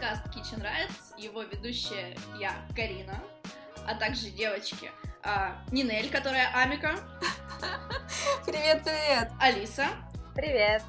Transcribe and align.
подкаст 0.00 0.26
Kitchen 0.34 0.62
Rights, 0.62 1.18
его 1.18 1.42
ведущая 1.42 2.16
я, 2.38 2.54
Карина, 2.74 3.22
а 3.86 3.94
также 3.94 4.30
девочки 4.30 4.90
а, 5.22 5.62
Нинель, 5.70 6.08
которая 6.10 6.50
Амика. 6.54 6.94
Привет, 8.46 8.82
привет. 8.82 9.30
Алиса. 9.38 9.88
Привет. 10.34 10.82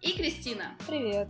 И 0.00 0.16
Кристина. 0.16 0.76
Привет. 0.88 1.28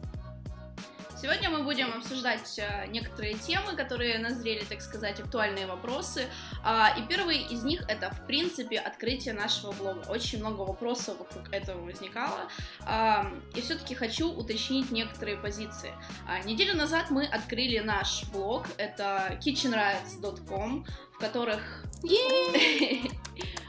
Сегодня 1.23 1.50
мы 1.50 1.62
будем 1.62 1.93
обсуждать 1.93 2.59
э, 2.59 2.88
некоторые 2.88 3.34
темы, 3.34 3.77
которые 3.77 4.18
назрели, 4.18 4.64
так 4.64 4.82
сказать, 4.82 5.20
актуальные 5.20 5.68
вопросы. 5.68 6.27
А, 6.64 6.92
и 6.98 7.02
первый 7.06 7.38
из 7.38 7.62
них 7.62 7.84
это, 7.87 8.10
в 8.10 8.27
принципе, 8.27 8.80
открытие 8.80 9.33
нашего 9.33 9.70
блога. 9.70 10.05
Очень 10.09 10.41
много 10.41 10.62
вопросов 10.62 11.20
вокруг 11.20 11.52
этого 11.52 11.80
возникало. 11.80 12.48
А, 12.80 13.33
и 13.55 13.61
все-таки 13.61 13.95
хочу 13.95 14.33
уточнить 14.33 14.91
некоторые 14.91 15.37
позиции. 15.37 15.92
А, 16.27 16.41
неделю 16.41 16.77
назад 16.77 17.11
мы 17.11 17.25
открыли 17.25 17.78
наш 17.78 18.25
блог, 18.33 18.66
это 18.77 19.39
kitchenrights.com, 19.41 20.84
в 21.12 21.19
которых... 21.19 21.84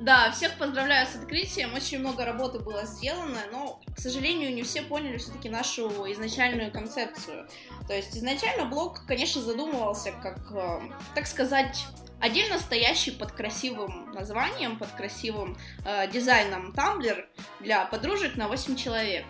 Да, 0.00 0.30
всех 0.30 0.56
поздравляю 0.56 1.06
с 1.06 1.14
открытием. 1.14 1.74
Очень 1.74 1.98
много 1.98 2.24
работы 2.24 2.58
было 2.58 2.86
сделано, 2.86 3.38
но, 3.52 3.82
к 3.94 4.00
сожалению, 4.00 4.54
не 4.54 4.62
все 4.62 4.80
поняли 4.80 5.18
все-таки 5.18 5.50
нашу 5.50 5.90
изначальную 6.10 6.72
концепцию. 6.72 7.46
То 7.86 7.94
есть 7.94 8.16
изначально 8.16 8.64
блог, 8.64 9.04
конечно, 9.06 9.42
задумывался 9.42 10.12
как, 10.12 10.38
э, 10.52 10.80
так 11.14 11.26
сказать, 11.26 11.84
отдельно 12.18 12.58
стоящий 12.58 13.10
под 13.10 13.32
красивым 13.32 14.10
названием, 14.12 14.78
под 14.78 14.90
красивым 14.92 15.58
э, 15.84 16.10
дизайном 16.10 16.72
Tumblr 16.72 17.26
для 17.60 17.84
подружек 17.84 18.36
на 18.36 18.48
8 18.48 18.76
человек. 18.76 19.26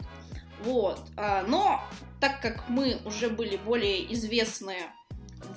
Вот. 0.62 1.00
Э, 1.16 1.42
но 1.48 1.82
так 2.20 2.40
как 2.40 2.68
мы 2.68 3.00
уже 3.04 3.28
были 3.28 3.56
более 3.56 4.12
известные 4.14 4.92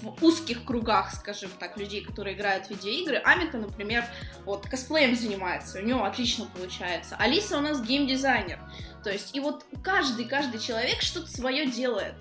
в 0.02 0.24
узких 0.24 0.66
кругах, 0.66 1.14
скажем 1.14 1.50
так, 1.60 1.78
людей, 1.78 2.04
которые 2.04 2.36
играют 2.36 2.68
в 2.68 2.70
видеоигры. 2.72 3.18
Амика, 3.18 3.58
например, 3.58 4.06
вот 4.46 4.68
косплеем 4.68 5.16
занимается, 5.16 5.80
у 5.80 5.82
него 5.82 6.04
отлично 6.04 6.46
получается. 6.56 7.16
Алиса 7.18 7.58
у 7.58 7.62
нас 7.62 7.82
геймдизайнер. 7.82 8.60
То 9.04 9.12
есть, 9.12 9.36
и 9.36 9.40
вот 9.40 9.66
каждый, 9.84 10.26
каждый 10.26 10.60
человек 10.60 11.02
что-то 11.02 11.28
свое 11.28 11.70
делает. 11.70 12.16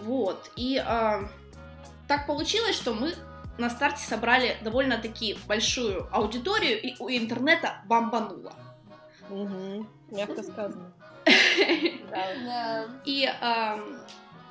Вот. 0.00 0.50
И 0.56 0.82
э, 0.84 1.22
так 2.08 2.26
получилось, 2.26 2.76
что 2.76 2.92
мы 2.94 3.14
на 3.58 3.70
старте 3.70 4.04
собрали 4.04 4.56
довольно-таки 4.62 5.38
большую 5.46 6.08
аудиторию, 6.12 6.80
и 6.80 6.96
у 6.98 7.08
интернета 7.08 7.82
бомбануло. 7.86 8.52
Угу, 9.30 9.86
мягко 10.10 10.42
сказано. 10.42 10.92
И 13.04 13.28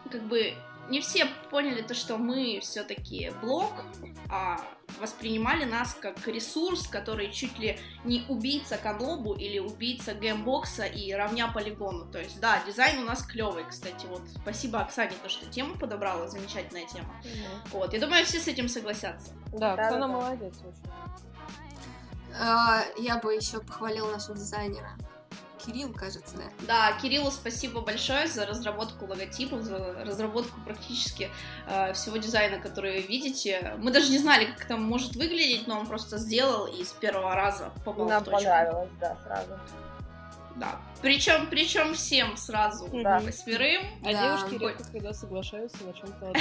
как 0.10 0.24
бы 0.24 0.54
не 0.90 1.02
все 1.02 1.26
поняли 1.50 1.82
то, 1.82 1.94
что 1.94 2.18
мы 2.18 2.60
все-таки 2.62 3.32
блог, 3.42 3.72
а 4.30 4.60
воспринимали 5.00 5.66
нас 5.66 5.96
как 6.00 6.28
ресурс, 6.28 6.88
который 6.88 7.32
чуть 7.32 7.58
ли 7.58 7.80
не 8.04 8.26
убийца 8.28 8.78
Канобу 8.78 9.34
или 9.34 9.60
убийца 9.60 10.14
геймбокса 10.14 10.86
и 10.86 11.12
ровня 11.14 11.48
полигону. 11.48 12.06
То 12.06 12.20
есть, 12.20 12.40
да, 12.40 12.62
дизайн 12.66 13.00
у 13.00 13.06
нас 13.06 13.24
клевый, 13.24 13.66
кстати. 13.66 14.06
Вот, 14.06 14.22
спасибо 14.42 14.82
Оксане, 14.82 15.14
то, 15.22 15.30
что 15.30 15.46
тему 15.46 15.76
подобрала, 15.76 16.28
замечательная 16.28 16.86
тема. 16.86 17.10
Угу. 17.22 17.80
Вот, 17.80 17.94
я 17.94 18.00
думаю, 18.00 18.26
все 18.26 18.40
с 18.40 18.48
этим 18.48 18.68
согласятся. 18.68 19.34
Да, 19.52 19.76
да 19.76 19.84
Оксана 19.84 20.08
да, 20.08 20.14
молодец 20.14 20.56
очень. 20.60 20.92
А, 22.40 22.84
я 22.98 23.18
бы 23.18 23.34
еще 23.34 23.60
похвалила 23.60 24.12
нашего 24.12 24.36
дизайнера. 24.36 24.90
Кирилл, 25.66 25.94
кажется, 25.94 26.36
да? 26.36 26.44
Да, 26.68 26.98
Кириллу 27.02 27.32
спасибо 27.32 27.82
большое 27.82 28.28
за 28.28 28.46
разработку 28.46 29.06
логотипов, 29.06 29.62
за 29.64 29.78
разработку 30.04 30.60
практически 30.62 31.30
э, 31.68 31.94
всего 31.94 32.18
дизайна, 32.18 32.60
который 32.60 33.02
вы 33.02 33.08
видите. 33.08 33.76
Мы 33.78 33.92
даже 33.92 34.12
не 34.12 34.18
знали, 34.18 34.46
как 34.46 34.66
это 34.66 34.78
может 34.78 35.16
выглядеть, 35.16 35.68
но 35.68 35.80
он 35.80 35.88
просто 35.88 36.18
сделал 36.18 36.66
и 36.66 36.84
с 36.84 36.92
первого 36.92 37.36
раза 37.36 37.72
попал 37.86 38.08
Нам 38.08 38.22
в 38.22 38.26
точку. 38.26 38.40
понравилось, 38.40 38.90
да, 39.00 39.18
сразу. 39.26 39.60
Да. 40.56 40.80
Причем, 41.02 41.48
причем 41.50 41.96
всем 41.96 42.38
сразу, 42.38 42.88
да. 42.94 43.20
восьмерым. 43.20 43.84
А 44.04 44.14
да. 44.14 44.38
девушки 44.38 44.62
редко 44.62 44.84
когда 44.92 45.14
соглашаются 45.14 45.78
на 45.84 45.94
чем-то. 45.94 46.34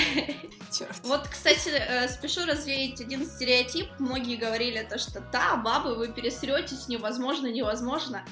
Вот, 1.02 1.26
кстати, 1.28 1.68
э, 1.70 2.08
спешу 2.08 2.44
развеять 2.46 3.00
один 3.00 3.26
стереотип. 3.26 3.88
Многие 3.98 4.36
говорили 4.36 4.86
то, 4.88 4.98
что 4.98 5.20
да, 5.32 5.56
бабы, 5.56 5.94
вы 5.94 6.08
пересретесь, 6.08 6.88
невозможно, 6.88 7.46
невозможно. 7.46 8.24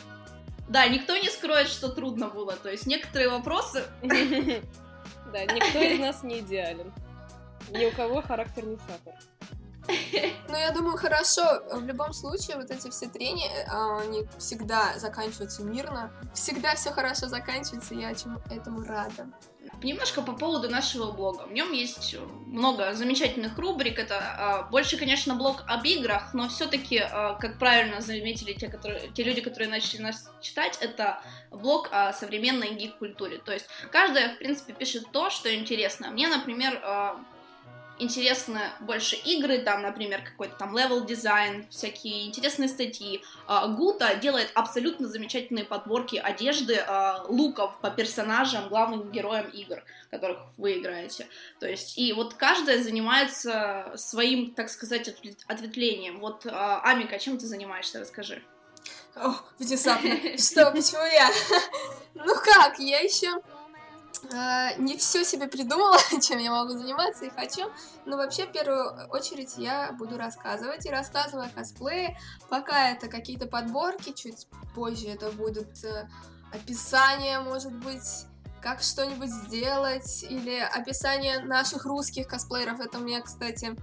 Да, 0.70 0.86
никто 0.86 1.16
не 1.16 1.28
скроет, 1.28 1.66
что 1.66 1.88
трудно 1.88 2.28
было. 2.28 2.54
То 2.54 2.70
есть 2.70 2.86
некоторые 2.86 3.28
вопросы... 3.28 3.84
Да, 5.32 5.44
никто 5.44 5.78
из 5.78 6.00
нас 6.00 6.24
не 6.24 6.40
идеален. 6.40 6.92
Ни 7.70 7.84
у 7.84 7.92
кого 7.92 8.20
характер 8.20 8.64
не 8.66 8.76
сахар. 8.78 9.14
Ну, 10.48 10.56
я 10.56 10.72
думаю, 10.72 10.96
хорошо. 10.96 11.42
В 11.72 11.84
любом 11.84 12.12
случае, 12.12 12.56
вот 12.56 12.70
эти 12.70 12.90
все 12.90 13.08
трения, 13.08 13.66
а, 13.68 14.00
они 14.00 14.26
всегда 14.38 14.98
заканчиваются 14.98 15.62
мирно. 15.62 16.12
Всегда 16.34 16.74
все 16.74 16.90
хорошо 16.90 17.28
заканчивается, 17.28 17.94
я 17.94 18.10
этому 18.10 18.84
рада. 18.84 19.26
Немножко 19.82 20.22
по 20.22 20.32
поводу 20.32 20.68
нашего 20.68 21.10
блога. 21.10 21.46
В 21.46 21.52
нем 21.52 21.72
есть 21.72 22.16
много 22.46 22.92
замечательных 22.94 23.58
рубрик. 23.58 23.98
Это 23.98 24.66
э, 24.66 24.70
больше, 24.70 24.96
конечно, 24.96 25.34
блог 25.34 25.64
об 25.66 25.84
играх, 25.84 26.34
но 26.34 26.48
все-таки, 26.48 26.96
э, 26.96 27.08
как 27.40 27.58
правильно 27.58 28.00
заметили 28.00 28.52
те, 28.52 28.68
которые, 28.68 29.10
те 29.14 29.22
люди, 29.22 29.40
которые 29.40 29.70
начали 29.70 30.02
нас 30.02 30.30
читать, 30.42 30.78
это 30.80 31.22
блог 31.50 31.88
о 31.92 32.12
современной 32.12 32.74
гик-культуре. 32.74 33.38
То 33.38 33.52
есть 33.52 33.66
каждая, 33.90 34.34
в 34.34 34.38
принципе, 34.38 34.72
пишет 34.72 35.10
то, 35.12 35.30
что 35.30 35.54
интересно. 35.54 36.10
Мне, 36.10 36.28
например, 36.28 36.80
э, 36.82 37.14
интересны 38.00 38.60
больше 38.80 39.16
игры, 39.16 39.58
там, 39.58 39.82
например, 39.82 40.22
какой-то 40.22 40.56
там 40.56 40.76
level 40.76 41.04
design, 41.04 41.66
всякие 41.70 42.26
интересные 42.26 42.68
статьи. 42.68 43.22
А, 43.46 43.68
Гута 43.68 44.14
делает 44.16 44.50
абсолютно 44.54 45.08
замечательные 45.08 45.64
подборки 45.64 46.16
одежды, 46.16 46.76
а, 46.76 47.24
луков 47.28 47.78
по 47.80 47.90
персонажам, 47.90 48.68
главным 48.68 49.10
героям 49.10 49.48
игр, 49.50 49.82
которых 50.10 50.38
вы 50.56 50.78
играете. 50.78 51.26
То 51.58 51.68
есть, 51.68 51.98
и 51.98 52.12
вот 52.12 52.34
каждая 52.34 52.82
занимается 52.82 53.92
своим, 53.96 54.54
так 54.54 54.70
сказать, 54.70 55.08
ответвлением. 55.46 56.20
Вот, 56.20 56.46
а, 56.46 56.80
Амика, 56.82 57.18
чем 57.18 57.38
ты 57.38 57.46
занимаешься, 57.46 58.00
расскажи. 58.00 58.42
О, 59.14 59.34
внезапно. 59.58 60.10
Что, 60.38 60.70
почему 60.70 61.04
я? 61.04 61.30
Ну 62.14 62.34
как, 62.34 62.78
я 62.80 62.98
еще 62.98 63.30
а, 64.32 64.74
не 64.74 64.96
все 64.96 65.24
себе 65.24 65.48
придумала, 65.48 65.98
чем 66.22 66.38
я 66.38 66.50
могу 66.50 66.72
заниматься 66.72 67.24
и 67.24 67.30
хочу, 67.30 67.70
но 68.06 68.16
вообще 68.16 68.46
в 68.46 68.52
первую 68.52 69.08
очередь 69.08 69.54
я 69.56 69.92
буду 69.92 70.18
рассказывать 70.18 70.86
и 70.86 70.90
рассказываю 70.90 71.46
о 71.46 71.50
косплее, 71.50 72.18
пока 72.48 72.90
это 72.90 73.08
какие-то 73.08 73.46
подборки, 73.46 74.12
чуть 74.12 74.46
позже 74.74 75.08
это 75.08 75.30
будут 75.30 75.84
э, 75.84 76.08
описания, 76.52 77.40
может 77.40 77.72
быть, 77.72 78.26
как 78.60 78.82
что-нибудь 78.82 79.30
сделать, 79.30 80.22
или 80.22 80.58
описание 80.58 81.40
наших 81.40 81.86
русских 81.86 82.28
косплееров. 82.28 82.80
Это 82.80 82.98
у 82.98 83.02
меня, 83.02 83.22
кстати, 83.22 83.74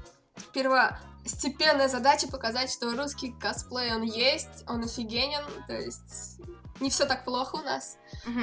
первостепенная 0.53 1.87
задача 1.87 2.27
показать, 2.27 2.71
что 2.71 2.95
русский 2.95 3.33
косплей, 3.39 3.93
он 3.93 4.03
есть, 4.03 4.63
он 4.67 4.83
офигенен, 4.83 5.43
то 5.67 5.73
есть 5.73 6.39
не 6.79 6.89
все 6.89 7.05
так 7.05 7.25
плохо 7.25 7.55
у 7.55 7.61
нас. 7.63 7.97
Угу. 8.27 8.41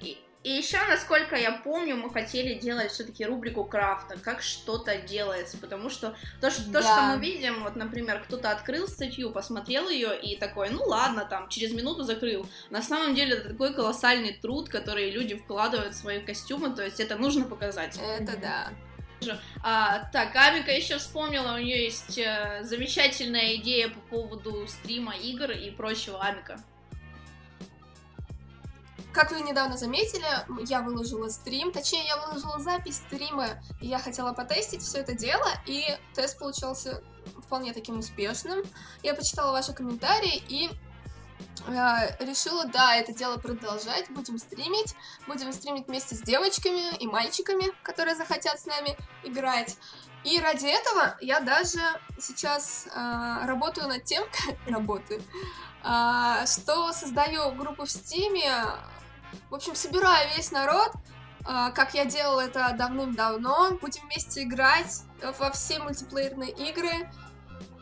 И 0.00 0.25
еще, 0.50 0.78
насколько 0.88 1.36
я 1.36 1.52
помню, 1.52 1.96
мы 1.96 2.10
хотели 2.10 2.54
делать 2.54 2.92
все-таки 2.92 3.24
рубрику 3.24 3.64
крафта, 3.64 4.16
как 4.18 4.42
что-то 4.42 4.96
делается, 4.96 5.58
потому 5.58 5.90
что 5.90 6.14
то, 6.40 6.50
что, 6.50 6.70
да. 6.70 6.80
то, 6.80 6.86
что 6.86 7.02
мы 7.02 7.18
видим, 7.18 7.64
вот, 7.64 7.76
например, 7.76 8.22
кто-то 8.22 8.50
открыл 8.50 8.86
статью, 8.86 9.30
посмотрел 9.30 9.88
ее 9.88 10.18
и 10.18 10.36
такой, 10.36 10.70
ну 10.70 10.84
ладно, 10.84 11.24
там, 11.24 11.48
через 11.48 11.72
минуту 11.72 12.04
закрыл. 12.04 12.46
На 12.70 12.82
самом 12.82 13.14
деле 13.14 13.34
это 13.34 13.50
такой 13.50 13.74
колоссальный 13.74 14.34
труд, 14.34 14.68
который 14.68 15.10
люди 15.10 15.34
вкладывают 15.36 15.94
в 15.94 15.98
свои 15.98 16.20
костюмы, 16.20 16.70
то 16.70 16.84
есть 16.84 17.00
это 17.00 17.16
нужно 17.16 17.44
показать. 17.44 17.98
Это 17.98 18.36
да. 18.36 18.72
А, 19.62 20.04
так, 20.12 20.36
Амика 20.36 20.70
еще 20.70 20.98
вспомнила, 20.98 21.54
у 21.54 21.58
нее 21.58 21.84
есть 21.84 22.18
э, 22.18 22.60
замечательная 22.62 23.56
идея 23.56 23.88
по 23.88 24.00
поводу 24.00 24.66
стрима 24.66 25.16
игр 25.16 25.50
и 25.50 25.70
прочего. 25.70 26.22
Амика. 26.22 26.60
Как 29.16 29.30
вы 29.32 29.40
недавно 29.40 29.78
заметили, 29.78 30.26
я 30.66 30.82
выложила 30.82 31.30
стрим, 31.30 31.72
точнее, 31.72 32.04
я 32.04 32.18
выложила 32.18 32.58
запись 32.58 32.96
стрима, 32.96 33.62
и 33.80 33.86
я 33.86 33.98
хотела 33.98 34.34
потестить 34.34 34.82
все 34.82 34.98
это 34.98 35.14
дело, 35.14 35.46
и 35.64 35.82
тест 36.14 36.38
получился 36.38 37.02
вполне 37.42 37.72
таким 37.72 38.00
успешным. 38.00 38.62
Я 39.02 39.14
почитала 39.14 39.52
ваши 39.52 39.72
комментарии 39.72 40.44
и 40.50 40.68
э, 41.66 42.24
решила, 42.26 42.66
да, 42.66 42.94
это 42.94 43.14
дело 43.14 43.38
продолжать, 43.38 44.10
будем 44.10 44.36
стримить, 44.36 44.94
будем 45.26 45.50
стримить 45.54 45.88
вместе 45.88 46.14
с 46.14 46.20
девочками 46.20 46.94
и 46.98 47.06
мальчиками, 47.06 47.72
которые 47.82 48.16
захотят 48.16 48.60
с 48.60 48.66
нами 48.66 48.98
играть. 49.24 49.78
И 50.24 50.38
ради 50.38 50.66
этого 50.66 51.16
я 51.22 51.40
даже 51.40 51.80
сейчас 52.20 52.86
э, 52.94 53.46
работаю 53.46 53.88
над 53.88 54.04
тем, 54.04 54.24
работаю, 54.66 55.22
э, 55.84 56.44
что 56.44 56.92
создаю 56.92 57.52
группу 57.52 57.86
в 57.86 57.90
Стиме 57.90 58.52
в 59.50 59.54
общем, 59.54 59.74
собираю 59.74 60.28
весь 60.36 60.50
народ, 60.50 60.92
а, 61.44 61.70
как 61.70 61.94
я 61.94 62.04
делала 62.04 62.40
это 62.40 62.74
давным-давно. 62.76 63.78
Будем 63.80 64.02
вместе 64.06 64.42
играть 64.42 65.02
во 65.38 65.50
все 65.50 65.78
мультиплеерные 65.78 66.50
игры. 66.50 67.10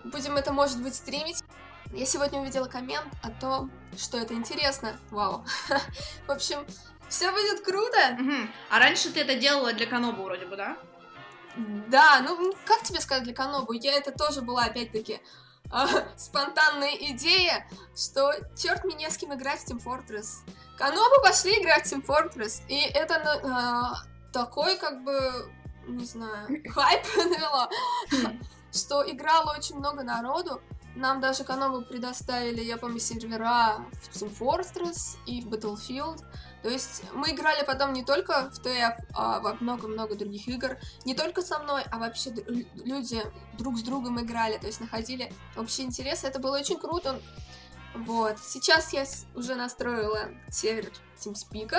Будем 0.04 0.36
это, 0.36 0.52
может 0.52 0.82
быть, 0.82 0.94
стримить. 0.94 1.42
Я 1.92 2.06
сегодня 2.06 2.40
увидела 2.40 2.66
коммент 2.66 3.06
о 3.22 3.30
том, 3.30 3.70
что 3.96 4.18
это 4.18 4.34
интересно. 4.34 4.96
Вау. 5.10 5.44
В 6.26 6.30
общем, 6.30 6.66
все 7.08 7.30
будет 7.30 7.64
круто. 7.64 8.18
А 8.70 8.78
раньше 8.78 9.10
ты 9.10 9.20
это 9.20 9.36
делала 9.36 9.72
для 9.72 9.86
Канобу 9.86 10.24
вроде 10.24 10.46
бы, 10.46 10.56
да? 10.56 10.76
Да, 11.56 12.20
ну 12.20 12.52
как 12.64 12.82
тебе 12.82 13.00
сказать 13.00 13.24
для 13.24 13.34
Канобу? 13.34 13.72
Я 13.72 13.92
это 13.92 14.10
тоже 14.10 14.42
была 14.42 14.64
опять-таки 14.64 15.20
спонтанная 16.16 16.96
идея, 17.12 17.66
что 17.96 18.32
черт 18.56 18.84
мне 18.84 19.08
с 19.08 19.16
кем 19.16 19.32
играть 19.34 19.60
в 19.60 19.70
Team 19.70 19.82
Fortress. 19.82 20.42
Канобу 20.76 21.22
пошли 21.22 21.60
играть 21.60 21.86
в 21.86 21.92
Team 21.92 22.04
Fortress, 22.04 22.62
и 22.68 22.80
это 22.80 23.40
ну, 23.42 23.50
а, 23.52 23.94
такой 24.32 24.76
как 24.76 25.04
бы, 25.04 25.50
не 25.86 26.04
знаю, 26.04 26.48
хайп 26.72 27.02
навело, 27.16 27.68
что 28.72 29.08
играло 29.08 29.54
очень 29.56 29.76
много 29.76 30.02
народу. 30.02 30.60
Нам 30.96 31.20
даже 31.20 31.42
Канобу 31.42 31.82
предоставили, 31.82 32.62
я 32.62 32.76
помню, 32.76 33.00
сервера 33.00 33.84
в 34.02 34.16
Team 34.16 34.36
Fortress 34.36 35.16
и 35.26 35.40
в 35.42 35.48
Battlefield. 35.48 36.22
То 36.62 36.70
есть 36.70 37.02
мы 37.12 37.32
играли 37.32 37.64
потом 37.64 37.92
не 37.92 38.04
только 38.04 38.50
в 38.50 38.58
ТФ, 38.58 39.04
а 39.14 39.40
во 39.40 39.54
много-много 39.54 40.14
других 40.14 40.48
игр. 40.48 40.78
Не 41.04 41.14
только 41.14 41.42
со 41.42 41.58
мной, 41.58 41.82
а 41.90 41.98
вообще 41.98 42.30
люди 42.76 43.20
друг 43.58 43.76
с 43.76 43.82
другом 43.82 44.20
играли. 44.20 44.56
То 44.56 44.66
есть 44.66 44.80
находили 44.80 45.32
общий 45.56 45.82
интерес. 45.82 46.24
Это 46.24 46.38
было 46.38 46.58
очень 46.58 46.78
круто. 46.78 47.20
Вот. 47.94 48.38
Сейчас 48.40 48.92
я 48.92 49.04
уже 49.34 49.54
настроила 49.54 50.28
сервер 50.50 50.92
TeamSpeak. 51.18 51.74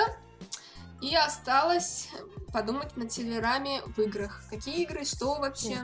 И 1.02 1.14
осталось 1.16 2.10
подумать 2.54 2.96
над 2.96 3.12
серверами 3.12 3.82
в 3.86 4.00
играх. 4.00 4.42
Какие 4.50 4.84
игры, 4.84 5.04
что 5.04 5.36
вообще. 5.36 5.78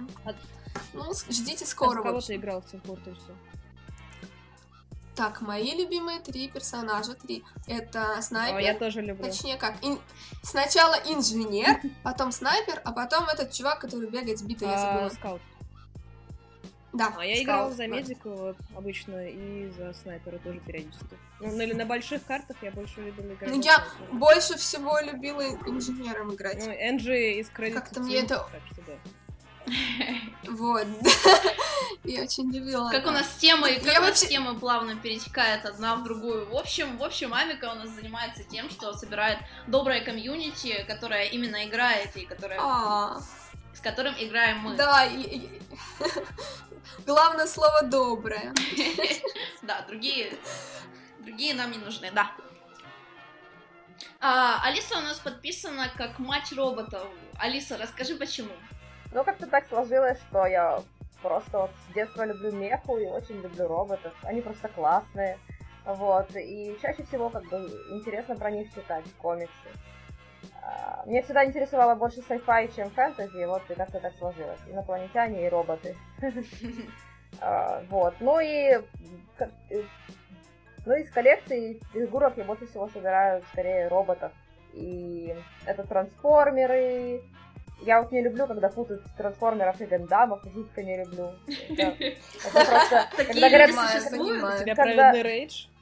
Ну, 0.93 1.11
ждите 1.29 1.65
скоро. 1.65 2.01
кого 2.01 2.21
ты 2.21 2.35
играл 2.35 2.61
в 2.61 2.73
Fortress? 2.73 3.19
Так, 5.15 5.41
мои 5.41 5.75
любимые 5.75 6.21
три 6.21 6.47
персонажа. 6.47 7.13
Три. 7.15 7.43
Это 7.67 8.21
снайпер. 8.21 8.57
О, 8.57 8.61
я 8.61 8.73
тоже 8.73 9.01
люблю. 9.01 9.25
Точнее 9.25 9.57
как, 9.57 9.75
ин- 9.83 9.99
сначала 10.41 10.95
инженер, 11.05 11.81
потом 12.03 12.31
снайпер, 12.31 12.81
а 12.85 12.93
потом 12.93 13.25
этот 13.25 13.51
чувак, 13.51 13.79
который 13.81 14.09
бегает 14.09 14.39
с 14.39 14.41
битой, 14.41 14.69
я 14.69 14.75
А, 14.75 14.93
забыла. 14.93 15.09
Скаут. 15.09 15.41
Да, 16.93 17.13
А 17.17 17.25
я 17.25 17.41
играла 17.41 17.71
за 17.71 17.87
медика 17.87 18.29
вот, 18.29 18.57
обычно 18.75 19.27
и 19.27 19.69
за 19.77 19.93
снайпера 19.93 20.37
тоже 20.39 20.59
периодически. 20.59 21.17
Ну, 21.39 21.55
на, 21.55 21.65
на 21.67 21.85
больших 21.85 22.25
картах 22.25 22.57
я 22.61 22.71
больше 22.71 23.01
любила 23.01 23.33
играть 23.33 23.49
Ну, 23.49 23.61
я 23.61 23.83
больше 24.11 24.57
всего 24.57 24.99
любила 24.99 25.41
инженером 25.41 26.35
играть. 26.35 26.57
Ну, 26.65 26.71
Энджи 26.71 27.39
из 27.39 27.49
Credit 27.49 27.73
Как-то 27.73 28.01
мне 28.01 28.17
это- 28.17 28.45
так 28.51 28.61
что 28.71 28.81
да. 28.81 28.93
Вот. 30.49 30.87
Я 32.03 32.23
очень 32.23 32.51
любила. 32.51 32.89
Как 32.89 33.05
у 33.05 33.11
нас 33.11 33.27
темы, 33.35 33.69
Я 33.69 33.79
как 33.79 33.99
у 34.03 34.07
нас 34.07 34.21
темы 34.21 34.59
плавно 34.59 34.95
перетекает 34.95 35.65
одна 35.65 35.95
в 35.95 36.03
другую. 36.03 36.49
В 36.49 36.55
общем, 36.55 36.97
в 36.97 37.03
общем, 37.03 37.33
Амика 37.33 37.71
у 37.71 37.75
нас 37.75 37.89
занимается 37.89 38.43
тем, 38.43 38.69
что 38.69 38.93
собирает 38.93 39.37
доброе 39.67 40.01
комьюнити, 40.01 40.83
которое 40.87 41.25
именно 41.25 41.63
играет 41.67 42.15
и 42.17 42.25
которое, 42.25 42.57
А, 42.59 43.21
с 43.73 43.79
которым 43.79 44.13
играем 44.17 44.59
мы. 44.59 44.75
Да, 44.75 45.05
и- 45.05 45.61
главное 47.05 47.47
слово 47.47 47.83
доброе. 47.83 48.53
Да, 49.61 49.83
другие, 49.87 50.33
другие 51.19 51.53
нам 51.53 51.71
не 51.71 51.77
нужны, 51.77 52.09
да. 52.11 52.31
А, 54.19 54.59
Алиса 54.65 54.97
у 54.97 55.01
нас 55.01 55.19
подписана 55.19 55.89
как 55.95 56.17
мать 56.19 56.51
роботов. 56.53 57.07
Алиса, 57.39 57.77
расскажи 57.77 58.15
почему. 58.15 58.53
Ну, 59.11 59.23
как-то 59.23 59.47
так 59.47 59.67
сложилось, 59.67 60.19
что 60.29 60.45
я 60.45 60.81
просто 61.21 61.59
вот 61.59 61.71
с 61.89 61.93
детства 61.93 62.25
люблю 62.25 62.51
меху 62.51 62.97
и 62.97 63.05
очень 63.05 63.41
люблю 63.41 63.67
роботов. 63.67 64.13
Они 64.23 64.41
просто 64.41 64.67
классные. 64.69 65.37
Вот. 65.85 66.35
И 66.35 66.77
чаще 66.81 67.03
всего 67.03 67.29
как 67.29 67.47
бы 67.49 67.57
интересно 67.91 68.35
про 68.35 68.51
них 68.51 68.73
читать 68.73 69.05
комиксы. 69.17 69.51
А, 70.61 71.03
Мне 71.05 71.21
всегда 71.21 71.45
интересовало 71.45 71.95
больше 71.95 72.19
sci-fi, 72.19 72.75
чем 72.75 72.89
фэнтези, 72.91 73.45
вот 73.45 73.61
и 73.69 73.73
как-то 73.73 73.99
так 73.99 74.13
сложилось. 74.17 74.59
Инопланетяне 74.67 75.45
и 75.45 75.49
роботы. 75.49 75.95
А, 77.39 77.81
Вот. 77.89 78.13
Ну 78.19 78.41
и 78.41 78.77
э, 79.39 79.83
ну 80.85 80.93
из 80.95 81.09
коллекции 81.11 81.79
фигурок 81.93 82.33
я 82.37 82.43
больше 82.43 82.67
всего 82.67 82.89
собираю 82.89 83.41
скорее 83.53 83.87
роботов. 83.87 84.33
И 84.73 85.33
это 85.65 85.83
трансформеры. 85.83 87.21
Я 87.81 88.01
вот 88.01 88.11
не 88.11 88.21
люблю, 88.21 88.47
когда 88.47 88.69
путают 88.69 89.03
трансформеров 89.17 89.79
и 89.81 89.85
гандамов, 89.85 90.41
жутко 90.53 90.83
не 90.83 90.97
люблю. 90.97 91.31
Это, 91.69 91.95
просто, 92.53 93.07
когда 93.15 93.49
говорят? 93.49 93.69
У 93.71 94.63
тебя 94.63 94.75
праведный 94.75 95.23
рейдж? 95.23 95.65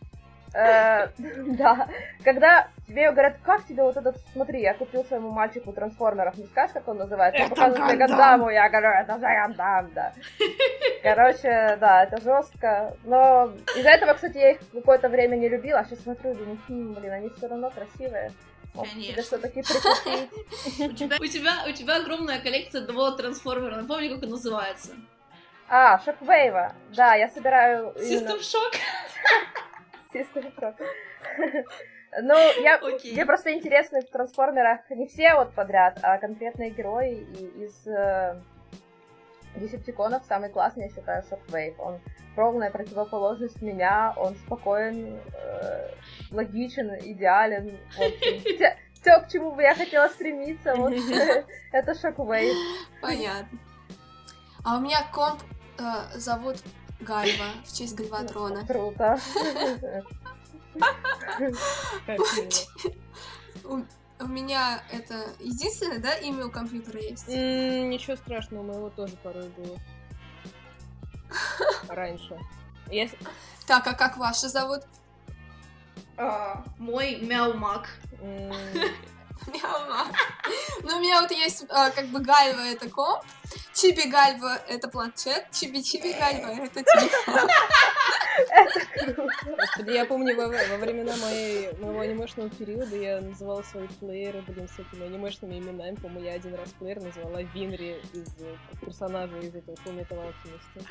Э, 0.51 1.09
да. 1.19 1.87
Когда 2.23 2.69
тебе 2.89 3.11
говорят, 3.11 3.37
как 3.43 3.65
тебе 3.65 3.83
вот 3.83 3.95
этот, 3.95 4.17
смотри, 4.33 4.61
я 4.61 4.73
купил 4.73 5.05
своему 5.05 5.29
мальчику 5.29 5.71
трансформеров, 5.71 6.37
не 6.37 6.45
скажешь, 6.47 6.73
как 6.73 6.87
он 6.87 6.97
называется? 6.97 7.41
Это 7.43 7.49
показывает 7.49 7.97
Гандам. 7.97 8.07
Гандаму, 8.09 8.49
я 8.49 8.69
говорю, 8.69 8.89
это 8.89 9.13
же 9.13 9.21
Гандам, 9.21 9.91
да. 9.93 10.13
Короче, 11.03 11.77
да, 11.79 12.03
это 12.03 12.19
жестко. 12.19 12.97
Но 13.03 13.51
из-за 13.77 13.89
этого, 13.89 14.13
кстати, 14.15 14.37
я 14.37 14.51
их 14.51 14.59
какое-то 14.73 15.07
время 15.07 15.35
не 15.35 15.47
любила, 15.47 15.79
а 15.79 15.85
сейчас 15.85 15.99
смотрю, 15.99 16.33
думаю, 16.33 16.57
«Хм, 16.67 16.93
блин, 16.95 17.13
они 17.13 17.29
все 17.29 17.47
равно 17.47 17.69
красивые. 17.69 18.31
Может, 18.73 18.93
Конечно. 18.93 19.23
все-таки 19.23 19.61
прикупить. 19.61 20.91
У 20.91 20.93
тебя, 20.93 21.17
у, 21.19 21.25
тебя, 21.25 21.51
у 21.67 21.71
тебя 21.71 21.95
огромная 21.97 22.39
коллекция 22.39 22.81
одного 22.81 23.11
трансформера. 23.11 23.75
Напомни, 23.75 24.09
как 24.09 24.23
он 24.23 24.29
называется. 24.29 24.91
А, 25.67 25.99
Шоквейва. 25.99 26.73
Да, 26.95 27.15
я 27.15 27.29
собираю 27.29 27.93
System 27.97 28.39
Shock? 28.39 28.75
System 30.13 30.53
Shock. 30.57 30.75
Ну, 32.21 32.35
я, 32.61 32.75
Окей. 32.75 33.13
мне 33.13 33.25
просто 33.25 33.53
интересны 33.53 34.01
в 34.01 34.09
трансформерах 34.09 34.89
не 34.89 35.07
все 35.07 35.35
вот 35.35 35.53
подряд, 35.53 35.99
а 36.01 36.17
конкретные 36.17 36.71
герои 36.71 37.15
и 37.15 37.65
из 37.65 37.87
э, 37.87 38.41
Десептиконов 39.55 40.23
самый 40.25 40.49
классный, 40.49 40.85
я 40.85 40.89
считаю, 40.89 41.23
Shockwave. 41.23 41.75
Он 41.77 41.99
полная 42.35 42.71
противоположность 42.71 43.61
меня, 43.61 44.13
он 44.17 44.35
спокоен, 44.35 45.19
э, 45.33 45.89
логичен, 46.31 46.95
идеален. 46.99 47.77
Все, 48.93 49.19
к 49.21 49.27
чему 49.29 49.51
бы 49.51 49.61
я 49.61 49.75
хотела 49.75 50.07
стремиться, 50.07 50.75
вот 50.75 50.93
это 51.71 51.91
Shockwave. 51.91 52.55
Понятно. 53.01 53.59
А 54.63 54.77
у 54.77 54.81
меня 54.81 55.05
комп 55.13 55.41
э, 55.77 56.17
зовут 56.17 56.57
Гальва 57.01 57.45
в 57.65 57.75
честь 57.75 57.95
Гальватрона. 57.95 58.65
Круто. 58.65 59.17
У, 63.63 64.27
меня 64.27 64.83
это 64.91 65.33
единственное, 65.39 65.99
да, 65.99 66.15
имя 66.15 66.47
у 66.47 66.51
компьютера 66.51 66.99
есть? 66.99 67.27
Ничего 67.27 68.15
страшного, 68.15 68.61
у 68.61 68.65
моего 68.65 68.89
тоже 68.89 69.15
порой 69.17 69.49
было. 69.49 69.77
Раньше. 71.89 72.37
Так, 73.67 73.87
а 73.87 73.93
как 73.93 74.17
ваше 74.17 74.49
зовут? 74.49 74.81
А, 76.17 76.63
мой 76.77 77.17
Мяумак. 77.21 77.89
Ну, 80.83 80.97
у 80.97 80.99
меня 80.99 81.21
вот 81.21 81.31
есть 81.31 81.65
а, 81.69 81.89
как 81.91 82.07
бы 82.07 82.19
Гальва 82.19 82.61
это 82.61 82.89
комп, 82.89 83.23
Чиби 83.73 84.09
Гальва 84.09 84.59
это 84.67 84.87
планшет, 84.87 85.45
Чиби 85.51 85.81
Чиби 85.81 86.13
Гальва 86.13 86.63
это 86.63 86.83
телефон. 86.83 87.49
Я 89.87 90.05
помню, 90.05 90.35
во, 90.35 90.47
времена 90.47 91.15
моей, 91.17 91.71
моего 91.79 91.99
анимешного 91.99 92.49
периода 92.49 92.95
я 92.95 93.21
называла 93.21 93.61
свои 93.63 93.87
плееры, 93.87 94.41
блин, 94.47 94.67
с 94.67 94.79
этими 94.79 95.05
анимешными 95.05 95.59
именами. 95.59 95.95
По-моему, 95.95 96.25
я 96.25 96.33
один 96.33 96.55
раз 96.55 96.69
плеер 96.79 97.01
назвала 97.01 97.41
Винри 97.41 98.01
из 98.13 98.27
э, 98.39 98.55
персонажа 98.81 99.37
из 99.39 99.55
этого 99.55 99.75
Fullmetal 99.75 100.23
Alchemist. 100.25 100.85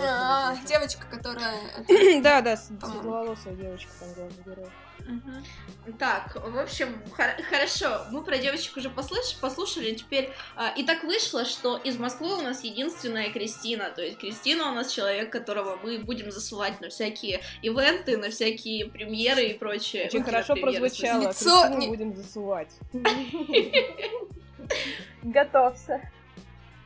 А, 0.00 0.54
девочка, 0.66 1.06
которая... 1.10 1.54
Да, 2.22 2.40
да, 2.42 2.56
светловолосая 2.56 3.54
девочка 3.54 3.90
там 3.98 4.12
главный 4.14 4.42
герой. 4.44 4.66
Так, 5.98 6.36
в 6.36 6.58
общем, 6.58 7.02
хор- 7.16 7.42
хорошо, 7.48 8.04
мы 8.10 8.22
про 8.22 8.36
девочек 8.36 8.76
уже 8.76 8.90
послуш- 8.90 9.40
послушали, 9.40 9.94
теперь... 9.94 10.30
а, 10.54 10.68
и 10.76 10.84
так 10.84 11.02
вышло, 11.04 11.46
что 11.46 11.78
из 11.78 11.98
Москвы 11.98 12.36
у 12.36 12.42
нас 12.42 12.62
единственная 12.62 13.30
Кристина, 13.30 13.88
то 13.90 14.02
есть 14.02 14.18
Кристина 14.18 14.70
у 14.70 14.74
нас 14.74 14.92
человек, 14.92 15.32
которого 15.32 15.78
мы 15.82 15.98
будем 16.00 16.30
засылать 16.30 16.82
на 16.82 16.90
всякие 16.90 17.40
ивенты, 17.62 18.18
на 18.18 18.28
всякие 18.28 18.90
премьеры 18.90 19.44
и 19.44 19.54
прочее. 19.58 20.06
Очень 20.06 20.24
хорошо 20.24 20.54
прозвучало. 20.56 21.22
Лицо 21.22 21.30
Кристину 21.62 21.78
не- 21.78 21.88
будем 21.88 22.14
засувать. 22.14 22.70
Готовься. 25.22 26.02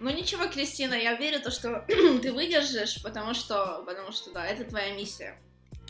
Ну 0.02 0.10
ничего, 0.10 0.48
Кристина, 0.48 0.94
я 0.94 1.14
верю, 1.14 1.40
то, 1.40 1.52
что 1.52 1.84
ты 1.86 2.32
выдержишь, 2.32 3.00
потому 3.04 3.34
что, 3.34 3.84
потому 3.86 4.10
что, 4.10 4.32
да, 4.32 4.44
это 4.44 4.64
твоя 4.64 4.96
миссия. 4.96 5.38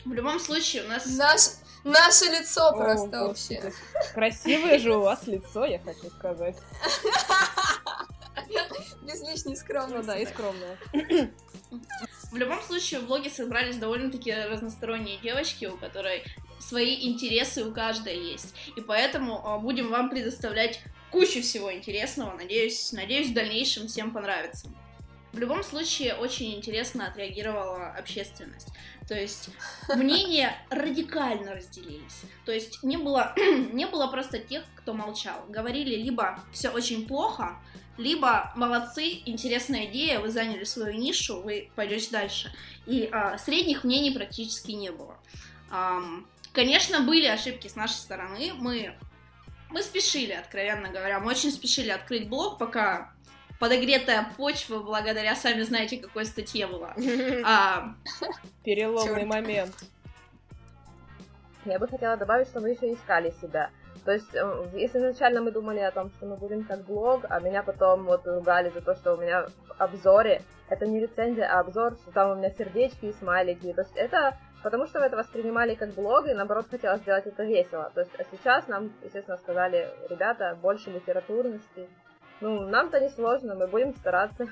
В 0.04 0.12
любом 0.12 0.38
случае, 0.38 0.84
у 0.84 0.88
нас... 0.88 1.06
Наш, 1.16 1.40
наше 1.82 2.26
лицо 2.26 2.68
О, 2.68 2.76
просто 2.76 3.20
господи. 3.20 3.54
вообще. 3.54 3.72
Красивое 4.12 4.78
же 4.78 4.94
у 4.94 5.00
вас 5.00 5.26
лицо, 5.26 5.64
я 5.64 5.78
хочу 5.78 6.10
сказать. 6.10 6.58
Без 9.02 9.20
лишней 9.22 9.54
Ну 9.54 9.56
скромности. 9.56 10.06
да, 10.06 10.18
и 10.18 10.26
скромное. 10.26 10.76
В 12.30 12.36
любом 12.36 12.60
случае, 12.62 13.00
в 13.00 13.06
блоге 13.06 13.30
собрались 13.30 13.78
довольно-таки 13.78 14.34
разносторонние 14.34 15.16
девочки, 15.18 15.64
у 15.64 15.78
которой 15.78 16.22
свои 16.62 17.08
интересы 17.08 17.64
у 17.64 17.72
каждой 17.72 18.18
есть. 18.18 18.54
И 18.76 18.80
поэтому 18.80 19.46
а, 19.46 19.58
будем 19.58 19.90
вам 19.90 20.10
предоставлять 20.10 20.80
кучу 21.10 21.42
всего 21.42 21.72
интересного. 21.72 22.36
Надеюсь, 22.36 22.92
надеюсь, 22.92 23.30
в 23.30 23.34
дальнейшем 23.34 23.88
всем 23.88 24.12
понравится. 24.12 24.68
В 25.32 25.38
любом 25.38 25.62
случае, 25.62 26.14
очень 26.14 26.54
интересно 26.54 27.06
отреагировала 27.06 27.88
общественность. 27.88 28.68
То 29.08 29.14
есть 29.14 29.48
мнения 29.94 30.54
радикально 30.70 31.54
разделились. 31.54 32.22
То 32.44 32.52
есть 32.52 32.82
не 32.82 32.96
было, 32.96 33.34
не 33.72 33.86
было 33.86 34.06
просто 34.08 34.38
тех, 34.38 34.62
кто 34.76 34.92
молчал. 34.92 35.44
Говорили 35.48 35.96
либо 35.96 36.38
все 36.52 36.68
очень 36.68 37.06
плохо, 37.06 37.58
либо 37.98 38.52
молодцы, 38.56 39.22
интересная 39.26 39.86
идея, 39.86 40.20
вы 40.20 40.30
заняли 40.30 40.64
свою 40.64 40.98
нишу, 40.98 41.42
вы 41.42 41.70
пойдете 41.76 42.10
дальше. 42.10 42.52
И 42.86 43.08
а, 43.12 43.38
средних 43.38 43.84
мнений 43.84 44.10
практически 44.10 44.72
не 44.72 44.90
было. 44.90 45.16
Ам, 45.70 46.26
конечно, 46.52 47.00
были 47.00 47.26
ошибки 47.26 47.68
с 47.68 47.76
нашей 47.76 47.94
стороны. 47.94 48.52
Мы, 48.56 48.94
мы 49.70 49.82
спешили, 49.82 50.32
откровенно 50.32 50.88
говоря. 50.88 51.20
Мы 51.20 51.30
очень 51.30 51.50
спешили 51.50 51.90
открыть 51.90 52.28
блог, 52.28 52.58
пока 52.58 53.12
подогретая 53.58 54.28
почва, 54.36 54.80
благодаря 54.80 55.36
сами 55.36 55.62
знаете, 55.62 55.98
какой 55.98 56.24
статье 56.24 56.66
была. 56.66 56.94
А, 57.44 57.94
Переломный 58.64 59.24
момент. 59.24 59.72
Я 61.64 61.78
бы 61.78 61.86
хотела 61.86 62.16
добавить, 62.16 62.48
что 62.48 62.60
мы 62.60 62.70
еще 62.70 62.92
искали 62.92 63.32
себя. 63.40 63.70
То 64.04 64.10
есть, 64.10 64.34
э, 64.34 64.64
если 64.74 64.98
изначально 64.98 65.42
мы 65.42 65.52
думали 65.52 65.78
о 65.78 65.92
том, 65.92 66.10
что 66.10 66.26
мы 66.26 66.36
будем 66.36 66.64
как 66.64 66.84
блог, 66.84 67.24
а 67.28 67.38
меня 67.38 67.62
потом 67.62 68.04
вот 68.04 68.26
ругали 68.26 68.70
за 68.70 68.80
то, 68.80 68.96
что 68.96 69.14
у 69.14 69.20
меня 69.20 69.46
в 69.46 69.80
обзоре, 69.80 70.42
это 70.68 70.86
не 70.86 70.98
рецензия, 70.98 71.46
а 71.46 71.60
обзор, 71.60 71.94
что 72.02 72.10
там 72.10 72.32
у 72.32 72.34
меня 72.34 72.50
сердечки 72.50 73.06
и 73.06 73.12
смайлики. 73.12 73.72
То 73.72 73.82
есть 73.82 73.94
это 73.94 74.36
потому, 74.62 74.86
что 74.86 75.00
мы 75.00 75.06
это 75.06 75.16
воспринимали 75.16 75.74
как 75.74 75.94
блог, 75.94 76.26
и 76.26 76.34
наоборот 76.34 76.66
хотелось 76.70 77.02
сделать 77.02 77.26
это 77.26 77.44
весело. 77.44 77.90
То 77.94 78.00
есть, 78.00 78.12
а 78.18 78.24
сейчас 78.30 78.68
нам, 78.68 78.92
естественно, 79.02 79.36
сказали, 79.38 79.92
ребята, 80.08 80.58
больше 80.60 80.90
литературности. 80.90 81.88
Ну, 82.40 82.68
нам-то 82.68 83.00
не 83.00 83.08
сложно, 83.10 83.54
мы 83.54 83.66
будем 83.66 83.94
стараться. 83.96 84.48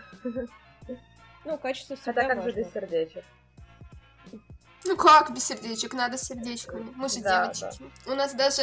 Ну, 1.45 1.57
качество 1.59 1.97
всегда 1.97 2.23
Хотя 2.23 2.35
как 2.35 2.43
же 2.43 2.49
важно. 2.51 2.59
без 2.59 2.73
сердечек. 2.73 3.25
Ну 4.85 4.97
как 4.97 5.33
без 5.35 5.45
сердечек? 5.45 5.95
Надо 5.95 6.17
с 6.17 6.23
сердечками. 6.23 6.93
Мы 6.97 7.09
же 7.09 7.21
Да, 7.21 7.53
девочки. 7.53 7.85
У 8.07 8.15
нас 8.15 8.35
даже... 8.35 8.63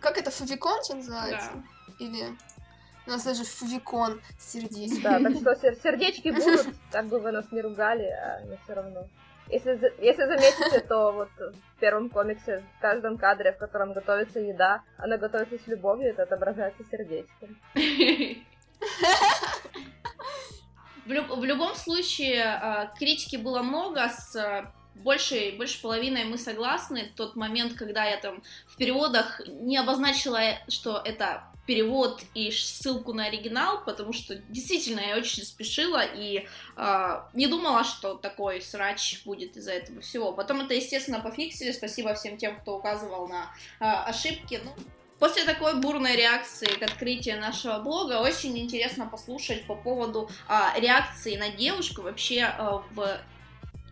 Как 0.00 0.18
это, 0.18 0.30
фувикон 0.30 0.82
же 0.84 0.94
называется? 0.94 1.50
Да. 1.54 1.94
Или... 2.04 2.36
У 3.06 3.10
нас 3.10 3.24
даже 3.24 3.44
фувикон 3.44 4.20
с 4.38 4.52
сердечком. 4.52 5.02
Да, 5.02 5.18
так 5.20 5.36
что 5.36 5.54
сер- 5.60 5.76
сердечки 5.82 6.28
будут, 6.30 6.74
как 6.90 7.06
бы 7.06 7.18
вы 7.18 7.32
нас 7.32 7.50
не 7.50 7.60
ругали, 7.60 8.04
а 8.04 8.42
все 8.64 8.74
равно. 8.74 9.08
Если, 9.52 9.92
если 9.98 10.24
заметите, 10.24 10.80
то 10.80 11.12
вот 11.12 11.28
в 11.36 11.78
первом 11.78 12.08
комиксе, 12.08 12.64
в 12.78 12.80
каждом 12.80 13.18
кадре, 13.18 13.52
в 13.52 13.58
котором 13.58 13.92
готовится 13.92 14.40
еда, 14.40 14.82
она 14.96 15.18
готовится 15.18 15.58
с 15.62 15.66
любовью, 15.66 16.08
это 16.08 16.22
отображается 16.22 16.82
сердечком. 16.90 17.58
В, 21.04 21.10
люб- 21.10 21.36
в 21.36 21.44
любом 21.44 21.74
случае, 21.74 22.44
а, 22.44 22.86
критики 22.96 23.36
было 23.36 23.60
много, 23.60 24.08
с 24.08 24.36
а, 24.36 24.72
большей, 24.94 25.52
больше 25.52 25.80
половиной 25.80 26.24
мы 26.24 26.38
согласны. 26.38 27.10
Тот 27.16 27.36
момент, 27.36 27.74
когда 27.74 28.04
я 28.04 28.16
там 28.16 28.42
в 28.66 28.76
переводах 28.76 29.40
не 29.46 29.76
обозначила, 29.76 30.40
что 30.68 31.00
это 31.04 31.44
перевод 31.66 32.22
и 32.34 32.50
ссылку 32.50 33.12
на 33.12 33.26
оригинал, 33.26 33.84
потому 33.84 34.12
что 34.12 34.34
действительно 34.34 35.00
я 35.00 35.16
очень 35.16 35.44
спешила 35.44 36.02
и 36.04 36.46
а, 36.76 37.28
не 37.34 37.46
думала, 37.46 37.84
что 37.84 38.14
такой 38.14 38.60
срач 38.60 39.22
будет 39.24 39.56
из-за 39.56 39.72
этого 39.72 40.00
всего. 40.00 40.32
Потом 40.32 40.60
это, 40.62 40.74
естественно, 40.74 41.20
пофиксили. 41.20 41.70
Спасибо 41.70 42.14
всем 42.14 42.36
тем, 42.36 42.58
кто 42.60 42.76
указывал 42.78 43.28
на 43.28 43.54
а, 43.78 44.04
ошибки. 44.04 44.60
Ну, 44.64 44.72
После 45.22 45.44
такой 45.44 45.76
бурной 45.76 46.16
реакции 46.16 46.66
к 46.66 46.82
открытию 46.82 47.38
нашего 47.38 47.78
блога 47.78 48.14
очень 48.14 48.58
интересно 48.58 49.06
послушать 49.06 49.64
по 49.68 49.76
поводу 49.76 50.28
а, 50.48 50.74
реакции 50.76 51.36
на 51.36 51.48
девушку 51.50 52.02
вообще 52.02 52.42
а, 52.42 52.82
в 52.90 53.20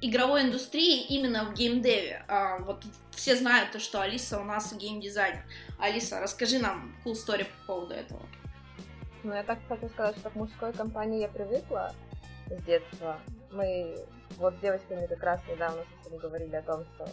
игровой 0.00 0.42
индустрии 0.42 1.06
именно 1.06 1.44
в 1.44 1.54
геймдеве. 1.54 2.24
А, 2.28 2.58
вот 2.58 2.84
все 3.10 3.36
знают 3.36 3.72
то, 3.72 3.78
что 3.78 4.00
Алиса 4.00 4.38
у 4.38 4.44
нас 4.44 4.72
геймдизайнер. 4.72 5.42
Алиса, 5.78 6.20
расскажи 6.20 6.58
нам 6.58 6.94
cool 7.04 7.12
story 7.12 7.44
по 7.44 7.74
поводу 7.74 7.94
этого. 7.94 8.22
Ну, 9.22 9.34
я 9.34 9.42
так 9.42 9.58
хочу 9.68 9.88
сказать, 9.88 10.16
что 10.16 10.30
к 10.30 10.34
мужской 10.34 10.72
компании 10.72 11.20
я 11.20 11.28
привыкла 11.28 11.94
с 12.48 12.62
детства. 12.64 13.18
Мы 13.50 13.96
вот 14.38 14.54
с 14.54 14.60
девочками 14.60 15.06
как 15.06 15.22
раз 15.22 15.40
недавно 15.48 15.84
совсем 16.02 16.18
говорили 16.18 16.56
о 16.56 16.62
том, 16.62 16.84
что 16.94 17.08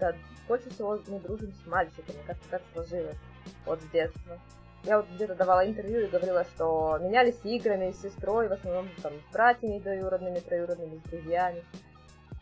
да, 0.00 0.14
больше 0.48 0.68
всего 0.70 0.98
мы 1.06 1.20
дружим 1.20 1.52
с 1.52 1.66
мальчиками, 1.66 2.18
как-то 2.26 2.48
так 2.50 2.62
сложилось 2.72 3.16
вот 3.64 3.80
с 3.80 3.84
детства. 3.90 4.38
Я 4.84 4.98
вот 4.98 5.06
где-то 5.14 5.34
давала 5.34 5.66
интервью 5.66 6.00
и 6.00 6.06
говорила, 6.06 6.44
что 6.44 6.98
менялись 7.00 7.38
играми 7.44 7.92
с 7.92 8.02
сестрой, 8.02 8.48
в 8.48 8.52
основном 8.52 8.88
там 9.02 9.12
с 9.14 9.32
братьями 9.32 9.78
двоюродными, 9.78 10.38
троюродными, 10.40 10.98
с 10.98 11.08
друзьями. 11.08 11.64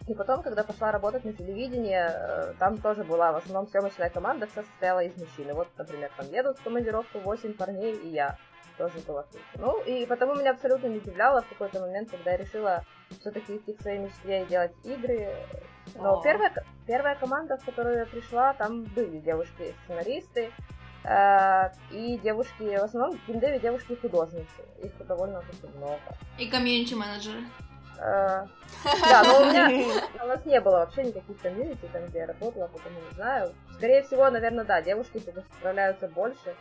И 0.06 0.14
потом, 0.14 0.42
когда 0.42 0.64
пошла 0.64 0.92
работать 0.92 1.24
на 1.24 1.32
телевидение, 1.32 2.10
э, 2.12 2.54
там 2.58 2.76
тоже 2.78 3.04
была 3.04 3.32
в 3.32 3.36
основном 3.36 3.66
съемочная 3.68 4.10
команда, 4.10 4.46
вся 4.46 4.62
состояла 4.62 5.02
из 5.02 5.16
мужчин. 5.16 5.48
И 5.48 5.52
вот, 5.52 5.68
например, 5.78 6.10
там 6.16 6.26
едут 6.30 6.58
в 6.58 6.62
командировку 6.62 7.20
8 7.20 7.54
парней 7.54 7.94
и 7.94 8.08
я 8.08 8.36
тоже 8.76 8.98
была 9.06 9.22
курсе. 9.22 9.46
Ну, 9.56 9.80
и 9.82 10.04
потому 10.06 10.34
меня 10.34 10.50
абсолютно 10.50 10.88
не 10.88 10.98
удивляло 10.98 11.42
в 11.42 11.48
какой-то 11.48 11.80
момент, 11.80 12.10
когда 12.10 12.32
я 12.32 12.36
решила 12.36 12.84
все-таки 13.20 13.56
идти 13.56 13.72
к 13.72 13.80
своей 13.80 13.98
мечте 13.98 14.42
и 14.42 14.46
делать 14.46 14.72
игры. 14.84 15.34
Но 15.94 16.18
О. 16.18 16.22
первая, 16.22 16.52
первая 16.86 17.14
команда, 17.14 17.56
в 17.56 17.64
которую 17.64 17.98
я 17.98 18.06
пришла, 18.06 18.52
там 18.54 18.82
были 18.82 19.18
девушки-сценаристы, 19.20 20.50
э, 21.04 21.70
и 21.92 22.18
девушки, 22.18 22.76
в 22.76 22.84
основном 22.84 23.16
в 23.16 23.26
геймдеве 23.26 23.58
девушки-художницы. 23.60 24.64
Их 24.82 25.06
довольно-таки 25.06 25.66
много. 25.76 26.00
И 26.38 26.48
комьюнити-менеджеры. 26.50 27.44
Э, 28.04 28.46
Да, 28.84 29.22
но 29.24 29.40
у 29.40 29.44
меня 29.46 29.66
у 30.22 30.26
нас 30.26 30.44
не 30.44 30.60
было 30.60 30.78
вообще 30.80 31.04
никаких 31.04 31.40
комьюнити, 31.40 31.88
там, 31.90 32.04
где 32.06 32.18
я 32.18 32.26
работала, 32.26 32.68
потому 32.68 33.00
не 33.00 33.14
знаю. 33.14 33.52
Скорее 33.72 34.02
всего, 34.02 34.28
наверное, 34.30 34.64
да, 34.64 34.82
девушки 34.82 35.22
справляются 35.58 36.08
больше, 36.08 36.54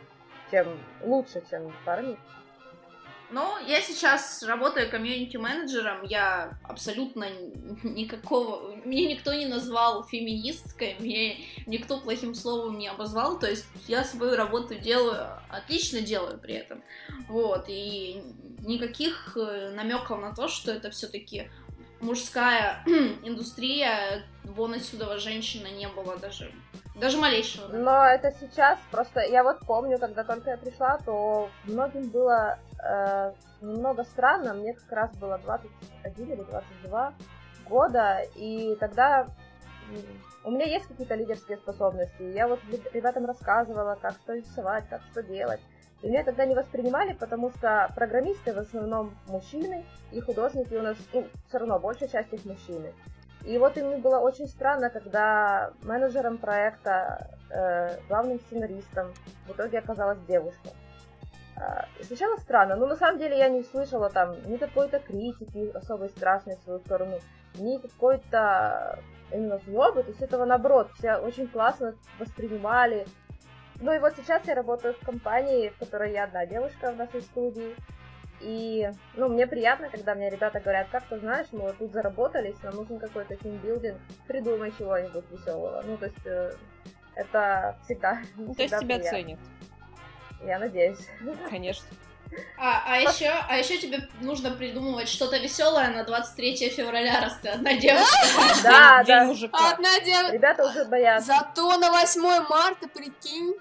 чем 0.50 0.66
лучше, 1.02 1.42
чем 1.50 1.70
парни. 1.84 2.16
Ну, 3.34 3.58
я 3.66 3.80
сейчас 3.80 4.44
работаю 4.44 4.88
комьюнити-менеджером, 4.88 6.04
я 6.04 6.56
абсолютно 6.62 7.26
никакого... 7.82 8.76
Мне 8.84 9.06
никто 9.06 9.34
не 9.34 9.46
назвал 9.46 10.04
феминисткой, 10.04 10.94
мне 11.00 11.38
никто 11.66 11.98
плохим 11.98 12.36
словом 12.36 12.78
не 12.78 12.86
обозвал, 12.86 13.40
то 13.40 13.50
есть 13.50 13.66
я 13.88 14.04
свою 14.04 14.36
работу 14.36 14.76
делаю, 14.76 15.26
отлично 15.48 16.00
делаю 16.00 16.38
при 16.38 16.54
этом. 16.54 16.84
Вот, 17.28 17.64
и 17.66 18.22
никаких 18.60 19.34
намеков 19.34 20.20
на 20.20 20.32
то, 20.32 20.46
что 20.46 20.70
это 20.70 20.92
все-таки 20.92 21.50
мужская 22.00 22.84
индустрия, 23.24 24.22
вон 24.44 24.74
отсюда 24.74 25.18
женщина 25.18 25.66
не 25.66 25.88
было 25.88 26.16
даже, 26.18 26.52
даже 26.94 27.16
малейшего. 27.16 27.66
Но 27.66 28.04
это 28.04 28.32
сейчас, 28.40 28.78
просто 28.92 29.22
я 29.22 29.42
вот 29.42 29.58
помню, 29.66 29.98
когда 29.98 30.22
только 30.22 30.50
я 30.50 30.56
пришла, 30.56 30.98
то 30.98 31.50
многим 31.64 32.10
было 32.10 32.60
э, 32.84 33.32
немного 33.60 34.04
странно, 34.04 34.54
мне 34.54 34.74
как 34.74 34.92
раз 34.92 35.16
было 35.16 35.38
21 35.38 36.32
или 36.32 36.42
22 36.42 37.14
года, 37.68 38.20
и 38.34 38.76
тогда 38.80 39.26
у 40.44 40.50
меня 40.50 40.66
есть 40.66 40.86
какие-то 40.86 41.14
лидерские 41.14 41.56
способности, 41.56 42.22
я 42.22 42.48
вот 42.48 42.60
реб- 42.70 42.92
ребятам 42.92 43.24
рассказывала, 43.26 43.98
как 44.00 44.12
что 44.22 44.34
рисовать, 44.34 44.84
как 44.88 45.00
что 45.10 45.22
делать. 45.22 45.60
И 46.02 46.08
меня 46.08 46.22
тогда 46.22 46.44
не 46.44 46.54
воспринимали, 46.54 47.14
потому 47.14 47.50
что 47.50 47.90
программисты 47.94 48.52
в 48.52 48.58
основном 48.58 49.16
мужчины, 49.26 49.86
и 50.12 50.20
художники 50.20 50.74
у 50.74 50.82
нас, 50.82 50.98
ну, 51.14 51.26
все 51.48 51.58
равно 51.58 51.78
большая 51.78 52.10
часть 52.10 52.32
их 52.32 52.44
мужчины. 52.44 52.92
И 53.44 53.56
вот 53.58 53.76
им 53.78 54.00
было 54.00 54.18
очень 54.18 54.46
странно, 54.46 54.90
когда 54.90 55.72
менеджером 55.82 56.38
проекта, 56.38 57.30
э, 57.50 57.98
главным 58.08 58.38
сценаристом 58.40 59.12
в 59.46 59.52
итоге 59.52 59.78
оказалась 59.78 60.18
девушка. 60.28 60.70
А, 61.56 61.86
сначала 62.02 62.36
странно, 62.38 62.76
но 62.76 62.86
на 62.86 62.96
самом 62.96 63.18
деле 63.18 63.38
я 63.38 63.48
не 63.48 63.62
слышала 63.62 64.10
там 64.10 64.34
ни 64.46 64.56
какой-то 64.56 64.98
критики 64.98 65.70
особой 65.76 66.08
страшной 66.08 66.56
в 66.56 66.62
свою 66.62 66.80
сторону, 66.80 67.18
ни 67.56 67.78
какой-то 67.78 68.98
именно 69.32 69.58
злобы, 69.58 70.02
то 70.02 70.10
есть 70.10 70.22
этого 70.22 70.44
наоборот, 70.44 70.90
все 70.98 71.16
очень 71.16 71.48
классно 71.48 71.94
воспринимали. 72.18 73.06
Ну 73.80 73.92
и 73.92 73.98
вот 73.98 74.14
сейчас 74.16 74.46
я 74.46 74.54
работаю 74.54 74.94
в 74.94 75.04
компании, 75.04 75.70
в 75.70 75.78
которой 75.78 76.12
я 76.12 76.24
одна 76.24 76.46
девушка 76.46 76.92
в 76.92 76.96
нашей 76.96 77.22
студии, 77.22 77.74
И, 78.40 78.90
ну, 79.14 79.28
мне 79.28 79.46
приятно, 79.46 79.88
когда 79.88 80.14
мне 80.14 80.28
ребята 80.28 80.60
говорят, 80.60 80.88
как 80.90 81.04
ты 81.04 81.18
знаешь, 81.18 81.46
мы 81.52 81.60
вот 81.60 81.78
тут 81.78 81.92
заработались, 81.92 82.60
нам 82.62 82.74
нужен 82.74 82.98
какой-то 82.98 83.36
тимбилдинг, 83.36 83.96
придумай 84.26 84.72
чего-нибудь 84.76 85.24
веселого. 85.30 85.82
Ну, 85.86 85.96
то 85.96 86.06
есть, 86.06 86.26
э, 86.26 86.52
это 87.14 87.78
всегда, 87.84 88.18
То 88.36 88.62
есть 88.62 88.78
тебя 88.78 88.98
приятно. 88.98 89.10
ценят. 89.10 89.38
Я 90.46 90.58
надеюсь. 90.58 90.98
Конечно. 91.48 91.86
А, 92.56 92.82
а 92.86 92.96
еще, 92.98 93.28
а 93.48 93.56
еще 93.56 93.78
тебе 93.78 94.08
нужно 94.20 94.50
придумывать 94.50 95.08
что-то 95.08 95.38
веселое 95.38 95.90
на 95.90 96.04
23 96.04 96.68
февраля, 96.70 97.20
раз 97.20 97.38
ты 97.40 97.48
одна 97.48 97.74
девушка. 97.74 98.16
Да, 98.62 99.04
День 99.04 99.16
да. 99.16 99.24
мужика. 99.24 99.70
Одна 99.70 100.00
девушка. 100.00 100.32
Ребята 100.32 100.66
уже 100.66 100.84
боятся. 100.84 101.26
Зато 101.28 101.76
на 101.78 101.90
8 101.90 102.22
марта, 102.48 102.88
прикинь, 102.88 103.54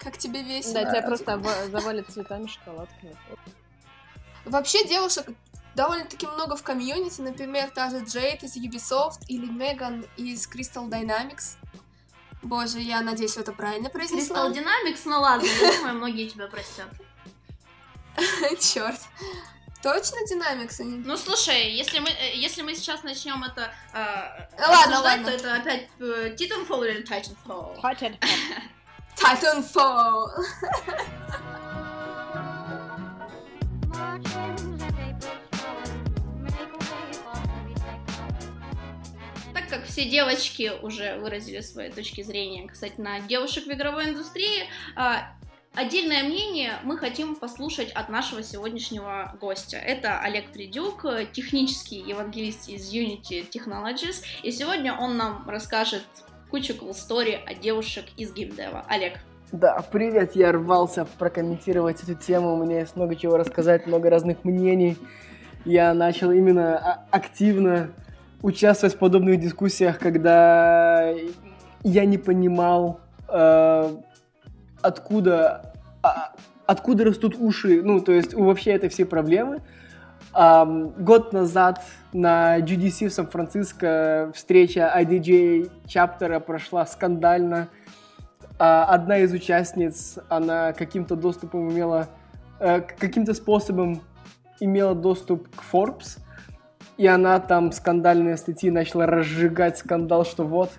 как 0.00 0.18
тебе 0.18 0.42
весело. 0.42 0.74
Да, 0.74 0.90
тебя 0.90 1.02
просто 1.02 1.40
завалят 1.70 2.08
цветами, 2.08 2.46
шоколадками. 2.46 3.16
Вообще 4.44 4.86
девушек 4.86 5.26
довольно-таки 5.74 6.26
много 6.26 6.56
в 6.56 6.62
комьюнити, 6.62 7.20
например, 7.20 7.70
та 7.70 7.90
же 7.90 8.04
Джейд 8.04 8.42
из 8.42 8.56
Ubisoft 8.56 9.20
или 9.28 9.46
Меган 9.46 10.06
из 10.16 10.48
Crystal 10.48 10.88
Dynamics. 10.88 11.56
Боже, 12.42 12.78
я 12.80 13.00
надеюсь, 13.00 13.36
это 13.36 13.52
правильно 13.52 13.88
произнесла. 13.88 14.48
Crystal 14.48 14.52
Dynamics, 14.54 15.00
ну 15.04 15.20
ладно, 15.20 15.46
я 15.46 15.76
думаю, 15.78 15.94
многие 15.94 16.28
тебя 16.28 16.46
простят. 16.46 16.88
Черт. 18.60 19.00
Точно 19.82 20.16
Dynamics? 20.30 20.82
Ну 20.82 21.16
слушай, 21.16 21.70
если 21.72 21.98
мы, 22.00 22.08
э, 22.08 22.34
если 22.34 22.62
мы 22.62 22.74
сейчас 22.74 23.02
начнем 23.04 23.44
это 23.44 23.72
э, 23.92 23.98
Ладно, 24.58 24.98
обсуждать, 24.98 25.02
ладно. 25.04 25.24
то 25.26 25.30
это 25.30 25.54
опять 25.54 25.88
э, 26.00 26.34
Titanfall 26.36 26.90
или 26.90 27.04
Titanfall? 27.04 27.80
Хотя 27.80 28.12
Titanfall. 29.16 30.28
все 39.96 40.04
девочки 40.04 40.72
уже 40.82 41.16
выразили 41.16 41.60
свои 41.60 41.88
точки 41.88 42.20
зрения 42.20 42.68
касательно 42.68 43.18
девушек 43.26 43.64
в 43.64 43.72
игровой 43.72 44.10
индустрии, 44.10 44.64
а, 44.94 45.30
отдельное 45.74 46.22
мнение 46.22 46.72
мы 46.82 46.98
хотим 46.98 47.34
послушать 47.34 47.92
от 47.92 48.10
нашего 48.10 48.42
сегодняшнего 48.42 49.34
гостя. 49.40 49.78
Это 49.78 50.20
Олег 50.20 50.52
Придюк, 50.52 51.06
технический 51.32 52.04
евангелист 52.06 52.68
из 52.68 52.92
Unity 52.92 53.48
Technologies, 53.50 54.22
и 54.42 54.50
сегодня 54.50 54.94
он 54.94 55.16
нам 55.16 55.48
расскажет 55.48 56.04
кучу 56.50 56.74
cool 56.74 56.90
story 56.90 57.42
о 57.46 57.54
девушек 57.54 58.04
из 58.18 58.34
геймдева. 58.34 58.84
Олег. 58.88 59.14
Да, 59.50 59.80
привет, 59.90 60.36
я 60.36 60.52
рвался 60.52 61.06
прокомментировать 61.18 62.02
эту 62.02 62.16
тему, 62.16 62.52
у 62.52 62.62
меня 62.62 62.80
есть 62.80 62.96
много 62.96 63.16
чего 63.16 63.38
рассказать, 63.38 63.86
много 63.86 64.10
разных 64.10 64.44
мнений. 64.44 64.98
Я 65.64 65.94
начал 65.94 66.32
именно 66.32 66.76
а- 66.76 67.06
активно 67.10 67.94
участвовать 68.42 68.94
в 68.94 68.98
подобных 68.98 69.40
дискуссиях, 69.40 69.98
когда 69.98 71.10
я 71.82 72.04
не 72.04 72.18
понимал, 72.18 73.00
э, 73.28 73.96
откуда, 74.82 75.72
а- 76.02 76.32
откуда 76.66 77.04
растут 77.04 77.36
уши, 77.38 77.82
ну, 77.82 78.00
то 78.00 78.12
есть 78.12 78.34
вообще 78.34 78.72
этой 78.72 78.88
всей 78.88 79.04
проблемы. 79.04 79.62
Ам, 80.32 80.88
год 80.98 81.32
назад 81.32 81.82
на 82.12 82.58
GDC 82.60 83.08
в 83.08 83.12
Сан-Франциско 83.12 84.30
встреча 84.34 84.92
IDJ 84.94 85.70
чаптера 85.86 86.40
прошла 86.40 86.84
скандально. 86.84 87.68
А, 88.58 88.84
одна 88.84 89.18
из 89.18 89.32
участниц, 89.32 90.18
она 90.28 90.72
каким-то 90.72 91.16
доступом 91.16 91.70
имела, 91.70 92.08
к- 92.58 92.96
каким-то 92.98 93.34
способом 93.34 94.00
имела 94.60 94.94
доступ 94.94 95.48
к 95.54 95.62
Forbes, 95.72 96.18
и 96.96 97.06
она 97.06 97.40
там 97.40 97.72
скандальные 97.72 98.36
статьи 98.36 98.70
начала 98.70 99.06
разжигать 99.06 99.78
скандал, 99.78 100.24
что 100.24 100.44
вот, 100.44 100.70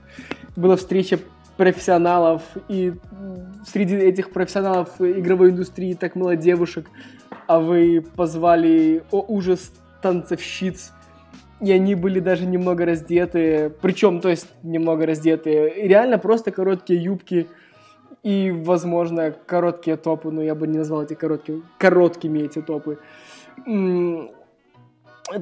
была 0.55 0.75
встреча 0.75 1.19
профессионалов, 1.57 2.41
и 2.67 2.93
среди 3.71 3.95
этих 3.95 4.31
профессионалов 4.31 4.89
игровой 4.99 5.51
индустрии 5.51 5.93
так 5.93 6.15
мало 6.15 6.35
девушек, 6.35 6.89
а 7.47 7.59
вы 7.59 8.03
позвали, 8.15 9.03
о 9.11 9.25
ужас, 9.27 9.71
танцовщиц, 10.01 10.93
и 11.59 11.71
они 11.71 11.95
были 11.95 12.19
даже 12.19 12.45
немного 12.45 12.85
раздеты, 12.85 13.71
причем, 13.81 14.21
то 14.21 14.29
есть, 14.29 14.47
немного 14.61 15.05
раздеты, 15.05 15.69
и 15.69 15.87
реально 15.87 16.19
просто 16.19 16.51
короткие 16.51 17.03
юбки 17.03 17.47
и, 18.21 18.51
возможно, 18.51 19.33
короткие 19.45 19.97
топы, 19.97 20.29
но 20.29 20.43
я 20.43 20.53
бы 20.53 20.67
не 20.67 20.77
назвал 20.77 21.03
эти 21.03 21.15
короткими, 21.15 21.63
короткими 21.79 22.39
эти 22.39 22.61
топы. 22.61 22.99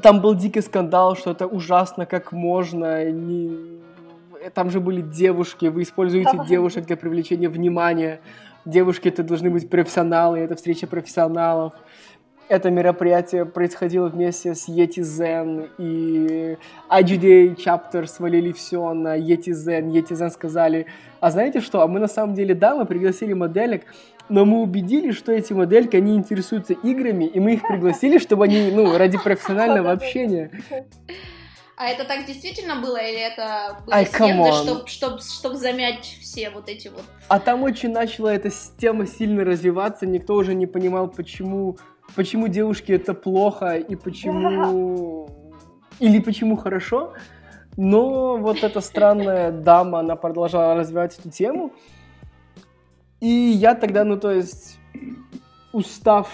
Там 0.02 0.22
был 0.22 0.36
дикий 0.36 0.62
скандал, 0.62 1.16
что 1.16 1.32
это 1.32 1.48
ужасно, 1.48 2.06
как 2.06 2.32
можно, 2.32 3.10
не... 3.12 3.82
там 4.54 4.72
же 4.72 4.80
были 4.80 5.02
девушки, 5.02 5.68
вы 5.68 5.84
используете 5.84 6.40
девушек 6.48 6.86
для 6.86 6.98
привлечения 6.98 7.50
внимания, 7.50 8.20
девушки 8.66 9.10
это 9.10 9.24
должны 9.24 9.50
быть 9.52 9.70
профессионалы, 9.70 10.40
это 10.40 10.56
встреча 10.56 10.88
профессионалов. 10.88 11.74
Это 12.48 12.70
мероприятие 12.70 13.44
происходило 13.46 14.08
вместе 14.08 14.54
с 14.54 14.70
Yeti 14.70 15.02
Zen, 15.02 15.68
и 15.80 16.58
IGDA 16.92 17.56
Chapter 17.56 18.06
свалили 18.06 18.52
все 18.52 18.94
на 18.94 19.18
Yeti 19.18 19.52
Zen. 19.52 19.90
Yeti 19.92 20.14
Zen 20.14 20.30
сказали, 20.30 20.86
а 21.20 21.32
знаете 21.32 21.60
что, 21.60 21.82
а 21.82 21.88
мы 21.88 22.00
на 22.00 22.08
самом 22.08 22.36
деле, 22.36 22.54
да, 22.54 22.76
мы 22.76 22.86
пригласили 22.86 23.34
моделек, 23.34 23.86
но 24.30 24.46
мы 24.46 24.62
убедили, 24.62 25.12
что 25.12 25.32
эти 25.32 25.54
модельки, 25.54 25.96
они 25.96 26.16
интересуются 26.16 26.74
играми, 26.74 27.26
и 27.26 27.40
мы 27.40 27.54
их 27.54 27.62
пригласили, 27.62 28.18
чтобы 28.18 28.46
они, 28.46 28.72
ну, 28.72 28.98
ради 28.98 29.18
профессионального 29.18 29.92
общения. 29.92 30.52
А 31.78 31.88
это 31.88 32.06
так 32.06 32.26
действительно 32.26 32.78
было, 32.78 32.98
или 32.98 33.20
это 33.20 33.80
были 33.86 33.96
Ай, 33.96 34.06
чтобы 34.06 34.88
чтоб, 34.88 35.22
чтоб 35.22 35.54
замять 35.56 36.06
все 36.22 36.50
вот 36.50 36.70
эти 36.70 36.88
вот... 36.88 37.04
А 37.28 37.38
там 37.40 37.64
очень 37.64 37.92
начала 37.92 38.34
эта 38.34 38.50
с- 38.50 38.74
тема 38.78 39.06
сильно 39.06 39.44
развиваться, 39.44 40.06
никто 40.06 40.36
уже 40.36 40.54
не 40.54 40.68
понимал, 40.68 41.10
почему, 41.10 41.78
почему 42.16 42.48
девушки 42.48 42.94
это 42.94 43.14
плохо 43.14 43.76
и 43.76 43.96
почему... 43.96 45.30
Или 46.00 46.20
почему 46.20 46.56
хорошо. 46.56 47.14
Но 47.76 48.38
вот 48.38 48.64
эта 48.64 48.80
странная 48.80 49.52
дама, 49.52 50.00
она 50.00 50.16
продолжала 50.16 50.76
развивать 50.76 51.20
эту 51.20 51.30
тему. 51.30 51.74
И 53.20 53.28
я 53.28 53.76
тогда, 53.76 54.04
ну 54.04 54.18
то 54.20 54.32
есть, 54.32 54.78
устав 55.72 56.30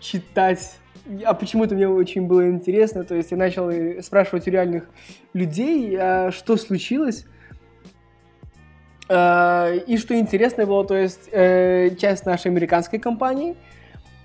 читать, 0.00 0.78
а 1.24 1.34
почему-то 1.34 1.74
мне 1.74 1.88
очень 1.88 2.26
было 2.26 2.48
интересно, 2.48 3.04
то 3.04 3.14
есть 3.14 3.30
я 3.30 3.36
начал 3.36 3.70
спрашивать 4.02 4.46
у 4.46 4.50
реальных 4.50 4.88
людей, 5.32 5.96
а 5.98 6.30
что 6.32 6.56
случилось. 6.56 7.26
Э, 9.08 9.78
И 9.86 9.96
что 9.96 10.18
интересно 10.18 10.66
было, 10.66 10.84
то 10.84 10.96
есть 10.96 11.28
э, 11.32 11.94
часть 11.96 12.26
нашей 12.26 12.48
американской 12.48 12.98
компании, 12.98 13.56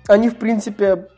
они, 0.08 0.30
в 0.30 0.36
принципе, 0.36 1.08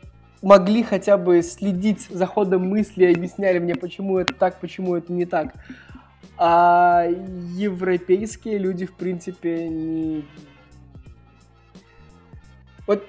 могли 0.41 0.83
хотя 0.83 1.17
бы 1.17 1.41
следить 1.41 2.07
за 2.09 2.25
ходом 2.25 2.67
мысли 2.67 3.13
объясняли 3.13 3.59
мне, 3.59 3.75
почему 3.75 4.17
это 4.17 4.33
так, 4.33 4.59
почему 4.59 4.95
это 4.95 5.13
не 5.13 5.25
так. 5.25 5.53
А 6.37 7.05
европейские 7.55 8.57
люди, 8.57 8.85
в 8.85 8.93
принципе, 8.93 9.69
не... 9.69 10.25
Вот 12.87 13.05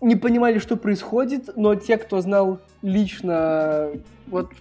не 0.00 0.16
понимали, 0.16 0.58
что 0.58 0.76
происходит, 0.76 1.56
но 1.56 1.74
те, 1.74 1.96
кто 1.96 2.20
знал 2.20 2.60
лично 2.82 3.90
вот 4.26 4.52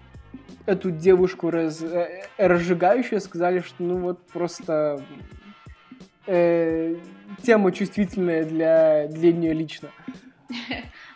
эту 0.65 0.91
девушку 0.91 1.51
раз, 1.51 1.81
э, 1.81 2.27
разжигающую, 2.37 3.21
сказали, 3.21 3.59
что 3.59 3.75
ну 3.83 3.97
вот 3.97 4.25
просто 4.27 5.03
э, 6.25 6.95
тема 7.43 7.71
чувствительная 7.71 8.43
для, 8.45 9.07
для 9.07 9.33
нее 9.33 9.53
лично. 9.53 9.89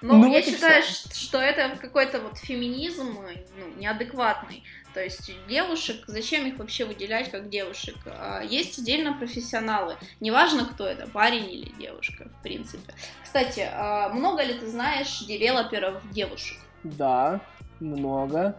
Ну, 0.01 0.15
Ну, 0.15 0.31
я 0.31 0.41
считаю, 0.41 0.81
что 0.83 1.39
это 1.39 1.77
какой-то 1.77 2.19
вот 2.21 2.37
феминизм 2.37 3.17
ну, 3.57 3.79
неадекватный. 3.79 4.63
То 4.93 5.03
есть 5.03 5.31
девушек, 5.47 6.03
зачем 6.07 6.47
их 6.47 6.57
вообще 6.57 6.85
выделять 6.85 7.29
как 7.29 7.49
девушек? 7.49 7.95
А, 8.05 8.41
Есть 8.41 8.79
отдельно 8.79 9.13
профессионалы. 9.13 9.97
Неважно, 10.19 10.65
кто 10.65 10.87
это, 10.87 11.07
парень 11.07 11.49
или 11.49 11.69
девушка, 11.79 12.27
в 12.39 12.41
принципе. 12.41 12.93
Кстати, 13.23 13.69
а 13.71 14.09
много 14.09 14.41
ли 14.43 14.53
ты 14.55 14.67
знаешь 14.67 15.19
девелоперов 15.19 16.01
девушек? 16.11 16.57
Да, 16.83 17.39
много. 17.79 18.55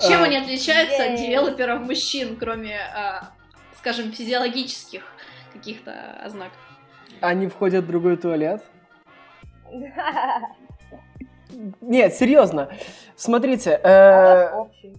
Чем 0.00 0.22
А, 0.22 0.24
они 0.24 0.36
отличаются 0.38 1.04
от 1.04 1.16
девелоперов 1.16 1.80
мужчин, 1.80 2.36
кроме, 2.36 2.78
а, 2.78 3.30
скажем, 3.76 4.12
физиологических 4.12 5.02
каких-то 5.52 6.12
ознаков? 6.24 6.58
Они 7.20 7.48
входят 7.48 7.84
в 7.84 7.88
другой 7.88 8.16
туалет. 8.16 8.64
Нет, 11.80 12.14
серьезно. 12.14 12.70
Смотрите, 13.16 13.74
А 13.82 13.88
э, 13.88 14.50
вас 14.50 14.66
общий. 14.68 14.96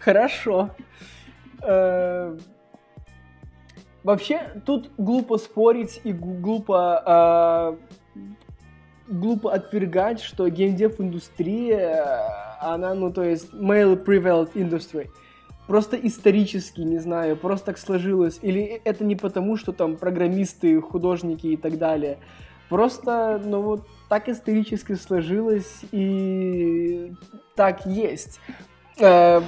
Хорошо. 0.00 0.70
Э, 1.62 2.36
Вообще, 4.04 4.60
тут 4.66 4.90
глупо 4.98 5.38
спорить 5.38 6.00
и 6.02 6.12
глупо 6.12 7.78
глупо 9.08 9.52
отвергать, 9.52 10.20
что 10.20 10.48
геймдев-индустрия, 10.48 12.04
она, 12.60 12.94
ну, 12.94 13.12
то 13.12 13.22
есть, 13.22 13.52
male 13.52 14.02
prevalent 14.02 14.52
industry. 14.54 15.08
Просто 15.66 15.96
исторически, 15.96 16.80
не 16.80 16.98
знаю, 16.98 17.36
просто 17.36 17.66
так 17.66 17.78
сложилось. 17.78 18.38
Или 18.42 18.62
это 18.84 19.04
не 19.04 19.14
потому, 19.14 19.56
что 19.56 19.72
там 19.72 19.96
программисты, 19.96 20.80
художники 20.80 21.48
и 21.48 21.56
так 21.56 21.78
далее. 21.78 22.18
Просто, 22.68 23.40
ну, 23.44 23.60
вот 23.62 23.86
так 24.12 24.28
исторически 24.28 24.92
сложилось 24.92 25.80
и 25.90 27.14
так 27.56 27.86
есть. 27.86 28.40
Э, 29.00 29.40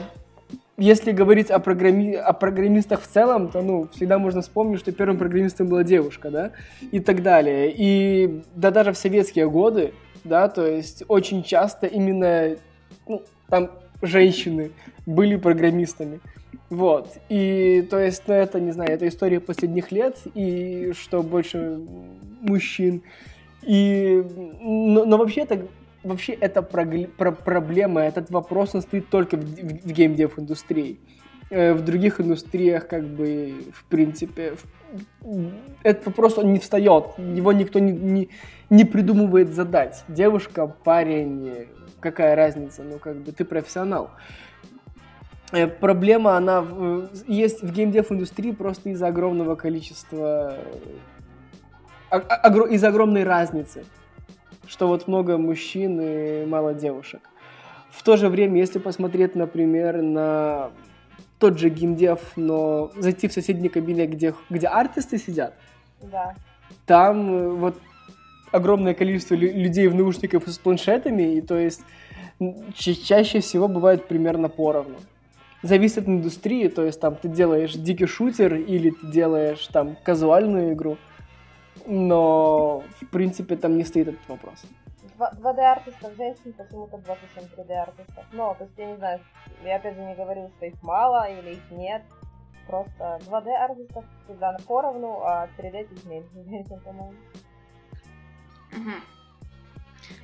если 0.78 1.12
говорить 1.12 1.50
о, 1.50 1.58
программи... 1.58 2.14
о 2.14 2.32
программистах 2.32 3.02
в 3.02 3.06
целом, 3.06 3.50
то, 3.50 3.60
ну, 3.60 3.90
всегда 3.92 4.18
можно 4.18 4.40
вспомнить, 4.40 4.80
что 4.80 4.90
первым 4.90 5.18
программистом 5.18 5.66
была 5.66 5.84
девушка, 5.84 6.30
да, 6.30 6.52
и 6.92 6.98
так 7.00 7.22
далее. 7.22 7.74
И 7.76 8.42
да 8.54 8.70
даже 8.70 8.92
в 8.92 8.96
советские 8.96 9.50
годы, 9.50 9.92
да, 10.24 10.48
то 10.48 10.66
есть 10.66 11.04
очень 11.08 11.42
часто 11.42 11.86
именно, 11.86 12.56
ну, 13.06 13.22
там 13.50 13.70
женщины 14.00 14.70
были 15.04 15.36
программистами. 15.36 16.20
Вот. 16.70 17.18
И, 17.28 17.86
то 17.90 17.98
есть, 17.98 18.22
ну, 18.26 18.32
это, 18.32 18.60
не 18.60 18.72
знаю, 18.72 18.92
это 18.92 19.06
история 19.08 19.40
последних 19.40 19.92
лет, 19.92 20.16
и 20.34 20.94
что 20.98 21.22
больше 21.22 21.80
мужчин. 22.40 23.02
И, 23.66 24.22
но, 24.60 25.04
но 25.04 25.16
вообще 25.16 25.42
это 25.42 25.66
вообще 26.04 26.32
эта 26.32 26.62
про 26.62 27.32
проблема, 27.32 28.02
этот 28.02 28.30
вопрос, 28.30 28.74
он 28.74 28.82
стоит 28.82 29.08
только 29.08 29.36
в, 29.36 29.40
в, 29.40 29.88
в 29.88 29.92
геймдев-индустрии. 29.92 30.98
Э, 31.50 31.72
в 31.72 31.82
других 31.82 32.20
индустриях, 32.20 32.86
как 32.86 33.04
бы, 33.04 33.54
в 33.72 33.84
принципе, 33.84 34.54
в, 35.22 35.50
этот 35.82 36.06
вопрос, 36.06 36.38
он 36.38 36.52
не 36.52 36.58
встает, 36.58 37.06
его 37.18 37.52
никто 37.52 37.78
не, 37.78 37.92
не, 37.92 38.28
не 38.70 38.84
придумывает 38.84 39.52
задать. 39.52 40.04
Девушка, 40.08 40.66
парень, 40.66 41.68
какая 42.00 42.34
разница, 42.34 42.82
ну, 42.82 42.98
как 42.98 43.16
бы, 43.16 43.32
ты 43.32 43.44
профессионал. 43.44 44.10
Э, 45.52 45.66
проблема, 45.66 46.36
она 46.36 46.64
есть 47.26 47.62
в 47.62 47.72
геймдев-индустрии 47.72 48.52
просто 48.52 48.90
из-за 48.90 49.08
огромного 49.08 49.54
количества, 49.54 50.56
из-за 52.18 52.88
огромной 52.88 53.24
разницы 53.24 53.84
что 54.66 54.88
вот 54.88 55.08
много 55.08 55.38
мужчин 55.38 56.00
и 56.00 56.46
мало 56.46 56.74
девушек. 56.74 57.20
В 57.90 58.02
то 58.02 58.16
же 58.16 58.28
время, 58.28 58.58
если 58.58 58.78
посмотреть, 58.78 59.34
например, 59.34 60.02
на 60.02 60.70
тот 61.38 61.58
же 61.58 61.68
геймдев, 61.68 62.20
но 62.36 62.90
зайти 62.96 63.28
в 63.28 63.32
соседний 63.32 63.68
кабинет, 63.68 64.10
где, 64.10 64.34
где 64.50 64.66
артисты 64.66 65.18
сидят, 65.18 65.54
да. 66.00 66.34
там 66.86 67.34
э, 67.34 67.48
вот 67.50 67.78
огромное 68.50 68.94
количество 68.94 69.34
людей 69.34 69.88
в 69.88 69.94
наушниках 69.94 70.46
с 70.46 70.58
планшетами, 70.58 71.34
и 71.34 71.40
то 71.40 71.58
есть 71.58 71.82
ча- 72.74 72.94
чаще 72.94 73.40
всего 73.40 73.68
бывает 73.68 74.06
примерно 74.06 74.48
поровну. 74.48 74.96
Зависит 75.62 75.98
от 75.98 76.08
индустрии, 76.08 76.68
то 76.68 76.84
есть 76.84 77.00
там 77.00 77.16
ты 77.16 77.28
делаешь 77.28 77.72
дикий 77.72 78.06
шутер 78.06 78.54
или 78.54 78.90
ты 78.90 79.06
делаешь 79.06 79.66
там 79.68 79.96
казуальную 80.02 80.72
игру– 80.72 80.98
но, 81.86 82.82
в 83.00 83.06
принципе, 83.10 83.56
там 83.56 83.76
не 83.76 83.84
стоит 83.84 84.08
этот 84.08 84.28
вопрос. 84.28 84.64
2D-артистов 85.18 86.16
женщин 86.16 86.52
почему-то 86.54 86.98
27 86.98 87.44
3D-артистов. 87.44 88.24
Ну, 88.32 88.54
то 88.58 88.64
есть, 88.64 88.76
я 88.76 88.86
не 88.86 88.96
знаю, 88.96 89.20
я 89.64 89.76
опять 89.76 89.94
же 89.94 90.02
не 90.02 90.14
говорю, 90.14 90.50
что 90.56 90.66
их 90.66 90.82
мало 90.82 91.30
или 91.30 91.54
их 91.54 91.70
нет. 91.70 92.02
Просто 92.66 93.20
2D-артистов 93.26 94.04
всегда 94.24 94.52
на 94.52 94.58
поровну, 94.60 95.20
а 95.22 95.48
3D 95.58 95.88
чуть 95.88 96.04
меньше 96.06 96.28
женщин, 96.34 96.80
по-моему. 96.80 97.14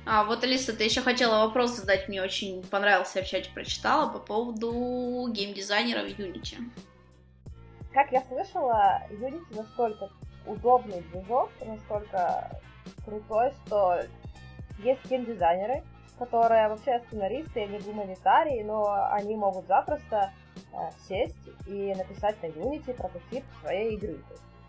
А 0.05 0.23
вот, 0.25 0.43
Алиса, 0.43 0.75
ты 0.75 0.83
еще 0.83 1.01
хотела 1.01 1.45
вопрос 1.45 1.77
задать, 1.77 2.07
мне 2.07 2.21
очень 2.21 2.63
понравился, 2.63 3.19
я 3.19 3.25
в 3.25 3.27
чате 3.27 3.49
прочитала, 3.53 4.11
по 4.11 4.19
поводу 4.19 5.27
геймдизайнеров 5.31 6.07
Unity. 6.07 6.57
Как 7.93 8.11
я 8.11 8.21
слышала, 8.21 9.01
Unity 9.09 9.55
настолько 9.55 10.09
удобный 10.45 11.01
движок, 11.11 11.49
настолько 11.65 12.49
крутой, 13.05 13.53
что 13.65 14.01
есть 14.79 15.05
геймдизайнеры, 15.09 15.83
которые 16.17 16.69
вообще 16.69 17.01
сценаристы, 17.07 17.63
они 17.63 17.79
гуманитарии, 17.79 18.63
но 18.63 19.07
они 19.11 19.35
могут 19.35 19.65
запросто 19.67 20.31
э, 20.71 20.77
сесть 21.07 21.35
и 21.67 21.93
написать 21.95 22.41
на 22.43 22.47
Unity 22.47 22.93
прототип 22.93 23.43
своей 23.61 23.95
игры. 23.95 24.19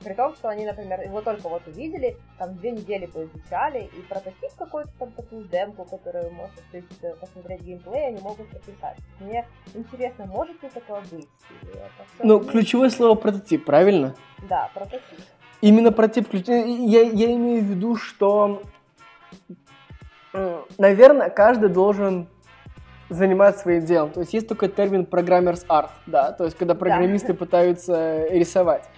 При 0.03 0.15
том, 0.15 0.35
что 0.35 0.49
они, 0.49 0.67
например, 0.67 1.01
его 1.03 1.21
только 1.21 1.49
вот 1.49 1.67
увидели, 1.69 2.17
там 2.39 2.57
две 2.57 2.73
недели 2.73 3.07
поизучали, 3.07 3.85
и 3.85 4.03
прототип 4.09 4.51
какой-то 4.59 4.91
там 4.99 5.13
такую 5.13 5.45
демку, 5.45 5.85
которую 5.85 6.33
можно 6.33 6.61
есть, 6.73 7.21
посмотреть 7.21 7.61
геймплей, 7.63 8.09
они 8.09 8.21
могут 8.21 8.49
прописать. 8.49 8.97
Мне 9.21 9.47
интересно, 9.75 10.27
может 10.27 10.61
ли 10.63 10.69
такое 10.71 11.03
быть? 11.11 11.29
Ну, 12.19 12.41
ключевое 12.41 12.91
слово 12.91 13.15
прототип, 13.15 13.65
правильно? 13.65 14.17
Да, 14.49 14.71
прототип. 14.75 15.21
Именно 15.63 15.93
про 15.93 16.09
тип 16.09 16.29
ключей. 16.29 16.87
Я, 16.87 17.03
я 17.03 17.33
имею 17.35 17.63
в 17.63 17.67
виду, 17.67 17.97
что, 17.97 18.63
наверное, 20.77 21.31
каждый 21.31 21.71
должен 21.71 22.27
заниматься 23.09 23.63
своим 23.63 23.85
делом. 23.85 24.11
То 24.11 24.21
есть 24.21 24.35
есть 24.35 24.49
только 24.49 24.69
термин 24.69 25.07
программерс 25.07 25.65
арт, 25.69 25.91
да, 26.07 26.33
то 26.33 26.45
есть 26.45 26.57
когда 26.57 26.75
программисты 26.75 27.29
да. 27.29 27.39
пытаются 27.39 28.27
рисовать. 28.29 28.89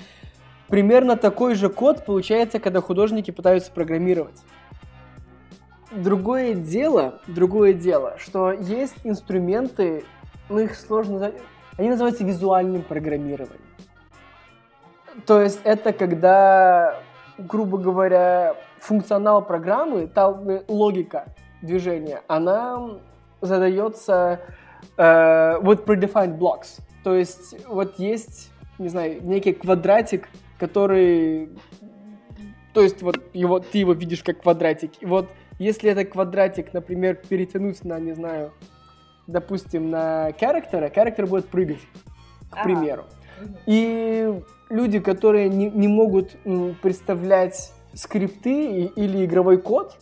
Примерно 0.68 1.16
такой 1.16 1.55
же 1.55 1.68
код 1.68 2.05
получается, 2.07 2.59
когда 2.59 2.81
художники 2.81 3.31
пытаются 3.31 3.70
программировать. 3.70 4.40
Другое 5.90 6.55
дело, 6.55 7.20
другое 7.27 7.74
дело, 7.74 8.16
что 8.18 8.53
есть 8.53 8.96
инструменты, 9.05 10.05
ну 10.48 10.61
их 10.61 10.74
сложно 10.74 11.33
они 11.77 11.90
называются 11.90 12.24
визуальным 12.24 12.83
программированием. 12.83 13.61
То 15.27 15.40
есть 15.40 15.61
это 15.64 15.92
когда, 15.92 17.00
грубо 17.38 17.79
говоря, 17.79 18.57
функционал 18.79 19.42
программы, 19.42 20.07
та 20.07 20.29
логика 20.68 21.27
движения, 21.62 22.22
она 22.29 22.98
задается 23.40 24.40
э, 24.96 25.59
вот 25.61 25.88
predefined 25.88 26.38
blocks. 26.38 26.81
То 27.03 27.14
есть 27.14 27.66
вот 27.66 27.98
есть, 27.98 28.50
не 28.79 28.88
знаю, 28.88 29.22
некий 29.22 29.53
квадратик, 29.53 30.29
который... 30.59 31.50
То 32.72 32.83
есть 32.83 33.03
вот 33.03 33.16
его, 33.33 33.61
ты 33.61 33.79
его 33.79 33.92
видишь 33.92 34.22
как 34.22 34.42
квадратик. 34.42 35.00
И 35.00 35.07
вот 35.07 35.29
если 35.59 35.90
этот 35.90 36.11
квадратик, 36.11 36.72
например, 36.72 37.14
перетянуть 37.14 37.85
на, 37.85 38.00
не 38.00 38.12
знаю, 38.12 38.53
допустим, 39.27 39.90
на 39.90 40.33
характера, 40.38 40.90
характер 40.92 41.27
будет 41.27 41.48
прыгать, 41.48 41.81
к 42.50 42.55
ага. 42.55 42.64
примеру. 42.64 43.05
И 43.66 44.40
люди, 44.70 45.01
которые 45.01 45.49
не, 45.49 45.70
не 45.70 45.88
могут 45.88 46.37
представлять 46.83 47.73
скрипты 47.94 48.85
или 48.85 49.25
игровой 49.25 49.59
код 49.59 49.97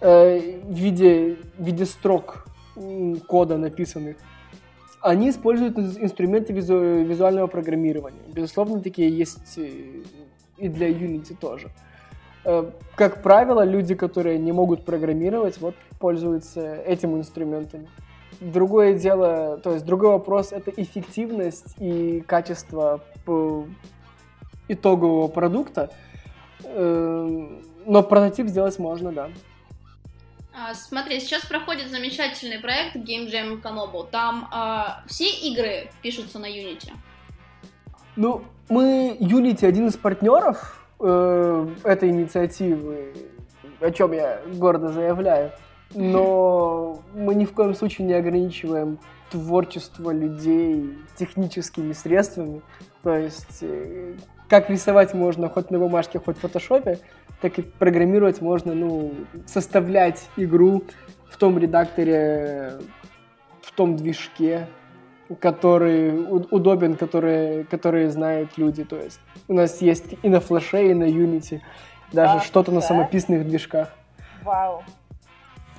э, 0.00 0.60
в, 0.62 0.74
виде, 0.74 1.36
в 1.58 1.64
виде 1.64 1.86
строк 1.86 2.46
кода 3.26 3.58
написанных, 3.58 4.16
они 5.00 5.30
используют 5.30 5.78
инструменты 5.78 6.52
визу, 6.52 6.78
визуального 7.04 7.46
программирования. 7.46 8.22
Безусловно, 8.32 8.80
такие 8.80 9.16
есть 9.16 9.58
и 10.60 10.68
для 10.68 10.90
Unity 10.90 11.36
тоже. 11.40 11.70
Э, 12.44 12.70
как 12.94 13.22
правило, 13.22 13.64
люди, 13.64 13.94
которые 13.94 14.38
не 14.38 14.52
могут 14.52 14.84
программировать, 14.84 15.58
вот 15.60 15.74
пользуются 15.98 16.76
этими 16.76 17.18
инструментами. 17.18 17.88
Другое 18.40 18.94
дело, 18.94 19.58
то 19.58 19.74
есть 19.74 19.84
другой 19.84 20.12
вопрос 20.12 20.52
это 20.52 20.70
эффективность 20.70 21.74
и 21.78 22.22
качество 22.26 23.02
итогового 24.66 25.28
продукта. 25.28 25.90
Эм, 26.64 27.62
но 27.84 28.02
прототип 28.02 28.46
сделать 28.46 28.78
можно, 28.78 29.12
да. 29.12 29.28
А, 30.54 30.74
смотри, 30.74 31.20
сейчас 31.20 31.44
проходит 31.44 31.90
замечательный 31.90 32.58
проект 32.58 32.96
Game 32.96 33.30
Jam 33.30 33.60
Kanobo. 33.60 34.08
Там 34.10 34.48
а, 34.50 35.02
все 35.06 35.28
игры 35.28 35.90
пишутся 36.02 36.38
на 36.38 36.46
Unity. 36.46 36.92
Ну, 38.16 38.44
мы 38.68 39.16
Unity 39.20 39.66
один 39.66 39.88
из 39.88 39.96
партнеров 39.96 40.86
э, 40.98 41.68
этой 41.84 42.08
инициативы, 42.08 43.14
о 43.80 43.90
чем 43.90 44.12
я 44.12 44.40
гордо 44.46 44.88
заявляю 44.88 45.52
но 45.94 47.02
мы 47.14 47.34
ни 47.34 47.44
в 47.44 47.52
коем 47.52 47.74
случае 47.74 48.06
не 48.06 48.14
ограничиваем 48.14 48.98
творчество 49.30 50.10
людей 50.10 50.98
техническими 51.16 51.92
средствами. 51.92 52.62
То 53.02 53.16
есть, 53.16 53.62
э, 53.62 54.14
как 54.48 54.70
рисовать 54.70 55.14
можно 55.14 55.48
хоть 55.48 55.70
на 55.70 55.78
бумажке, 55.78 56.18
хоть 56.18 56.36
в 56.36 56.40
фотошопе, 56.40 56.98
так 57.40 57.58
и 57.58 57.62
программировать 57.62 58.40
можно, 58.40 58.74
ну, 58.74 59.12
составлять 59.46 60.28
игру 60.36 60.84
в 61.28 61.36
том 61.36 61.58
редакторе, 61.58 62.74
в 63.62 63.72
том 63.72 63.96
движке, 63.96 64.66
который 65.38 66.10
удобен, 66.50 66.96
который, 66.96 67.64
которые 67.64 68.10
знают 68.10 68.58
люди. 68.58 68.84
То 68.84 68.96
есть 68.96 69.20
у 69.48 69.54
нас 69.54 69.80
есть 69.80 70.16
и 70.22 70.28
на 70.28 70.40
флеше, 70.40 70.90
и 70.90 70.94
на 70.94 71.04
Unity, 71.04 71.60
даже 72.12 72.38
а, 72.38 72.40
что-то 72.40 72.72
на 72.72 72.80
самописных 72.80 73.46
движках. 73.46 73.90
Вау. 74.42 74.82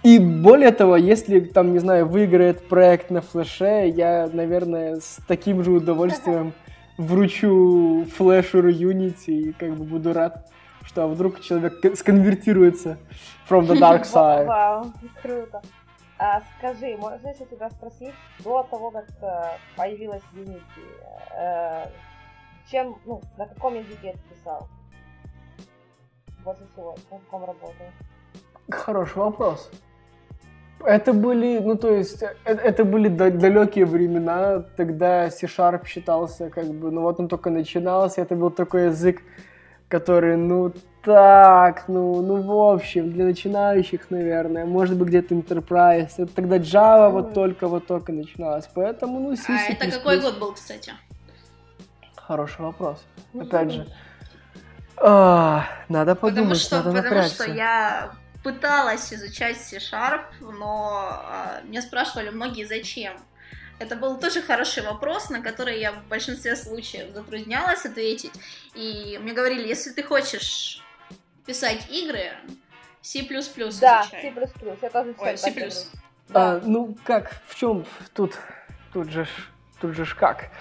И 0.03 0.17
более 0.17 0.71
того, 0.71 0.95
если 0.95 1.39
там, 1.41 1.73
не 1.73 1.79
знаю, 1.79 2.07
выиграет 2.07 2.67
проект 2.67 3.11
на 3.11 3.21
флеше, 3.21 3.87
я, 3.87 4.27
наверное, 4.33 4.95
с 4.99 5.19
таким 5.27 5.63
же 5.63 5.71
удовольствием 5.71 6.53
вручу 6.97 8.05
флешеру 8.05 8.71
Unity 8.71 9.31
и 9.31 9.53
как 9.53 9.75
бы 9.75 9.83
буду 9.83 10.13
рад, 10.13 10.49
что 10.83 11.07
вдруг 11.07 11.39
человек 11.41 11.73
сконвертируется 11.95 12.97
from 13.47 13.67
the 13.67 13.77
dark 13.79 14.01
side. 14.11 14.45
Вау, 14.47 14.91
круто. 15.21 15.61
А 16.17 16.41
скажи, 16.57 16.97
можно 16.97 17.27
еще 17.29 17.45
тебя 17.45 17.69
спросить, 17.69 18.13
до 18.39 18.63
того, 18.63 18.91
как 18.91 19.05
э, 19.21 19.57
появилась 19.75 20.21
Unity, 20.33 20.61
э, 21.35 21.85
чем, 22.69 22.95
ну, 23.05 23.21
на 23.37 23.47
каком 23.47 23.75
языке 23.75 24.13
ты 24.13 24.35
писал? 24.35 24.67
Больше 26.43 26.67
всего, 26.73 26.95
на 27.11 27.19
каком 27.19 27.45
работал? 27.45 27.85
Хороший 28.69 29.17
вопрос. 29.17 29.71
Это 30.85 31.13
были, 31.13 31.59
ну 31.59 31.75
то 31.77 31.89
есть, 31.93 32.23
э- 32.23 32.35
это 32.45 32.83
были 32.85 33.07
да- 33.07 33.29
далекие 33.29 33.85
времена, 33.85 34.63
тогда 34.75 35.29
C-Sharp 35.29 35.85
считался 35.85 36.49
как 36.49 36.65
бы, 36.65 36.91
ну 36.91 37.01
вот 37.01 37.19
он 37.19 37.27
только 37.27 37.49
начинался, 37.49 38.21
это 38.21 38.35
был 38.35 38.49
такой 38.51 38.85
язык, 38.85 39.21
который, 39.87 40.37
ну 40.37 40.71
так, 41.03 41.87
ну, 41.87 42.21
ну 42.21 42.41
в 42.41 42.73
общем, 42.73 43.11
для 43.11 43.25
начинающих, 43.25 44.09
наверное, 44.11 44.65
может 44.65 44.97
быть 44.97 45.07
где-то 45.09 45.35
Enterprise, 45.35 46.11
это 46.17 46.33
тогда 46.33 46.57
Java 46.57 47.09
вот 47.09 47.33
только 47.33 47.67
вот 47.67 47.87
только 47.87 48.11
начиналась, 48.11 48.69
поэтому, 48.73 49.19
ну, 49.19 49.35
C, 49.35 49.43
А 49.49 49.71
это 49.71 49.91
какой 49.91 50.19
год 50.19 50.39
был, 50.39 50.53
кстати? 50.53 50.93
Хороший 52.15 52.61
вопрос, 52.61 53.03
опять 53.39 53.71
же. 53.71 53.87
А, 55.03 55.63
надо 55.89 56.15
Потому 56.15 56.35
подумать, 56.35 56.57
что, 56.59 56.75
надо 56.77 56.89
потому 56.91 57.15
напрячься. 57.15 57.43
что 57.43 57.51
я 57.51 58.11
пыталась 58.43 59.13
изучать 59.13 59.57
C-Sharp, 59.57 60.25
но 60.39 61.09
а, 61.23 61.61
меня 61.63 61.81
спрашивали 61.81 62.29
многие, 62.29 62.65
зачем. 62.65 63.13
Это 63.79 63.95
был 63.95 64.19
тоже 64.19 64.41
хороший 64.41 64.83
вопрос, 64.83 65.29
на 65.29 65.41
который 65.41 65.79
я 65.79 65.91
в 65.91 66.03
большинстве 66.07 66.55
случаев 66.55 67.13
затруднялась 67.13 67.85
ответить. 67.85 68.33
И 68.75 69.19
мне 69.21 69.33
говорили, 69.33 69.67
если 69.67 69.91
ты 69.91 70.03
хочешь 70.03 70.83
писать 71.45 71.89
игры, 71.89 72.31
C++ 73.01 73.23
Да, 73.23 73.39
изучай. 73.39 74.21
C++, 74.21 74.33
я 74.81 74.89
тоже 74.89 75.15
Ой, 75.17 75.37
C++. 75.37 75.51
говорю. 75.51 75.71
Да. 76.29 76.51
А, 76.51 76.61
ну 76.63 76.95
как, 77.03 77.41
в 77.47 77.55
чем 77.55 77.85
тут, 78.13 78.37
тут 78.93 79.09
же, 79.09 79.27
тут 79.79 79.95
же 79.95 80.05
ж 80.05 80.15
как. 80.15 80.51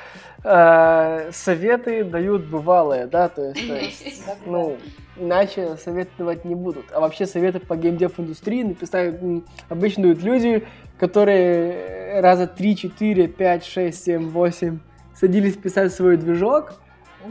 А, 0.42 1.30
советы 1.32 2.04
дают 2.04 2.46
бывалые, 2.46 3.06
да, 3.06 3.28
то 3.28 3.50
есть, 3.50 3.68
то 3.68 3.74
есть, 3.74 4.22
ну, 4.46 4.78
иначе 5.20 5.76
советы 5.76 6.10
давать 6.18 6.44
не 6.44 6.54
будут. 6.54 6.86
А 6.92 7.00
вообще 7.00 7.26
советы 7.26 7.60
по 7.60 7.76
геймдев 7.76 8.18
индустрии 8.18 8.62
написают, 8.62 9.22
м, 9.22 9.44
обычно 9.68 10.04
дают 10.04 10.22
люди, 10.22 10.66
которые 10.98 12.20
раза 12.20 12.46
3, 12.46 12.76
4, 12.76 13.28
5, 13.28 13.64
6, 13.64 14.04
7, 14.04 14.28
8 14.28 14.80
садились 15.14 15.56
писать 15.56 15.92
свой 15.92 16.16
движок. 16.16 16.74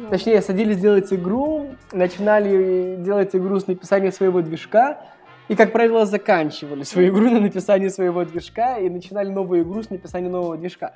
Точнее, 0.10 0.42
садились 0.42 0.78
делать 0.78 1.12
игру, 1.12 1.72
начинали 1.92 2.96
делать 3.00 3.36
игру 3.36 3.60
с 3.60 3.66
написания 3.66 4.12
своего 4.12 4.42
движка, 4.42 5.02
и, 5.48 5.56
как 5.56 5.72
правило, 5.72 6.06
заканчивали 6.06 6.84
свою 6.84 7.12
игру 7.12 7.32
на 7.32 7.40
написании 7.40 7.88
своего 7.88 8.24
движка 8.24 8.78
и 8.78 8.88
начинали 8.88 9.30
новую 9.30 9.64
игру 9.64 9.82
с 9.82 9.90
написания 9.90 10.30
нового 10.30 10.58
движка. 10.58 10.94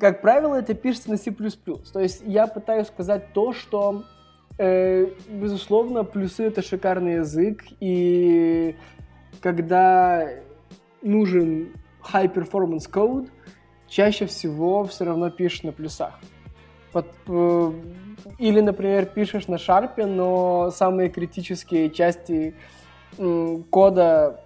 Как 0.00 0.22
правило, 0.22 0.54
это 0.54 0.72
пишется 0.74 1.10
на 1.10 1.18
C++. 1.18 1.30
То 1.30 2.00
есть 2.00 2.22
я 2.24 2.46
пытаюсь 2.46 2.86
сказать 2.86 3.32
то, 3.34 3.52
что, 3.52 4.02
э, 4.02 4.15
безусловно, 4.58 6.04
плюсы— 6.04 6.44
это 6.46 6.62
шикарный 6.62 7.14
язык, 7.16 7.64
и 7.80 8.76
когда 9.40 10.28
нужен 11.02 11.72
high-performance 12.12 12.90
code, 12.90 13.28
чаще 13.88 14.26
всего 14.26 14.84
все 14.84 15.04
равно 15.04 15.30
пишешь 15.30 15.62
на 15.62 15.72
плюсах. 15.72 16.18
Под- 16.92 17.06
э, 17.28 17.72
или, 18.38 18.60
например, 18.60 19.06
пишешь 19.06 19.48
на 19.48 19.58
шарпе, 19.58 20.06
но 20.06 20.70
самые 20.70 21.10
критические 21.10 21.90
части 21.90 22.54
кода 23.70 24.40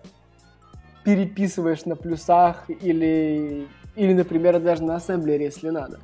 переписываешь 1.04 1.86
на 1.86 1.96
плюсах 1.96 2.68
или, 2.68 3.66
или, 3.96 4.12
например, 4.12 4.60
даже 4.60 4.84
на 4.84 4.96
ассемблере, 4.96 5.46
если 5.46 5.70
надо. 5.70 5.98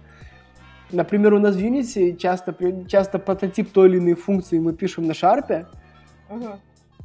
Например, 0.92 1.34
у 1.34 1.38
нас 1.38 1.56
в 1.56 1.58
Unity 1.58 2.16
часто, 2.16 2.54
часто 2.88 3.18
прототип 3.18 3.72
той 3.72 3.88
или 3.88 3.98
иной 3.98 4.14
функции 4.14 4.58
мы 4.58 4.72
пишем 4.72 5.06
на 5.06 5.14
шарпе, 5.14 5.66
Мгм. 6.30 6.60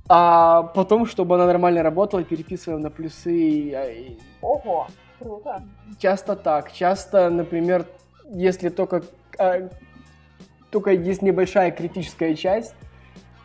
а 0.08 0.63
потом, 0.63 1.06
чтобы 1.06 1.36
она 1.36 1.46
нормально 1.48 1.82
работала, 1.84 2.24
переписываем 2.24 2.82
на 2.82 2.89
плюсы. 2.89 3.34
и- 3.34 3.70
и- 3.72 4.20
Ого, 4.41 4.88
круто. 5.20 5.63
Часто 5.98 6.36
так. 6.36 6.72
Часто, 6.72 7.30
например, 7.30 7.86
если 8.32 8.70
только, 8.70 9.02
а, 9.39 9.70
только 10.70 10.91
есть 10.91 11.22
небольшая 11.22 11.72
критическая 11.72 12.36
часть, 12.36 12.76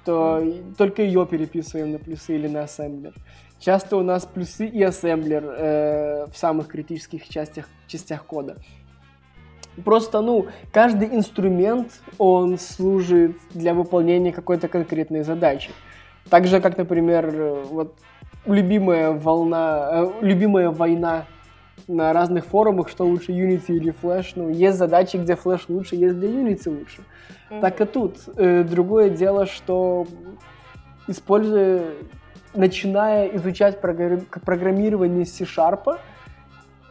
то 0.04 0.42
только 0.78 1.02
ее 1.02 1.26
переписываем 1.26 1.92
на 1.92 1.98
плюсы 1.98 2.34
или 2.36 2.46
на 2.46 2.62
ассемблер. 2.64 3.12
Часто 3.58 3.96
у 3.96 4.02
нас 4.02 4.24
плюсы 4.26 4.66
и 4.66 4.82
ассемблер 4.82 5.42
э, 5.44 6.26
в 6.26 6.36
самых 6.36 6.68
критических 6.68 7.26
частях, 7.28 7.68
частях 7.88 8.24
кода. 8.26 8.56
Просто, 9.84 10.20
ну, 10.20 10.46
каждый 10.72 11.08
инструмент, 11.14 12.00
он 12.18 12.58
служит 12.58 13.36
для 13.50 13.74
выполнения 13.74 14.32
какой-то 14.32 14.68
конкретной 14.68 15.22
задачи. 15.22 15.70
Так 16.30 16.46
же, 16.46 16.60
как, 16.60 16.78
например, 16.78 17.30
вот 17.70 17.94
любимая 18.46 19.12
волна, 19.12 19.88
э, 19.92 20.12
любимая 20.22 20.70
война 20.70 21.26
на 21.88 22.12
разных 22.12 22.46
форумах, 22.46 22.88
что 22.88 23.04
лучше 23.04 23.32
Unity 23.32 23.68
или 23.68 23.94
Flash. 24.02 24.32
Ну, 24.34 24.48
есть 24.48 24.76
задачи, 24.76 25.18
где 25.18 25.34
Flash 25.34 25.62
лучше, 25.68 25.96
есть 25.96 26.16
где 26.16 26.26
Unity 26.26 26.68
лучше. 26.70 27.02
Мгм. 27.50 27.60
Так 27.60 27.80
и 27.80 27.84
тут. 27.84 28.16
Э, 28.36 28.64
другое 28.64 29.10
дело, 29.10 29.46
что 29.46 30.06
используя, 31.06 31.82
начиная 32.54 33.28
изучать 33.36 33.78
програ- 33.80 34.24
программирование 34.44 35.26
C-Sharp, 35.26 35.98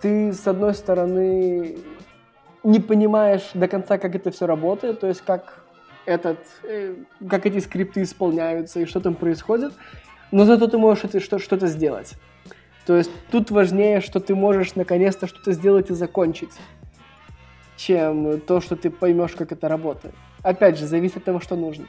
ты, 0.01 0.31
с 0.31 0.47
одной 0.47 0.73
стороны, 0.75 1.77
не 2.65 2.79
понимаешь 2.79 3.51
до 3.53 3.67
конца, 3.67 3.97
как 3.97 4.15
это 4.15 4.31
все 4.31 4.47
работает, 4.47 4.99
то 4.99 5.07
есть 5.07 5.21
как 5.21 5.63
этот, 6.05 6.39
э, 6.63 6.95
как 7.29 7.45
эти 7.45 7.59
скрипты 7.59 8.01
исполняются 8.01 8.79
и 8.79 8.85
что 8.85 8.99
там 8.99 9.15
происходит, 9.15 9.73
но 10.31 10.45
зато 10.45 10.67
ты 10.67 10.77
можешь 10.77 11.03
это, 11.05 11.19
что, 11.19 11.39
что-то 11.39 11.67
сделать. 11.67 12.15
То 12.85 12.97
есть 12.97 13.11
тут 13.31 13.51
важнее, 13.51 14.01
что 14.01 14.19
ты 14.19 14.35
можешь 14.35 14.75
наконец-то 14.75 15.27
что-то 15.27 15.51
сделать 15.53 15.89
и 15.89 15.93
закончить, 15.93 16.51
чем 17.77 18.41
то, 18.41 18.61
что 18.61 18.75
ты 18.75 18.89
поймешь, 18.89 19.33
как 19.33 19.51
это 19.51 19.67
работает. 19.67 20.15
Опять 20.43 20.77
же, 20.77 20.87
зависит 20.87 21.17
от 21.17 21.23
того, 21.23 21.39
что 21.39 21.55
нужно. 21.55 21.85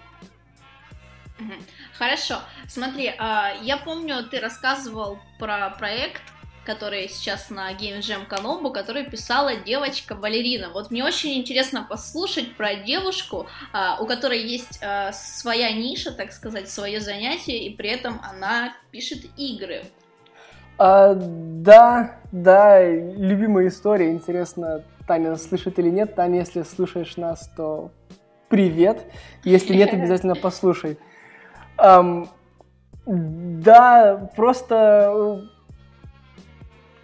Хорошо. 1.98 2.36
Смотри, 2.68 3.14
а, 3.18 3.52
я 3.62 3.76
помню, 3.76 4.24
ты 4.30 4.40
рассказывал 4.40 5.18
про 5.38 5.70
проект, 5.70 6.22
который 6.66 7.08
сейчас 7.08 7.48
на 7.48 7.72
Game 7.72 8.00
Jam 8.00 8.26
Канобу, 8.26 8.70
который 8.70 9.04
писала 9.04 9.56
девочка-балерина. 9.56 10.70
Вот 10.74 10.90
мне 10.90 11.04
очень 11.04 11.38
интересно 11.38 11.86
послушать 11.88 12.56
про 12.56 12.74
девушку, 12.74 13.46
а, 13.72 13.98
у 14.00 14.06
которой 14.06 14.42
есть 14.42 14.80
а, 14.82 15.12
своя 15.12 15.72
ниша, 15.72 16.12
так 16.12 16.32
сказать, 16.32 16.68
свое 16.68 17.00
занятие, 17.00 17.64
и 17.64 17.74
при 17.74 17.90
этом 17.90 18.20
она 18.22 18.74
пишет 18.90 19.24
игры. 19.36 19.84
А, 20.76 21.14
да, 21.14 22.18
да, 22.32 22.84
любимая 22.84 23.68
история. 23.68 24.10
Интересно, 24.10 24.82
Таня 25.06 25.36
слышит 25.36 25.78
или 25.78 25.88
нет. 25.88 26.14
Таня, 26.16 26.40
если 26.40 26.62
слушаешь 26.62 27.16
нас, 27.16 27.48
то 27.56 27.92
привет. 28.48 29.04
Если 29.44 29.74
нет, 29.74 29.92
обязательно 29.94 30.34
послушай. 30.34 30.98
Ам, 31.76 32.28
да, 33.06 34.30
просто 34.34 35.48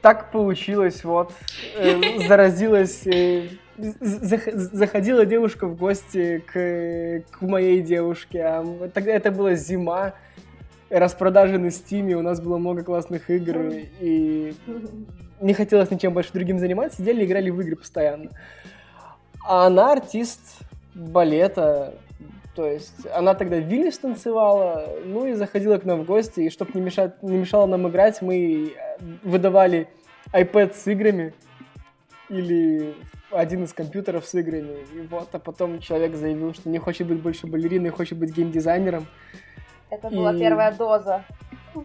так 0.02 0.30
получилось, 0.30 1.04
вот. 1.04 1.32
Э, 1.76 2.26
заразилась. 2.26 3.06
э, 3.06 3.48
зах- 3.78 4.54
заходила 4.54 5.24
девушка 5.24 5.66
в 5.66 5.76
гости 5.76 6.42
к, 6.46 7.22
к 7.30 7.40
моей 7.40 7.80
девушке. 7.80 8.42
а 8.42 8.90
Тогда 8.92 9.12
это 9.12 9.30
была 9.30 9.54
зима 9.54 10.14
распродажи 10.90 11.58
на 11.58 11.70
Стиме, 11.70 12.16
у 12.16 12.22
нас 12.22 12.40
было 12.40 12.58
много 12.58 12.82
классных 12.84 13.30
игр, 13.30 13.72
и 14.00 14.54
не 15.40 15.54
хотелось 15.54 15.90
ничем 15.90 16.12
больше 16.12 16.32
другим 16.34 16.58
заниматься, 16.58 16.98
сидели, 16.98 17.24
играли 17.24 17.48
в 17.48 17.60
игры 17.62 17.76
постоянно. 17.76 18.28
А 19.48 19.66
она 19.66 19.92
артист 19.92 20.40
балета, 20.94 21.94
то 22.54 22.66
есть 22.66 23.06
она 23.14 23.34
тогда 23.34 23.56
в 23.56 23.60
Вильнюс 23.64 23.98
танцевала, 23.98 24.88
ну 25.04 25.26
и 25.26 25.32
заходила 25.32 25.78
к 25.78 25.84
нам 25.84 26.02
в 26.02 26.04
гости, 26.04 26.40
и 26.40 26.50
чтобы 26.50 26.72
не, 26.74 26.80
мешать, 26.80 27.22
не 27.22 27.38
мешало 27.38 27.66
нам 27.66 27.88
играть, 27.88 28.20
мы 28.20 28.74
выдавали 29.22 29.88
iPad 30.32 30.74
с 30.74 30.86
играми 30.86 31.32
или 32.28 32.94
один 33.30 33.64
из 33.64 33.72
компьютеров 33.72 34.26
с 34.26 34.34
играми. 34.34 34.84
И 34.94 35.00
вот, 35.10 35.28
а 35.32 35.38
потом 35.38 35.80
человек 35.80 36.14
заявил, 36.14 36.54
что 36.54 36.68
не 36.68 36.78
хочет 36.78 37.06
быть 37.06 37.20
больше 37.20 37.46
балериной, 37.46 37.90
хочет 37.90 38.18
быть 38.18 38.34
геймдизайнером. 38.36 39.06
Это 39.90 40.08
была 40.10 40.34
И- 40.34 40.38
первая 40.38 40.72
доза. 40.72 41.24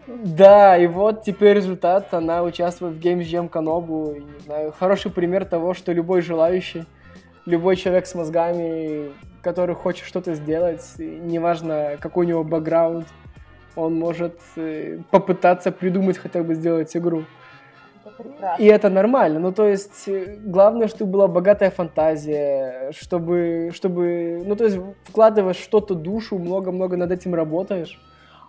Да, 0.06 0.76
и 0.76 0.86
вот 0.86 1.22
теперь 1.22 1.56
результат. 1.56 2.12
Она 2.12 2.42
участвует 2.42 2.96
в 2.96 3.00
Games 3.00 3.22
Jam 3.22 3.48
Канобу. 3.48 4.12
И, 4.12 4.20
Не 4.20 4.38
знаю, 4.44 4.74
хороший 4.78 5.10
пример 5.10 5.46
того, 5.46 5.72
что 5.72 5.92
любой 5.92 6.20
желающий, 6.20 6.84
любой 7.46 7.76
человек 7.76 8.06
с 8.06 8.14
мозгами, 8.14 9.12
который 9.48 9.74
хочет 9.74 10.04
что-то 10.04 10.34
сделать, 10.34 10.84
неважно, 10.98 11.96
какой 12.00 12.26
у 12.26 12.28
него 12.28 12.44
бэкграунд, 12.44 13.06
он 13.76 13.94
может 13.98 14.34
э, 14.56 14.98
попытаться 15.10 15.72
придумать 15.72 16.18
хотя 16.18 16.42
бы 16.42 16.54
сделать 16.54 16.94
игру. 16.94 17.24
Это. 18.04 18.56
И 18.58 18.66
это 18.66 18.90
нормально. 18.90 19.40
Ну, 19.40 19.52
то 19.52 19.66
есть, 19.66 20.06
э, 20.06 20.36
главное, 20.44 20.88
чтобы 20.88 21.12
была 21.12 21.28
богатая 21.28 21.70
фантазия, 21.70 22.92
чтобы, 22.92 23.70
чтобы, 23.72 24.42
ну, 24.44 24.54
то 24.54 24.64
есть, 24.64 24.78
вкладываешь 25.04 25.56
что-то 25.56 25.94
душу, 25.94 26.38
много-много 26.38 26.98
над 26.98 27.10
этим 27.10 27.34
работаешь, 27.34 27.98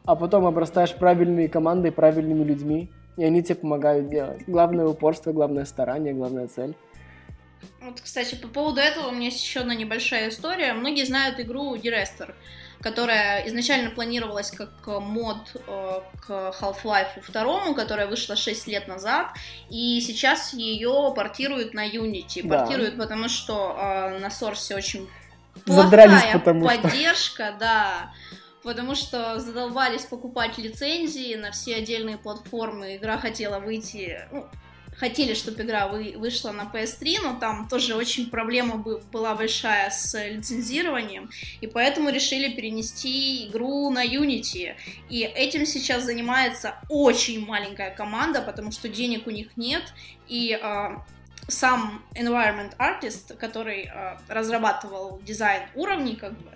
а 0.03 0.17
потом 0.17 0.45
обрастаешь 0.45 0.93
правильные 0.93 1.47
командой, 1.47 1.93
правильными 1.93 2.43
людьми, 2.43 2.91
и 3.15 3.23
они 3.23 3.41
тебе 3.41 3.55
помогают 3.55 4.09
делать. 4.09 4.41
Главное 4.47 4.85
упорство, 4.85 5.31
главное 5.31 5.63
старание, 5.63 6.13
главная 6.13 6.47
цель. 6.47 6.75
Вот, 7.81 8.01
кстати, 8.01 8.35
по 8.35 8.47
поводу 8.47 8.81
этого 8.81 9.07
у 9.07 9.11
меня 9.11 9.25
есть 9.25 9.43
еще 9.43 9.61
одна 9.61 9.75
небольшая 9.75 10.29
история. 10.29 10.73
Многие 10.73 11.05
знают 11.05 11.39
игру 11.39 11.75
Direster, 11.75 12.33
которая 12.81 13.47
изначально 13.47 13.89
планировалась 13.89 14.51
как 14.51 14.71
э, 14.87 14.99
мод 14.99 15.37
э, 15.55 16.01
к 16.25 16.53
Half-Life 16.59 17.31
2, 17.31 17.73
которая 17.73 18.07
вышла 18.07 18.35
6 18.35 18.67
лет 18.67 18.87
назад, 18.87 19.27
и 19.69 20.01
сейчас 20.01 20.53
ее 20.53 21.13
портируют 21.15 21.73
на 21.73 21.87
Unity. 21.87 22.41
Да. 22.43 22.59
Портируют, 22.59 22.97
потому 22.97 23.29
что 23.29 23.75
э, 23.77 24.19
на 24.19 24.27
Source 24.27 24.75
очень 24.75 25.07
Задрались, 25.65 26.21
плохая 26.21 26.39
потому 26.39 26.69
что. 26.69 26.81
поддержка, 26.81 27.55
да. 27.59 28.13
Потому 28.63 28.93
что 28.95 29.39
задолбались 29.39 30.03
покупать 30.03 30.57
лицензии 30.57 31.35
на 31.35 31.51
все 31.51 31.77
отдельные 31.77 32.17
платформы. 32.17 32.97
Игра 32.97 33.17
хотела 33.17 33.59
выйти, 33.59 34.19
ну, 34.31 34.47
хотели, 34.99 35.33
чтобы 35.33 35.63
игра 35.63 35.87
вы- 35.87 36.15
вышла 36.17 36.51
на 36.51 36.63
PS3, 36.63 37.19
но 37.23 37.39
там 37.39 37.67
тоже 37.67 37.95
очень 37.95 38.29
проблема 38.29 38.75
бы- 38.75 39.01
была 39.11 39.33
большая 39.33 39.89
с 39.89 40.13
лицензированием, 40.27 41.29
и 41.61 41.67
поэтому 41.67 42.09
решили 42.09 42.53
перенести 42.53 43.47
игру 43.47 43.89
на 43.89 44.05
Unity. 44.05 44.75
И 45.09 45.21
этим 45.21 45.65
сейчас 45.65 46.03
занимается 46.03 46.75
очень 46.89 47.45
маленькая 47.45 47.91
команда, 47.91 48.41
потому 48.41 48.71
что 48.71 48.89
денег 48.89 49.27
у 49.27 49.31
них 49.31 49.55
нет, 49.55 49.83
и 50.27 50.59
а, 50.61 51.03
сам 51.47 52.03
environment 52.13 52.75
artist, 52.77 53.35
который 53.37 53.85
а, 53.85 54.19
разрабатывал 54.27 55.21
дизайн 55.25 55.63
уровней, 55.75 56.15
как 56.15 56.33
бы, 56.33 56.51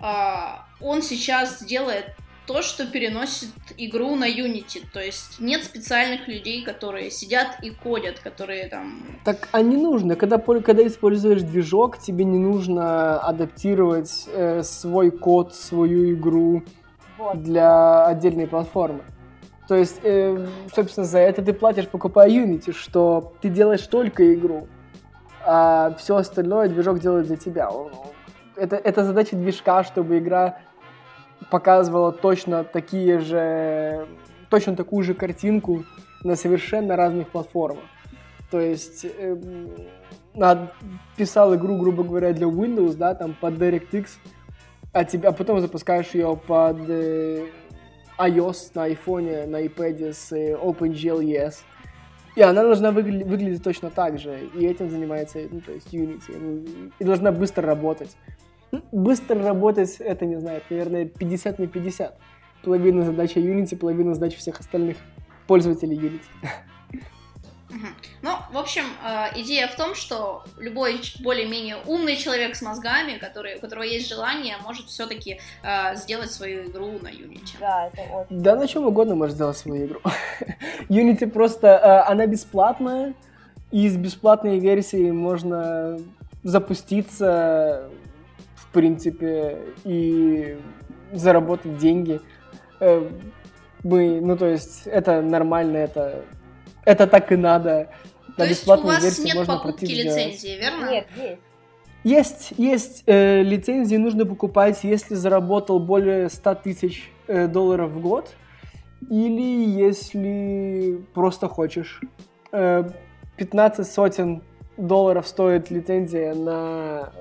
а, 0.00 0.66
он 0.80 1.02
сейчас 1.02 1.62
делает 1.64 2.06
то, 2.46 2.62
что 2.62 2.86
переносит 2.86 3.50
игру 3.76 4.16
на 4.16 4.28
Unity. 4.28 4.84
То 4.92 5.00
есть 5.00 5.40
нет 5.40 5.64
специальных 5.64 6.28
людей, 6.28 6.64
которые 6.64 7.10
сидят 7.10 7.58
и 7.62 7.70
кодят, 7.70 8.18
которые 8.18 8.68
там... 8.68 9.02
Так, 9.24 9.48
а 9.52 9.62
не 9.62 9.76
нужно. 9.76 10.16
Когда, 10.16 10.38
когда 10.38 10.86
используешь 10.86 11.42
движок, 11.42 11.98
тебе 11.98 12.24
не 12.24 12.38
нужно 12.38 13.18
адаптировать 13.20 14.26
э, 14.28 14.62
свой 14.62 15.10
код, 15.10 15.54
свою 15.54 16.12
игру 16.14 16.62
Вот. 17.18 17.42
для 17.42 18.06
отдельной 18.06 18.46
платформы. 18.46 19.02
То 19.68 19.76
есть, 19.76 20.00
э, 20.02 20.46
собственно, 20.74 21.06
за 21.06 21.18
это 21.20 21.42
ты 21.42 21.52
платишь, 21.52 21.86
покупая 21.88 22.28
Unity, 22.28 22.72
что 22.72 23.32
ты 23.40 23.48
делаешь 23.48 23.86
только 23.86 24.34
игру, 24.34 24.66
а 25.44 25.94
все 25.98 26.16
остальное 26.16 26.68
движок 26.68 26.98
делает 26.98 27.28
за 27.28 27.36
тебя. 27.36 27.70
Это, 28.56 28.76
это 28.76 29.04
задача 29.04 29.36
движка, 29.36 29.84
чтобы 29.84 30.18
игра 30.18 30.58
показывала 31.50 32.12
точно 32.12 32.64
такие 32.64 33.18
же, 33.18 34.06
точно 34.50 34.76
такую 34.76 35.02
же 35.04 35.14
картинку 35.14 35.84
на 36.22 36.36
совершенно 36.36 36.96
разных 36.96 37.28
платформах. 37.28 37.84
То 38.50 38.60
есть 38.60 39.06
над- 40.34 40.72
писал 41.16 41.54
игру, 41.54 41.78
грубо 41.78 42.04
говоря, 42.04 42.32
для 42.32 42.46
Windows, 42.46 42.94
да, 42.94 43.14
там 43.14 43.34
под 43.40 43.54
DirectX, 43.54 44.06
а, 44.92 45.04
тебе, 45.04 45.28
а 45.28 45.32
потом 45.32 45.60
запускаешь 45.60 46.10
ее 46.14 46.36
под 46.46 46.88
э, 46.88 47.46
iOS 48.18 48.70
на 48.74 48.88
iPhone, 48.90 49.46
на 49.46 49.64
iPad 49.64 50.12
с 50.12 50.32
э, 50.32 50.54
OpenGL 50.54 51.20
ES. 51.22 51.54
И 52.36 52.42
она 52.42 52.62
должна 52.62 52.90
выгля- 52.90 53.24
выглядеть 53.24 53.62
точно 53.62 53.90
так 53.90 54.18
же. 54.18 54.38
И 54.54 54.66
этим 54.66 54.90
занимается, 54.90 55.38
ну, 55.50 55.60
то 55.60 55.72
есть 55.72 55.92
Unity. 55.94 56.92
И 56.98 57.04
должна 57.04 57.32
быстро 57.32 57.66
работать. 57.66 58.16
Ну, 58.72 58.82
Быстро 58.90 59.42
работать, 59.42 59.96
это, 60.00 60.24
не 60.24 60.40
знаю, 60.40 60.62
наверное, 60.70 61.04
50 61.04 61.58
на 61.58 61.66
50. 61.66 62.18
Половина 62.64 63.04
задача 63.04 63.38
Unity, 63.38 63.76
половина 63.76 64.14
задач 64.14 64.34
всех 64.36 64.60
остальных 64.60 64.96
пользователей 65.46 65.96
Unity. 65.96 66.48
Ну, 68.22 68.30
в 68.52 68.58
общем, 68.58 68.84
э, 69.04 69.40
идея 69.40 69.66
в 69.66 69.76
том, 69.76 69.94
что 69.94 70.44
любой 70.58 71.00
более-менее 71.20 71.76
умный 71.86 72.16
человек 72.16 72.54
с 72.54 72.62
мозгами, 72.62 73.18
который, 73.18 73.56
у 73.56 73.60
которого 73.60 73.82
есть 73.82 74.08
желание, 74.08 74.56
может 74.62 74.86
все-таки 74.86 75.40
сделать 75.94 76.30
свою 76.30 76.70
игру 76.70 76.98
на 77.02 77.08
Unity. 77.08 77.56
Да, 77.58 77.88
это 77.88 78.02
очень. 78.02 78.42
Да 78.42 78.56
на 78.56 78.68
чем 78.68 78.86
угодно 78.86 79.14
можешь 79.14 79.34
сделать 79.34 79.56
свою 79.56 79.86
игру. 79.86 80.00
Unity 80.88 81.26
просто, 81.26 81.68
э, 81.68 82.10
она 82.10 82.26
бесплатная, 82.26 83.14
и 83.70 83.88
с 83.88 83.96
бесплатной 83.96 84.58
версии 84.58 85.10
можно 85.10 85.98
запуститься, 86.42 87.90
в 88.72 88.74
принципе, 88.74 89.58
и 89.84 90.56
заработать 91.12 91.76
деньги. 91.76 92.22
Э, 92.80 93.06
Мы, 93.82 94.20
ну 94.22 94.34
то 94.36 94.46
есть, 94.46 94.86
это 94.86 95.20
нормально, 95.20 95.76
это, 95.76 96.24
это 96.86 97.06
так 97.06 97.30
и 97.32 97.36
надо. 97.36 97.90
То 98.36 98.44
На 98.44 98.44
есть 98.44 98.62
у 98.62 98.62
бесплатной 98.62 98.94
вас 98.94 99.02
версии 99.04 99.24
нет 99.24 99.36
можно 99.36 99.56
покупки 99.58 99.84
лицензии, 99.84 100.58
верно? 100.58 100.90
Нет, 100.90 101.06
есть. 101.16 101.38
Есть, 102.04 102.54
есть 102.56 103.02
э, 103.06 103.42
лицензии, 103.42 103.96
нужно 103.96 104.24
покупать, 104.24 104.82
если 104.84 105.14
заработал 105.14 105.78
более 105.78 106.30
100 106.30 106.54
тысяч 106.56 107.12
э, 107.28 107.46
долларов 107.46 107.90
в 107.90 108.00
год, 108.00 108.30
или 109.10 109.68
если 109.68 110.98
просто 111.12 111.48
хочешь. 111.48 112.00
Э, 112.52 112.88
15 113.36 113.86
сотен 113.86 114.42
долларов 114.78 115.28
стоит 115.28 115.70
лицензия 115.70 116.34
на 116.34 117.12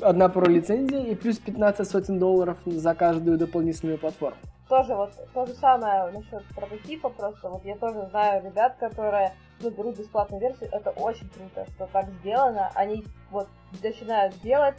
одна 0.00 0.28
про 0.28 0.46
лицензия, 0.46 1.00
и 1.00 1.14
плюс 1.14 1.38
15 1.38 1.88
сотен 1.88 2.18
долларов 2.18 2.58
за 2.64 2.94
каждую 2.94 3.38
дополнительную 3.38 3.98
платформу. 3.98 4.36
Тоже 4.68 4.94
вот 4.94 5.12
то 5.32 5.46
же 5.46 5.54
самое 5.54 6.10
насчет 6.10 6.44
прототипа, 6.54 7.08
просто 7.10 7.48
вот 7.48 7.64
я 7.64 7.76
тоже 7.76 8.08
знаю 8.10 8.44
ребят, 8.44 8.76
которые 8.80 9.32
ну, 9.60 9.70
берут 9.70 9.96
бесплатную 9.96 10.40
версию, 10.40 10.70
это 10.72 10.90
очень 10.90 11.28
круто, 11.28 11.66
что 11.70 11.86
так 11.86 12.06
сделано. 12.20 12.70
Они 12.74 13.04
вот 13.30 13.48
начинают 13.82 14.34
делать, 14.42 14.74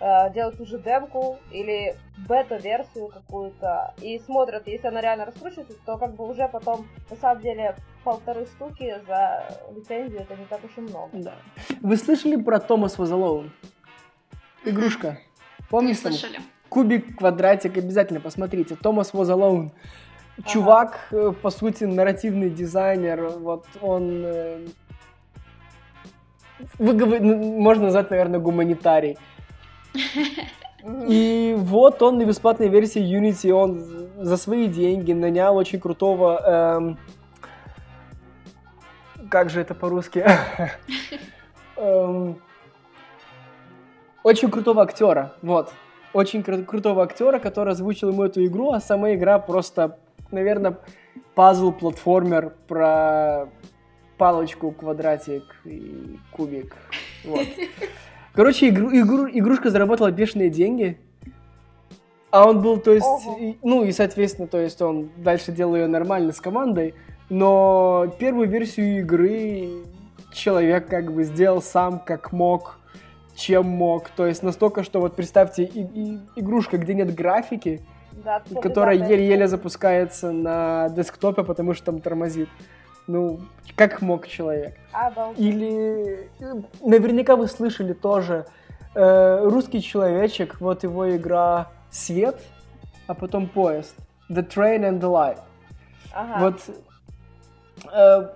э, 0.00 0.32
делают 0.34 0.60
уже 0.60 0.78
демку 0.80 1.38
или 1.52 1.94
бета-версию 2.28 3.08
какую-то 3.08 3.94
и 4.02 4.18
смотрят, 4.18 4.66
если 4.66 4.88
она 4.88 5.00
реально 5.00 5.26
раскручивается, 5.26 5.74
то 5.86 5.96
как 5.98 6.14
бы 6.14 6.28
уже 6.28 6.48
потом, 6.48 6.88
на 7.08 7.16
самом 7.16 7.40
деле, 7.40 7.76
полторы 8.02 8.46
штуки 8.46 8.96
за 9.06 9.44
лицензию 9.74 10.22
это 10.22 10.34
не 10.34 10.46
так 10.46 10.64
уж 10.64 10.76
и 10.76 10.80
много. 10.80 11.10
Да. 11.12 11.34
Вы 11.80 11.96
слышали 11.96 12.36
про 12.36 12.58
Томас 12.58 12.98
Вазалоун? 12.98 13.52
Игрушка. 14.68 15.18
Не 15.58 15.64
Помнишь 15.68 15.98
там? 15.98 16.12
слышали. 16.12 16.40
Кубик, 16.68 17.16
квадратик, 17.18 17.76
обязательно 17.78 18.20
посмотрите. 18.20 18.76
Томас 18.76 19.12
Was 19.12 19.28
Alone. 19.30 19.70
Чувак, 20.46 21.08
э, 21.10 21.32
по 21.42 21.50
сути, 21.50 21.84
нарративный 21.84 22.50
дизайнер. 22.50 23.28
Вот 23.40 23.66
он... 23.80 24.22
э, 24.24 24.66
выговор- 26.78 27.20
Можно 27.20 27.84
назвать, 27.84 28.10
наверное, 28.10 28.38
гуманитарий. 28.38 29.18
И 31.08 31.54
вот 31.58 32.02
он 32.02 32.18
на 32.18 32.24
бесплатной 32.24 32.68
версии 32.68 33.02
Unity, 33.02 33.50
он 33.50 33.84
за 34.24 34.36
свои 34.36 34.68
деньги 34.68 35.12
нанял 35.12 35.56
очень 35.56 35.80
крутого... 35.80 36.38
эм, 36.76 36.98
как 39.28 39.50
же 39.50 39.60
это 39.60 39.74
по-русски? 39.74 40.24
Эм, 41.76 42.40
очень 44.28 44.50
крутого 44.50 44.82
актера, 44.82 45.32
вот. 45.42 45.72
Очень 46.12 46.40
кру- 46.40 46.64
крутого 46.64 47.02
актера, 47.02 47.38
который 47.38 47.72
озвучил 47.72 48.10
ему 48.10 48.22
эту 48.24 48.44
игру, 48.46 48.72
а 48.72 48.80
сама 48.80 49.14
игра 49.14 49.38
просто, 49.38 49.98
наверное, 50.30 50.78
пазл-платформер 51.34 52.52
про 52.66 53.48
палочку, 54.18 54.70
квадратик 54.72 55.44
и 55.64 56.18
кубик. 56.32 56.76
Вот. 57.24 57.40
Короче, 58.34 58.68
игру, 58.68 58.90
игру- 58.92 59.28
игрушка 59.32 59.70
заработала 59.70 60.10
бешеные 60.10 60.50
деньги. 60.50 60.98
А 62.30 62.46
он 62.48 62.60
был, 62.60 62.78
то 62.78 62.92
есть, 62.92 63.06
и- 63.40 63.58
ну 63.62 63.84
и, 63.84 63.92
соответственно, 63.92 64.46
то 64.48 64.58
есть 64.60 64.82
он 64.82 65.08
дальше 65.16 65.52
делал 65.52 65.74
ее 65.76 65.86
нормально 65.86 66.32
с 66.32 66.40
командой, 66.40 66.94
но 67.30 68.12
первую 68.18 68.48
версию 68.48 68.98
игры 69.00 69.68
человек 70.32 70.88
как 70.88 71.12
бы 71.12 71.24
сделал 71.24 71.62
сам 71.62 71.98
как 71.98 72.32
мог, 72.32 72.78
чем 73.38 73.66
мог. 73.66 74.08
То 74.10 74.26
есть 74.26 74.42
настолько, 74.42 74.82
что 74.82 75.00
вот 75.00 75.14
представьте, 75.14 75.62
и- 75.62 75.82
и- 75.82 76.18
игрушка, 76.36 76.76
где 76.76 76.92
нет 76.94 77.14
графики, 77.14 77.80
Да, 78.24 78.42
которая 78.60 78.96
еле-еле 78.96 79.44
да. 79.44 79.48
запускается 79.48 80.32
на 80.32 80.88
десктопе, 80.90 81.44
потому 81.44 81.72
что 81.74 81.86
там 81.86 82.00
тормозит. 82.00 82.48
Ну, 83.06 83.40
как 83.76 84.02
мог 84.02 84.26
человек? 84.26 84.74
Обалдеть. 84.92 85.38
Или 85.38 86.28
наверняка 86.82 87.36
вы 87.36 87.46
слышали 87.46 87.92
тоже 87.92 88.44
э, 88.94 89.40
русский 89.44 89.80
человечек, 89.80 90.60
вот 90.60 90.82
его 90.82 91.14
игра 91.16 91.68
Свет, 91.90 92.36
а 93.06 93.14
потом 93.14 93.46
поезд. 93.48 93.94
The 94.28 94.46
Train 94.46 94.80
and 94.80 95.00
the 95.00 95.08
Light. 95.10 95.38
Ага. 96.12 96.38
Вот 96.40 96.60
э, 97.92 98.28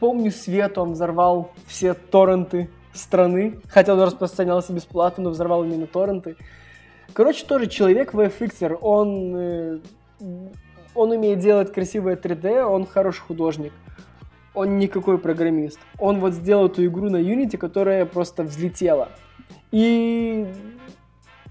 помню 0.00 0.30
Свет, 0.32 0.76
он 0.78 0.92
взорвал 0.92 1.52
все 1.66 1.94
торренты 1.94 2.68
страны, 2.92 3.60
хотя 3.68 3.94
он 3.94 4.00
распространялся 4.02 4.72
бесплатно, 4.72 5.24
но 5.24 5.30
взорвал 5.30 5.64
именно 5.64 5.86
торренты. 5.86 6.36
Короче, 7.12 7.44
тоже 7.44 7.66
человек 7.66 8.14
VFXer, 8.14 8.78
он, 8.80 9.36
э, 9.36 9.78
он 10.94 11.10
умеет 11.10 11.40
делать 11.40 11.72
красивое 11.72 12.16
3D, 12.16 12.62
он 12.62 12.86
хороший 12.86 13.20
художник. 13.20 13.72
Он 14.54 14.78
никакой 14.78 15.18
программист. 15.18 15.78
Он 15.98 16.20
вот 16.20 16.34
сделал 16.34 16.66
эту 16.66 16.84
игру 16.84 17.08
на 17.08 17.16
Unity, 17.16 17.56
которая 17.56 18.04
просто 18.04 18.42
взлетела. 18.42 19.08
И 19.70 20.46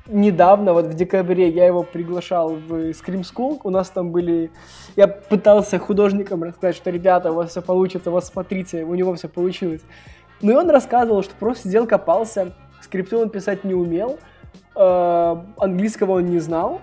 недавно, 0.07 0.73
вот 0.73 0.85
в 0.85 0.93
декабре, 0.93 1.49
я 1.49 1.65
его 1.65 1.83
приглашал 1.83 2.49
в 2.55 2.91
Scream 2.91 3.23
School. 3.23 3.59
У 3.63 3.69
нас 3.69 3.89
там 3.89 4.11
были... 4.11 4.51
Я 4.95 5.07
пытался 5.07 5.79
художникам 5.79 6.43
рассказать, 6.43 6.75
что, 6.75 6.89
ребята, 6.91 7.31
у 7.31 7.35
вас 7.35 7.51
все 7.51 7.61
получится, 7.61 8.11
вот 8.11 8.25
смотрите, 8.25 8.83
у 8.83 8.93
него 8.93 9.15
все 9.15 9.27
получилось. 9.27 9.81
Ну 10.41 10.51
и 10.51 10.55
он 10.55 10.69
рассказывал, 10.69 11.23
что 11.23 11.35
просто 11.35 11.67
сидел, 11.67 11.87
копался, 11.87 12.53
скрипты 12.81 13.17
он 13.17 13.29
писать 13.29 13.63
не 13.63 13.73
умел, 13.73 14.19
э, 14.75 15.35
английского 15.57 16.13
он 16.13 16.25
не 16.25 16.39
знал, 16.39 16.81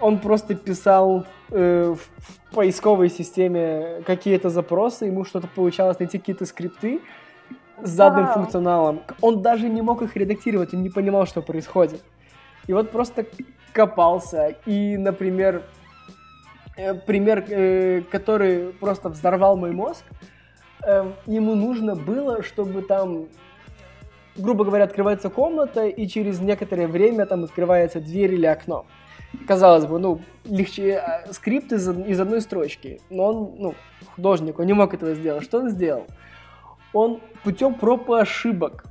он 0.00 0.18
просто 0.18 0.54
писал 0.54 1.26
э, 1.50 1.94
в, 1.94 2.54
поисковой 2.54 3.10
системе 3.10 4.02
какие-то 4.06 4.48
запросы, 4.48 5.06
ему 5.06 5.24
что-то 5.24 5.48
получалось 5.48 5.98
найти 5.98 6.18
какие-то 6.18 6.46
скрипты 6.46 7.00
с 7.82 7.90
заданным 7.90 8.26
Вау. 8.26 8.34
функционалом. 8.34 9.00
Он 9.20 9.42
даже 9.42 9.68
не 9.68 9.82
мог 9.82 10.02
их 10.02 10.16
редактировать, 10.16 10.72
он 10.72 10.82
не 10.82 10.90
понимал, 10.90 11.26
что 11.26 11.42
происходит. 11.42 12.02
И 12.66 12.72
вот 12.72 12.90
просто 12.90 13.26
копался. 13.72 14.54
И, 14.64 14.96
например, 14.96 15.62
э, 16.76 16.94
пример, 16.94 17.44
э, 17.48 18.02
который 18.10 18.72
просто 18.72 19.08
взорвал 19.08 19.56
мой 19.56 19.72
мозг, 19.72 20.04
э, 20.10 20.33
ему 21.26 21.54
нужно 21.54 21.94
было, 21.94 22.42
чтобы 22.42 22.82
там, 22.82 23.26
грубо 24.36 24.64
говоря, 24.64 24.84
открывается 24.84 25.30
комната, 25.30 25.86
и 25.86 26.06
через 26.06 26.40
некоторое 26.40 26.86
время 26.86 27.26
там 27.26 27.44
открывается 27.44 28.00
дверь 28.00 28.34
или 28.34 28.46
окно. 28.46 28.86
Казалось 29.46 29.86
бы, 29.86 29.98
ну, 29.98 30.20
легче 30.44 31.02
э, 31.04 31.32
скрипт 31.32 31.72
из, 31.72 31.88
из 31.88 32.20
одной 32.20 32.40
строчки, 32.40 33.00
но 33.10 33.24
он, 33.24 33.54
ну, 33.58 33.74
художник, 34.14 34.58
он 34.60 34.66
не 34.66 34.72
мог 34.72 34.94
этого 34.94 35.14
сделать. 35.14 35.42
Что 35.42 35.58
он 35.58 35.70
сделал? 35.70 36.06
Он 36.92 37.20
путем 37.42 37.74
проб 37.74 38.08
и 38.10 38.14
ошибок, 38.14 38.84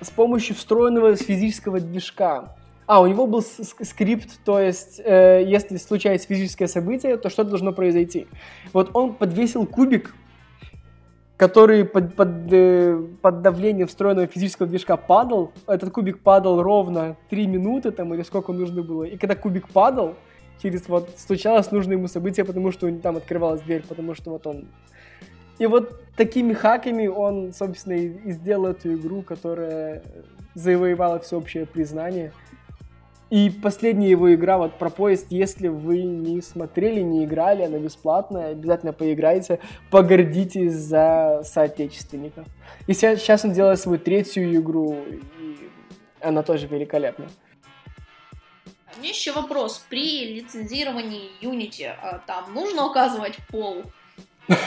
с 0.00 0.10
помощью 0.10 0.54
встроенного 0.54 1.16
физического 1.16 1.80
движка, 1.80 2.54
а, 2.90 3.00
у 3.00 3.06
него 3.06 3.28
был 3.28 3.40
скрипт, 3.40 4.40
то 4.44 4.58
есть, 4.58 5.00
э, 5.04 5.44
если 5.46 5.76
случается 5.76 6.26
физическое 6.26 6.66
событие, 6.66 7.16
то 7.18 7.30
что 7.30 7.44
должно 7.44 7.72
произойти? 7.72 8.26
Вот 8.72 8.90
он 8.94 9.14
подвесил 9.14 9.64
кубик, 9.64 10.12
который 11.40 11.86
под, 11.86 12.14
под, 12.14 12.52
э, 12.52 13.02
под 13.22 13.40
давлением 13.40 13.86
встроенного 13.86 14.26
физического 14.26 14.68
движка 14.68 14.98
падал. 14.98 15.52
Этот 15.66 15.90
кубик 15.90 16.18
падал 16.18 16.62
ровно 16.62 17.16
3 17.30 17.46
минуты, 17.46 17.92
там, 17.92 18.12
или 18.12 18.22
сколько 18.24 18.52
нужно 18.52 18.82
было. 18.82 19.04
И 19.04 19.16
когда 19.16 19.34
кубик 19.34 19.70
падал, 19.70 20.16
через 20.62 20.86
вот 20.86 21.08
случалось 21.16 21.72
нужное 21.72 21.96
ему 21.96 22.08
событие, 22.08 22.44
потому 22.44 22.70
что 22.72 22.92
там 22.98 23.16
открывалась 23.16 23.62
дверь, 23.62 23.82
потому 23.88 24.14
что 24.14 24.32
вот 24.32 24.46
он... 24.46 24.68
И 25.58 25.64
вот 25.64 26.02
такими 26.14 26.52
хаками 26.52 27.06
он, 27.06 27.54
собственно, 27.54 27.94
и 27.94 28.32
сделал 28.32 28.66
эту 28.66 28.92
игру, 28.92 29.22
которая 29.22 30.02
завоевала 30.54 31.20
всеобщее 31.20 31.64
признание. 31.64 32.32
И 33.30 33.48
последняя 33.48 34.10
его 34.10 34.34
игра, 34.34 34.58
вот 34.58 34.76
про 34.76 34.90
поезд, 34.90 35.28
если 35.30 35.68
вы 35.68 36.02
не 36.02 36.42
смотрели, 36.42 37.00
не 37.00 37.24
играли, 37.24 37.62
она 37.62 37.78
бесплатная, 37.78 38.50
обязательно 38.50 38.92
поиграйте, 38.92 39.60
погордитесь 39.90 40.72
за 40.72 41.42
соотечественников. 41.44 42.44
И 42.88 42.92
сейчас 42.92 43.44
он 43.44 43.52
делает 43.52 43.78
свою 43.78 44.00
третью 44.00 44.52
игру, 44.56 44.96
и 45.38 45.56
она 46.20 46.42
тоже 46.42 46.66
великолепна. 46.66 47.28
У 48.96 48.98
меня 48.98 49.10
еще 49.10 49.32
вопрос. 49.32 49.86
При 49.88 50.34
лицензировании 50.34 51.30
Unity 51.40 51.86
а, 51.86 52.18
там 52.26 52.52
нужно 52.52 52.86
указывать 52.86 53.36
пол? 53.48 53.84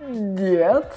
Нет. 0.00 0.94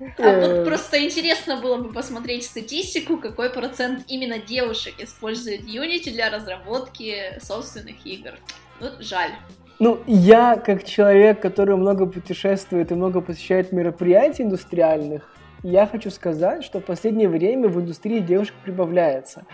А 0.00 0.04
Э, 0.22 0.40
вот 0.40 0.64
просто 0.64 1.04
интересно 1.04 1.56
было 1.56 1.76
бы 1.76 1.92
посмотреть 1.92 2.44
статистику, 2.44 3.16
какой 3.16 3.50
процент 3.50 4.04
именно 4.08 4.38
девушек 4.38 4.94
использует 4.98 5.62
Unity 5.62 6.10
для 6.12 6.30
разработки 6.30 7.38
собственных 7.40 8.04
игр. 8.04 8.32
Ну, 8.80 8.88
жаль. 9.00 9.30
Ну, 9.78 10.00
я, 10.06 10.56
как 10.56 10.84
человек, 10.84 11.40
который 11.40 11.76
много 11.76 12.06
путешествует 12.06 12.90
и 12.90 12.94
много 12.94 13.20
посещает 13.20 13.72
мероприятий 13.72 14.42
индустриальных, 14.42 15.32
я 15.62 15.86
хочу 15.86 16.10
сказать, 16.10 16.64
что 16.64 16.80
в 16.80 16.84
последнее 16.84 17.28
время 17.28 17.68
в 17.68 17.80
индустрии 17.80 18.20
девушек 18.20 18.54
прибавляется. 18.64 19.46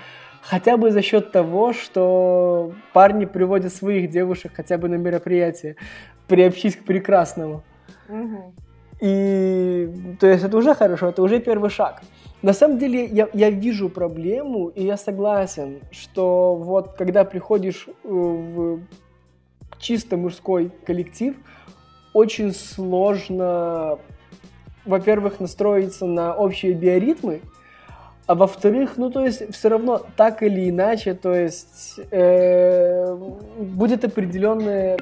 Хотя 0.42 0.76
бы 0.76 0.90
за 0.90 1.02
счет 1.02 1.32
того, 1.32 1.72
что 1.72 2.74
парни 2.92 3.26
приводят 3.26 3.74
своих 3.74 4.10
девушек 4.10 4.52
хотя 4.54 4.78
бы 4.78 4.88
на 4.88 4.94
мероприятие, 4.94 5.76
приобщись 6.26 6.76
к 6.76 6.84
прекрасному. 6.84 7.62
Мгм. 8.08 8.54
И, 9.00 9.88
то 10.20 10.26
есть, 10.26 10.44
это 10.44 10.56
уже 10.56 10.74
хорошо, 10.74 11.08
это 11.08 11.22
уже 11.22 11.40
первый 11.40 11.70
шаг. 11.70 12.02
На 12.42 12.52
самом 12.52 12.78
деле, 12.78 13.04
я, 13.04 13.28
я 13.32 13.50
вижу 13.50 13.88
проблему, 13.88 14.68
и 14.68 14.84
я 14.84 14.96
согласен, 14.96 15.80
что 15.90 16.54
вот, 16.54 16.94
когда 16.94 17.24
приходишь 17.24 17.86
э, 17.88 18.08
в 18.08 18.80
чисто 19.78 20.16
мужской 20.16 20.70
коллектив, 20.86 21.34
очень 22.12 22.52
сложно, 22.52 23.98
во-первых, 24.84 25.40
настроиться 25.40 26.06
на 26.06 26.34
общие 26.34 26.72
биоритмы, 26.72 27.40
а 28.26 28.34
во-вторых, 28.34 28.92
ну, 28.96 29.10
то 29.10 29.24
есть, 29.24 29.52
все 29.54 29.68
равно 29.68 30.00
так 30.16 30.42
или 30.42 30.70
иначе, 30.70 31.14
то 31.14 31.34
есть, 31.34 32.00
э, 32.10 33.16
будет 33.58 34.04
определенная, 34.04 34.98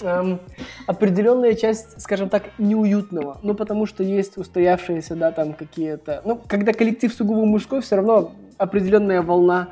эм, 0.00 0.40
определенная 0.86 1.54
часть, 1.54 2.00
скажем 2.00 2.28
так, 2.28 2.44
неуютного. 2.58 3.38
Ну, 3.42 3.54
потому 3.54 3.86
что 3.86 4.02
есть 4.02 4.36
устоявшиеся, 4.36 5.14
да, 5.14 5.32
там 5.32 5.52
какие-то... 5.52 6.22
Ну, 6.24 6.40
когда 6.46 6.72
коллектив 6.72 7.12
сугубо 7.12 7.44
мужской, 7.44 7.80
все 7.80 7.96
равно 7.96 8.32
определенная 8.58 9.22
волна, 9.22 9.68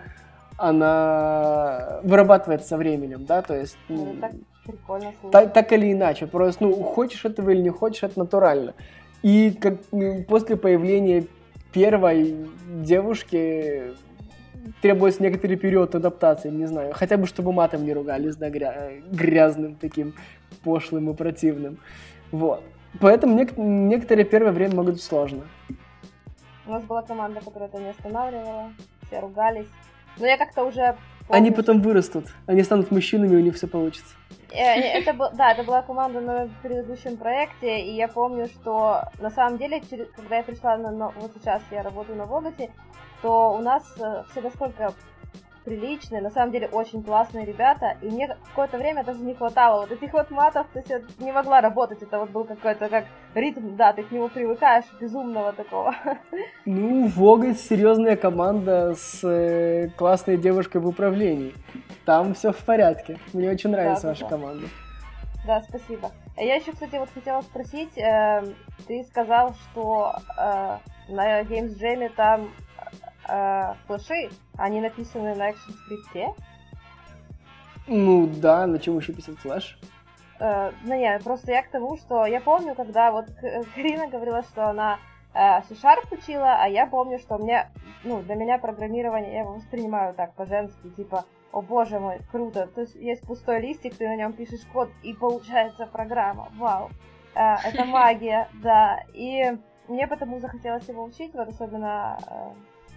она 0.57 2.01
вырабатывается 2.03 2.69
со 2.69 2.77
временем, 2.77 3.25
да, 3.25 3.43
то 3.43 3.57
есть... 3.57 3.77
Ну, 3.89 4.17
так 4.21 4.33
прикольно 4.65 5.13
так, 5.33 5.53
так 5.53 5.73
или 5.73 5.93
иначе, 5.93 6.27
просто, 6.27 6.65
ну, 6.65 6.73
хочешь 6.75 7.25
этого 7.25 7.51
или 7.51 7.63
не 7.63 7.71
хочешь, 7.71 8.03
это 8.03 8.19
натурально. 8.19 8.75
И 9.23 9.51
как, 9.53 9.75
после 10.27 10.57
появления 10.57 11.25
первой 11.73 12.37
девушки 12.83 13.95
требуется 14.83 15.23
некоторый 15.23 15.57
период 15.57 15.95
адаптации, 15.95 16.51
не 16.51 16.67
знаю, 16.67 16.93
хотя 16.95 17.17
бы 17.17 17.27
чтобы 17.27 17.53
матом 17.53 17.85
не 17.85 17.93
ругались, 17.93 18.37
да, 18.37 18.49
гря- 18.51 19.01
грязным 19.11 19.75
таким 19.77 20.15
пошлым 20.63 21.11
и 21.11 21.15
противным. 21.15 21.79
Вот. 22.33 22.63
Поэтому 23.01 23.39
нек- 23.39 23.59
некоторое 23.61 24.25
первое 24.25 24.53
время 24.53 24.77
могут 24.77 24.95
быть 24.95 25.03
сложно. 25.03 25.43
У 26.67 26.71
нас 26.71 26.83
была 26.85 27.03
команда, 27.03 27.41
которая 27.41 27.69
это 27.69 27.79
не 27.79 27.91
останавливала, 27.91 28.73
все 29.07 29.21
ругались. 29.21 29.69
Но 30.19 30.27
я 30.27 30.37
как-то 30.37 30.65
уже 30.65 30.97
Они 31.29 31.51
помню, 31.51 31.55
потом 31.55 31.81
вырастут, 31.83 32.27
они 32.47 32.63
станут 32.63 32.91
мужчинами, 32.91 33.37
у 33.37 33.41
них 33.41 33.55
все 33.57 33.67
получится. 33.67 34.15
Э, 34.53 34.99
Это 34.99 35.13
был, 35.13 35.31
да, 35.33 35.53
это 35.53 35.63
была 35.63 35.83
команда 35.83 36.21
на 36.21 36.49
предыдущем 36.63 37.17
проекте, 37.17 37.81
и 37.81 37.95
я 37.95 38.09
помню, 38.09 38.47
что 38.47 39.05
на 39.19 39.31
самом 39.31 39.59
деле, 39.59 39.81
когда 40.17 40.39
я 40.39 40.43
пришла 40.43 40.77
на, 40.77 41.11
вот 41.11 41.33
сейчас 41.35 41.63
я 41.71 41.83
работаю 41.83 42.19
на 42.19 42.27
Воготе, 42.27 42.71
то 43.23 43.53
у 43.53 43.59
нас 43.59 43.85
э, 43.99 44.25
все 44.31 44.41
насколько 44.41 44.95
приличные, 45.65 46.23
на 46.23 46.31
самом 46.31 46.53
деле 46.53 46.69
очень 46.69 47.03
классные 47.03 47.45
ребята, 47.45 47.97
и 48.03 48.07
мне 48.07 48.29
какое-то 48.49 48.79
время 48.79 49.05
даже 49.05 49.21
не 49.21 49.35
хватало 49.35 49.83
вот 49.83 49.93
этих 49.93 50.13
вот 50.13 50.31
матов, 50.31 50.67
то 50.73 50.79
есть 50.79 50.91
я 50.91 51.01
не 51.19 51.33
могла 51.33 51.61
работать, 51.61 52.03
это 52.03 52.19
вот 52.19 52.31
был 52.31 52.45
какой-то 52.45 52.89
как 52.89 53.05
ритм, 53.35 53.77
да, 53.77 53.93
ты 53.93 54.03
к 54.03 54.11
нему 54.11 54.29
привыкаешь, 54.29 54.85
безумного 55.01 55.53
такого. 55.53 55.95
Ну, 56.65 57.09
Вогас 57.09 57.61
серьезная 57.61 58.17
команда 58.17 58.95
с 58.95 59.23
э, 59.25 59.89
классной 59.97 60.37
девушкой 60.37 60.79
в 60.81 60.87
управлении. 60.87 61.55
Там 62.05 62.35
все 62.35 62.53
в 62.53 62.59
порядке. 62.59 63.19
Мне 63.33 63.51
очень 63.51 63.71
нравится 63.71 64.03
Да, 64.03 64.09
да, 64.09 64.09
ваша 64.09 64.23
да. 64.25 64.29
команда. 64.29 64.67
Да, 65.47 65.63
спасибо. 65.63 66.11
А 66.37 66.43
Я 66.43 66.57
еще, 66.57 66.73
кстати, 66.73 66.97
вот 66.97 67.09
хотела 67.13 67.41
спросить, 67.43 67.97
э, 67.97 68.43
ты 68.87 69.05
сказал, 69.05 69.55
что 69.55 70.13
э, 70.37 70.77
на 71.09 71.41
Games 71.43 71.79
Jam 71.81 72.11
там 72.15 72.51
э, 73.31 73.75
флеши, 73.87 74.31
они 74.57 74.81
написаны 74.81 75.35
на 75.35 75.53
скрипте. 75.53 76.35
Ну 77.87 78.27
да, 78.27 78.67
на 78.67 78.79
чем 78.79 78.99
еще 78.99 79.13
писать 79.13 79.39
флеш? 79.39 79.79
Э, 80.39 80.73
ну 80.85 80.97
нет, 80.97 81.23
просто 81.23 81.53
я 81.53 81.63
к 81.63 81.71
тому, 81.71 81.97
что 81.97 82.25
я 82.27 82.41
помню, 82.41 82.75
когда 82.75 83.13
вот 83.13 83.27
К- 83.27 83.65
Карина 83.75 84.09
говорила, 84.09 84.43
что 84.43 84.69
она 84.69 84.99
э, 85.35 85.63
C-Sharp 85.69 86.07
учила, 86.13 86.57
а 86.61 86.67
я 86.67 86.87
помню, 86.87 87.19
что 87.19 87.39
мне, 87.39 87.71
ну, 88.05 88.23
для 88.23 88.35
меня 88.35 88.59
программирование, 88.59 89.33
я 89.33 89.41
его 89.41 89.55
воспринимаю 89.55 90.15
так 90.15 90.35
по-женски, 90.35 90.89
типа, 90.97 91.25
о 91.53 91.63
боже 91.63 91.99
мой, 91.99 92.21
круто, 92.31 92.69
то 92.69 92.83
есть 92.83 92.95
есть 92.95 93.23
пустой 93.27 93.61
листик, 93.61 93.97
ты 93.97 94.09
на 94.09 94.17
нем 94.17 94.33
пишешь 94.33 94.65
код, 94.73 94.89
и 95.03 95.13
получается 95.15 95.87
программа, 95.87 96.49
вау. 96.57 96.91
Э, 97.35 97.57
это 97.65 97.85
магия, 97.87 98.49
да, 98.63 99.01
и 99.13 99.59
мне 99.89 100.07
потому 100.07 100.39
захотелось 100.39 100.89
его 100.89 101.03
учить, 101.05 101.35
вот 101.35 101.49
особенно 101.49 102.19
э, 102.27 102.51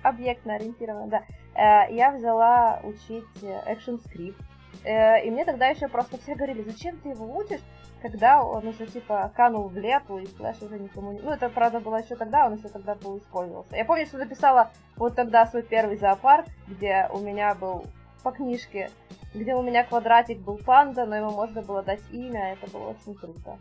объектно 0.04 0.56
ориентированно, 0.56 1.08
да. 1.08 1.24
Э, 1.56 1.94
я 1.94 2.12
взяла 2.12 2.80
учить 2.84 3.26
э, 3.42 3.74
ActionScript, 3.74 4.36
Э, 4.84 5.26
и 5.26 5.32
мне 5.32 5.46
тогда 5.46 5.68
еще 5.68 5.88
просто 5.88 6.18
все 6.18 6.36
говорили, 6.36 6.62
зачем 6.62 6.98
ты 6.98 7.10
его 7.10 7.38
учишь, 7.38 7.62
когда 8.02 8.44
он 8.44 8.68
уже 8.68 8.86
типа 8.86 9.32
канул 9.36 9.70
в 9.70 9.78
лету 9.78 10.18
и 10.18 10.26
флеш 10.26 10.62
уже 10.62 10.78
никому 10.78 11.14
не... 11.14 11.20
Ну, 11.20 11.32
это, 11.32 11.50
правда, 11.50 11.80
было 11.80 11.98
еще 11.98 12.16
тогда, 12.16 12.48
он 12.48 12.56
еще 12.56 12.68
тогда 12.68 12.96
был 12.96 13.18
использовался. 13.18 13.76
Я 13.76 13.86
помню, 13.86 14.06
что 14.06 14.18
написала 14.18 14.72
вот 14.98 15.16
тогда 15.16 15.46
свой 15.48 15.64
первый 15.64 15.98
зоопарк, 15.98 16.46
где 16.68 17.08
у 17.14 17.20
меня 17.20 17.56
был 17.56 17.86
по 18.24 18.32
книжке, 18.32 18.90
где 19.34 19.56
у 19.56 19.62
меня 19.62 19.86
квадратик 19.86 20.40
был 20.40 20.58
панда, 20.58 21.06
но 21.06 21.16
ему 21.16 21.32
можно 21.32 21.62
было 21.62 21.82
дать 21.82 22.02
имя, 22.12 22.54
это 22.54 22.70
было 22.72 22.90
очень 22.90 23.16
круто. 23.16 23.58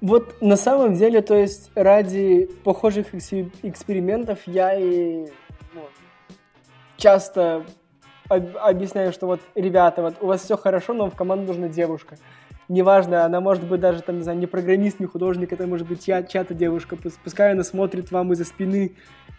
Вот 0.00 0.40
на 0.40 0.56
самом 0.56 0.94
деле, 0.94 1.22
то 1.22 1.34
есть 1.34 1.70
ради 1.74 2.48
похожих 2.64 3.14
экс- 3.14 3.32
экспериментов 3.62 4.38
я 4.46 4.74
и 4.74 5.26
ну, 5.74 5.82
часто 6.96 7.64
об- 8.28 8.56
объясняю, 8.58 9.12
что 9.12 9.26
вот, 9.26 9.40
ребята, 9.56 10.02
вот 10.02 10.14
у 10.20 10.26
вас 10.26 10.42
все 10.42 10.56
хорошо, 10.56 10.92
но 10.92 11.10
в 11.10 11.16
команду 11.16 11.48
нужна 11.48 11.68
девушка. 11.68 12.16
Неважно, 12.68 13.24
она 13.24 13.40
может 13.40 13.66
быть 13.66 13.80
даже, 13.80 14.02
там, 14.02 14.18
не 14.18 14.22
знаю, 14.22 14.38
не 14.38 14.46
программист, 14.46 15.00
не 15.00 15.06
художник, 15.06 15.52
это 15.52 15.66
может 15.66 15.88
быть 15.88 16.04
чья- 16.04 16.22
чья-то 16.22 16.54
девушка. 16.54 16.96
Пус- 16.96 17.18
Пускай 17.24 17.52
она 17.52 17.64
смотрит 17.64 18.12
вам 18.12 18.32
из-за 18.34 18.44
спины, 18.44 18.92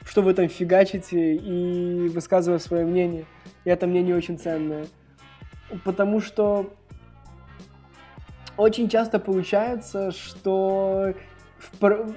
что 0.03 0.21
вы 0.21 0.33
там 0.33 0.49
фигачите, 0.49 1.35
и 1.35 2.09
высказывает 2.09 2.61
свое 2.63 2.85
мнение. 2.85 3.25
И 3.63 3.69
это 3.69 3.87
мнение 3.87 4.15
очень 4.15 4.37
ценное. 4.37 4.87
Потому 5.85 6.19
что 6.19 6.73
очень 8.59 8.89
часто 8.89 9.19
получается, 9.19 10.11
что 10.11 11.13
в 11.81 12.15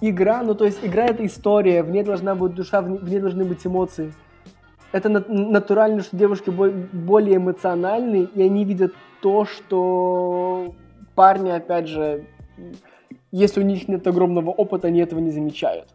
игра, 0.00 0.42
ну 0.42 0.54
то 0.54 0.64
есть 0.64 0.78
игра 0.82 1.06
это 1.06 1.24
история, 1.24 1.82
в 1.82 1.90
ней 1.90 2.02
должна 2.02 2.34
быть 2.34 2.54
душа, 2.54 2.82
в 2.82 3.08
ней, 3.08 3.20
должны 3.20 3.44
быть 3.44 3.66
эмоции. 3.66 4.12
Это 4.92 5.08
на- 5.08 5.24
натурально, 5.28 6.02
что 6.02 6.16
девушки 6.16 6.50
бо- 6.50 6.70
более 6.92 7.36
эмоциональны, 7.36 8.28
и 8.34 8.42
они 8.42 8.64
видят 8.64 8.92
то, 9.22 9.44
что 9.44 10.74
парни, 11.14 11.50
опять 11.50 11.88
же, 11.88 12.26
если 13.32 13.60
у 13.60 13.64
них 13.64 13.88
нет 13.88 14.06
огромного 14.06 14.50
опыта, 14.50 14.88
они 14.88 15.00
этого 15.00 15.20
не 15.20 15.30
замечают. 15.30 15.88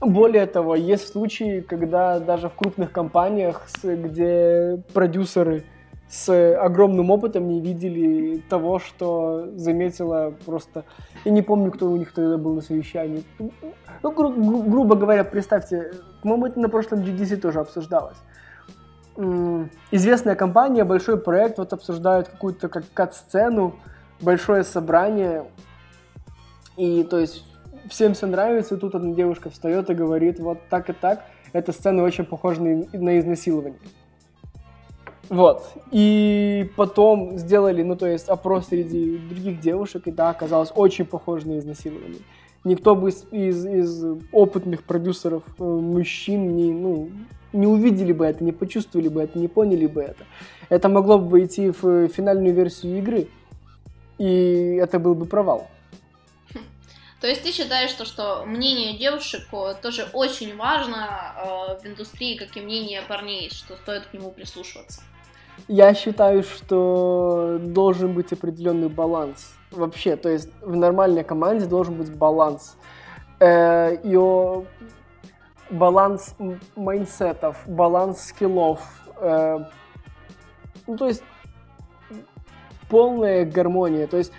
Более 0.00 0.46
того, 0.46 0.76
есть 0.76 1.08
случаи, 1.08 1.60
когда 1.60 2.20
даже 2.20 2.48
в 2.48 2.54
крупных 2.54 2.90
компаниях, 2.92 3.66
где 3.82 4.82
продюсеры 4.94 5.64
с 6.10 6.56
огромным 6.56 7.10
опытом 7.12 7.46
не 7.46 7.60
видели 7.60 8.42
того, 8.50 8.80
что 8.80 9.48
заметила 9.54 10.34
просто... 10.44 10.84
Я 11.24 11.30
не 11.30 11.40
помню, 11.40 11.70
кто 11.70 11.88
у 11.88 11.96
них 11.96 12.12
тогда 12.12 12.36
был 12.36 12.54
на 12.54 12.62
совещании. 12.62 13.22
Ну, 13.38 14.10
гру- 14.10 14.32
гру- 14.32 14.62
грубо 14.64 14.96
говоря, 14.96 15.22
представьте, 15.22 15.92
по-моему, 16.22 16.46
это 16.46 16.58
на 16.58 16.68
прошлом 16.68 17.00
GDC 17.00 17.36
тоже 17.36 17.60
обсуждалось. 17.60 18.16
Известная 19.92 20.34
компания, 20.34 20.82
большой 20.82 21.16
проект, 21.16 21.58
вот 21.58 21.72
обсуждают 21.72 22.28
какую-то 22.28 22.68
как 22.68 22.84
кат-сцену, 22.92 23.76
большое 24.20 24.64
собрание, 24.64 25.44
и 26.76 27.04
то 27.04 27.18
есть 27.18 27.44
всем 27.88 28.14
все 28.14 28.26
нравится, 28.26 28.74
и 28.74 28.78
тут 28.78 28.96
одна 28.96 29.14
девушка 29.14 29.48
встает 29.50 29.90
и 29.90 29.94
говорит, 29.94 30.40
вот 30.40 30.58
так 30.70 30.90
и 30.90 30.92
так, 30.92 31.24
эта 31.52 31.72
сцена 31.72 32.02
очень 32.02 32.24
похожа 32.24 32.62
на 32.62 33.18
изнасилование. 33.18 33.78
Вот. 35.30 35.72
И 35.92 36.68
потом 36.76 37.38
сделали, 37.38 37.84
ну, 37.84 37.94
то 37.94 38.06
есть 38.06 38.28
опрос 38.28 38.66
среди 38.66 39.16
других 39.16 39.60
девушек, 39.60 40.08
и 40.08 40.10
да, 40.10 40.30
оказалось 40.30 40.72
очень 40.74 41.04
похоже 41.04 41.46
на 41.46 41.58
изнасилование. 41.58 42.20
Никто 42.64 42.96
бы 42.96 43.10
из, 43.10 43.24
из, 43.30 43.64
из 43.64 44.04
опытных 44.32 44.82
продюсеров 44.82 45.44
э, 45.58 45.62
мужчин 45.62 46.56
не, 46.56 46.72
ну, 46.72 47.10
не 47.52 47.68
увидели 47.68 48.12
бы 48.12 48.26
это, 48.26 48.42
не 48.42 48.50
почувствовали 48.50 49.06
бы 49.06 49.22
это, 49.22 49.38
не 49.38 49.46
поняли 49.46 49.86
бы 49.86 50.02
это. 50.02 50.24
Это 50.68 50.88
могло 50.88 51.16
бы 51.16 51.28
войти 51.28 51.70
в 51.70 52.08
финальную 52.08 52.52
версию 52.52 52.98
игры, 52.98 53.28
и 54.18 54.78
это 54.82 54.98
был 54.98 55.14
бы 55.14 55.26
провал. 55.26 55.70
То 57.20 57.28
есть 57.28 57.44
ты 57.44 57.52
считаешь, 57.52 57.90
что, 57.90 58.04
что 58.04 58.44
мнение 58.46 58.98
девушек 58.98 59.42
э, 59.52 59.74
тоже 59.80 60.08
очень 60.12 60.56
важно 60.56 61.76
э, 61.76 61.82
в 61.82 61.86
индустрии, 61.86 62.36
как 62.36 62.56
и 62.56 62.60
мнение 62.60 63.02
парней, 63.02 63.48
что 63.50 63.76
стоит 63.76 64.06
к 64.06 64.12
нему 64.12 64.32
прислушиваться? 64.32 65.02
Я 65.68 65.94
считаю, 65.94 66.42
что 66.42 67.58
должен 67.60 68.12
быть 68.12 68.32
определенный 68.32 68.88
баланс. 68.88 69.54
Вообще, 69.70 70.16
то 70.16 70.28
есть 70.28 70.50
в 70.60 70.74
нормальной 70.74 71.22
команде 71.24 71.66
должен 71.66 71.94
быть 71.94 72.12
баланс. 72.14 72.76
Э, 73.38 73.94
и 74.02 74.16
баланс 75.70 76.34
м- 76.38 76.60
mindset 76.74 77.36
ов, 77.36 77.62
баланс 77.66 78.22
skill 78.22 78.58
ов. 78.58 78.80
э, 79.16 79.58
ну, 80.86 80.96
то 80.96 81.06
есть 81.06 81.22
полная 82.88 83.44
гармония. 83.44 84.06
То 84.06 84.16
есть 84.16 84.32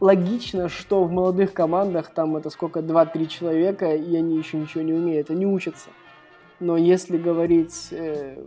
логично, 0.00 0.68
что 0.68 1.04
в 1.04 1.10
молодых 1.10 1.52
командах 1.52 2.10
там 2.12 2.36
это 2.36 2.50
сколько, 2.50 2.80
2-3 2.80 3.26
человека, 3.26 3.94
и 3.94 4.16
они 4.16 4.36
еще 4.36 4.58
ничего 4.58 4.82
не 4.82 4.92
умеют, 4.92 5.30
они 5.30 5.46
учатся. 5.46 5.88
Но 6.60 6.76
если 6.76 7.16
говорить 7.16 7.88
э, 7.92 8.44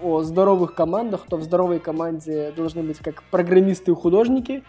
о 0.00 0.22
здоровых 0.22 0.74
командах, 0.74 1.26
то 1.28 1.36
в 1.36 1.42
здоровой 1.42 1.78
команде 1.78 2.52
должны 2.56 2.82
быть 2.82 2.98
как 2.98 3.22
программисты 3.24 3.92
и 3.92 3.94
художники, 3.94 4.64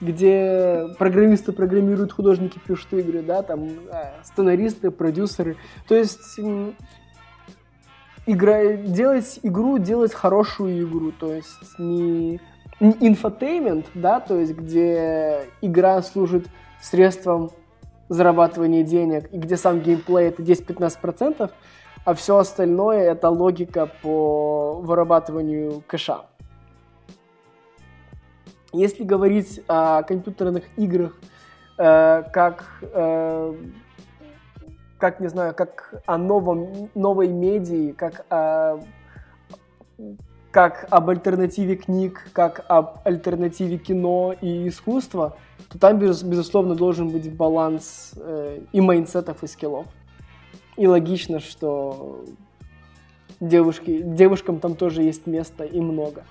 где 0.00 0.88
программисты 0.98 1.52
программируют, 1.52 2.12
художники 2.12 2.58
пишут 2.58 2.92
игры, 2.94 3.22
да, 3.22 3.42
там 3.42 3.64
э, 3.64 4.22
сценаристы, 4.24 4.90
продюсеры. 4.90 5.56
То 5.86 5.94
есть 5.94 6.38
игра, 8.26 8.72
делать 8.74 9.38
игру, 9.42 9.78
делать 9.78 10.12
хорошую 10.12 10.82
игру, 10.82 11.12
то 11.12 11.32
есть 11.32 11.78
не, 11.78 12.40
не 12.80 12.92
infotainment, 13.00 13.86
да, 13.94 14.20
то 14.20 14.38
есть 14.38 14.54
где 14.54 15.46
игра 15.60 16.02
служит 16.02 16.46
средством 16.80 17.50
зарабатывания 18.08 18.82
денег, 18.82 19.32
и 19.32 19.38
где 19.38 19.56
сам 19.56 19.80
геймплей 19.80 20.28
это 20.28 20.42
10-15%, 20.42 21.50
а 22.04 22.14
все 22.14 22.38
остальное 22.38 23.12
это 23.12 23.28
логика 23.28 23.88
по 24.02 24.80
вырабатыванию 24.82 25.82
cash 25.86 26.13
а. 26.13 26.26
Если 28.72 29.04
говорить 29.04 29.62
о 29.68 30.02
компьютерных 30.02 30.64
играх 30.78 31.12
э, 31.78 32.22
как, 32.32 32.64
э, 32.80 33.54
как, 34.98 35.20
не 35.20 35.28
знаю, 35.28 35.54
как 35.54 36.02
о 36.06 36.16
новом, 36.16 36.88
новой 36.94 37.28
медии, 37.28 37.92
как 37.92 38.24
о, 38.30 38.80
как 40.50 40.86
об 40.90 41.10
альтернативе 41.10 41.76
книг, 41.76 42.30
как 42.32 42.64
об 42.68 43.00
альтернативе 43.04 43.76
кино 43.76 44.34
и 44.40 44.68
искусства, 44.68 45.36
то 45.68 45.78
там, 45.78 45.98
без- 45.98 46.22
безусловно, 46.22 46.74
должен 46.74 47.10
быть 47.10 47.30
баланс 47.36 48.14
э, 48.16 48.60
и 48.72 48.80
майнсетов, 48.80 49.42
и 49.42 49.46
скиллов. 49.46 49.86
И 50.82 50.86
логично, 50.88 51.38
что 51.38 52.24
девушки, 53.38 54.02
девушкам 54.02 54.58
там 54.58 54.74
тоже 54.74 55.04
есть 55.04 55.28
место 55.28 55.62
и 55.62 55.80
много. 55.80 56.24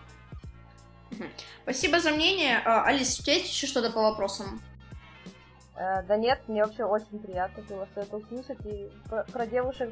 Спасибо 1.64 2.02
за 2.02 2.12
мнение. 2.12 2.60
А, 2.66 2.84
Алис, 2.84 3.18
у 3.18 3.24
тебя 3.24 3.36
есть 3.36 3.48
еще 3.50 3.66
что-то 3.66 3.94
по 3.94 4.02
вопросам? 4.02 4.62
Э, 5.78 6.04
да 6.04 6.18
нет, 6.18 6.42
мне 6.50 6.66
вообще 6.66 6.84
очень 6.84 7.20
приятно 7.20 7.64
было 7.64 7.88
все 7.94 8.02
это 8.02 8.18
услышать. 8.18 8.58
И 8.66 8.90
про, 9.08 9.24
про 9.24 9.48
девушек 9.48 9.90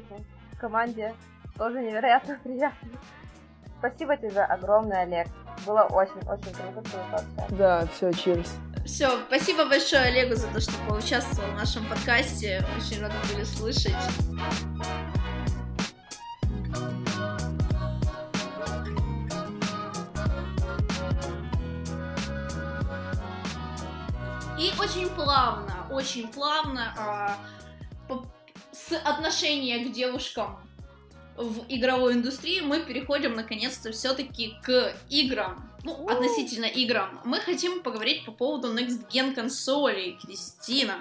в 0.52 0.58
команде 0.58 1.14
тоже 1.56 1.80
невероятно 1.80 2.38
приятно. 2.44 2.90
Спасибо 3.78 4.18
тебе 4.18 4.42
огромное, 4.42 5.04
Олег. 5.04 5.28
Было 5.66 5.84
очень-очень 5.84 6.52
круто 6.52 6.86
с 6.86 6.90
тобой 6.90 7.04
пообщаться. 7.10 7.56
Да, 7.56 7.86
все, 7.94 8.10
cheers. 8.10 8.50
Все, 8.84 9.20
спасибо 9.26 9.66
большое 9.66 10.02
Олегу 10.02 10.34
за 10.34 10.48
то, 10.48 10.60
что 10.60 10.72
поучаствовал 10.88 11.50
в 11.52 11.54
нашем 11.54 11.86
подкасте. 11.88 12.64
Очень 12.76 13.00
рада 13.00 13.14
были 13.32 13.44
слышать. 13.44 13.94
И 24.58 24.72
очень 24.78 25.08
плавно, 25.10 25.86
очень 25.90 26.28
плавно 26.28 26.94
а, 26.98 27.38
по- 28.08 28.26
с 28.72 28.92
отношения 28.92 29.78
к 29.86 29.92
девушкам 29.92 30.60
в 31.36 31.64
игровой 31.68 32.12
индустрии 32.14 32.60
мы 32.60 32.80
переходим 32.80 33.34
наконец-то 33.34 33.92
все-таки 33.92 34.54
к 34.62 34.94
играм. 35.08 35.69
Ну, 35.84 36.08
относительно 36.08 36.66
играм. 36.66 37.20
Мы 37.24 37.38
хотим 37.38 37.82
поговорить 37.82 38.24
по 38.24 38.32
поводу 38.32 38.74
Next 38.74 39.08
Gen 39.10 39.34
консолей. 39.34 40.18
Кристина. 40.22 40.96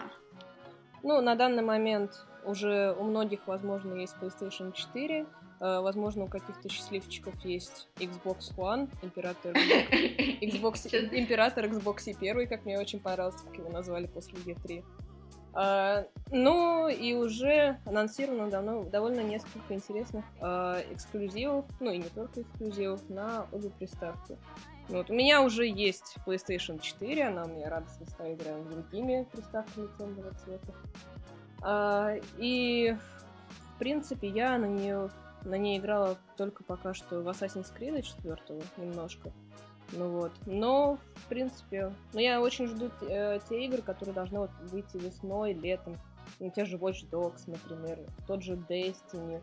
Ну, 1.03 1.21
на 1.21 1.35
данный 1.35 1.63
момент 1.63 2.25
уже 2.45 2.95
у 2.97 3.03
многих, 3.03 3.39
возможно, 3.47 3.93
есть 3.95 4.15
PlayStation 4.21 4.73
4, 4.73 5.25
э, 5.59 5.79
возможно, 5.79 6.25
у 6.25 6.27
каких-то 6.27 6.69
счастливчиков 6.69 7.33
есть 7.45 7.87
Xbox 7.97 8.55
One, 8.57 8.89
император 9.01 9.53
Xbox, 10.41 10.89
император 11.13 11.65
Xbox 11.65 12.15
1, 12.17 12.47
как 12.47 12.65
мне 12.65 12.79
очень 12.79 12.99
понравилось, 12.99 13.41
как 13.41 13.57
его 13.57 13.69
назвали 13.69 14.07
после 14.07 14.37
E3. 14.39 14.83
Uh, 15.59 16.07
ну 16.31 16.87
и 16.87 17.13
уже 17.13 17.79
анонсировано 17.85 18.49
давно 18.49 18.85
довольно 18.85 19.19
несколько 19.19 19.73
интересных 19.73 20.23
uh, 20.39 20.81
эксклюзивов, 20.93 21.65
ну 21.81 21.91
и 21.91 21.97
не 21.97 22.07
только 22.07 22.43
эксклюзивов, 22.43 23.09
на 23.09 23.45
обе 23.51 23.69
приставки. 23.69 24.37
Вот, 24.87 25.09
у 25.09 25.13
меня 25.13 25.41
уже 25.41 25.67
есть 25.67 26.15
PlayStation 26.25 26.79
4, 26.79 27.27
она 27.27 27.43
у 27.43 27.49
меня 27.49 27.69
радостно 27.69 28.05
стоит 28.05 28.41
рядом 28.45 28.63
с 28.63 28.67
другими 28.67 29.27
приставками 29.33 29.89
темного 29.97 30.33
цвета. 30.35 30.73
Uh, 31.61 32.23
и 32.37 32.95
в 33.75 33.79
принципе 33.79 34.29
я 34.29 34.57
на 34.57 34.65
нее 34.65 35.09
на 35.43 35.55
ней 35.55 35.77
играла 35.77 36.17
только 36.37 36.63
пока 36.63 36.93
что 36.93 37.21
в 37.21 37.27
Assassin's 37.27 37.67
Creed 37.77 38.01
4 38.01 38.37
немножко. 38.77 39.33
Ну 39.93 40.09
вот. 40.09 40.31
Но, 40.45 40.97
в 41.15 41.27
принципе, 41.27 41.93
ну 42.13 42.19
я 42.19 42.41
очень 42.41 42.67
жду 42.67 42.91
э, 43.01 43.39
те 43.49 43.65
игры, 43.65 43.81
которые 43.81 44.13
должны 44.13 44.39
вот 44.39 44.51
выйти 44.71 44.97
весной, 44.97 45.53
летом. 45.53 45.97
Ну, 46.39 46.51
те 46.51 46.65
же 46.65 46.77
Watch 46.77 47.09
Dogs, 47.09 47.43
например, 47.47 47.99
тот 48.27 48.43
же 48.43 48.53
Destiny, 48.53 49.41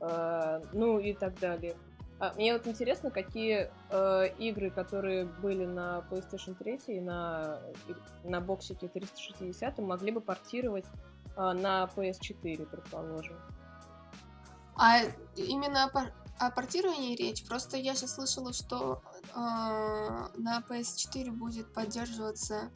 э, 0.00 0.62
ну 0.72 0.98
и 0.98 1.14
так 1.14 1.38
далее. 1.38 1.74
А, 2.20 2.32
мне 2.34 2.52
вот 2.52 2.66
интересно, 2.66 3.10
какие 3.10 3.70
э, 3.90 4.28
игры, 4.38 4.70
которые 4.70 5.24
были 5.24 5.64
на 5.64 6.04
PlayStation 6.10 6.54
3 6.54 6.80
и 6.88 7.00
на, 7.00 7.60
на 8.24 8.40
боксике 8.40 8.88
360, 8.88 9.78
могли 9.78 10.10
бы 10.10 10.20
портировать 10.20 10.86
э, 11.36 11.52
на 11.52 11.88
PS4, 11.94 12.66
предположим. 12.66 13.36
А 14.76 15.02
именно 15.36 15.90
о 16.38 16.50
портировании 16.50 17.16
речь. 17.16 17.44
Просто 17.46 17.76
я 17.76 17.94
сейчас 17.94 18.14
слышала, 18.14 18.52
что 18.52 19.02
на 19.34 20.62
PS4 20.68 21.30
будет 21.30 21.72
поддерживаться 21.72 22.70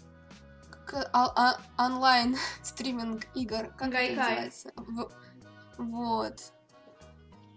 а, 1.12 1.58
а, 1.76 1.86
онлайн 1.86 2.36
стриминг 2.62 3.26
игр. 3.34 3.72
Как 3.76 3.94
это 3.94 4.14
называется? 4.14 4.72
Вот. 5.78 6.52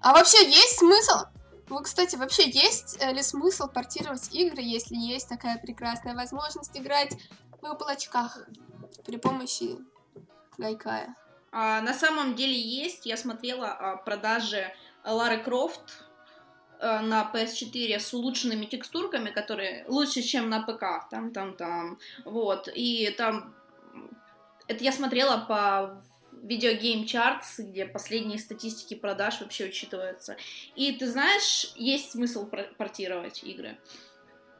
А 0.01 0.13
вообще 0.13 0.45
есть 0.49 0.79
смысл? 0.79 1.25
Ну, 1.67 1.81
кстати, 1.81 2.15
вообще 2.15 2.49
есть 2.49 3.01
ли 3.01 3.21
смысл 3.23 3.67
портировать 3.67 4.33
игры, 4.33 4.61
если 4.61 4.95
есть 4.95 5.27
такая 5.27 5.57
прекрасная 5.57 6.15
возможность 6.15 6.77
играть 6.77 7.17
в 7.61 7.65
облачках 7.65 8.37
при 9.03 9.17
помощи 9.17 9.77
Гайкая? 10.57 11.15
А, 11.51 11.81
на 11.81 11.93
самом 11.93 12.35
деле 12.35 12.59
есть. 12.59 13.05
Я 13.05 13.17
смотрела 13.17 13.69
а, 13.69 13.97
продажи 13.97 14.73
Лары 15.03 15.41
Крофт 15.41 15.81
э, 16.01 16.04
на 17.01 17.29
PS4 17.33 17.99
с 17.99 18.13
улучшенными 18.13 18.65
текстурками, 18.65 19.29
которые 19.29 19.85
лучше, 19.87 20.21
чем 20.21 20.49
на 20.49 20.61
ПК. 20.61 21.09
Там, 21.09 21.31
там, 21.31 21.53
там. 21.55 21.97
Вот. 22.23 22.69
И 22.73 23.13
там... 23.17 23.53
Это 24.67 24.83
я 24.83 24.91
смотрела 24.91 25.37
по 25.37 26.01
видео 26.45 26.71
Game 26.71 27.05
Charts, 27.05 27.59
где 27.59 27.85
последние 27.85 28.39
статистики 28.39 28.93
продаж 28.93 29.41
вообще 29.41 29.65
учитываются. 29.65 30.37
И 30.75 30.91
ты 30.93 31.07
знаешь, 31.07 31.71
есть 31.75 32.11
смысл 32.11 32.47
портировать 32.77 33.43
игры. 33.43 33.77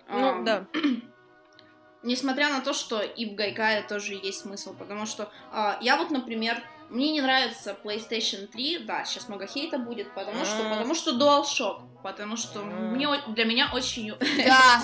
Ну, 0.10 0.42
а, 0.42 0.44
да. 0.44 0.68
Несмотря 2.04 2.50
на 2.50 2.62
то, 2.62 2.74
что 2.74 3.02
и 3.02 3.26
в 3.26 3.36
Гайкае 3.36 3.84
тоже 3.84 4.14
есть 4.14 4.42
смысл, 4.42 4.76
потому 4.76 5.06
что 5.06 5.32
а, 5.52 5.78
я 5.82 5.98
вот, 5.98 6.12
например, 6.12 6.62
мне 6.90 7.12
не 7.12 7.22
нравится 7.22 7.76
PlayStation 7.84 8.48
3, 8.48 8.80
да, 8.80 9.04
сейчас 9.06 9.28
много 9.28 9.48
хейта 9.48 9.80
будет, 9.80 10.14
потому 10.14 10.46
что, 10.46 10.70
потому 10.70 10.94
что 10.94 11.12
DualShock, 11.12 11.82
потому 12.06 12.38
что 12.38 12.64
мне, 12.64 13.08
для 13.30 13.46
меня 13.46 13.72
очень... 13.74 14.14
Да, 14.46 14.82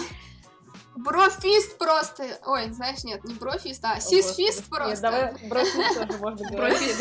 Брофист 0.94 1.78
просто. 1.78 2.26
Ой, 2.46 2.70
знаешь, 2.72 3.04
нет, 3.06 3.24
не 3.24 3.34
брофист, 3.34 3.84
а 3.86 4.00
сисфист 4.02 4.66
просто. 4.70 4.90
Нет, 4.90 5.02
давай 5.02 5.50
брофист 5.50 5.96
тоже 5.96 6.18
можно 6.18 6.50
говорить. 6.50 6.98
Брофист 6.98 7.00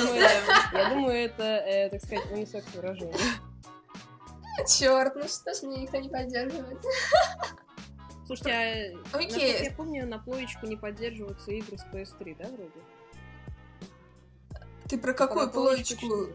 Я 0.72 0.90
думаю, 0.90 1.16
это, 1.16 1.42
э, 1.42 1.90
так 1.90 2.00
сказать, 2.04 2.30
унисекс 2.30 2.66
выражение. 2.74 3.16
Черт, 4.68 5.16
ну 5.16 5.26
что 5.26 5.54
ж 5.54 5.62
мне 5.62 5.82
никто 5.82 5.96
не 5.96 6.08
поддерживает. 6.08 6.78
Слушайте, 8.26 8.96
а 9.12 9.20
я 9.20 9.72
помню, 9.72 10.06
на 10.06 10.20
плоечку 10.20 10.66
не 10.66 10.76
поддерживаются 10.76 11.50
игры 11.50 11.76
с 11.76 11.84
PS3, 11.92 12.36
да, 12.38 12.44
вроде? 12.44 12.80
Ты 14.88 14.98
про 14.98 15.14
какую 15.14 15.50
плоечку? 15.50 16.28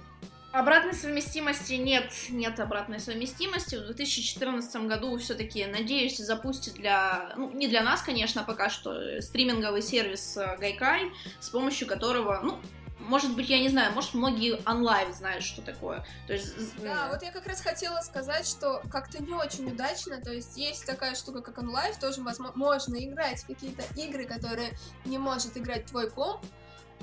Обратной 0.56 0.94
совместимости 0.94 1.74
нет, 1.74 2.14
нет 2.30 2.62
обратной 2.62 3.02
совместимости. 3.02 3.76
В 3.76 3.88
2014 3.88 4.88
году 4.88 5.18
все-таки, 5.18 5.66
надеюсь, 5.66 6.18
запустит 6.18 6.76
для, 6.76 7.34
ну, 7.36 7.52
не 7.52 7.68
для 7.68 7.84
нас, 7.84 8.02
конечно, 8.02 8.42
пока 8.46 8.70
что, 8.70 9.22
стриминговый 9.22 9.82
сервис 9.82 10.38
Гайкай, 10.58 11.12
с 11.42 11.50
помощью 11.50 11.90
которого, 11.90 12.40
ну, 12.42 12.58
может 13.00 13.36
быть, 13.36 13.50
я 13.50 13.60
не 13.60 13.68
знаю, 13.68 13.92
может, 13.92 14.14
многие 14.14 14.58
онлайн 14.66 15.14
знают, 15.14 15.44
что 15.44 15.62
такое. 15.62 16.06
То 16.26 16.32
есть... 16.32 16.56
Да, 16.82 17.10
вот 17.12 17.22
я 17.22 17.34
как 17.34 17.46
раз 17.48 17.60
хотела 17.60 18.00
сказать, 18.00 18.48
что 18.48 18.82
как-то 18.90 19.22
не 19.22 19.34
очень 19.34 19.70
удачно, 19.70 20.22
то 20.22 20.32
есть 20.32 20.56
есть 20.56 20.86
такая 20.86 21.16
штука, 21.16 21.42
как 21.42 21.58
онлайн, 21.58 21.94
тоже 22.00 22.22
возможно, 22.22 22.54
можно 22.56 22.96
играть 22.96 23.44
в 23.44 23.48
какие-то 23.48 23.84
игры, 23.98 24.24
которые 24.24 24.70
не 25.04 25.18
может 25.18 25.58
играть 25.58 25.86
твой 25.88 26.10
комп, 26.10 26.46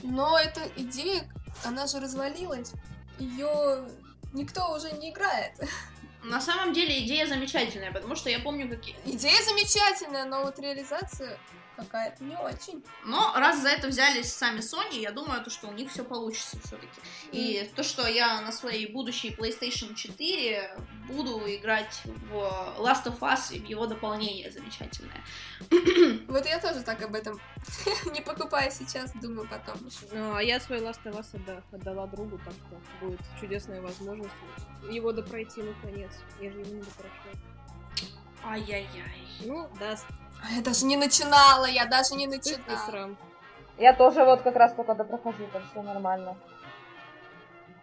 но 0.02 0.38
эта 0.38 0.62
идея, 0.78 1.30
она 1.66 1.86
же 1.86 2.00
развалилась. 2.00 2.72
Ее 3.18 3.84
никто 4.32 4.72
уже 4.74 4.92
не 4.92 5.10
играет. 5.10 5.52
На 6.24 6.40
самом 6.40 6.72
деле 6.72 7.04
идея 7.04 7.26
замечательная, 7.26 7.92
потому 7.92 8.14
что 8.14 8.30
я 8.30 8.38
помню, 8.38 8.68
какие... 8.68 8.94
Идея 9.04 9.42
замечательная, 9.42 10.24
но 10.24 10.42
вот 10.42 10.58
реализация 10.60 11.36
какая-то 11.76 12.24
не 12.24 12.36
очень. 12.36 12.84
Но 13.04 13.32
раз 13.36 13.60
за 13.60 13.68
это 13.68 13.88
взялись 13.88 14.32
сами 14.32 14.60
Sony, 14.60 15.00
я 15.00 15.12
думаю, 15.12 15.42
то, 15.42 15.50
что 15.50 15.68
у 15.68 15.72
них 15.72 15.90
все 15.90 16.04
получится 16.04 16.58
все-таки. 16.60 17.00
Mm. 17.00 17.30
И 17.32 17.70
то, 17.74 17.82
что 17.82 18.06
я 18.06 18.40
на 18.40 18.52
своей 18.52 18.92
будущей 18.92 19.34
PlayStation 19.34 19.94
4 19.94 20.76
буду 21.08 21.40
играть 21.46 22.02
в 22.04 22.34
Last 22.78 23.04
of 23.06 23.18
Us 23.20 23.54
и 23.54 23.60
в 23.60 23.64
его 23.64 23.86
дополнение 23.86 24.50
замечательное. 24.50 25.22
Вот 26.28 26.46
я 26.46 26.58
тоже 26.58 26.82
так 26.82 27.02
об 27.02 27.14
этом 27.14 27.40
не 28.12 28.20
покупаю 28.20 28.70
сейчас, 28.70 29.12
думаю 29.12 29.48
потом. 29.48 29.76
Ну, 30.12 30.34
а 30.34 30.42
я 30.42 30.60
свой 30.60 30.78
Last 30.78 31.02
of 31.04 31.18
Us 31.18 31.62
отдала 31.72 32.06
другу, 32.06 32.38
так 32.38 32.54
что 32.54 33.06
будет 33.06 33.20
чудесная 33.40 33.80
возможность 33.80 34.32
его 34.90 35.12
допройти 35.12 35.62
наконец. 35.62 36.10
Я 36.40 36.50
же 36.50 36.58
его 36.60 36.74
не 36.74 36.80
допрошла. 36.80 37.32
Ай-яй-яй. 38.44 39.26
Ну, 39.44 39.68
даст 39.78 40.06
я 40.50 40.62
даже 40.62 40.84
не 40.86 40.96
начинала, 40.96 41.66
я 41.66 41.86
даже 41.86 42.14
не 42.14 42.26
начинала. 42.26 43.16
Я 43.78 43.94
тоже 43.94 44.24
вот 44.24 44.42
как 44.42 44.56
раз 44.56 44.74
только 44.74 44.94
допрохожу, 44.94 45.46
так 45.52 45.62
все 45.70 45.82
нормально. 45.82 46.36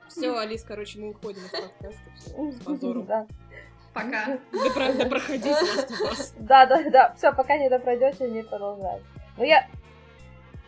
Все, 0.07 0.37
Алис, 0.37 0.63
короче, 0.63 0.99
мы 0.99 1.09
уходим 1.11 1.43
из 1.45 1.51
подкаста. 1.51 2.51
С 2.51 2.63
позором. 2.63 3.05
Да. 3.05 3.27
Пока. 3.93 4.39
Да 4.51 5.05
проходите 5.05 5.49
вас. 6.03 6.33
Да, 6.37 6.65
да, 6.65 6.89
да. 6.89 7.13
Все, 7.15 7.33
пока 7.33 7.57
не 7.57 7.69
допройдете, 7.69 8.29
не 8.29 8.43
продолжать. 8.43 9.01
Ну 9.37 9.43
я... 9.43 9.67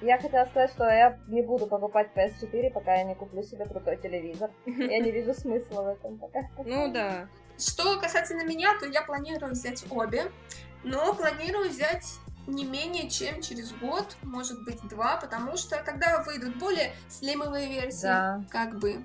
Я 0.02 0.18
хотела 0.18 0.46
сказать, 0.46 0.72
что 0.72 0.86
я 0.86 1.20
не 1.28 1.44
буду 1.44 1.68
покупать 1.68 2.10
PS4, 2.16 2.72
пока 2.72 2.96
я 2.96 3.04
не 3.04 3.14
куплю 3.14 3.44
себе 3.44 3.66
крутой 3.66 3.98
телевизор. 3.98 4.50
Я 4.66 5.00
не 5.00 5.12
вижу 5.12 5.34
смысла 5.36 5.84
в 5.84 5.88
этом 5.90 6.18
пока. 6.18 6.50
Ну 6.66 6.92
да. 6.92 7.28
Что 7.60 8.00
касательно 8.00 8.44
меня, 8.44 8.76
то 8.80 8.88
я 8.88 9.04
планирую 9.04 9.52
взять 9.52 9.86
обе 9.92 10.32
но 10.84 11.14
планирую 11.14 11.70
взять 11.70 12.06
не 12.48 12.66
менее 12.66 13.10
чем 13.10 13.42
через 13.42 13.72
год, 13.74 14.16
может 14.24 14.64
быть 14.64 14.82
два, 14.88 15.18
потому 15.18 15.58
что 15.58 15.82
тогда 15.84 16.24
выйдут 16.24 16.56
более 16.58 16.94
слимовые 17.08 17.68
версии, 17.68 18.04
да. 18.04 18.44
как 18.50 18.80
бы 18.80 19.04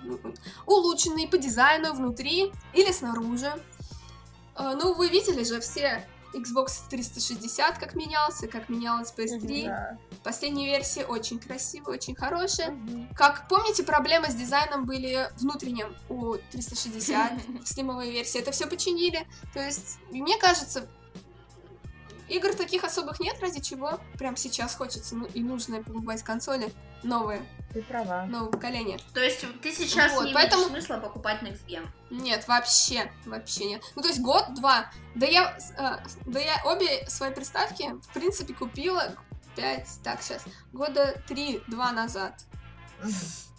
улучшенные 0.66 1.28
по 1.28 1.38
дизайну 1.38 1.92
внутри 1.92 2.52
или 2.72 2.90
снаружи. 2.92 3.52
А, 4.54 4.74
ну, 4.74 4.94
вы 4.94 5.08
видели 5.08 5.44
же 5.44 5.60
все 5.60 6.06
Xbox 6.32 6.88
360, 6.90 7.78
как 7.78 7.94
менялся, 7.94 8.48
как 8.48 8.68
менялась 8.68 9.12
PS3. 9.16 9.66
Да. 9.66 9.98
Последняя 10.24 10.66
версия 10.66 11.04
очень 11.04 11.38
красивая, 11.38 11.94
очень 11.94 12.14
хорошая. 12.14 12.72
Угу. 12.72 13.08
Как 13.14 13.48
помните, 13.48 13.82
проблемы 13.82 14.28
с 14.30 14.34
дизайном 14.34 14.86
были 14.86 15.30
внутренним 15.36 15.94
у 16.08 16.36
360 16.52 17.32
в 17.64 17.68
слимовой 17.68 18.10
версии. 18.10 18.40
Это 18.40 18.50
все 18.50 18.66
починили. 18.66 19.26
То 19.52 19.60
есть, 19.60 19.98
мне 20.10 20.36
кажется, 20.38 20.88
Игр 22.28 22.54
таких 22.54 22.82
особых 22.84 23.20
нет, 23.20 23.36
ради 23.40 23.60
чего 23.60 24.00
прям 24.18 24.36
сейчас 24.36 24.74
хочется 24.74 25.14
ну, 25.14 25.26
и 25.26 25.42
нужно 25.42 25.82
покупать 25.82 26.22
консоли 26.22 26.72
новые. 27.02 27.42
Ты 27.72 27.82
права. 27.82 28.24
нового 28.24 28.50
поколения. 28.50 28.98
То 29.14 29.20
есть 29.20 29.44
ты 29.62 29.72
сейчас 29.72 30.12
Вот, 30.14 30.26
не 30.26 30.32
поэтому- 30.34 30.64
видишь 30.68 30.84
смысла 30.86 31.00
покупать 31.00 31.42
Next 31.42 31.66
Gen? 31.66 31.86
Нет, 32.10 32.48
вообще, 32.48 33.10
вообще 33.26 33.66
нет. 33.66 33.82
Ну, 33.94 34.02
то 34.02 34.08
есть 34.08 34.20
год-два. 34.20 34.90
Да 35.14 35.26
я, 35.26 35.56
э, 35.76 35.96
да 36.26 36.40
я 36.40 36.62
обе 36.64 37.06
свои 37.08 37.32
приставки, 37.32 37.90
в 38.02 38.08
принципе, 38.14 38.54
купила 38.54 39.12
5, 39.56 40.00
так, 40.02 40.22
сейчас, 40.22 40.42
года 40.72 41.20
3-2 41.28 41.92
назад. 41.92 42.34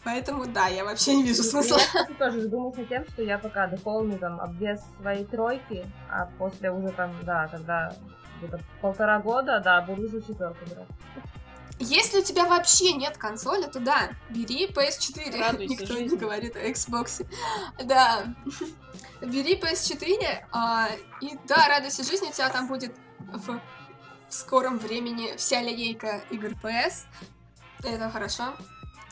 Поэтому, 0.04 0.46
да, 0.48 0.68
я 0.68 0.86
вообще 0.86 1.16
не 1.16 1.24
вижу 1.24 1.44
смысла. 1.44 1.78
Я, 1.78 1.86
кстати, 1.86 2.14
тоже 2.14 2.42
задумался 2.42 2.86
тем, 2.86 3.06
что 3.10 3.22
я 3.24 3.38
пока 3.38 3.68
дополню 3.68 4.18
там 4.18 4.40
обвес 4.40 4.80
своей 5.02 5.26
тройки, 5.26 5.86
а 6.10 6.26
после 6.38 6.72
уже 6.72 6.92
там, 6.94 7.14
да, 7.24 7.48
когда 7.50 7.94
где-то 8.38 8.60
полтора 8.82 9.20
года, 9.20 9.60
да, 9.60 9.82
буду 9.82 10.08
за 10.08 10.22
четверку 10.22 10.66
брать. 10.66 10.88
Если 11.80 12.20
у 12.20 12.24
тебя 12.24 12.46
вообще 12.46 12.94
нет 12.94 13.18
консоли, 13.18 13.68
то 13.68 13.80
да, 13.80 14.10
бери 14.30 14.68
PS4. 14.68 15.40
Радуйся 15.40 15.74
Никто 15.74 15.94
не 15.94 16.00
жизни. 16.02 16.18
говорит 16.18 16.56
о 16.56 16.60
Xbox. 16.60 17.26
Да. 17.84 18.24
Бери 19.22 19.60
PS4, 19.60 20.46
а, 20.52 20.90
и 21.22 21.38
да, 21.48 21.68
радуйся 21.68 22.04
жизни, 22.04 22.28
у 22.28 22.32
тебя 22.32 22.50
там 22.50 22.68
будет 22.68 22.96
в 23.20 23.60
скором 24.30 24.78
времени 24.80 25.36
вся 25.38 25.62
линейка 25.62 26.22
игр 26.32 26.52
PS. 26.64 27.06
Это 27.84 28.10
хорошо. 28.10 28.56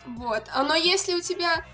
Вот. 0.06 0.44
А 0.54 0.64
Но 0.64 0.76
если 0.76 1.14
у 1.14 1.22
тебя 1.22 1.66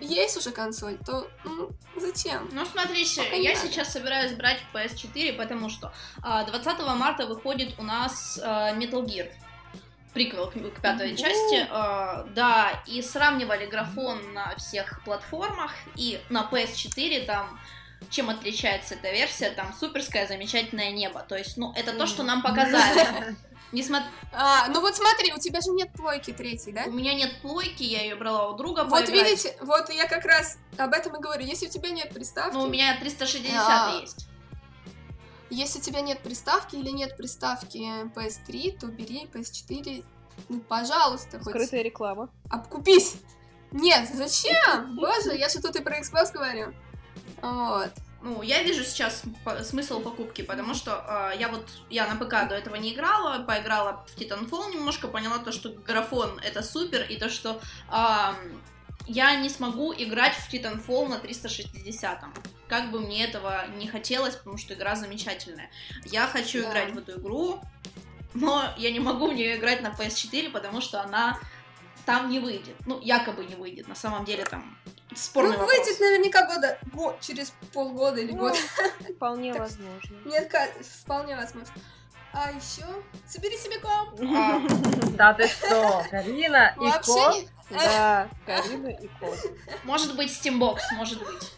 есть 0.00 0.36
уже 0.36 0.50
консоль, 0.50 0.98
то 0.98 1.28
ну, 1.44 1.70
зачем? 1.96 2.48
Ну, 2.52 2.64
смотрите, 2.64 3.22
Пока 3.22 3.36
я 3.36 3.54
надо. 3.54 3.66
сейчас 3.66 3.92
собираюсь 3.92 4.32
брать 4.32 4.58
PS4, 4.72 5.34
потому 5.34 5.68
что 5.68 5.92
а, 6.22 6.44
20 6.44 6.80
марта 6.96 7.26
выходит 7.26 7.78
у 7.78 7.82
нас 7.82 8.38
а, 8.42 8.74
Metal 8.74 9.04
Gear. 9.04 9.30
Приквел 10.12 10.50
к, 10.50 10.80
пятой 10.80 11.16
части, 11.16 11.66
а, 11.70 12.26
да, 12.34 12.82
и 12.86 13.00
сравнивали 13.00 13.66
графон 13.66 14.32
на 14.32 14.56
всех 14.56 15.04
платформах, 15.04 15.72
и 15.94 16.20
на 16.30 16.48
PS4 16.50 17.26
там, 17.26 17.60
чем 18.10 18.28
отличается 18.28 18.94
эта 18.94 19.12
версия, 19.12 19.50
там 19.50 19.72
суперское 19.78 20.26
замечательное 20.26 20.90
небо, 20.90 21.20
то 21.20 21.36
есть, 21.36 21.56
ну, 21.56 21.72
это 21.76 21.92
то, 21.92 22.06
что 22.06 22.24
нам 22.24 22.42
показали. 22.42 23.36
Несмотря... 23.72 24.08
А, 24.32 24.66
ну 24.68 24.80
вот 24.80 24.96
смотри, 24.96 25.32
у 25.32 25.38
тебя 25.38 25.60
же 25.60 25.70
нет 25.70 25.92
плойки 25.92 26.32
третьей, 26.32 26.72
да? 26.72 26.84
У 26.86 26.90
меня 26.90 27.14
нет 27.14 27.40
плойки, 27.40 27.82
я 27.84 28.02
ее 28.02 28.16
брала 28.16 28.50
у 28.50 28.56
друга 28.56 28.84
Вот 28.84 29.06
поиграть. 29.06 29.28
видите, 29.30 29.56
вот 29.60 29.88
я 29.90 30.08
как 30.08 30.24
раз 30.24 30.58
об 30.76 30.92
этом 30.92 31.16
и 31.16 31.20
говорю. 31.20 31.44
Если 31.44 31.66
у 31.66 31.70
тебя 31.70 31.90
нет 31.90 32.12
приставки, 32.12 32.54
Ну, 32.54 32.62
у 32.64 32.68
меня 32.68 32.98
360 32.98 33.54
А. 33.56 34.00
есть. 34.00 34.26
если 35.50 35.78
у 35.78 35.82
тебя 35.82 36.00
нет 36.00 36.20
приставки 36.22 36.76
или 36.76 36.90
нет 36.90 37.16
приставки 37.16 37.78
PS3, 38.14 38.78
то 38.78 38.86
бери 38.88 39.28
PS4. 39.32 40.04
Ну, 40.48 40.60
пожалуйста, 40.60 41.38
хоть 41.38 41.50
Скрытая 41.54 41.82
реклама. 41.82 42.28
обкупись. 42.50 43.16
Нет, 43.72 44.08
зачем? 44.12 44.96
Боже, 44.96 45.36
я 45.36 45.48
же 45.48 45.60
тут 45.60 45.76
и 45.76 45.82
про 45.82 46.00
Xbox 46.00 46.32
говорю. 46.32 46.74
Вот. 47.40 47.90
Ну, 48.22 48.42
я 48.42 48.62
вижу 48.62 48.84
сейчас 48.84 49.22
смысл 49.62 50.00
покупки, 50.00 50.42
потому 50.42 50.74
что 50.74 51.04
э, 51.34 51.38
я 51.38 51.48
вот, 51.48 51.66
я 51.88 52.06
на 52.06 52.16
ПК 52.16 52.48
до 52.48 52.54
этого 52.54 52.76
не 52.76 52.92
играла, 52.92 53.42
поиграла 53.42 54.04
в 54.06 54.18
Titanfall 54.18 54.74
немножко, 54.74 55.08
поняла 55.08 55.38
то, 55.38 55.52
что 55.52 55.70
графон 55.70 56.38
это 56.40 56.62
супер, 56.62 57.02
и 57.08 57.16
то, 57.16 57.30
что 57.30 57.60
ам, 57.88 58.36
я 59.06 59.36
не 59.36 59.48
смогу 59.48 59.94
играть 59.96 60.34
в 60.34 60.52
Titanfall 60.52 61.08
на 61.08 61.18
360 61.18 62.24
как 62.68 62.92
бы 62.92 63.00
мне 63.00 63.24
этого 63.24 63.66
не 63.76 63.88
хотелось, 63.88 64.36
потому 64.36 64.56
что 64.56 64.74
игра 64.74 64.94
замечательная. 64.94 65.70
Я 66.04 66.28
хочу 66.28 66.62
Да. 66.62 66.70
играть 66.70 66.92
в 66.92 66.98
эту 66.98 67.18
игру, 67.20 67.60
но 68.32 68.72
я 68.78 68.92
не 68.92 69.00
могу 69.00 69.26
в 69.28 69.34
нее 69.34 69.56
играть 69.56 69.82
на 69.82 69.88
PS4, 69.88 70.50
потому 70.50 70.80
что 70.80 71.02
она 71.02 71.40
там 72.06 72.30
не 72.30 72.38
выйдет. 72.38 72.76
Ну, 72.86 73.00
якобы 73.00 73.44
не 73.44 73.56
выйдет. 73.56 73.88
На 73.88 73.96
самом 73.96 74.24
деле 74.24 74.44
там 74.44 74.78
спорный 75.16 75.52
ну, 75.52 75.58
вопрос. 75.58 75.78
выйдет 75.78 76.00
наверняка 76.00 76.46
года, 76.46 76.78
год, 76.92 77.20
через 77.20 77.52
полгода 77.72 78.20
или 78.20 78.32
Ну, 78.32 78.38
год. 78.38 78.56
Вполне 79.16 79.52
Так. 79.52 79.62
возможно. 79.62 80.16
Нет, 80.24 80.52
вполне 81.02 81.36
возможно. 81.36 81.72
А 82.32 82.50
еще 82.52 82.84
собери 83.26 83.56
себе 83.58 83.78
комп. 83.80 84.20
А, 84.36 84.60
Да 85.16 85.34
ты 85.34 85.48
что, 85.48 86.04
Карина 86.10 86.74
и 86.76 86.80
Вообще 86.80 87.12
Ко? 87.12 87.32
не... 87.32 87.48
Да, 87.70 88.28
Карина 88.46 88.88
и 88.88 89.08
Кот. 89.18 89.36
может 89.84 90.16
быть, 90.16 90.30
Steambox, 90.30 90.78
может 90.96 91.18
быть. 91.18 91.52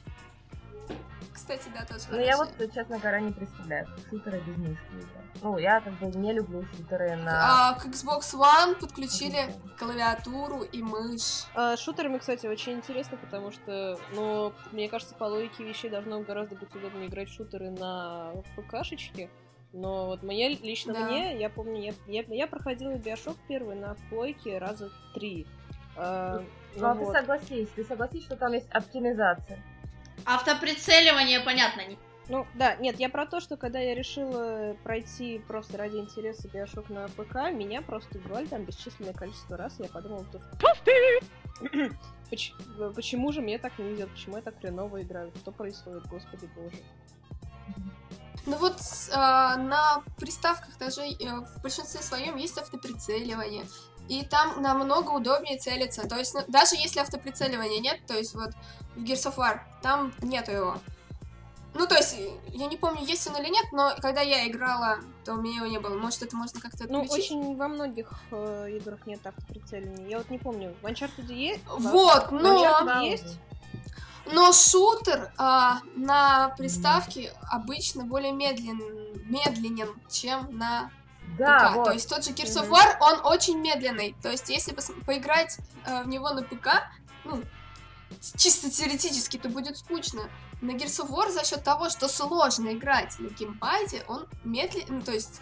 Кстати, 1.42 1.70
да, 1.74 1.84
тоже 1.84 2.04
Ну, 2.12 2.20
я 2.20 2.36
вот, 2.36 2.50
честно 2.72 3.00
говоря, 3.00 3.18
не 3.18 3.32
представляю, 3.32 3.88
шутеры 4.08 4.40
без 4.46 4.56
мышки. 4.58 4.84
Ну, 5.42 5.58
я 5.58 5.80
как 5.80 5.94
бы 5.94 6.06
не 6.16 6.32
люблю 6.32 6.64
шутеры 6.66 7.16
на... 7.16 7.70
А, 7.70 7.74
к 7.74 7.86
Xbox 7.86 8.32
One 8.34 8.78
подключили 8.78 9.52
клавиатуру 9.76 10.62
и 10.62 10.80
мышь. 10.84 11.46
А, 11.56 11.76
шутерами, 11.76 12.18
кстати, 12.18 12.46
очень 12.46 12.74
интересно, 12.74 13.18
потому 13.18 13.50
что, 13.50 13.98
ну, 14.14 14.52
мне 14.70 14.88
кажется, 14.88 15.16
по 15.16 15.24
логике 15.24 15.64
вещей 15.64 15.90
должно 15.90 16.20
гораздо 16.20 16.54
быть 16.54 16.72
удобнее 16.76 17.08
играть 17.08 17.28
в 17.28 17.34
шутеры 17.34 17.70
на 17.70 18.34
ПКшечке. 18.56 19.28
Но 19.72 20.06
вот 20.06 20.22
мне, 20.22 20.48
лично 20.50 20.92
Да. 20.92 21.06
мне, 21.06 21.36
я 21.40 21.50
помню, 21.50 21.82
я, 21.82 21.92
я, 22.06 22.22
я 22.28 22.46
проходила 22.46 22.94
Биошок 22.94 23.36
первый 23.48 23.74
на 23.74 23.96
плойке 24.10 24.58
раза 24.58 24.90
три. 25.12 25.44
А, 25.96 26.40
Ну, 26.76 26.86
а 26.86 26.94
ну 26.94 27.00
ты 27.00 27.06
вот. 27.06 27.16
согласись, 27.16 27.68
ты 27.74 27.82
согласись, 27.82 28.22
что 28.22 28.36
там 28.36 28.52
есть 28.52 28.70
оптимизация. 28.70 29.60
Автоприцеливание, 30.24 31.40
понятно. 31.40 31.82
не- 31.86 31.98
Ну, 32.28 32.46
да, 32.54 32.76
нет, 32.76 32.98
я 33.00 33.08
про 33.08 33.26
то, 33.26 33.40
что 33.40 33.56
когда 33.56 33.78
я 33.80 33.94
решила 33.94 34.76
пройти 34.84 35.40
просто 35.48 35.76
ради 35.78 35.96
интереса 35.96 36.48
Биошок 36.48 36.88
на 36.88 37.08
ПК, 37.08 37.50
меня 37.52 37.82
просто 37.82 38.18
убивали 38.18 38.46
там 38.46 38.64
бесчисленное 38.64 39.12
количество 39.12 39.56
раз, 39.56 39.78
и 39.80 39.82
я 39.82 39.88
подумала, 39.88 40.24
то, 40.32 40.38
что... 40.40 41.90
Поч- 42.30 42.54
Почему 42.94 43.32
же 43.32 43.40
мне 43.42 43.58
так 43.58 43.78
не 43.78 43.90
везет? 43.90 44.10
Почему 44.10 44.36
я 44.36 44.42
так 44.42 44.58
хреново 44.58 45.02
играю? 45.02 45.32
Что 45.36 45.52
происходит, 45.52 46.06
господи 46.06 46.48
боже? 46.56 46.76
Ну 48.46 48.56
вот 48.56 48.76
а, 49.12 49.56
на 49.56 50.02
приставках 50.18 50.76
даже 50.78 51.02
э, 51.02 51.14
в 51.58 51.62
большинстве 51.62 52.00
своем 52.02 52.36
есть 52.36 52.58
автоприцеливание. 52.58 53.64
И 54.08 54.24
там 54.24 54.60
намного 54.60 55.10
удобнее 55.10 55.58
целиться. 55.58 56.06
То 56.08 56.16
есть, 56.16 56.34
ну, 56.34 56.42
даже 56.48 56.76
если 56.76 57.00
автоприцеливания 57.00 57.80
нет, 57.80 58.00
то 58.06 58.14
есть 58.14 58.34
вот 58.34 58.50
в 58.96 59.02
Gears 59.02 59.32
of 59.32 59.36
War, 59.36 59.60
там 59.80 60.12
нету 60.20 60.50
его. 60.50 60.78
Ну, 61.74 61.86
то 61.86 61.94
есть, 61.94 62.18
я 62.48 62.66
не 62.66 62.76
помню, 62.76 63.02
есть 63.02 63.26
он 63.26 63.40
или 63.40 63.48
нет, 63.48 63.64
но 63.72 63.94
когда 63.98 64.20
я 64.20 64.46
играла, 64.46 64.98
то 65.24 65.32
у 65.32 65.36
меня 65.36 65.56
его 65.56 65.66
не 65.66 65.78
было. 65.78 65.96
Может, 65.96 66.22
это 66.22 66.36
можно 66.36 66.60
как-то 66.60 66.84
Ну, 66.86 67.02
отключить? 67.02 67.30
очень 67.32 67.56
во 67.56 67.68
многих 67.68 68.12
э, 68.30 68.76
играх 68.76 69.06
нет 69.06 69.26
автоприцеливания. 69.26 70.08
Я 70.08 70.18
вот 70.18 70.28
не 70.28 70.38
помню, 70.38 70.74
в 70.82 70.86
Uncharted 70.86 71.32
есть? 71.32 71.62
Вот, 71.66 72.30
но... 72.30 72.62
Uncharted 72.62 73.04
есть? 73.04 73.38
Но 74.26 74.52
шутер 74.52 75.32
а, 75.36 75.80
на 75.96 76.50
приставке 76.50 77.32
обычно 77.50 78.04
более 78.04 78.32
медлен, 78.32 78.78
медленен, 79.28 79.88
чем 80.08 80.56
на 80.56 80.90
Да, 81.38 81.70
ПК. 81.70 81.76
вот. 81.76 81.84
То 81.86 81.92
есть 81.92 82.08
тот 82.08 82.24
же 82.24 82.30
Gears 82.32 82.62
of. 82.62 82.68
War, 82.68 82.96
он 83.00 83.24
очень 83.26 83.58
медленный. 83.58 84.14
То 84.22 84.30
есть 84.30 84.48
если 84.50 84.74
поиграть 85.06 85.58
э, 85.86 86.02
в 86.02 86.08
него 86.08 86.30
на 86.30 86.42
ПК, 86.42 86.88
ну, 87.24 87.42
чисто 88.36 88.70
теоретически, 88.70 89.38
то 89.38 89.48
будет 89.48 89.78
скучно. 89.78 90.28
На 90.60 90.72
Gears 90.72 91.04
of 91.04 91.10
War 91.10 91.30
за 91.30 91.44
счет 91.44 91.64
того, 91.64 91.88
что 91.90 92.08
сложно 92.08 92.72
играть 92.72 93.18
на 93.18 93.28
геймпаде, 93.28 94.04
он 94.08 94.26
медленный, 94.44 94.86
ну, 94.88 95.02
то 95.02 95.12
есть 95.12 95.40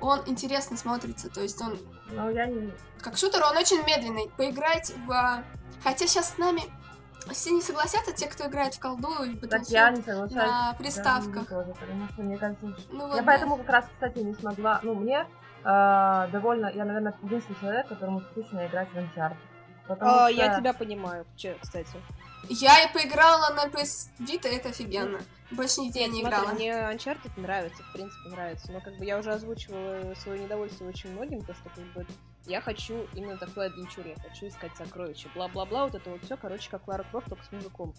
он 0.00 0.20
интересно 0.26 0.76
смотрится. 0.76 1.28
То 1.30 1.42
есть 1.42 1.60
он, 1.60 1.78
Ну, 2.10 2.30
я 2.30 2.46
не... 2.46 2.72
как 3.00 3.16
шутер, 3.16 3.42
он 3.44 3.56
очень 3.56 3.82
медленный. 3.84 4.30
Поиграть 4.36 4.92
в... 5.06 5.12
а, 5.12 5.44
Хотя 5.84 6.06
сейчас 6.06 6.34
с 6.34 6.38
нами 6.38 6.62
все 7.32 7.50
не 7.50 7.60
согласятся, 7.62 8.12
те, 8.12 8.26
кто 8.26 8.46
играет 8.46 8.74
в 8.74 8.80
колду 8.80 9.22
и 9.24 9.34
Так 9.46 9.62
я 9.68 9.90
не 9.90 9.96
соглашаюсь. 10.02 10.32
на 10.34 10.72
Да, 10.72 10.74
приставках. 10.78 11.48
тоже, 11.48 11.74
потому 11.78 12.08
что, 12.08 12.22
мне 12.22 12.36
кажется, 12.38 12.66
Ну, 12.90 13.06
вот, 13.06 13.14
Я 13.16 13.22
да. 13.22 13.26
поэтому 13.26 13.56
как 13.58 13.68
раз, 13.68 13.84
кстати, 13.92 14.18
не 14.18 14.34
смогла. 14.34 14.80
Ну, 14.82 14.94
мне 14.94 15.26
э, 15.64 16.28
довольно. 16.32 16.70
Я, 16.74 16.84
наверное, 16.84 17.14
единственный 17.22 17.56
человек, 17.60 17.88
которому 17.88 18.20
скучно 18.22 18.66
играть 18.66 18.88
в 18.90 18.96
Uncharted. 18.96 19.36
Потому 19.86 20.10
А, 20.10 20.30
что... 20.30 20.40
Я 20.40 20.58
тебя 20.58 20.72
понимаю, 20.72 21.26
че- 21.36 21.56
кстати. 21.60 21.90
Я 22.48 22.84
и 22.84 22.92
поиграла 22.92 23.52
на 23.54 23.66
PS 23.66 24.08
Vita, 24.20 24.48
это 24.48 24.70
офигенно. 24.70 25.20
Больше 25.50 25.80
нигде 25.82 26.02
я 26.02 26.06
не 26.08 26.20
смотри, 26.22 26.38
играла. 26.38 26.54
мне 26.54 26.70
Uncharted 26.70 27.32
нравится, 27.38 27.82
в 27.82 27.92
принципе, 27.92 28.28
нравится. 28.30 28.72
Но 28.72 28.80
как 28.80 28.96
бы 28.96 29.04
я 29.04 29.18
уже 29.18 29.32
озвучивала 29.32 30.14
свое 30.14 30.42
недовольство 30.44 30.86
очень 30.86 31.12
многим, 31.12 31.42
то 31.42 31.52
что 31.54 31.68
как 31.70 31.84
бы 31.92 32.06
я 32.46 32.60
хочу 32.60 33.06
именно 33.14 33.36
такой 33.36 33.66
адвенчур, 33.66 34.06
я 34.06 34.14
хочу 34.16 34.48
искать 34.48 34.74
сокровища, 34.76 35.28
бла-бла-бла, 35.34 35.84
вот 35.84 35.94
это 35.94 36.10
вот 36.10 36.22
все, 36.24 36.36
короче, 36.36 36.70
как 36.70 36.86
Лара 36.88 37.04
Крофт, 37.10 37.28
только 37.28 37.44
с 37.44 37.52
мужиком. 37.52 37.94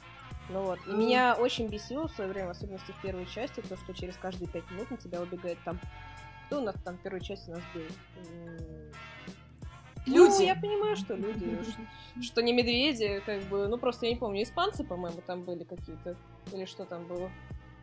Ну 0.50 0.64
вот. 0.64 0.80
И 0.88 0.92
меня 0.92 1.36
очень 1.36 1.68
бесило 1.68 2.08
в 2.08 2.12
свое 2.12 2.30
время, 2.30 2.48
в 2.48 2.52
особенности 2.52 2.92
в 2.92 3.02
первой 3.02 3.26
части, 3.28 3.62
то, 3.62 3.78
что 3.78 3.94
через 3.94 4.18
каждые 4.18 4.48
пять 4.50 4.70
минут 4.72 4.89
на 4.92 4.98
тебя 4.98 5.22
убегает 5.22 5.58
там... 5.64 5.80
Кто 6.48 6.60
у 6.60 6.64
нас 6.64 6.76
там 6.84 6.98
в 6.98 7.02
первой 7.02 7.22
части 7.22 7.50
нас 7.50 7.62
бил? 7.74 7.84
М, 8.18 8.92
Ну, 10.08 10.16
Люди. 10.26 10.44
я 10.44 10.56
понимаю, 10.56 10.96
что 10.98 11.14
люди, 11.14 11.58
что 12.22 12.42
не 12.42 12.52
медведи, 12.54 13.22
как 13.26 13.44
бы, 13.44 13.68
ну 13.68 13.78
просто 13.78 14.08
я 14.08 14.12
не 14.14 14.18
помню, 14.18 14.44
испанцы, 14.44 14.84
по-моему, 14.84 15.22
там 15.26 15.44
были 15.44 15.64
какие-то, 15.64 16.18
или 16.52 16.66
что 16.66 16.86
там 16.86 17.06
было. 17.06 17.32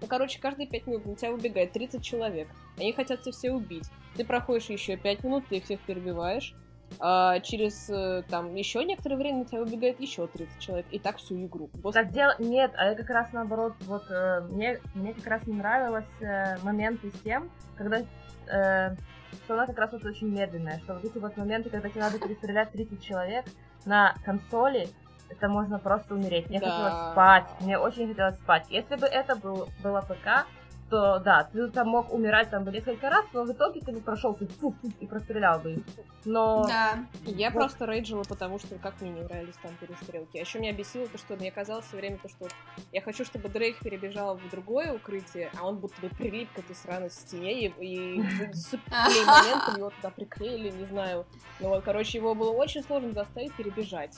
Ну, 0.00 0.06
короче, 0.06 0.40
каждые 0.40 0.68
пять 0.68 0.86
минут 0.86 1.06
на 1.06 1.16
тебя 1.16 1.32
выбегает 1.32 1.72
30 1.72 2.02
человек. 2.02 2.48
Они 2.76 2.92
хотят 2.92 3.22
тебя 3.22 3.32
все 3.32 3.50
убить. 3.52 3.88
Ты 4.16 4.24
проходишь 4.24 4.66
еще 4.70 4.96
пять 4.96 5.24
минут, 5.24 5.44
ты 5.48 5.56
их 5.56 5.64
всех 5.64 5.80
перебиваешь. 5.80 6.54
а 7.00 7.38
через 7.40 7.90
э, 7.90 8.22
там 8.30 8.54
еще 8.54 8.82
некоторое 8.84 9.16
время 9.16 9.38
на 9.40 9.44
тебя 9.44 9.60
убегает 9.60 10.00
еще 10.00 10.26
30 10.26 10.58
человек, 10.58 10.86
и 10.90 10.98
так 10.98 11.18
всю 11.18 11.44
игру. 11.44 11.68
После- 11.82 12.02
Так 12.02 12.12
дело... 12.12 12.34
Нет, 12.38 12.72
а 12.76 12.86
я 12.90 12.94
как 12.94 13.10
раз 13.10 13.30
наоборот, 13.32 13.74
вот 13.80 14.04
э, 14.10 14.40
мне, 14.50 14.80
мне 14.94 15.12
как 15.12 15.26
раз 15.26 15.46
не 15.46 15.52
нравилось 15.54 16.06
э, 16.20 16.56
моменты 16.62 17.10
с 17.10 17.20
тем, 17.20 17.50
когда 17.76 17.98
э, 17.98 18.96
что 19.44 19.54
она 19.54 19.66
как 19.66 19.76
раз 19.78 19.92
вот 19.92 20.04
очень 20.04 20.28
медленная, 20.28 20.78
что 20.78 20.94
вот 20.94 21.04
эти 21.04 21.18
вот 21.18 21.36
моменты, 21.36 21.68
когда 21.68 21.88
тебе 21.90 22.00
надо 22.00 22.18
перестрелять 22.18 22.72
30 22.72 23.02
человек 23.02 23.44
на 23.84 24.14
консоли, 24.24 24.88
это 25.28 25.48
можно 25.48 25.78
просто 25.78 26.14
умереть. 26.14 26.48
Мне 26.48 26.60
Да. 26.60 26.70
хотелось 26.70 27.12
спать, 27.12 27.44
мне 27.60 27.78
очень 27.78 28.08
хотелось 28.08 28.36
спать. 28.36 28.66
Если 28.70 28.96
бы 28.96 29.06
это 29.06 29.36
был, 29.36 29.68
было 29.82 30.00
ПК, 30.00 30.46
то 30.90 31.18
да, 31.18 31.44
ты 31.52 31.68
там 31.68 31.88
мог 31.88 32.10
умирать 32.14 32.48
там 32.48 32.64
бы 32.64 32.70
несколько 32.72 33.10
раз, 33.10 33.26
но 33.34 33.44
в 33.44 33.52
итоге 33.52 33.82
ты 33.82 33.92
бы 33.92 34.00
прошел 34.00 34.32
ты 34.32 34.46
фу, 34.46 34.70
фу, 34.70 34.90
и 35.00 35.06
прострелял 35.06 35.58
бы 35.60 35.72
их. 35.74 35.82
Но 36.24 36.64
Да. 36.66 37.04
Я 37.26 37.50
Вот. 37.50 37.58
просто 37.60 37.84
рейджила, 37.84 38.22
потому 38.26 38.58
что 38.58 38.74
как 38.76 38.98
мне 39.02 39.10
не 39.10 39.20
нравились 39.20 39.56
там 39.62 39.70
перестрелки. 39.78 40.38
А 40.38 40.40
еще 40.40 40.58
меня 40.58 40.72
бесило 40.72 41.06
то, 41.06 41.18
что 41.18 41.36
мне 41.36 41.50
казалось 41.50 41.84
все 41.84 41.98
время 41.98 42.16
то, 42.16 42.30
что 42.30 42.48
я 42.90 43.02
хочу, 43.02 43.26
чтобы 43.26 43.50
Дрейк 43.50 43.80
перебежал 43.80 44.36
в 44.38 44.50
другое 44.50 44.94
укрытие, 44.94 45.50
а 45.60 45.66
он 45.66 45.76
будто 45.76 46.00
бы 46.00 46.08
прилип 46.08 46.50
к 46.54 46.58
этой 46.60 46.74
сраной 46.74 47.10
стене, 47.10 47.66
и, 47.66 47.72
и 47.80 48.18
моментом 49.26 49.76
его 49.76 49.90
туда 49.90 50.08
приклеили, 50.08 50.70
не 50.70 50.86
знаю. 50.86 51.26
Вот, 51.60 51.84
короче, 51.84 52.16
его 52.16 52.34
было 52.34 52.52
очень 52.52 52.82
сложно 52.82 53.12
заставить 53.12 53.54
перебежать. 53.54 54.16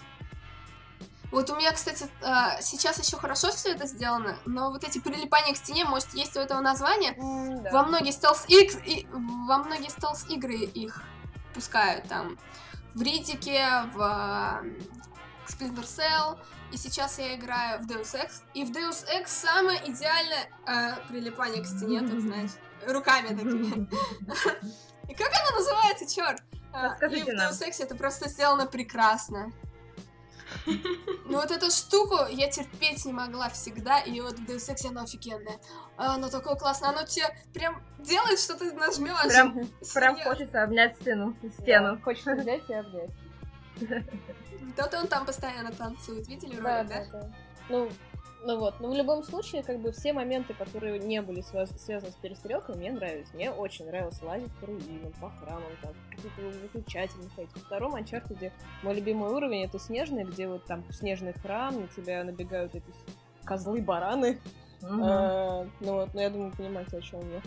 Вот 1.31 1.49
у 1.51 1.57
меня, 1.57 1.73
кстати, 1.73 2.07
а, 2.23 2.61
сейчас 2.61 2.99
еще 2.99 3.17
хорошо 3.17 3.51
все 3.53 3.73
это 3.73 3.87
сделано, 3.87 4.37
но 4.47 4.71
вот 4.71 4.83
эти 4.83 4.99
прилипания 4.99 5.55
к 5.55 5.57
стене, 5.57 5.85
может, 5.85 6.13
есть 6.15 6.37
у 6.37 6.41
этого 6.41 6.61
название. 6.61 7.15
Во 7.71 7.85
многие 7.85 8.11
стелс 8.11 8.45
X 8.49 8.79
и 8.85 9.07
во 9.13 9.59
многие 9.59 9.91
стелс 9.91 10.29
игры 10.29 10.57
их 10.57 11.03
пускают 11.55 12.09
там 12.09 12.37
в 12.95 13.03
Ридике, 13.03 13.65
в 13.95 14.65
Splinter 15.47 15.85
Cell, 15.85 16.39
и 16.73 16.77
сейчас 16.77 17.19
я 17.19 17.35
играю 17.35 17.81
в 17.81 17.87
Deus 17.87 18.15
Ex, 18.15 18.43
и 18.55 18.65
в 18.65 18.71
Deus 18.71 19.05
Ex 19.13 19.27
самое 19.27 19.79
идеальное 19.89 20.49
а, 20.67 20.97
прилипание 21.09 21.63
к 21.63 21.67
стене, 21.67 22.01
тут, 22.01 22.21
знаешь, 22.21 22.53
руками 22.87 23.29
такими. 23.29 23.89
И 25.09 25.15
как 25.15 25.29
оно 25.29 25.59
называется, 25.59 26.15
черт? 26.15 26.41
А, 26.73 26.95
И 27.05 27.23
в. 27.23 27.29
Deus 27.29 27.67
Ex 27.67 27.83
это 27.83 27.97
просто 27.97 28.29
сделано 28.29 28.67
прекрасно. 28.67 29.53
Ну 30.67 31.39
вот 31.39 31.51
эту 31.51 31.71
штуку 31.71 32.17
я 32.29 32.51
терпеть 32.51 33.05
не 33.05 33.13
могла 33.13 33.49
всегда, 33.51 34.01
и 34.01 34.21
вот 34.21 34.39
в 34.39 34.45
Deus 34.49 34.69
Ex 34.69 34.89
оно 34.89 35.03
офигенное. 35.03 35.61
А, 35.97 36.15
Оно 36.15 36.29
такое 36.29 36.57
классное, 36.57 36.91
оно 36.91 37.05
тебе 37.05 37.27
прям 37.55 37.83
делает, 38.01 38.41
что 38.41 38.57
ты 38.57 38.73
нажмешь. 38.73 39.29
Прям, 39.29 39.69
прям 39.95 40.21
хочется 40.21 40.63
обнять 40.63 40.97
стену, 40.97 41.37
стену. 41.61 41.97
Да, 41.97 42.03
Хочется 42.03 42.35
взять 42.35 42.69
и 42.69 42.75
обнять. 42.75 43.11
Да-то 44.77 45.01
он 45.01 45.07
там 45.07 45.25
постоянно 45.25 45.73
танцует, 45.73 46.27
видели 46.29 46.57
ролик, 46.57 46.65
да, 46.65 46.85
да? 46.85 47.05
да. 47.13 47.33
Ну, 47.69 47.89
ну 48.45 48.59
вот, 48.59 48.81
но 48.81 48.91
в 48.91 48.95
любом 48.95 49.23
случае, 49.23 49.63
как 49.63 49.79
бы 49.81 49.93
все 49.93 50.13
моменты, 50.13 50.55
которые 50.55 50.99
не 50.99 51.21
были 51.23 51.41
связ- 51.43 51.77
связаны 51.79 52.13
с 52.13 52.17
перестрелкой, 52.17 52.77
мне 52.77 52.91
нравились. 52.93 53.33
Мне 53.35 53.51
очень 53.51 53.87
нравилось 53.87 54.21
лазить 54.23 54.53
по 54.61 54.67
руинам, 54.67 55.13
по 55.21 55.31
храмам, 55.31 55.71
там, 55.83 55.93
какие-то 56.11 56.59
выключатели 56.63 57.29
ходить. 57.37 57.53
Во 57.55 57.61
втором 57.61 57.95
Uncharted 57.97 58.53
мой 58.83 58.95
любимый 58.95 59.31
уровень 59.31 59.65
это 59.65 59.79
снежный, 59.79 60.25
где 60.25 60.49
вот 60.49 60.65
там 60.67 60.85
снежный 60.91 61.33
храм, 61.35 61.81
на 61.81 61.87
тебя 61.89 62.25
набегают 62.25 62.75
эти 62.75 62.85
козлы-бараны. 63.45 64.39
А, 64.83 65.67
Ну 65.81 65.93
вот, 65.95 66.15
ну 66.15 66.21
я 66.21 66.31
думаю, 66.31 66.53
понимаете, 66.57 66.97
о 66.99 67.01
чем 67.03 67.21
я. 67.21 67.43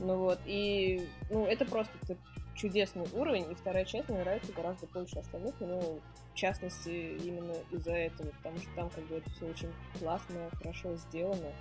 Ну 0.00 0.16
вот, 0.16 0.38
и 0.46 1.06
ну 1.30 1.44
это 1.46 1.64
просто 1.66 1.92
т- 2.06 2.16
чудесный 2.60 3.06
уровень, 3.14 3.50
и 3.50 3.54
вторая 3.54 3.84
часть 3.84 4.08
мне 4.08 4.18
нравится 4.18 4.52
гораздо 4.52 4.86
больше 4.88 5.18
остальных, 5.18 5.54
ну, 5.60 6.00
в 6.32 6.36
частности, 6.36 7.16
именно 7.24 7.54
из-за 7.70 7.92
этого, 7.92 8.28
потому 8.42 8.58
что 8.58 8.68
там 8.74 8.90
как 8.90 9.04
бы 9.06 9.16
это 9.16 9.30
все 9.30 9.46
очень 9.46 9.72
классно, 9.98 10.50
хорошо 10.58 10.96
сделано. 10.96 11.52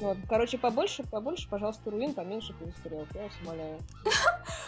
Ну, 0.00 0.08
вот, 0.08 0.18
короче, 0.28 0.58
побольше, 0.58 1.02
побольше, 1.02 1.48
пожалуйста, 1.48 1.90
руин, 1.90 2.14
поменьше 2.14 2.52
перестрелок, 2.54 3.08
я 3.14 3.22
вас 3.22 3.32
умоляю. 3.42 3.78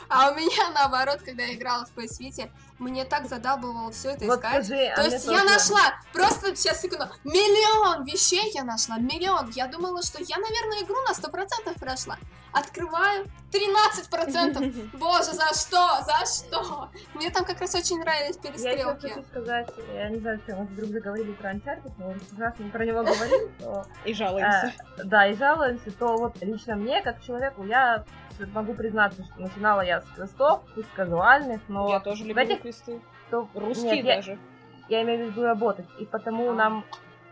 А 0.09 0.31
у 0.31 0.35
меня 0.35 0.71
наоборот, 0.75 1.21
когда 1.25 1.45
я 1.45 1.55
играла 1.55 1.85
в 1.87 1.97
PS 1.97 2.21
Vita, 2.21 2.51
мне 2.79 3.05
так 3.05 3.29
задалбывало 3.29 3.93
все 3.93 4.11
это 4.11 4.25
Вот 4.27 4.37
искать. 4.39 4.65
скажи, 4.67 4.87
а 4.87 4.97
То 4.97 5.03
есть 5.05 5.25
я 5.27 5.33
тоже- 5.41 5.45
нашла, 5.45 5.81
просто 6.13 6.57
сейчас 6.57 6.81
секунду, 6.81 7.05
миллион 7.23 8.05
вещей 8.05 8.51
я 8.55 8.65
нашла, 8.65 8.97
миллион. 8.99 9.51
Я 9.51 9.69
думала, 9.69 10.03
что 10.03 10.19
я, 10.21 10.37
наверное, 10.39 10.83
игру 10.83 10.97
на 11.07 11.15
100% 11.15 11.79
прошла. 11.79 12.17
Открываю, 12.53 13.27
13%. 13.53 14.91
Боже, 14.99 15.33
за 15.33 15.47
что? 15.55 16.03
За 16.05 16.27
что? 16.27 16.89
Мне 17.15 17.31
там 17.31 17.45
как 17.45 17.61
раз 17.61 17.73
очень 17.77 18.01
нравились 18.01 18.37
Я 18.43 18.51
перестрелки. 18.51 19.09
хочу 19.09 19.23
сказать, 19.31 19.69
я 19.95 20.09
не 20.09 20.19
знаю, 20.19 20.41
что 20.45 20.57
мы 20.57 20.65
вдруг 20.65 20.91
заговорили 20.91 21.33
про 21.33 21.53
Uncharted, 21.53 21.93
но 21.99 22.15
раз 22.39 22.55
мы 22.59 22.71
про 22.71 22.85
него 22.85 23.05
говорим, 23.05 23.53
то 23.61 23.87
И 24.05 24.13
жалуемся. 24.15 24.73
э, 24.99 25.05
да, 25.21 25.27
и 25.27 25.35
жалуемся, 25.37 25.91
то 25.99 26.17
вот 26.17 26.41
лично 26.43 26.77
мне, 26.77 27.03
как 27.03 27.21
человеку, 27.23 27.65
я 27.65 28.05
могу 28.55 28.73
признаться, 28.75 29.23
что 29.25 29.41
начинала 29.41 29.83
я 29.83 30.01
с 30.01 30.05
квестов, 30.17 30.63
пусть 30.75 30.91
казуальных, 30.95 31.61
но 31.69 31.91
я 31.91 32.01
тоже 32.01 32.25
люблю 32.25 32.43
этих- 32.43 32.63
квесты. 32.63 33.01
то- 33.31 33.49
Русские 33.55 33.97
нет, 33.97 34.05
я- 34.07 34.17
даже. 34.17 34.39
я 34.89 35.03
имею 35.03 35.27
в 35.27 35.31
виду 35.31 35.45
работать, 35.45 35.87
и 35.99 36.07
потому 36.07 36.51
А. 36.51 36.55
нам 36.55 36.85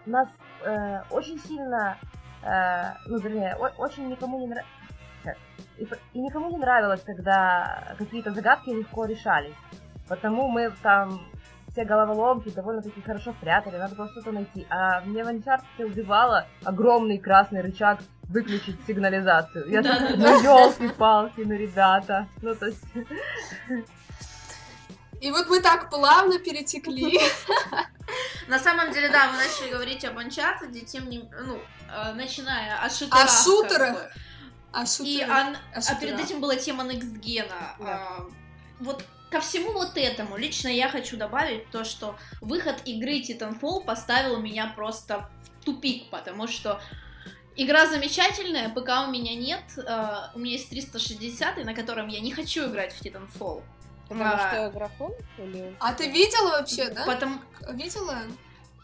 нас 0.06 0.28
э, 0.64 1.02
очень 1.10 1.38
сильно, 1.38 1.96
э, 2.42 2.92
ну, 3.06 3.18
вернее, 3.18 3.54
о- 3.54 3.72
очень 3.78 4.08
никому 4.08 4.38
не 4.40 4.48
нравится, 4.48 4.72
и, 5.78 5.88
и 6.14 6.20
никому 6.20 6.50
не 6.50 6.56
нравилось, 6.58 7.00
когда 7.02 7.94
какие-то 7.96 8.32
загадки 8.32 8.70
легко 8.70 9.04
решались, 9.06 9.54
потому 10.08 10.48
мы 10.48 10.70
там 10.82 11.20
все 11.78 11.84
головоломки 11.84 12.48
довольно-таки 12.50 13.00
хорошо 13.02 13.32
спрятали, 13.32 13.76
надо 13.76 13.94
было 13.94 14.08
что-то 14.08 14.32
найти, 14.32 14.66
а 14.68 15.00
мне 15.02 15.22
в 15.22 15.28
Uncharted 15.28 15.84
убивало 15.84 16.48
огромный 16.64 17.18
красный 17.18 17.60
рычаг 17.60 18.00
выключить 18.24 18.76
сигнализацию. 18.86 19.68
Я 19.70 19.82
так, 19.82 20.16
ну 20.16 20.42
елки-палки, 20.42 21.42
ну 21.42 21.54
ребята, 21.54 22.26
ну 22.42 22.54
то 22.56 22.66
есть... 22.66 22.82
И 25.20 25.30
вот 25.30 25.48
мы 25.48 25.60
так 25.60 25.88
плавно 25.90 26.38
перетекли. 26.38 27.20
На 28.48 28.58
самом 28.58 28.92
деле, 28.92 29.08
да, 29.08 29.30
мы 29.30 29.36
начали 29.38 29.70
говорить 29.72 30.04
об 30.04 30.18
Uncharted, 30.18 30.72
тем 30.84 31.08
не... 31.08 31.28
Ну, 31.44 31.58
э, 31.92 32.12
начиная 32.14 32.76
от 32.84 32.92
шутерах. 32.92 33.24
О 33.24 33.28
шутерах. 33.28 33.78
как 33.78 33.94
бы. 33.94 34.10
А 34.72 34.82
И 34.82 34.86
шутеры? 34.86 35.30
ан- 35.32 35.56
а 35.74 35.78
а 35.78 35.80
шутерах? 35.80 36.00
перед 36.00 36.20
этим 36.20 36.40
была 36.40 36.56
тема 36.56 36.84
Next 36.84 37.20
Gen. 37.20 37.46
Да. 37.48 37.74
А, 37.80 38.24
Вот 38.80 39.04
ко 39.30 39.40
всему 39.40 39.72
вот 39.72 39.96
этому 39.96 40.36
лично 40.36 40.68
я 40.68 40.88
хочу 40.88 41.16
добавить 41.16 41.70
то, 41.70 41.84
что 41.84 42.16
выход 42.40 42.76
игры 42.84 43.20
Titanfall 43.20 43.84
поставил 43.84 44.38
меня 44.40 44.72
просто 44.74 45.28
в 45.60 45.64
тупик, 45.64 46.10
потому 46.10 46.46
что 46.46 46.80
игра 47.56 47.86
замечательная, 47.86 48.68
ПК 48.68 49.06
у 49.06 49.10
меня 49.10 49.34
нет, 49.34 49.62
а, 49.86 50.30
у 50.34 50.38
меня 50.38 50.52
есть 50.52 50.70
360, 50.70 51.64
на 51.64 51.74
котором 51.74 52.08
я 52.08 52.20
не 52.20 52.32
хочу 52.32 52.66
играть 52.68 52.92
в 52.92 53.02
Titanfall. 53.02 53.62
Потому 54.08 54.24
А. 54.24 54.38
что 54.50 54.70
графон 54.70 55.12
или... 55.36 55.76
А 55.80 55.92
ты 55.92 56.10
видела 56.10 56.50
вообще, 56.50 56.88
да? 56.88 57.04
Потому 57.04 57.40
Видела 57.72 58.22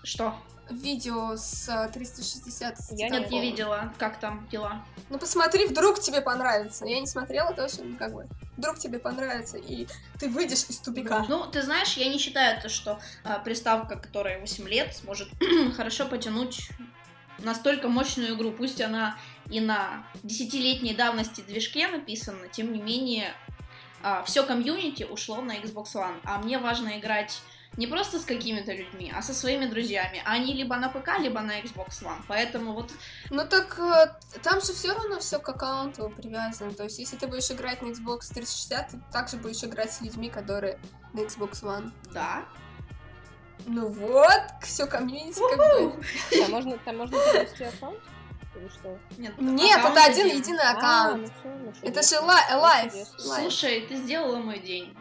что? 0.03 0.35
Видео 0.71 1.37
с 1.37 1.69
э, 1.69 1.91
360? 1.93 2.79
с 2.79 2.93
Я 2.93 3.09
Нет, 3.09 3.31
не 3.31 3.41
видела, 3.41 3.93
как 3.99 4.19
там 4.19 4.47
дела. 4.51 4.85
Ну 5.11 5.19
посмотри, 5.19 5.67
вдруг 5.67 6.01
тебе 6.01 6.21
понравится. 6.21 6.85
Я 6.87 7.01
не 7.01 7.07
смотрела 7.07 7.53
тоже, 7.53 7.83
ну 7.83 7.97
как 7.97 8.13
бы. 8.13 8.27
Вдруг 8.57 8.79
тебе 8.79 8.99
понравится, 8.99 9.59
и 9.59 9.87
ты 10.19 10.29
выйдешь 10.29 10.65
из 10.69 10.79
тупика. 10.79 11.25
Ну, 11.29 11.47
ты 11.47 11.63
знаешь, 11.63 11.95
я 11.95 12.09
не 12.09 12.19
считаю 12.19 12.61
то, 12.63 12.69
что 12.69 13.01
а, 13.25 13.41
приставка, 13.41 13.97
которая 13.97 14.39
8 14.39 14.69
лет, 14.69 14.95
сможет 14.95 15.29
хорошо 15.77 16.07
потянуть 16.07 16.71
настолько 17.39 17.89
мощную 17.89 18.37
игру. 18.37 18.53
Пусть 18.53 18.81
она 18.81 19.17
и 19.51 19.61
на 19.61 20.07
десятилетней 20.23 20.95
давности 20.95 21.41
движке 21.41 21.89
написана, 21.89 22.49
тем 22.49 22.73
не 22.73 22.81
менее, 22.81 23.35
все 24.25 24.45
комьюнити 24.45 25.03
ушло 25.03 25.41
на 25.41 25.57
Xbox 25.57 25.95
One. 25.95 26.21
А 26.25 26.39
мне 26.39 26.59
важно 26.59 26.99
играть 26.99 27.41
не 27.77 27.87
просто 27.87 28.19
с 28.19 28.25
какими-то 28.25 28.73
людьми, 28.73 29.13
а 29.17 29.23
со 29.23 29.35
своими 29.35 29.67
друзьями. 29.67 30.23
А 30.25 30.33
они 30.33 30.55
либо 30.55 30.77
на 30.77 30.89
ПК, 30.89 31.19
либо 31.19 31.41
на 31.41 31.61
Xbox 31.61 32.03
One. 32.03 32.23
Поэтому 32.29 32.73
вот 32.73 32.91
Ну 33.31 33.47
так 33.47 33.79
э, 33.79 34.13
там 34.43 34.61
же 34.61 34.73
все 34.73 34.93
равно 34.93 35.19
все 35.19 35.39
к 35.39 35.49
аккаунту 35.49 36.11
привязано. 36.17 36.73
То 36.73 36.85
есть, 36.85 36.99
если 36.99 37.17
ты 37.17 37.27
будешь 37.27 37.51
играть 37.51 37.83
на 37.83 37.87
Xbox 37.89 38.33
360, 38.33 38.89
ты 38.91 39.01
также 39.13 39.37
будешь 39.37 39.63
играть 39.65 39.93
с 39.93 40.01
людьми, 40.01 40.31
которые 40.31 40.79
на 41.13 41.21
Xbox 41.21 41.63
One. 41.63 41.91
да. 42.13 42.45
Ну 43.67 43.89
вот, 43.89 44.43
все 44.63 44.87
комьюнити 44.87 45.39
как 45.39 45.57
бы. 45.59 46.05
Там 46.39 46.51
можно, 46.51 46.77
там 46.79 46.99
можно 46.99 47.17
перевести 47.17 47.65
аккаунт? 47.65 47.99
Или 48.57 48.69
что? 48.69 48.99
Нет, 49.17 49.39
Нет, 49.39 49.81
это 49.85 50.05
один 50.05 50.27
единый 50.27 50.63
А, 50.65 50.73
аккаунт. 50.73 51.23
ну 51.23 51.29
всё, 51.41 51.73
ну 51.83 51.89
Это 51.89 52.03
же 52.03 52.21
лайф. 52.21 52.93
Слушай, 53.19 53.87
ты 53.89 53.97
сделала 53.97 54.37
мой 54.37 54.59
день. 54.59 54.95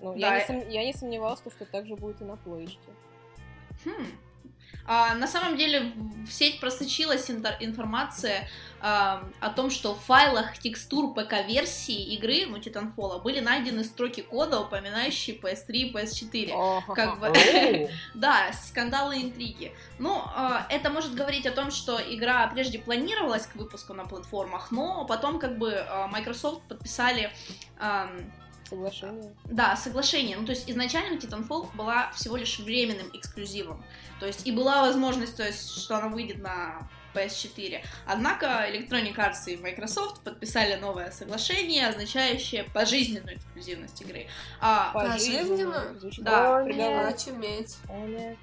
Ну, 0.00 0.14
Да. 0.18 0.36
я, 0.36 0.38
не 0.38 0.44
сом- 0.46 0.70
я 0.70 0.84
не 0.84 0.92
сомневалась, 0.92 1.40
что 1.40 1.64
так 1.66 1.86
же 1.86 1.96
будет 1.96 2.20
и 2.20 2.24
на 2.24 2.36
плеечке. 2.36 2.78
Хм. 3.84 4.06
А, 4.86 5.14
на 5.14 5.26
самом 5.26 5.56
деле 5.56 5.92
в 6.26 6.30
сеть 6.30 6.60
просочилась 6.60 7.30
интор- 7.30 7.56
информация 7.60 8.48
а, 8.80 9.24
о 9.40 9.48
том, 9.48 9.70
что 9.70 9.94
в 9.94 10.00
файлах 10.00 10.58
текстур 10.58 11.14
ПК-версии 11.14 12.14
игры, 12.14 12.44
ну, 12.46 12.58
Titanfall, 12.58 13.22
были 13.22 13.40
найдены 13.40 13.82
строки 13.82 14.20
кода, 14.20 14.60
упоминающие 14.60 15.36
PS3 15.38 15.72
и 15.72 15.92
PS4. 15.92 16.94
Как 16.94 17.18
бы, 17.18 17.28
Оу. 17.28 17.88
да, 18.14 18.52
скандалы 18.52 19.18
и 19.18 19.22
интриги. 19.22 19.72
Ну, 19.98 20.20
а, 20.34 20.66
это 20.68 20.90
может 20.90 21.14
говорить 21.14 21.46
о 21.46 21.52
том, 21.52 21.70
что 21.70 21.98
игра 21.98 22.46
прежде 22.48 22.78
планировалась 22.78 23.46
к 23.46 23.56
выпуску 23.56 23.94
на 23.94 24.04
платформах, 24.04 24.70
но 24.70 25.06
потом 25.06 25.38
как 25.38 25.56
бы 25.56 25.72
а, 25.72 26.08
Microsoft 26.08 26.60
подписали 26.68 27.32
ам, 27.78 28.10
Соглашение. 28.68 29.34
да, 29.44 29.76
соглашение. 29.76 30.36
Ну, 30.36 30.46
то 30.46 30.52
есть 30.52 30.70
изначально 30.70 31.18
Titanfall 31.18 31.74
была 31.76 32.10
всего 32.12 32.36
лишь 32.36 32.58
временным 32.58 33.10
эксклюзивом. 33.12 33.84
То 34.20 34.26
есть 34.26 34.46
и 34.46 34.52
была 34.52 34.82
возможность, 34.82 35.36
то 35.36 35.44
есть, 35.44 35.70
что 35.70 35.96
она 35.96 36.08
выйдет 36.08 36.38
на 36.42 36.88
PS4. 37.14 37.82
Однако 38.06 38.46
Electronic 38.68 39.14
Arts 39.16 39.46
и 39.46 39.56
Microsoft 39.56 40.20
подписали 40.22 40.74
новое 40.76 41.10
соглашение, 41.10 41.88
означающее 41.88 42.64
пожизненную 42.64 43.36
эксклюзивность 43.36 44.00
игры. 44.02 44.26
А, 44.60 44.90
Пожизненно? 44.92 45.94
Да. 46.18 46.58
как 46.58 46.64
приговор. 46.64 47.06
Очуметь. 47.06 47.76
О, 47.88 48.06
нет. 48.06 48.36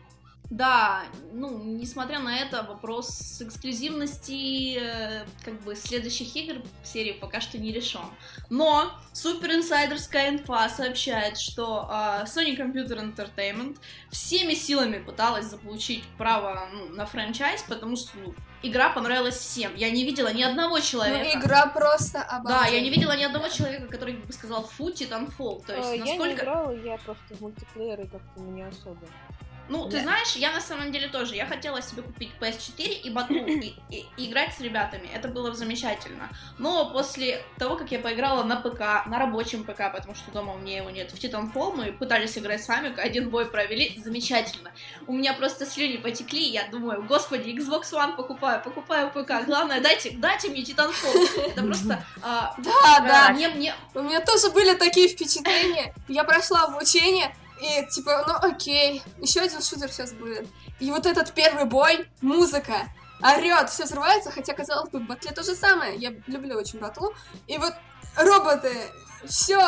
Да, 0.52 1.04
ну, 1.32 1.64
несмотря 1.64 2.20
на 2.20 2.38
это, 2.38 2.64
вопрос 2.64 3.42
эксклюзивности 3.42 4.78
э, 4.78 5.26
как 5.46 5.62
бы 5.62 5.78
следующих 5.78 6.36
игр 6.36 6.62
в 6.84 6.88
серии 6.88 7.14
пока 7.14 7.40
что 7.40 7.58
не 7.58 7.72
решен. 7.72 8.02
Но 8.50 8.92
супер 9.14 9.52
инсайдерская 9.54 10.30
инфа 10.30 10.68
сообщает, 10.68 11.38
что 11.38 11.88
э, 11.90 12.26
Sony 12.26 12.58
Computer 12.58 13.00
Entertainment 13.00 13.78
всеми 14.10 14.54
силами 14.54 15.00
пыталась 15.00 15.46
заполучить 15.46 16.04
право 16.18 16.68
ну, 16.74 16.90
на 16.96 17.06
франчайз, 17.06 17.64
потому 17.64 17.96
что 17.96 18.10
ну, 18.18 18.36
игра 18.62 18.90
понравилась 18.90 19.38
всем. 19.38 19.74
Я 19.78 19.90
не 19.90 20.04
видела 20.04 20.34
ни 20.34 20.44
одного 20.44 20.76
Ну, 20.80 20.82
человека. 20.84 21.40
игра 21.40 21.68
просто 21.68 22.20
Да, 22.30 22.38
обалденная. 22.38 22.72
я 22.72 22.82
не 22.82 22.90
видела 22.90 23.16
ни 23.16 23.24
одного 23.24 23.48
человека, 23.48 23.88
который 23.88 24.16
бы 24.16 24.34
сказал 24.34 24.66
фу, 24.68 24.90
Titanfall. 24.90 25.66
То 25.66 25.78
есть, 25.78 25.88
Э, 25.92 25.96
Я 25.98 26.04
не 26.04 26.12
насколько... 26.12 26.44
играла, 26.44 26.72
я 26.72 26.98
просто 26.98 27.36
в 27.36 27.40
мультиплееры 27.40 28.08
как-то 28.08 28.42
не 28.42 28.64
особо. 28.64 29.00
Ну, 29.72 29.86
ты 29.90 29.98
Да. 29.98 30.04
знаешь, 30.04 30.36
я 30.36 30.52
на 30.52 30.60
самом 30.60 30.92
деле 30.92 31.08
тоже. 31.08 31.36
Я 31.36 31.46
хотела 31.46 31.82
себе 31.82 32.02
купить 32.02 32.32
PS4 32.42 32.84
и 33.04 33.10
бату 33.10 33.34
и, 33.36 33.74
и- 33.90 34.06
и 34.18 34.30
играть 34.30 34.54
с 34.54 34.60
ребятами. 34.60 35.10
Это 35.14 35.30
было 35.30 35.54
замечательно. 35.54 36.30
Но 36.58 36.90
после 36.92 37.42
того, 37.58 37.78
как 37.78 37.90
я 37.92 38.00
поиграла 38.00 38.44
на 38.44 38.58
ПК, 38.58 39.06
на 39.08 39.18
рабочем 39.18 39.64
ПК, 39.64 39.92
потому 39.94 40.14
что 40.14 40.30
дома 40.32 40.54
у 40.54 40.58
меня 40.58 40.78
его 40.78 40.90
нет, 40.90 41.12
в 41.12 41.16
Titanfall 41.16 41.76
мы 41.76 41.94
пытались 41.94 42.38
играть 42.38 42.64
сами, 42.64 42.94
один 43.00 43.30
бой 43.30 43.46
провели, 43.46 43.98
замечательно. 44.04 44.72
У 45.08 45.14
меня 45.14 45.34
просто 45.34 45.66
слюни 45.66 45.98
потекли, 45.98 46.44
я 46.50 46.68
думаю, 46.68 47.04
господи, 47.04 47.50
Xbox 47.52 47.94
One 47.94 48.16
покупаю, 48.18 48.62
покупаю 48.62 49.10
ПК. 49.12 49.46
Главное, 49.46 49.80
дайте, 49.80 50.12
дайте 50.12 50.50
мне 50.50 50.64
Titanfall. 50.64 51.48
Это 51.52 51.64
просто... 51.64 52.04
а, 52.22 52.54
Да, 52.58 53.00
да. 53.00 53.28
а, 53.30 53.32
Мне, 53.34 53.48
мне, 53.48 53.74
У 53.94 54.02
меня 54.02 54.20
тоже 54.20 54.50
были 54.52 54.76
такие 54.76 55.08
впечатления. 55.08 55.94
Я 56.10 56.26
прошла 56.26 56.64
обучение, 56.64 57.34
и 57.62 57.86
типа, 57.88 58.24
ну 58.28 58.34
окей, 58.50 59.04
еще 59.20 59.42
один 59.42 59.62
шутер 59.62 59.92
сейчас 59.92 60.14
будет. 60.14 60.48
И 60.80 60.90
вот 60.90 61.06
этот 61.06 61.32
первый 61.34 61.66
бой, 61.66 62.08
музыка, 62.22 62.74
орет, 63.22 63.70
все 63.70 63.84
взрывается, 63.84 64.32
хотя, 64.32 64.54
казалось 64.54 64.90
бы, 64.90 65.00
в 65.00 65.08
батле 65.08 65.32
то 65.32 65.44
же 65.44 65.54
самое. 65.54 65.96
Я 65.96 66.14
люблю 66.28 66.58
очень 66.58 66.80
батлу. 66.80 67.14
И 67.48 67.58
вот 67.58 67.74
роботы, 68.18 68.72
все, 69.26 69.60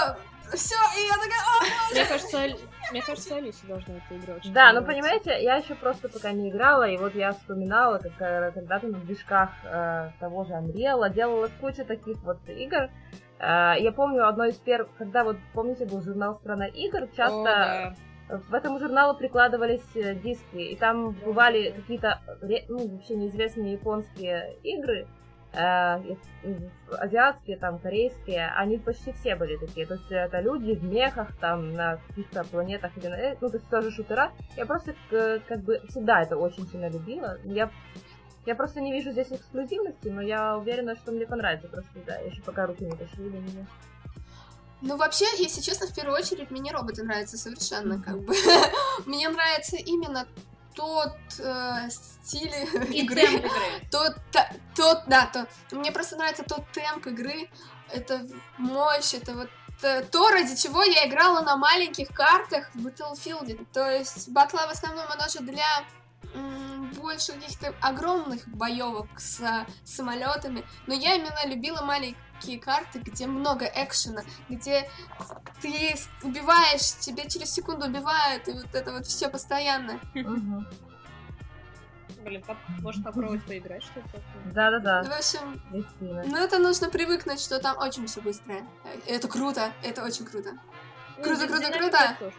все, 0.54 0.76
и 0.98 1.08
я 1.08 1.14
такая, 1.14 1.41
«О, 1.46 1.94
Мне 1.94 2.06
кажется, 2.06 2.58
мне 2.91 3.02
кажется, 3.02 3.36
Алисе 3.36 3.66
должна 3.68 3.96
эта 3.96 4.18
игра 4.18 4.36
очень 4.36 4.54
Да, 4.54 4.74
ну 4.74 4.84
понимаете, 4.84 5.41
я 5.41 5.58
еще 5.58 5.76
просто 5.76 6.10
пока 6.10 6.32
не 6.32 6.50
играла, 6.50 6.88
и 6.88 6.98
вот 6.98 7.16
я 7.16 7.34
вспоминала, 7.34 8.00
как 8.00 8.14
э, 8.20 8.52
когда-то 8.52 8.88
на 8.88 9.00
движках 9.00 9.50
э, 9.64 10.12
того 10.20 10.46
же 10.46 10.54
Unreal 10.54 11.14
делала 11.14 11.50
кучу 11.62 11.86
таких 11.86 12.18
вот 12.24 12.38
игр. 12.48 12.89
Э, 13.39 13.73
я 13.79 13.91
помню 13.91 14.27
одно 14.27 14.45
из 14.45 14.55
первых, 14.55 14.89
когда 14.97 15.23
вот, 15.23 15.38
помните, 15.53 15.86
был 15.86 16.01
журнал 16.01 16.36
«Страна 16.36 16.67
игр», 16.67 17.07
часто 17.15 17.41
О, 17.41 17.43
да. 18.29 18.38
в 18.49 18.53
этому 18.53 18.79
журналу 18.79 19.17
прикладывались 19.17 19.95
э, 19.95 20.15
диски, 20.15 20.57
и 20.57 20.75
там 20.75 21.11
бывали 21.11 21.71
какие-то, 21.71 22.19
ну, 22.69 22.88
вообще 22.88 23.15
неизвестные 23.15 23.73
японские 23.73 24.55
игры, 24.63 25.07
э, 25.53 26.15
азиатские, 26.97 27.57
там, 27.57 27.77
корейские, 27.79 28.49
они 28.55 28.77
почти 28.77 29.11
все 29.13 29.36
были 29.36 29.57
такие. 29.57 29.86
То 29.86 29.95
есть 29.95 30.11
это 30.11 30.39
люди 30.39 30.71
в 30.73 30.84
мехах, 30.84 31.36
там, 31.39 31.73
на 31.73 31.97
каких-то 32.07 32.43
планетах, 32.45 32.97
или 32.97 33.07
на- 33.07 33.15
э, 33.19 33.36
ну, 33.41 33.49
то 33.49 33.57
есть 33.57 33.69
тоже 33.69 33.91
шутера. 33.91 34.31
Я 34.57 34.65
просто, 34.65 34.95
как 35.47 35.59
бы, 35.61 35.79
всегда 35.89 36.21
это 36.21 36.38
очень 36.38 36.65
сильно 36.67 36.89
любила. 36.89 37.38
Я 37.43 37.69
я 38.46 38.56
просто 38.56 38.82
не 38.82 38.91
вижу 38.91 39.12
здесь 39.12 39.32
эксклюзивности, 39.32 40.08
но 40.08 40.22
я 40.22 40.58
уверена, 40.58 40.96
что 40.96 41.12
мне 41.12 41.26
понравится. 41.26 41.68
Просто, 41.68 41.91
да, 42.06 42.16
еще 42.18 42.41
пока 42.41 42.66
руки 42.66 42.84
не 42.84 42.96
дошли 42.96 43.30
до 43.30 43.38
меня. 43.38 43.66
Ну, 44.82 44.98
вообще, 44.98 45.26
если 45.38 45.62
честно, 45.62 45.88
в 45.88 45.96
первую 45.96 46.18
очередь 46.18 46.52
мне 46.52 46.72
роботы 46.72 47.04
нравятся 47.04 47.38
совершенно, 47.38 48.02
как 48.02 48.20
бы. 48.20 48.34
Мне 49.06 49.30
нравится 49.30 49.78
именно 49.78 50.28
тот 50.76 51.16
э, 51.39 51.89
стиль 51.89 52.52
и 52.91 53.00
игры. 53.02 53.22
темп 53.22 53.46
игры. 53.46 53.52
Тот, 53.91 54.16
та- 54.32 54.52
тот, 54.76 55.04
да, 55.08 55.28
то. 55.28 55.48
Мне 55.72 55.91
просто 55.94 56.18
нравится 56.18 56.44
тот 56.44 56.66
темп 56.74 57.08
игры, 57.08 57.50
это 57.94 58.28
мощь, 58.58 59.14
это 59.14 59.34
вот 59.34 59.50
э, 59.84 60.02
то, 60.04 60.30
ради 60.32 60.56
чего 60.56 60.84
я 60.84 61.08
играла 61.08 61.41
на 61.41 61.56
маленьких 61.56 62.10
картах 62.10 62.70
в 62.74 62.86
Battlefield. 62.86 63.66
То 63.72 63.89
есть 63.89 64.30
батла 64.30 64.68
в 64.68 64.72
основном 64.72 65.06
она 65.10 65.30
же 65.30 65.39
для 65.39 65.86
больше 66.95 67.34
каких-то 67.34 67.74
огромных 67.82 68.47
боевок 68.47 69.07
с 69.17 69.41
а, 69.41 69.65
самолетами. 69.84 70.63
Но 70.88 70.93
я 70.93 71.15
именно 71.15 71.45
любила 71.45 71.82
маленькие 71.84 72.59
карты, 72.59 72.99
где 72.99 73.28
много 73.28 73.65
экшена, 73.65 74.21
где 74.49 74.89
ты 75.61 75.95
убиваешь, 76.24 76.95
тебя 76.99 77.28
через 77.28 77.51
секунду 77.51 77.88
убивают, 77.88 78.47
и 78.47 78.53
вот 78.53 78.74
это 78.74 78.91
вот 78.93 79.05
все 79.05 79.30
постоянно. 79.30 79.99
Блин, 82.24 82.41
поп- 82.41 82.57
может 82.82 83.03
попробовать 83.03 83.43
поиграть 83.43 83.84
что-то 83.84 84.07
такое? 84.07 84.53
Да-да-да, 84.53 85.03
В 85.03 85.11
общем. 85.11 85.61
Ну, 85.99 86.38
это 86.38 86.57
нужно 86.57 86.89
привыкнуть, 86.89 87.41
что 87.41 87.59
там 87.59 87.78
очень 87.78 88.07
все 88.07 88.21
быстро. 88.21 88.55
Это 89.07 89.28
круто, 89.28 89.74
это 89.84 90.03
очень 90.03 90.26
круто. 90.26 90.51
Круто, 91.21 91.41
Ну, 91.41 91.47
круто, 91.47 91.65
динамика 91.67 92.15
круто. 92.17 92.34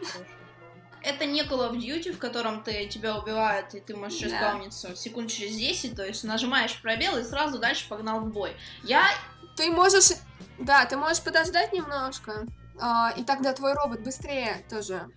Это 1.05 1.25
не 1.25 1.41
Call 1.43 1.71
of 1.71 1.77
Duty, 1.77 2.13
в 2.13 2.17
котором 2.17 2.63
ты 2.63 2.87
тебя 2.87 3.15
убивают, 3.15 3.75
и 3.75 3.79
ты 3.79 3.95
можешь 3.95 4.21
Да. 4.21 4.27
исполниться 4.27 4.95
секунд 4.95 5.29
через 5.29 5.55
10, 5.55 5.95
то 5.95 6.03
есть 6.03 6.23
нажимаешь 6.23 6.81
пробел 6.81 7.17
и 7.17 7.23
сразу 7.23 7.59
дальше 7.59 7.87
погнал 7.87 8.21
в 8.21 8.31
бой. 8.31 8.55
Я 8.83 9.05
Ты 9.55 9.69
можешь, 9.71 10.17
да, 10.57 10.85
ты 10.85 10.97
можешь 10.97 11.23
подождать 11.23 11.71
немножко, 11.71 12.45
а, 12.79 13.13
и 13.15 13.23
тогда 13.23 13.53
твой 13.53 13.73
робот 13.73 14.01
быстрее 14.01 14.65
тоже 14.69 15.07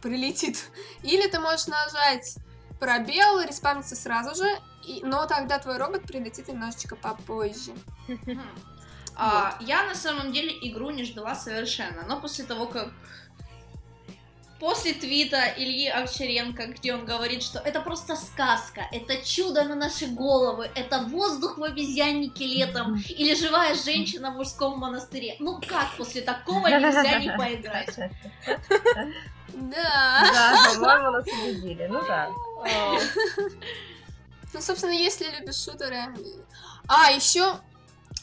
прилетит. 0.00 0.70
Или 1.02 1.26
ты 1.28 1.38
можешь 1.40 1.66
нажать 1.66 2.36
пробел, 2.80 3.40
респавниться 3.40 3.94
сразу 3.96 4.34
же, 4.34 4.48
и, 4.86 5.02
но 5.04 5.26
тогда 5.26 5.58
твой 5.58 5.76
робот 5.76 6.04
прилетит 6.04 6.48
немножечко 6.48 6.96
попозже. 6.96 7.72
А, 9.14 9.58
я 9.60 9.84
на 9.84 9.94
самом 9.94 10.32
деле 10.32 10.56
игру 10.70 10.88
не 10.90 11.04
ждала 11.04 11.34
совершенно, 11.34 12.02
но 12.08 12.18
после 12.18 12.46
того, 12.46 12.66
как 12.66 12.88
после 14.62 14.92
твита 14.94 15.52
Ильи 15.56 15.88
Овчаренко, 15.88 16.66
где 16.66 16.94
он 16.94 17.04
говорит, 17.04 17.42
что 17.42 17.58
это 17.58 17.80
просто 17.80 18.14
сказка, 18.14 18.82
это 18.92 19.16
чудо 19.16 19.64
на 19.64 19.74
наши 19.74 20.06
головы, 20.06 20.70
это 20.76 21.00
воздух 21.00 21.58
в 21.58 21.64
обезьяннике 21.64 22.46
летом 22.46 23.02
или 23.08 23.34
живая 23.34 23.74
женщина 23.74 24.30
в 24.30 24.34
мужском 24.34 24.78
монастыре. 24.78 25.34
Ну 25.40 25.60
как 25.60 25.96
после 25.96 26.22
такого 26.22 26.68
нельзя 26.68 27.18
не 27.18 27.36
поиграть? 27.36 27.96
Да. 29.48 30.30
Да, 30.32 30.56
по-моему, 30.74 31.10
нас 31.10 31.26
убедили. 31.26 31.88
Ну 31.90 32.00
да. 32.06 32.30
Ну, 34.52 34.60
собственно, 34.60 34.92
если 34.92 35.26
любишь 35.40 35.56
шутеры. 35.56 36.04
А, 36.86 37.10
еще 37.10 37.58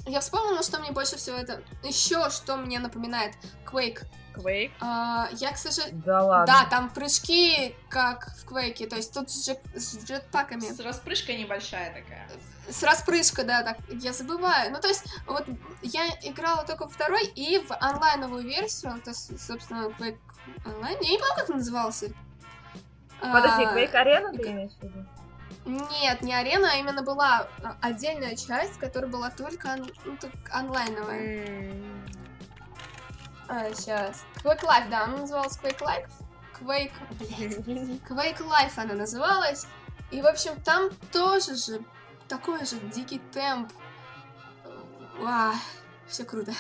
я 0.08 0.22
вспомнила, 0.22 0.64
что 0.64 0.80
мне 0.80 0.94
больше 0.94 1.18
всего 1.18 1.36
это. 1.36 1.62
Еще 1.84 2.30
что 2.30 2.56
мне 2.56 2.80
напоминает 2.80 3.34
Quake. 3.70 4.06
Quake. 4.40 4.72
А, 4.80 5.30
я, 5.34 5.52
к 5.52 5.58
сожалению. 5.58 6.02
Да 6.06 6.24
ладно. 6.24 6.54
Да, 6.54 6.70
там 6.70 6.90
прыжки, 6.90 7.76
как 7.90 8.30
в 8.38 8.46
Квейке, 8.46 8.88
то 8.88 8.96
есть 8.96 9.14
тут 9.14 9.30
с, 9.30 9.48
с 9.76 10.04
джетпаками. 10.06 10.62
С 10.62 10.80
распрыжкой 10.80 11.38
небольшая 11.38 11.94
такая. 11.94 12.28
С 12.70 12.84
распрыжкой, 12.84 13.46
да, 13.46 13.64
так, 13.64 13.78
я 13.90 14.14
забываю. 14.14 14.72
Ну, 14.72 14.80
то 14.80 14.88
есть, 14.88 15.04
вот 15.26 15.46
я 15.82 16.08
играла 16.24 16.64
только 16.66 16.88
второй 16.88 17.26
и 17.26 17.60
в 17.60 17.72
онлайновую 17.72 18.44
версию, 18.44 19.02
то 19.04 19.10
есть, 19.10 19.42
собственно, 19.42 19.88
Quake 20.00 20.20
онлайн. 20.66 20.98
Я 21.02 21.10
не 21.12 21.18
помню, 21.18 21.34
как 21.36 21.50
он 21.50 21.58
назывался. 21.58 22.08
Подожди, 23.20 23.64
А, 23.66 23.76
Quake 23.76 23.94
Arena 23.94 24.32
ты 24.38 24.50
имеешь 24.52 24.72
в 24.80 24.84
виду? 24.84 25.06
Нет, 25.66 26.22
не 26.22 26.34
арена, 26.34 26.72
а 26.72 26.76
именно 26.78 27.04
была 27.04 27.48
а, 27.62 27.76
отдельная 27.82 28.36
часть, 28.36 28.80
которая 28.80 29.12
была 29.12 29.30
только 29.30 29.68
он- 29.68 29.92
ну, 30.06 30.18
так, 30.18 30.32
онлайновая. 30.52 31.46
М, 31.46 32.06
А, 33.50 33.74
сейчас. 33.74 34.24
Quake 34.43 34.62
Life, 34.62 34.89
да, 34.89 35.06
она 35.06 35.18
называлась 35.18 35.58
Quake 35.58 35.80
Life. 35.80 36.10
Quake, 36.62 36.91
блядь. 37.18 38.02
Quake 38.08 38.47
Life 38.47 38.74
она 38.78 38.93
называлась. 38.93 39.66
И, 40.12 40.22
в 40.22 40.28
общем, 40.28 40.60
там 40.62 40.89
тоже 41.12 41.56
же 41.56 41.82
такой 42.28 42.66
же 42.66 42.78
дикий 42.93 43.20
темп. 43.32 43.72
Ва, 45.18 45.54
все 46.08 46.24
круто. 46.24 46.54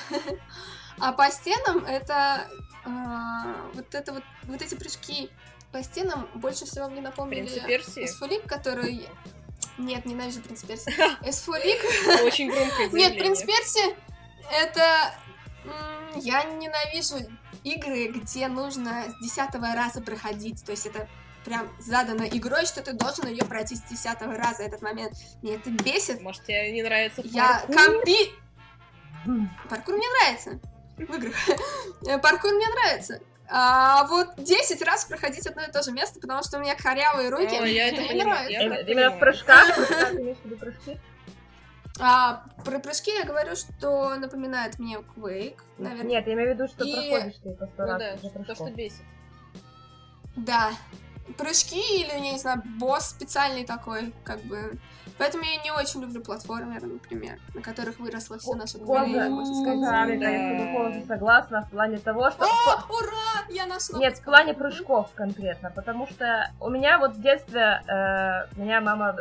А 0.99 1.13
по 1.13 1.29
стенам 1.31 1.85
это 1.85 2.49
а, 2.85 3.69
вот 3.73 3.95
это 3.95 4.11
вот 4.11 4.23
вот 4.43 4.61
эти 4.61 4.75
прыжки 4.75 5.31
по 5.71 5.81
стенам 5.81 6.27
больше 6.33 6.65
всего 6.65 6.89
мне 6.89 6.99
напомнили? 6.99 7.47
Эсфолик, 7.47 8.45
который 8.47 9.07
нет, 9.77 10.05
ненавижу 10.05 10.41
принц 10.41 10.63
Персии. 10.63 10.91
Эсфолик. 11.29 11.81
Очень 12.25 12.51
громкое 12.51 12.89
Нет, 12.89 13.17
принц. 13.17 13.41
Персия 13.43 13.95
это 14.51 15.13
я 16.15 16.43
ненавижу 16.43 17.29
игры, 17.63 18.07
где 18.07 18.47
нужно 18.47 19.05
с 19.09 19.23
десятого 19.23 19.73
раза 19.73 20.01
проходить. 20.01 20.63
То 20.65 20.71
есть 20.71 20.85
это 20.85 21.07
прям 21.45 21.69
задано 21.79 22.25
игрой, 22.25 22.65
что 22.65 22.81
ты 22.81 22.93
должен 22.93 23.27
ее 23.27 23.45
пройти 23.45 23.75
с 23.75 23.81
десятого 23.83 24.35
раза 24.35 24.63
этот 24.63 24.81
момент. 24.81 25.13
Мне 25.41 25.55
это 25.55 25.69
бесит. 25.69 26.21
Может, 26.21 26.43
тебе 26.43 26.71
не 26.71 26.83
нравится 26.83 27.21
Я 27.23 27.63
паркур? 27.67 27.75
компи... 27.75 28.31
Паркур 29.69 29.95
мне 29.95 30.07
нравится. 30.21 30.59
В 30.97 31.15
играх. 31.15 31.35
Э, 32.07 32.17
Паркур 32.19 32.51
мне 32.51 32.67
нравится. 32.67 33.21
А 33.51 34.05
вот 34.05 34.35
10 34.37 34.81
раз 34.83 35.05
проходить 35.05 35.47
одно 35.47 35.63
и 35.63 35.71
то 35.71 35.81
же 35.81 35.91
место, 35.91 36.19
потому 36.19 36.43
что 36.43 36.57
у 36.57 36.61
меня 36.61 36.75
корявые 36.75 37.29
руки. 37.29 37.55
О, 37.55 37.65
я 37.65 37.87
это 37.87 38.01
мне 38.01 38.09
понимаю, 38.09 38.49
Именно 38.87 39.11
в 39.11 39.19
прыжках? 39.19 39.67
А 41.99 42.43
про 42.63 42.79
прыжки 42.79 43.11
я 43.11 43.25
говорю, 43.25 43.55
что 43.55 44.15
напоминает 44.15 44.79
мне 44.79 44.97
Quake, 44.97 45.59
наверное. 45.77 46.05
Нет, 46.09 46.27
я 46.27 46.33
имею 46.33 46.51
в 46.51 46.53
виду, 46.53 46.67
что 46.67 46.85
И- 46.85 46.93
проходишь 46.93 47.35
ты 47.43 47.53
по 47.55 47.65
сто 47.67 47.83
Ну 47.83 47.87
раз 47.87 48.21
да, 48.21 48.43
то, 48.43 48.55
что 48.55 48.71
бесит. 48.71 49.03
Да. 50.35 50.69
Прыжки 51.37 52.01
или, 52.01 52.09
я 52.09 52.19
не 52.19 52.39
знаю, 52.39 52.63
босс 52.79 53.09
специальный 53.09 53.65
такой, 53.65 54.13
как 54.23 54.41
бы. 54.41 54.79
Поэтому 55.17 55.43
я 55.43 55.61
не 55.61 55.71
очень 55.71 56.01
люблю 56.01 56.21
платформеры, 56.23 56.87
например, 56.87 57.39
на 57.53 57.61
которых 57.61 57.99
выросло 57.99 58.39
все 58.39 58.55
наше 58.55 58.79
поколение, 58.79 59.29
можно 59.29 59.53
сказать. 59.53 60.19
Да, 60.19 60.29
я 60.29 60.73
полностью 60.73 61.05
согласна 61.05 61.61
в 61.63 61.69
плане 61.69 61.97
того, 61.99 62.31
что... 62.31 62.45
О, 62.45 62.85
ура! 62.89 63.45
Я 63.49 63.65
нашла! 63.65 63.99
Нет, 63.99 64.17
в 64.17 64.23
плане 64.23 64.53
прыжков 64.53 65.11
конкретно, 65.13 65.71
потому 65.71 66.07
что 66.07 66.49
у 66.61 66.69
меня 66.69 66.97
вот 66.99 67.15
в 67.15 67.21
детстве, 67.21 67.81
э, 67.85 68.47
меня 68.57 68.79
мама, 68.79 69.17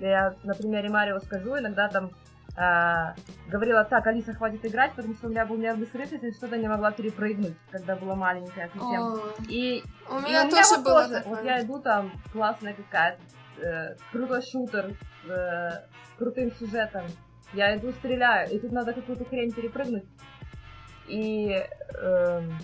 я 0.00 0.34
на 0.44 0.54
примере 0.54 0.88
Марио 0.88 1.18
скажу, 1.20 1.58
иногда 1.58 1.88
там 1.88 2.10
э, 2.56 3.14
говорила, 3.50 3.84
так, 3.84 4.06
Алиса, 4.06 4.32
хватит 4.34 4.64
играть, 4.64 4.92
потому 4.94 5.14
что 5.14 5.26
у 5.26 5.30
меня 5.30 5.46
был 5.46 5.56
нервный 5.56 5.86
срыв, 5.86 6.10
если 6.12 6.30
что-то 6.32 6.56
не 6.56 6.68
могла 6.68 6.90
перепрыгнуть, 6.92 7.56
когда 7.70 7.96
была 7.96 8.14
маленькая 8.14 8.68
совсем. 8.68 9.02
О, 9.02 9.18
И, 9.48 9.82
у 10.10 10.18
и 10.18 10.22
меня 10.22 10.46
у 10.46 10.50
тоже 10.50 10.76
вот 10.76 10.84
было 10.84 11.02
тоже, 11.04 11.14
такое. 11.14 11.34
Вот 11.36 11.44
я 11.44 11.62
иду 11.62 11.78
там, 11.80 12.12
классная 12.32 12.74
какая-то, 12.74 13.20
э, 13.62 13.96
крутой 14.12 14.42
шутер, 14.42 14.96
э, 15.28 15.70
с 15.70 16.18
крутым 16.18 16.52
сюжетом, 16.52 17.04
я 17.54 17.76
иду, 17.76 17.92
стреляю, 17.92 18.50
и 18.50 18.58
тут 18.58 18.72
надо 18.72 18.92
какую-то 18.92 19.24
хрень 19.24 19.52
перепрыгнуть, 19.52 20.04
и, 21.06 21.64
эм, 22.02 22.58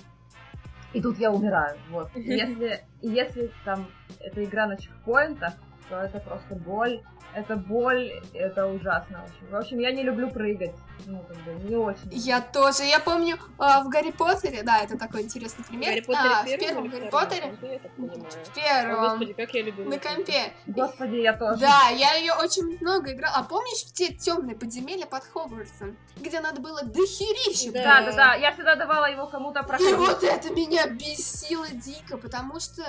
и 0.92 1.00
тут 1.00 1.18
я 1.18 1.30
умираю, 1.32 1.78
вот. 1.90 2.10
И 2.14 2.20
Если, 2.22 2.84
и 3.00 3.08
если 3.08 3.50
там 3.64 3.86
эта 4.20 4.44
игра 4.44 4.66
на 4.66 4.76
чекпоинтах, 4.76 5.54
то 5.88 5.96
это 5.96 6.18
просто 6.20 6.54
боль, 6.54 7.02
это 7.34 7.56
боль, 7.56 8.22
это 8.32 8.66
ужасно 8.66 9.24
очень. 9.24 9.50
В 9.50 9.56
общем, 9.56 9.78
я 9.78 9.90
не 9.92 10.02
люблю 10.02 10.30
прыгать, 10.30 10.74
ну, 11.06 11.22
как 11.26 11.36
бы, 11.38 11.52
не 11.68 11.76
очень. 11.76 12.08
Я 12.10 12.40
тоже. 12.40 12.84
Я 12.84 12.98
помню 13.00 13.36
а, 13.58 13.82
в 13.82 13.88
Гарри 13.88 14.10
Поттере, 14.10 14.62
да, 14.62 14.78
это 14.82 14.96
такой 14.98 15.22
интересный 15.22 15.64
пример. 15.64 15.90
Гарри 15.90 16.00
Поттере 16.00 16.34
А, 16.34 16.42
в 16.42 16.58
первом 16.58 16.88
Гарри? 16.88 17.08
Поттере, 17.10 17.54
Ну, 17.96 18.08
в 18.08 18.12
О, 18.12 18.18
первом, 18.54 19.00
Господи, 19.10 19.32
как 19.32 19.54
я 19.54 19.62
любила. 19.62 19.88
на 19.90 19.98
компе. 19.98 20.52
Господи, 20.66 21.16
я 21.16 21.32
тоже. 21.34 21.60
Да, 21.60 21.88
я 21.90 22.14
ее 22.14 22.32
очень 22.34 22.78
много 22.80 23.12
играла. 23.12 23.36
А 23.38 23.42
помнишь 23.44 23.84
те 23.92 24.12
темные 24.14 24.56
подземелья 24.56 25.06
под 25.06 25.24
Хогвартсом, 25.24 25.96
где 26.16 26.40
надо 26.40 26.60
было 26.60 26.82
дохерища 26.82 27.72
Да. 27.72 27.82
Да, 27.82 28.02
да, 28.06 28.12
да, 28.12 28.34
я 28.34 28.52
всегда 28.52 28.76
давала 28.76 29.06
его 29.10 29.26
кому-то 29.26 29.60
И 29.60 29.64
проходить. 29.66 29.96
вот 29.96 30.22
это 30.22 30.50
меня 30.52 30.86
бесило 30.88 31.66
дико, 31.68 32.16
потому 32.16 32.60
что 32.60 32.82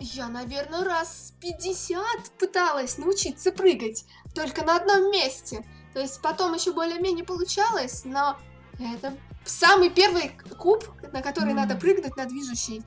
я, 0.00 0.28
наверное, 0.28 0.82
раз 0.82 1.34
50 1.40 2.30
пыталась 2.38 2.96
научиться 2.98 3.52
прыгать 3.52 4.06
только 4.34 4.64
на 4.64 4.76
одном 4.76 5.12
месте. 5.12 5.64
То 5.92 6.00
есть 6.00 6.20
потом 6.22 6.54
еще 6.54 6.72
более-менее 6.72 7.24
получалось, 7.24 8.02
но 8.04 8.38
это 8.78 9.16
самый 9.44 9.90
первый 9.90 10.32
куб, 10.58 10.84
на 11.12 11.20
который 11.22 11.52
надо 11.52 11.76
прыгнуть 11.76 12.16
на 12.16 12.24
движущий. 12.24 12.82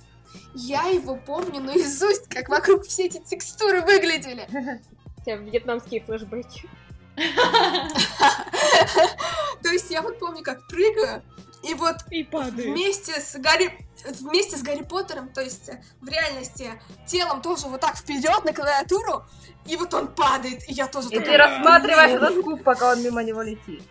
Я 0.55 0.83
его 0.85 1.15
помню 1.15 1.61
наизусть, 1.61 2.27
как 2.29 2.49
вокруг 2.49 2.83
все 2.85 3.05
эти 3.05 3.19
текстуры 3.19 3.81
выглядели. 3.81 4.47
У 5.17 5.21
тебя 5.21 5.35
вьетнамские 5.35 6.01
флешбеки. 6.03 6.67
То 9.61 9.69
есть 9.69 9.91
я 9.91 10.01
вот 10.01 10.17
помню, 10.17 10.41
как 10.41 10.67
прыгаю, 10.67 11.21
и 11.61 11.75
вот 11.75 11.97
И 12.11 12.23
вместе 12.23 13.21
с 13.21 13.37
Гарри 13.39 13.71
вместе 14.19 14.57
с 14.57 14.61
Гарри 14.61 14.83
Поттером, 14.83 15.29
то 15.29 15.41
есть 15.41 15.69
э, 15.69 15.81
в 16.01 16.07
реальности 16.07 16.71
телом 17.05 17.41
тоже 17.41 17.67
вот 17.67 17.81
так 17.81 17.95
вперед 17.97 18.43
на 18.43 18.53
клавиатуру, 18.53 19.23
и 19.65 19.75
вот 19.75 19.93
он 19.93 20.07
падает, 20.07 20.67
и 20.69 20.73
я 20.73 20.87
тоже 20.87 21.09
И 21.09 21.19
ты 21.19 21.37
рассматриваешь 21.37 22.11
этот 22.11 22.43
куб, 22.43 22.63
пока 22.63 22.91
он 22.91 23.03
мимо 23.03 23.23
него 23.23 23.41
летит. 23.41 23.83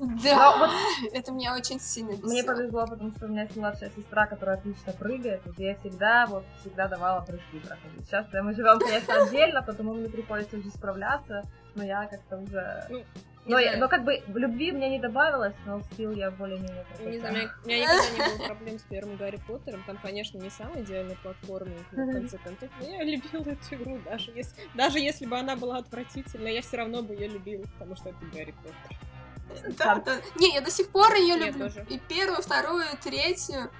Да, 0.00 0.56
Но 0.56 0.66
вот 0.66 0.70
это 1.12 1.30
меня 1.30 1.54
очень 1.54 1.78
сильно 1.78 2.12
бесило. 2.12 2.26
Мне 2.26 2.42
повезло, 2.42 2.86
потому 2.86 3.10
что 3.10 3.26
у 3.26 3.28
меня 3.28 3.42
есть 3.42 3.56
младшая 3.56 3.90
сестра, 3.94 4.26
которая 4.26 4.56
отлично 4.56 4.94
прыгает, 4.94 5.42
и 5.58 5.62
я 5.62 5.74
всегда, 5.76 6.26
вот, 6.26 6.44
всегда 6.60 6.88
давала 6.88 7.20
прыжки 7.20 7.58
проходить. 7.58 8.06
Сейчас 8.06 8.26
мы 8.32 8.54
живем, 8.54 8.78
конечно, 8.78 9.22
отдельно, 9.22 9.62
потому 9.62 9.92
мне 9.92 10.08
приходится 10.08 10.56
уже 10.56 10.70
справляться, 10.70 11.44
но 11.74 11.84
я 11.84 12.06
как-то 12.06 12.38
уже... 12.38 13.04
Ну, 13.46 13.52
но, 13.52 13.58
я- 13.58 13.76
но 13.78 13.88
как 13.88 14.04
бы 14.04 14.22
в 14.26 14.36
любви 14.36 14.70
мне 14.70 14.90
не 14.90 14.98
добавилось, 14.98 15.54
но 15.64 15.82
скилл 15.82 16.12
я 16.12 16.30
более-менее 16.30 16.84
Не 17.00 17.18
знаю, 17.18 17.50
у 17.64 17.68
меня, 17.68 17.78
никогда 17.80 18.10
не 18.30 18.36
было 18.36 18.46
проблем 18.46 18.78
с 18.78 18.82
первым 18.82 19.16
Гарри 19.16 19.40
Поттером. 19.46 19.82
Там, 19.86 19.96
конечно, 19.96 20.38
не 20.38 20.50
самый 20.50 20.82
идеальный 20.82 21.16
платформинг, 21.16 21.86
но 21.92 22.04
в 22.04 22.12
конце 22.12 22.38
концов, 22.38 22.68
но 22.80 22.86
я 22.86 23.02
любила 23.02 23.42
эту 23.42 23.74
игру, 23.76 23.98
даже 24.04 24.30
если, 24.32 24.54
даже 24.74 24.98
если 25.00 25.24
бы 25.26 25.38
она 25.38 25.56
была 25.56 25.78
отвратительной, 25.78 26.54
я 26.54 26.60
все 26.62 26.76
равно 26.76 27.02
бы 27.02 27.14
ее 27.14 27.28
любила, 27.28 27.64
потому 27.78 27.96
что 27.96 28.10
это 28.10 28.18
Гарри 28.32 28.54
Поттер. 28.62 29.76
Да, 29.78 29.94
да. 29.96 30.16
Не, 30.36 30.54
я 30.54 30.60
до 30.60 30.70
сих 30.70 30.90
пор 30.90 31.12
ее 31.14 31.36
люблю. 31.36 31.64
тоже. 31.68 31.84
И 31.88 31.98
первую, 31.98 32.42
вторую, 32.42 32.84
третью. 33.02 33.70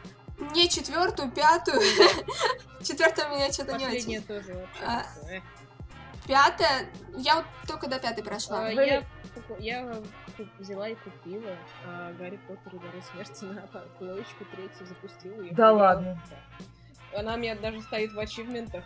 Не 0.53 0.69
четвертую, 0.71 1.31
пятую. 1.31 1.81
Четвертая 2.83 3.29
меня 3.29 3.53
что-то 3.53 3.77
не 3.77 3.87
очень. 3.87 4.23
тоже 4.23 4.55
вообще. 4.55 4.83
А. 4.85 5.05
Пятая, 6.27 6.87
я 7.17 7.37
вот 7.37 7.45
только 7.67 7.89
до 7.89 7.99
пятой 7.99 8.23
прошла. 8.25 8.67
А, 8.67 8.71
Я, 8.71 9.03
я 9.59 9.85
куп- 10.37 10.49
взяла 10.59 10.89
и 10.89 10.95
купила 10.95 11.57
а, 11.87 12.13
Гарри 12.13 12.39
Поттер 12.49 12.75
и 12.77 12.79
Дары 12.79 13.03
Смерти 13.03 13.45
на 13.45 13.63
плоечку 13.99 14.45
третью, 14.47 14.87
запустила 14.87 15.43
ее. 15.43 15.53
Да 15.53 15.73
ладно? 15.73 16.21
Она 17.17 17.35
у 17.35 17.39
меня 17.39 17.57
даже 17.57 17.81
стоит 17.83 18.13
в 18.13 18.19
ачивментах, 18.21 18.85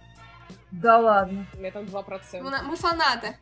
Да 0.70 0.98
ладно. 0.98 1.46
у 1.54 1.58
меня 1.58 1.70
там 1.70 1.84
2%. 1.84 2.40
Мы, 2.40 2.62
мы 2.62 2.76
фанаты. 2.76 3.36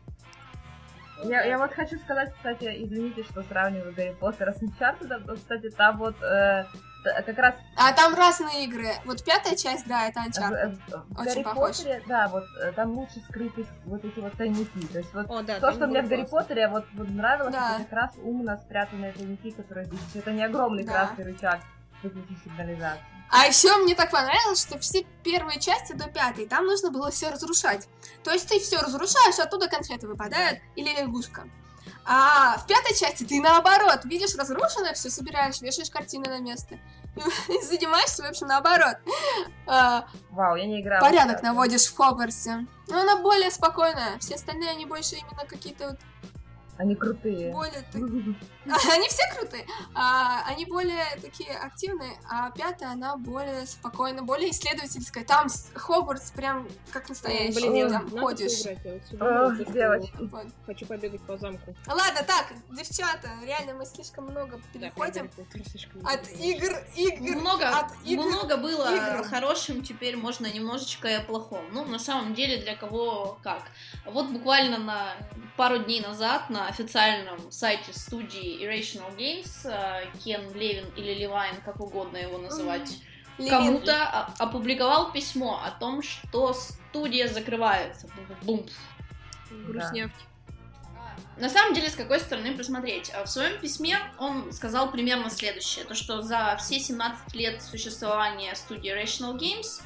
Я, 1.23 1.43
я 1.45 1.57
вот 1.57 1.71
хочу 1.71 1.97
сказать, 1.99 2.33
кстати, 2.33 2.65
извините, 2.83 3.23
что 3.23 3.43
сравниваю 3.43 3.93
Гарри 3.93 4.15
Поттера 4.19 4.51
с 4.51 4.61
Uncharted, 4.61 5.23
но, 5.25 5.35
кстати, 5.35 5.69
там 5.69 5.97
вот 5.97 6.21
э, 6.21 6.65
как 7.03 7.37
раз 7.37 7.55
А 7.75 7.91
там 7.93 8.13
разные 8.15 8.65
игры. 8.65 8.89
Вот 9.05 9.23
пятая 9.23 9.55
часть, 9.55 9.85
да, 9.87 10.07
это 10.07 10.21
в, 10.21 10.27
Uncharted. 10.27 10.79
в 11.09 11.19
Очень 11.21 11.25
Гарри 11.33 11.43
похож. 11.43 11.77
Поттере, 11.77 12.03
да, 12.07 12.27
вот 12.29 12.43
э, 12.61 12.71
там 12.73 12.91
лучше 12.97 13.19
скрыты 13.29 13.65
вот 13.85 14.03
эти 14.05 14.19
вот 14.19 14.33
тайники. 14.37 14.85
То 14.87 14.99
есть 14.99 15.13
вот 15.13 15.29
О, 15.29 15.41
да, 15.43 15.59
То, 15.59 15.71
что 15.73 15.87
мне 15.87 16.01
в 16.01 16.07
Гарри. 16.09 16.25
Поттере 16.29 16.67
вот, 16.67 16.85
вот 16.93 17.09
нравилось, 17.09 17.53
Да. 17.53 17.75
это 17.75 17.83
как 17.83 17.93
раз 17.93 18.11
умно 18.23 18.57
спрятанные 18.57 19.11
тайники, 19.13 19.51
которые 19.51 19.85
здесь. 19.85 19.99
Это 20.15 20.31
не 20.31 20.43
огромный 20.43 20.83
Да. 20.83 20.91
красный 21.07 21.25
рычаг 21.25 21.59
выключить 22.01 22.37
сигнализацию. 22.43 23.05
А 23.29 23.45
еще 23.47 23.75
мне 23.77 23.95
так 23.95 24.11
понравилось, 24.11 24.61
что 24.61 24.77
все 24.77 25.05
первые 25.23 25.59
части 25.59 25.93
до 25.93 26.07
пятой, 26.07 26.45
там 26.47 26.65
нужно 26.65 26.91
было 26.91 27.09
все 27.09 27.29
разрушать. 27.31 27.87
То 28.23 28.31
есть 28.31 28.47
ты 28.47 28.59
все 28.59 28.77
разрушаешь, 28.79 29.39
оттуда 29.39 29.67
конфеты 29.67 30.07
выпадают 30.07 30.59
или 30.75 30.89
лягушка. 30.99 31.43
А 32.05 32.57
в 32.57 32.67
пятой 32.67 32.95
части 32.95 33.23
ты 33.23 33.39
наоборот, 33.41 34.01
видишь 34.03 34.35
разрушенное, 34.35 34.93
все 34.93 35.09
собираешь, 35.09 35.61
вешаешь 35.61 35.89
картины 35.89 36.27
на 36.27 36.39
место. 36.39 36.77
И 37.47 37.61
занимаешься, 37.61 38.23
в 38.23 38.25
общем, 38.25 38.47
наоборот. 38.47 38.97
А, 39.67 40.05
Вау, 40.31 40.55
я 40.55 40.65
не 40.65 40.81
играла. 40.81 41.01
порядок 41.01 41.43
наводишь 41.43 41.85
в 41.85 41.95
Хогвартсе. 41.95 42.65
Но 42.87 43.01
она 43.01 43.17
более 43.17 43.51
спокойная. 43.51 44.17
Все 44.19 44.35
остальные, 44.35 44.71
они 44.71 44.85
больше 44.85 45.15
именно 45.15 45.45
какие-то 45.47 45.91
вот 45.91 45.99
Они 46.77 46.95
крутые. 46.95 47.51
более... 47.51 47.83
Они 48.91 49.07
все 49.09 49.23
крутые. 49.35 49.65
А, 49.93 50.43
Они 50.47 50.65
более 50.65 51.05
такие 51.21 51.51
активные, 51.51 52.13
а 52.29 52.49
пятая, 52.51 52.91
она 52.91 53.15
более 53.17 53.65
спокойная, 53.67 54.23
более 54.23 54.49
исследовательская. 54.51 55.23
Там 55.23 55.47
Хогвартс 55.75 56.31
прям 56.31 56.67
как 56.91 57.09
настоящий. 57.09 57.53
Блин, 57.69 57.89
там 57.91 58.05
надо 58.05 58.19
ходишь. 58.21 58.63
поиграть, 58.63 59.57
вот 59.57 59.71
девочки. 59.73 60.29
Хочу 60.65 60.85
побегать 60.85 61.21
по 61.21 61.37
замку. 61.37 61.75
Ладно, 61.87 62.21
так, 62.25 62.53
девчата, 62.71 63.29
реально 63.45 63.73
мы 63.75 63.85
слишком 63.85 64.25
много 64.25 64.59
переходим 64.73 65.29
от 66.05 66.29
игр, 66.39 66.73
игр, 66.95 67.35
Много, 67.39 67.69
от 67.69 67.91
игр. 68.05 68.23
много 68.25 68.57
было 68.57 68.95
играм. 68.95 69.23
хорошим, 69.23 69.83
теперь 69.83 70.17
можно 70.17 70.47
немножечко 70.51 71.07
и 71.07 71.13
о 71.13 71.21
плохом. 71.21 71.65
Ну, 71.71 71.85
на 71.85 71.99
самом 71.99 72.33
деле, 72.33 72.57
для 72.61 72.75
кого 72.75 73.37
как. 73.43 73.63
Вот 74.05 74.29
буквально 74.29 74.77
на 74.77 75.13
пару 75.57 75.77
дней 75.79 76.01
назад 76.01 76.49
на 76.49 76.62
официальном 76.67 77.51
сайте 77.51 77.93
студии 77.93 78.63
Irrational 78.65 79.15
Games 79.17 79.65
э, 79.65 80.05
Кен 80.23 80.53
Левин 80.53 80.85
или 80.95 81.13
Левайн, 81.13 81.55
как 81.63 81.79
угодно 81.79 82.17
его 82.17 82.37
называть, 82.37 82.97
Левин. 83.37 83.49
кому-то 83.51 84.03
о- 84.07 84.33
опубликовал 84.39 85.11
письмо 85.11 85.61
о 85.63 85.71
том, 85.71 86.01
что 86.01 86.53
студия 86.53 87.27
закрывается. 87.27 88.09
Бум. 88.43 88.65
Грустнявки. 89.51 90.23
На 91.37 91.49
самом 91.49 91.73
деле, 91.73 91.89
с 91.89 91.95
какой 91.95 92.19
стороны 92.19 92.55
посмотреть? 92.55 93.11
А 93.11 93.25
В 93.25 93.29
своем 93.29 93.59
письме 93.59 93.97
он 94.19 94.51
сказал 94.53 94.91
примерно 94.91 95.29
следующее, 95.31 95.83
то 95.85 95.95
что 95.95 96.21
за 96.21 96.55
все 96.59 96.79
17 96.79 97.33
лет 97.33 97.61
существования 97.63 98.53
студии 98.55 98.91
Rational 98.91 99.35
Games 99.37 99.81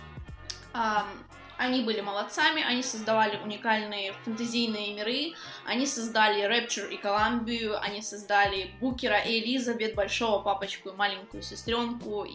они 1.58 1.82
были 1.82 2.02
молодцами, 2.02 2.64
они 2.64 2.84
создавали 2.84 3.38
уникальные 3.38 4.14
фэнтезийные 4.24 4.94
миры, 4.94 5.34
они 5.66 5.86
создали 5.86 6.44
Rapture 6.44 6.90
и 6.94 6.98
Коламбию, 6.98 7.82
они 7.82 8.02
создали 8.02 8.72
Букера 8.80 9.20
и 9.20 9.40
Элизабет, 9.40 9.96
большого 9.96 10.42
папочку 10.44 10.90
и 10.90 10.96
маленькую 10.96 11.44
сестренку, 11.44 12.26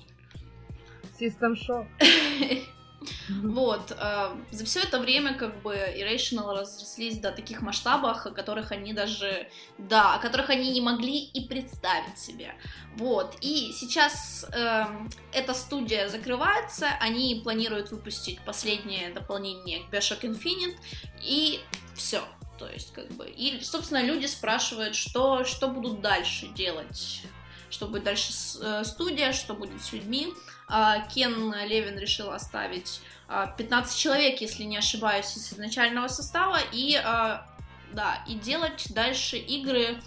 System 1.18 1.54
Вот, 3.28 3.90
э, 3.90 4.36
за 4.50 4.64
все 4.64 4.80
это 4.80 4.98
время 4.98 5.34
как 5.34 5.62
бы 5.62 5.74
Irrational 5.74 6.52
разрослись 6.58 7.18
до 7.18 7.32
таких 7.32 7.62
масштабов, 7.62 8.26
о 8.26 8.30
которых 8.30 8.72
они 8.72 8.92
даже, 8.92 9.48
да, 9.78 10.14
о 10.14 10.18
которых 10.18 10.50
они 10.50 10.70
не 10.70 10.80
могли 10.80 11.18
и 11.18 11.46
представить 11.46 12.18
себе. 12.18 12.54
Вот, 12.96 13.36
и 13.40 13.72
сейчас 13.72 14.46
эм, 14.52 15.10
эта 15.32 15.54
студия 15.54 16.08
закрывается, 16.08 16.88
они 17.00 17.40
планируют 17.42 17.90
выпустить 17.90 18.40
последнее 18.40 19.10
дополнение 19.10 19.80
к 19.80 19.92
Bioshock 19.92 20.20
Infinite, 20.22 20.76
и 21.22 21.60
все. 21.94 22.22
То 22.58 22.68
есть, 22.68 22.92
как 22.92 23.08
бы, 23.12 23.28
и, 23.28 23.60
собственно, 23.62 24.02
люди 24.02 24.26
спрашивают, 24.26 24.94
что, 24.94 25.44
что 25.44 25.68
будут 25.68 26.00
дальше 26.00 26.46
делать, 26.48 27.22
что 27.70 27.86
будет 27.86 28.04
дальше 28.04 28.32
э, 28.60 28.84
студия, 28.84 29.32
что 29.32 29.54
будет 29.54 29.82
с 29.82 29.92
людьми. 29.92 30.32
А, 30.74 31.00
Кен 31.00 31.54
Левин 31.66 31.98
решил 31.98 32.30
оставить 32.30 33.02
а, 33.28 33.46
15 33.46 33.94
человек, 33.94 34.40
если 34.40 34.62
не 34.62 34.78
ошибаюсь, 34.78 35.36
из 35.36 35.52
изначального 35.52 36.08
состава, 36.08 36.60
и, 36.72 36.94
а, 36.96 37.46
да, 37.92 38.24
и 38.26 38.36
делать 38.36 38.86
дальше 38.94 39.36
игры 39.36 40.00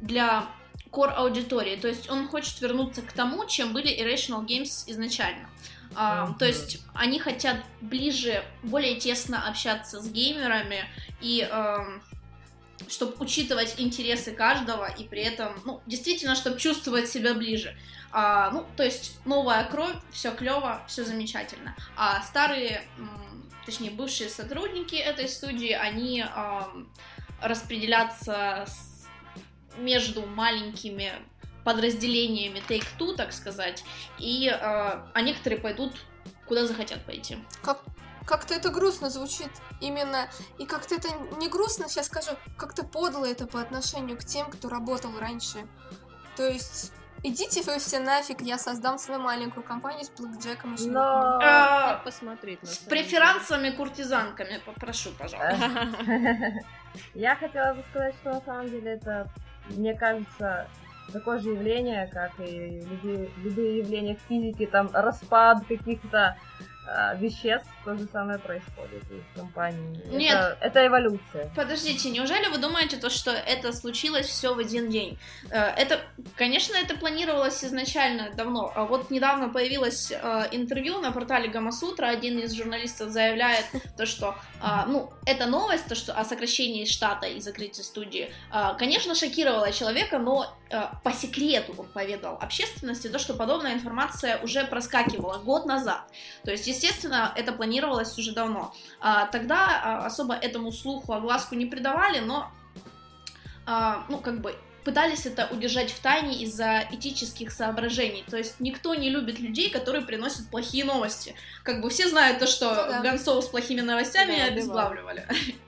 для 0.00 0.46
core 0.90 1.12
аудитории. 1.12 1.76
То 1.76 1.88
есть 1.88 2.08
он 2.08 2.26
хочет 2.26 2.58
вернуться 2.62 3.02
к 3.02 3.12
тому, 3.12 3.44
чем 3.44 3.74
были 3.74 3.94
Irrational 3.94 4.46
Games 4.46 4.84
изначально. 4.86 5.46
А. 5.94 6.32
То 6.38 6.46
есть 6.46 6.80
они 6.94 7.18
хотят 7.18 7.58
ближе, 7.82 8.42
более 8.62 8.96
тесно 8.96 9.46
общаться 9.46 10.00
с 10.00 10.10
геймерами 10.10 10.86
и 11.20 11.46
чтобы 12.88 13.14
учитывать 13.18 13.74
интересы 13.78 14.32
каждого 14.32 14.86
и 14.86 15.04
при 15.04 15.22
этом, 15.22 15.60
ну, 15.64 15.82
действительно, 15.86 16.34
чтобы 16.34 16.58
чувствовать 16.58 17.10
себя 17.10 17.34
ближе. 17.34 17.76
А, 18.10 18.50
ну, 18.50 18.66
то 18.76 18.82
есть 18.84 19.18
новая 19.26 19.64
кровь, 19.64 19.96
все 20.10 20.34
клево, 20.34 20.82
все 20.86 21.04
замечательно. 21.04 21.76
А 21.96 22.22
старые, 22.22 22.82
точнее, 23.66 23.90
бывшие 23.90 24.30
сотрудники 24.30 24.94
этой 24.94 25.28
студии, 25.28 25.72
они 25.72 26.24
ам, 26.26 26.90
распределятся 27.42 28.64
с- 28.66 29.06
между 29.76 30.26
маленькими 30.26 31.12
подразделениями 31.64 32.62
Take-Two, 32.66 33.14
так 33.14 33.32
сказать, 33.32 33.84
и 34.18 34.48
а, 34.48 35.10
а 35.12 35.20
некоторые 35.20 35.60
пойдут 35.60 35.92
куда 36.46 36.66
захотят 36.66 37.04
пойти. 37.04 37.36
Как, 37.62 37.82
как-то 38.24 38.54
это 38.54 38.70
грустно 38.70 39.10
звучит 39.10 39.50
именно. 39.80 40.30
И 40.58 40.64
как-то 40.64 40.94
это 40.94 41.08
не 41.38 41.48
грустно, 41.48 41.88
сейчас 41.88 42.06
скажу, 42.06 42.30
как-то 42.56 42.84
подло 42.84 43.26
это 43.26 43.46
по 43.46 43.60
отношению 43.60 44.16
к 44.16 44.24
тем, 44.24 44.50
кто 44.50 44.70
работал 44.70 45.12
раньше. 45.18 45.66
То 46.36 46.48
есть, 46.48 46.92
идите 47.22 47.62
вы 47.62 47.78
все 47.78 47.98
нафиг, 48.00 48.40
я 48.40 48.58
создам 48.58 48.98
свою 48.98 49.20
маленькую 49.20 49.62
компанию 49.64 50.04
с 50.04 50.10
блэкджеком 50.10 50.74
и 50.74 50.88
Но... 50.88 51.38
А, 51.42 51.94
Как 51.94 52.04
посмотреть 52.04 52.62
на 52.62 52.68
С 52.68 52.78
преферансами-куртизанками, 52.78 54.60
попрошу, 54.64 55.10
пожалуйста. 55.18 55.92
Я 57.14 57.36
хотела 57.36 57.74
бы 57.74 57.84
сказать, 57.90 58.14
что 58.20 58.30
на 58.30 58.40
самом 58.40 58.68
деле 58.68 58.92
это, 58.92 59.28
мне 59.68 59.94
кажется, 59.94 60.68
такое 61.12 61.38
же 61.38 61.50
явление, 61.50 62.06
как 62.08 62.32
и 62.40 62.80
любые, 62.80 63.30
любые 63.38 63.78
явления 63.78 64.16
в 64.16 64.28
физике, 64.28 64.66
там 64.66 64.90
распад 64.92 65.66
каких-то 65.66 66.36
веществ, 67.18 67.68
то 67.84 67.96
же 67.96 68.06
самое 68.12 68.38
происходит 68.38 69.02
и 69.10 69.20
в 69.32 69.36
компании. 69.36 70.00
Нет. 70.06 70.34
Это, 70.34 70.58
это 70.60 70.86
эволюция. 70.86 71.50
Подождите, 71.54 72.10
неужели 72.10 72.48
вы 72.48 72.58
думаете, 72.58 72.96
то, 72.96 73.10
что 73.10 73.30
это 73.30 73.72
случилось 73.72 74.26
все 74.26 74.54
в 74.54 74.58
один 74.58 74.90
день? 74.90 75.18
Э, 75.50 75.74
Это, 75.76 76.00
конечно, 76.36 76.76
это 76.76 76.96
планировалось 76.96 77.64
изначально 77.64 78.30
давно, 78.34 78.72
а 78.74 78.84
вот 78.84 79.10
недавно 79.10 79.48
появилось 79.48 80.10
э, 80.10 80.48
интервью 80.52 81.00
на 81.00 81.12
портале 81.12 81.48
Гамасутра, 81.48 82.06
один 82.06 82.38
из 82.38 82.52
журналистов 82.52 83.10
заявляет 83.10 83.66
то, 83.96 84.06
что, 84.06 84.34
ну, 84.86 85.10
эта 85.26 85.46
новость, 85.46 85.86
то, 85.88 85.94
что 85.94 86.12
о 86.12 86.24
сокращении 86.24 86.84
штата 86.84 87.26
и 87.26 87.40
закрытии 87.40 87.82
студии, 87.82 88.30
конечно, 88.78 89.14
шокировала 89.14 89.72
человека, 89.72 90.18
но 90.18 90.56
э, 90.70 90.82
по 91.04 91.12
секрету 91.12 91.74
он 91.76 91.86
поведал 91.86 92.38
общественности 92.40 93.08
то, 93.08 93.18
что 93.18 93.34
подобная 93.34 93.74
информация 93.74 94.38
уже 94.42 94.64
проскакивала 94.64 95.38
год 95.38 95.66
назад. 95.66 96.02
То 96.44 96.50
есть, 96.50 96.66
естественно, 96.78 97.32
это 97.36 97.52
планировалось 97.52 98.16
уже 98.18 98.32
давно. 98.32 98.74
А, 99.00 99.26
тогда 99.26 99.80
а, 99.82 100.06
особо 100.06 100.34
этому 100.34 100.72
слуху 100.72 101.12
огласку 101.12 101.54
не 101.54 101.66
придавали, 101.66 102.20
но, 102.20 102.50
а, 103.66 104.04
ну, 104.08 104.18
как 104.18 104.40
бы, 104.40 104.54
пытались 104.84 105.26
это 105.26 105.48
удержать 105.50 105.90
в 105.90 106.00
тайне 106.00 106.42
из-за 106.44 106.84
этических 106.90 107.50
соображений. 107.52 108.24
То 108.30 108.38
есть 108.38 108.60
никто 108.60 108.94
не 108.94 109.10
любит 109.10 109.38
людей, 109.38 109.70
которые 109.70 110.04
приносят 110.04 110.48
плохие 110.50 110.84
новости. 110.84 111.34
Как 111.62 111.82
бы 111.82 111.90
все 111.90 112.08
знают 112.08 112.38
то, 112.38 112.46
что 112.46 112.70
Ну 112.70 112.92
да. 112.92 113.00
гонцов 113.00 113.44
с 113.44 113.48
плохими 113.48 113.82
новостями 113.82 114.36
Да, 114.36 114.44
обезглавливали. 114.44 115.26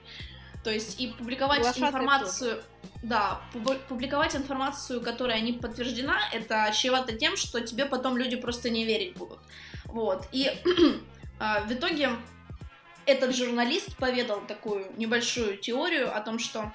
То 0.63 0.71
есть 0.71 0.99
и 0.99 1.07
публиковать 1.07 1.61
Глашатые 1.61 1.87
информацию... 1.87 2.63
Да, 3.03 3.41
пубу- 3.51 3.79
публиковать 3.89 4.35
информацию, 4.35 5.01
которая 5.01 5.41
не 5.41 5.53
подтверждена, 5.53 6.19
это 6.33 6.71
чревато 6.71 7.13
тем, 7.13 7.35
что 7.35 7.59
тебе 7.61 7.85
потом 7.85 8.15
люди 8.15 8.35
просто 8.35 8.69
не 8.69 8.85
верить 8.85 9.15
будут. 9.15 9.39
Вот. 9.91 10.27
И 10.31 10.49
а, 11.39 11.61
в 11.61 11.71
итоге 11.71 12.09
этот 13.05 13.35
журналист 13.35 13.95
поведал 13.97 14.41
такую 14.41 14.91
небольшую 14.97 15.57
теорию 15.57 16.15
о 16.15 16.21
том, 16.21 16.39
что... 16.39 16.71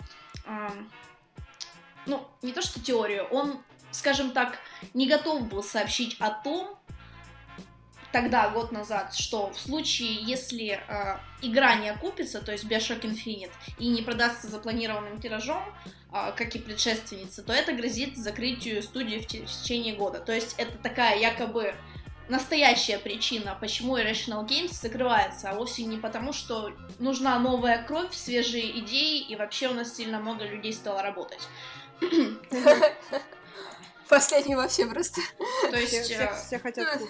ну, 2.06 2.26
не 2.42 2.52
то 2.52 2.62
что 2.62 2.80
теорию, 2.80 3.24
он, 3.30 3.62
скажем 3.90 4.32
так, 4.32 4.58
не 4.92 5.08
готов 5.08 5.48
был 5.48 5.62
сообщить 5.62 6.16
о 6.18 6.30
том, 6.30 6.76
тогда, 8.16 8.48
год 8.48 8.72
назад, 8.72 9.14
что 9.14 9.50
в 9.50 9.58
случае, 9.58 10.14
если 10.14 10.80
э, 10.88 11.18
игра 11.42 11.74
не 11.74 11.90
окупится, 11.90 12.40
то 12.40 12.50
есть 12.50 12.64
Bioshock 12.64 13.02
Infinite, 13.02 13.50
и 13.78 13.88
не 13.88 14.00
продастся 14.00 14.48
запланированным 14.48 15.20
тиражом, 15.20 15.62
э, 16.12 16.32
как 16.34 16.56
и 16.56 16.58
предшественница, 16.58 17.42
то 17.42 17.52
это 17.52 17.72
грозит 17.72 18.16
закрытию 18.16 18.82
студии 18.82 19.18
в, 19.18 19.24
в 19.24 19.26
течение 19.26 19.94
года. 19.94 20.20
То 20.20 20.32
есть 20.32 20.54
это 20.56 20.78
такая 20.78 21.18
якобы 21.18 21.74
настоящая 22.28 22.98
причина, 22.98 23.56
почему 23.60 23.96
Irrational 23.98 24.46
Games 24.46 24.72
закрывается, 24.72 25.50
а 25.50 25.54
вовсе 25.54 25.84
не 25.84 25.96
потому, 25.98 26.32
что 26.32 26.72
нужна 26.98 27.38
новая 27.38 27.82
кровь, 27.84 28.14
свежие 28.14 28.78
идеи, 28.80 29.20
и 29.20 29.36
вообще 29.36 29.68
у 29.68 29.74
нас 29.74 29.94
сильно 29.94 30.18
много 30.18 30.44
людей 30.44 30.72
стало 30.72 31.02
работать. 31.02 31.40
Последний 34.08 34.54
вообще 34.54 34.86
просто. 34.86 35.20
То 35.70 35.76
Все, 35.76 35.80
есть... 35.80 36.04
все- 36.04 36.14
э, 36.14 36.34
все 36.46 36.58
хотят 36.58 36.88
кушать. 36.92 37.08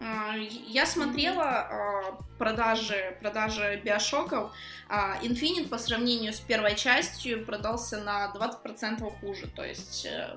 А, 0.00 0.34
Я 0.36 0.84
смотрела 0.86 2.18
продажи, 2.38 3.16
продажи 3.20 3.80
биошоков. 3.84 4.52
а, 4.88 5.18
Infinite 5.22 5.68
по 5.68 5.78
сравнению 5.78 6.32
с 6.32 6.40
первой 6.40 6.74
частью 6.74 7.46
продался 7.46 7.98
на 7.98 8.32
20% 8.34 9.20
хуже. 9.20 9.46
То 9.54 9.64
есть 9.64 10.04
э, 10.06 10.36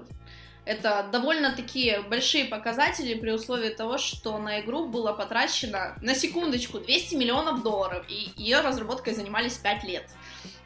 это 0.70 1.10
довольно-таки 1.12 1.98
большие 2.08 2.46
показатели 2.46 3.16
при 3.16 3.32
условии 3.32 3.70
того, 3.70 3.98
что 3.98 4.38
на 4.38 4.62
игру 4.62 4.88
было 4.88 5.14
потрачено, 5.14 5.98
на 6.04 6.14
секундочку, 6.14 6.78
200 6.78 7.16
миллионов 7.16 7.64
долларов, 7.64 8.06
и 8.08 8.32
ее 8.36 8.62
разработкой 8.62 9.16
занимались 9.16 9.58
5 9.58 9.84
лет. 9.86 10.08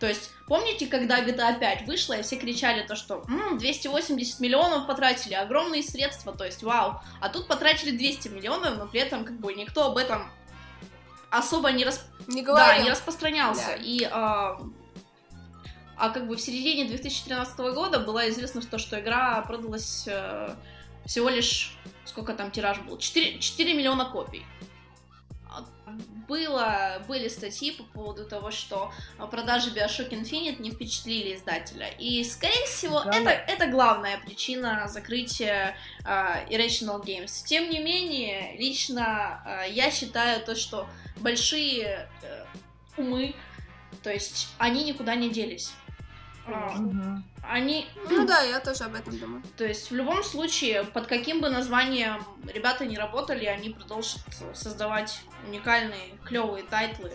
То 0.01 0.07
есть, 0.07 0.31
помните, 0.45 0.88
когда 0.88 1.23
GTA 1.23 1.57
5 1.57 1.88
вышла, 1.88 2.15
и 2.15 2.21
все 2.21 2.35
кричали 2.35 2.85
то, 2.85 2.97
что 2.97 3.23
«М, 3.30 3.57
280 3.57 4.41
миллионов 4.41 4.88
потратили, 4.88 5.35
огромные 5.35 5.81
средства, 5.81 6.34
то 6.34 6.43
есть 6.43 6.63
вау. 6.63 7.01
А 7.21 7.30
тут 7.30 7.47
потратили 7.47 7.95
200 7.95 8.27
миллионов, 8.27 8.77
но 8.77 8.88
при 8.88 8.99
этом 8.99 9.23
как 9.23 9.39
бы 9.39 9.53
никто 9.53 9.85
об 9.85 9.95
этом 9.95 10.30
особо 11.30 11.71
не, 11.71 11.85
рас... 11.85 12.05
Не 12.27 12.41
да, 12.41 12.77
не 12.80 12.89
распространялся. 12.89 13.67
Да. 13.67 13.75
И 13.75 14.05
а, 14.11 14.59
а 16.03 16.09
как 16.09 16.27
бы 16.27 16.35
в 16.35 16.41
середине 16.41 16.84
2013 16.84 17.57
года 17.73 17.97
было 17.97 18.30
известно, 18.30 18.61
что, 18.61 18.77
что 18.77 18.99
игра 18.99 19.41
продалась 19.43 20.03
э, 20.05 20.53
всего 21.05 21.30
лишь, 21.30 21.77
сколько 22.03 22.34
там 22.34 22.51
тираж 22.51 22.80
был, 22.80 22.97
4, 22.97 23.39
4 23.39 23.73
миллиона 23.73 24.03
копий. 24.03 24.45
А, 25.49 25.63
Было, 26.27 27.01
были 27.07 27.30
статьи 27.30 27.71
по 27.71 27.84
поводу 27.84 28.25
того, 28.25 28.51
что 28.51 28.91
а, 29.17 29.27
продажи 29.27 29.69
Bioshock 29.69 30.09
Infinite 30.09 30.61
не 30.61 30.71
впечатлили 30.71 31.38
издателя. 31.38 31.88
И, 31.97 32.21
скорее 32.25 32.65
всего, 32.65 33.01
Да. 33.05 33.11
это, 33.11 33.30
это 33.30 33.67
главная 33.67 34.17
причина 34.17 34.89
закрытия 34.89 35.77
а, 36.03 36.43
Irrational 36.49 37.01
Games. 37.01 37.45
Тем 37.45 37.69
не 37.69 37.80
менее, 37.80 38.57
лично 38.57 39.41
а, 39.45 39.63
я 39.63 39.89
считаю 39.89 40.43
то, 40.43 40.53
что 40.53 40.85
большие 41.15 42.09
э, 42.23 42.45
умы, 42.97 43.35
то 44.01 44.11
есть 44.11 44.49
они 44.57 44.84
никуда 44.84 45.15
не 45.15 45.30
делись. 45.30 45.71
А, 46.45 46.72
Мгм. 46.76 47.24
Они, 47.49 47.88
Ну 48.10 48.26
да, 48.26 48.41
я 48.41 48.60
тоже 48.60 48.86
об 48.86 48.95
этом 48.95 49.18
думаю. 49.18 49.44
то 49.57 49.65
есть 49.65 49.91
в 49.91 49.95
любом 49.95 50.24
случае, 50.24 50.84
под 50.86 51.07
каким 51.07 51.41
бы 51.41 51.49
названием 51.49 52.24
ребята 52.48 52.86
не 52.86 52.98
работали, 52.98 53.45
они 53.45 53.70
продолжат 53.70 54.22
создавать 54.53 55.22
уникальные, 55.48 56.18
клевые 56.26 56.64
title 56.64 57.03
ы 57.03 57.11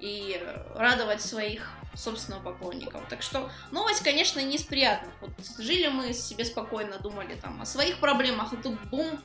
и 0.00 0.40
радовать 0.74 1.22
своих 1.22 1.68
собственных 1.94 2.42
поклонников. 2.44 3.02
Так 3.08 3.22
что 3.22 3.50
новость, 3.72 4.02
конечно, 4.04 4.38
не 4.40 4.56
из 4.56 4.62
приятных. 4.62 5.12
Вот 5.20 5.30
жили 5.58 5.88
мы 5.88 6.12
себе 6.12 6.44
спокойно, 6.44 6.98
думали 6.98 7.34
там 7.34 7.60
о 7.60 7.66
своих 7.66 7.98
проблемах, 7.98 8.52
и 8.52 8.56
тут 8.56 8.80
бум, 8.90 9.18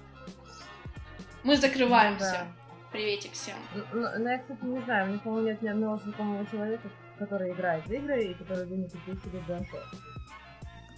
мы 1.43 1.57
закрываемся. 1.57 2.31
Да. 2.31 2.47
Приветик 2.91 3.33
всем. 3.33 3.55
Ну, 3.73 3.83
ну, 3.93 4.07
ну, 4.19 4.29
я, 4.29 4.37
кстати, 4.39 4.63
не 4.63 4.81
знаю, 4.83 5.05
у 5.05 5.09
меня, 5.09 5.19
по-моему, 5.19 5.47
нет 5.47 5.61
ни 5.61 5.67
одного 5.67 5.97
знакомого 5.97 6.45
человека, 6.45 6.89
который 7.25 7.51
играет 7.51 7.85
в 7.85 7.91
игры 7.91 8.23
и 8.25 8.33
который 8.33 8.65
бы 8.65 8.75
не 8.75 8.89
купил 8.89 9.15
себе 9.21 9.39
Bioshock. 9.47 9.97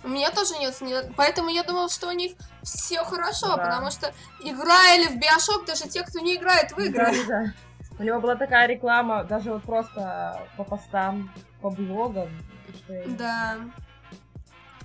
У 0.03 0.07
меня 0.07 0.29
тоже 0.31 0.57
нет, 0.59 0.79
нет. 0.81 1.11
Поэтому 1.17 1.49
я 1.49 1.63
думала, 1.63 1.89
что 1.89 2.07
у 2.07 2.11
них 2.11 2.33
все 2.63 3.03
хорошо, 3.03 3.55
Да. 3.55 3.57
потому 3.57 3.89
что 3.91 4.13
играли 4.39 5.07
в 5.07 5.17
Биошок 5.17 5.65
даже 5.65 5.87
те, 5.89 6.03
кто 6.03 6.19
не 6.19 6.35
играет 6.35 6.71
в 6.71 6.79
игры. 6.79 7.11
Да, 7.27 7.27
да. 7.27 7.53
У 7.97 8.03
него 8.03 8.19
была 8.19 8.35
такая 8.35 8.67
реклама, 8.67 9.23
даже 9.23 9.51
вот 9.53 9.63
просто 9.63 10.47
по 10.57 10.63
постам, 10.63 11.31
по 11.61 11.69
блогам. 11.69 12.29
что 12.75 13.03
Да. 13.17 13.57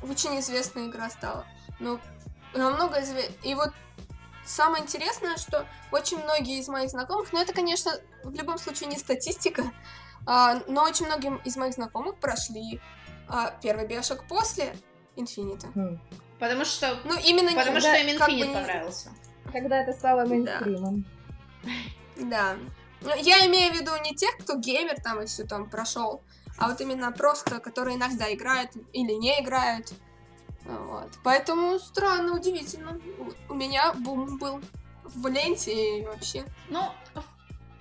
Очень 0.03 0.39
известная 0.41 0.87
игра 0.87 1.11
стала. 1.11 1.45
Ну, 1.81 1.99
намного 2.55 3.03
известна. 3.03 3.35
И 3.43 3.55
вот 3.55 3.73
самое 4.47 4.83
интересное, 4.83 5.37
что 5.37 5.67
очень 5.93 6.23
многие 6.23 6.59
из 6.59 6.69
моих 6.69 6.89
знакомых, 6.91 7.33
ну 7.33 7.41
это, 7.41 7.53
конечно, 7.53 7.93
в 8.25 8.35
любом 8.35 8.59
случае 8.59 8.89
не 8.89 8.97
статистика, 8.97 9.65
но 10.27 10.83
очень 10.85 11.07
многим 11.07 11.37
из 11.45 11.57
моих 11.57 11.75
знакомых 11.75 12.17
прошли 12.17 12.81
а, 13.29 13.53
первый 13.63 13.87
Биошок 13.87 14.27
после 14.29 14.75
Инфинита. 15.17 15.69
Хм. 15.75 15.99
Потому 16.39 16.65
что, 16.65 16.99
Ну, 17.05 17.15
именно 17.25 17.51
потому 17.53 17.75
не- 17.75 17.81
что 17.81 17.91
да, 17.91 17.97
им 17.99 18.19
как 18.19 18.29
бы 18.31 18.45
понравился. 18.55 19.11
Когда 19.53 19.83
это 19.83 19.93
стало 19.93 20.25
мейнстримом. 20.27 21.05
Да. 22.17 22.57
Ну, 23.03 23.11
Я 23.17 23.47
имею 23.47 23.73
в 23.73 23.77
виду 23.77 23.91
не 24.05 24.15
тех, 24.15 24.37
кто 24.39 24.57
геймер 24.57 25.01
там 25.03 25.23
и 25.23 25.27
все 25.27 25.45
там 25.45 25.69
прошел, 25.71 26.23
а 26.59 26.69
вот 26.69 26.81
именно 26.81 27.13
просто, 27.13 27.59
которые 27.61 27.97
иногда 27.97 28.33
играют 28.33 28.71
или 28.93 29.13
не 29.13 29.41
играют. 29.43 29.93
Вот. 30.65 31.09
Поэтому 31.25 31.79
странно, 31.79 32.35
удивительно. 32.35 33.01
У- 33.49 33.55
меня 33.55 33.93
бум 33.95 34.37
был 34.39 34.61
в 35.05 35.27
ленте 35.29 36.01
и 36.01 36.05
вообще. 36.07 36.45
Ну, 36.69 36.91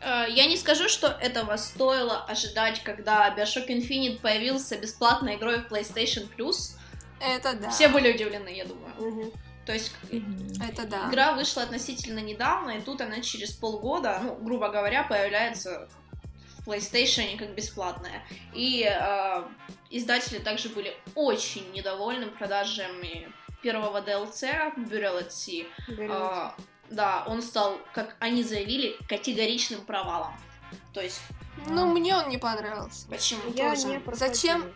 я 0.02 0.48
не 0.48 0.58
скажу, 0.58 0.88
что 0.88 1.08
этого 1.08 1.58
стоило 1.58 2.24
ожидать, 2.24 2.82
когда 2.84 3.34
Bioshock 3.36 3.68
Infinite 3.68 4.20
появился 4.20 4.78
бесплатной 4.78 5.36
игрой 5.36 5.60
в 5.60 5.72
PlayStation 5.72 6.28
Plus. 6.36 6.78
Это 7.20 7.54
да. 7.54 7.70
Все 7.70 7.90
были 7.90 8.14
удивлены, 8.14 8.50
я 8.50 8.66
думаю. 8.66 8.94
Мгм. 8.98 9.32
То 9.66 9.74
есть 9.74 9.94
Это 10.68 10.88
да. 10.88 11.10
игра 11.10 11.34
вышла 11.34 11.62
относительно 11.62 12.20
недавно, 12.20 12.72
и 12.72 12.82
тут 12.82 13.02
она 13.02 13.22
через 13.22 13.52
полгода, 13.52 14.20
ну, 14.24 14.36
грубо 14.36 14.70
говоря, 14.70 15.04
появляется 15.04 15.88
в 16.58 16.68
PlayStation 16.68 17.38
как 17.38 17.54
бесплатная. 17.54 18.24
И 18.54 18.84
э, 18.84 19.44
издатели 19.92 20.40
также 20.40 20.70
были 20.70 20.96
очень 21.14 21.72
недовольны 21.72 22.28
продажами 22.28 23.32
первого 23.62 24.02
DLC 24.02 24.74
Burial 24.90 25.20
at 25.20 25.30
Sea. 25.30 25.68
А, 26.10 26.56
да, 26.90 27.24
он 27.28 27.42
стал, 27.42 27.78
как 27.94 28.16
они 28.20 28.44
заявили, 28.44 28.96
категоричным 29.08 29.82
провалом. 29.82 30.34
То 30.94 31.02
есть, 31.02 31.20
Ну, 31.68 31.88
мне 31.88 32.16
он 32.16 32.30
не 32.30 32.38
понравился. 32.38 33.08
почему? 33.08 33.42
Я 33.54 33.72
тоже. 33.76 33.88
не 33.88 34.00
проходила, 34.00 34.28
Зачем? 34.34 34.74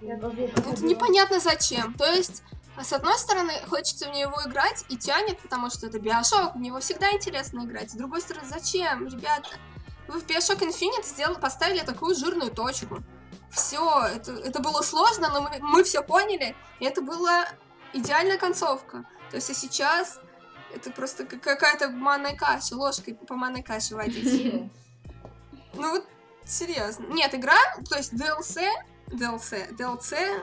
Я 0.00 0.14
Это 0.16 0.28
проходила. 0.28 0.86
непонятно 0.88 1.40
зачем. 1.40 1.94
То 1.94 2.10
есть, 2.10 2.42
а 2.76 2.84
с 2.84 2.92
одной 2.92 3.18
стороны, 3.18 3.52
хочется 3.68 4.08
в 4.10 4.14
него 4.14 4.40
играть 4.46 4.84
и 4.88 4.96
тянет, 4.96 5.38
потому 5.40 5.70
что 5.70 5.86
это 5.86 5.98
Биошок, 5.98 6.54
в 6.54 6.58
него 6.58 6.80
всегда 6.80 7.10
интересно 7.12 7.64
играть. 7.64 7.90
С 7.90 7.94
другой 7.94 8.20
стороны, 8.20 8.46
зачем, 8.48 9.06
ребята? 9.06 9.48
Вы 10.08 10.20
в 10.20 10.26
Bioshock 10.26 10.60
Infinite 10.60 11.04
сделали, 11.04 11.38
поставили 11.40 11.80
такую 11.80 12.14
жирную 12.14 12.50
точку. 12.50 12.98
Все, 13.50 14.06
это, 14.14 14.32
это 14.32 14.60
было 14.60 14.82
сложно, 14.82 15.30
но 15.30 15.40
мы, 15.42 15.58
мы 15.60 15.84
все 15.84 16.02
поняли, 16.02 16.54
и 16.80 16.84
это 16.84 17.00
была 17.02 17.46
идеальная 17.92 18.38
концовка. 18.38 19.04
То 19.30 19.36
есть, 19.36 19.50
а 19.50 19.54
сейчас 19.54 20.20
это 20.74 20.90
просто 20.90 21.24
как- 21.24 21.40
какая-то 21.40 21.88
манная 21.90 22.34
каша, 22.36 22.74
ложкой 22.76 23.14
по 23.14 23.34
манной 23.34 23.62
каше 23.62 23.94
водить. 23.94 24.70
Ну 25.74 25.90
вот, 25.90 26.06
серьезно. 26.46 27.04
Нет, 27.08 27.34
игра, 27.34 27.58
то 27.90 27.96
есть 27.96 28.14
DLC, 28.14 28.66
DLC, 29.08 29.76
DLC, 29.76 30.42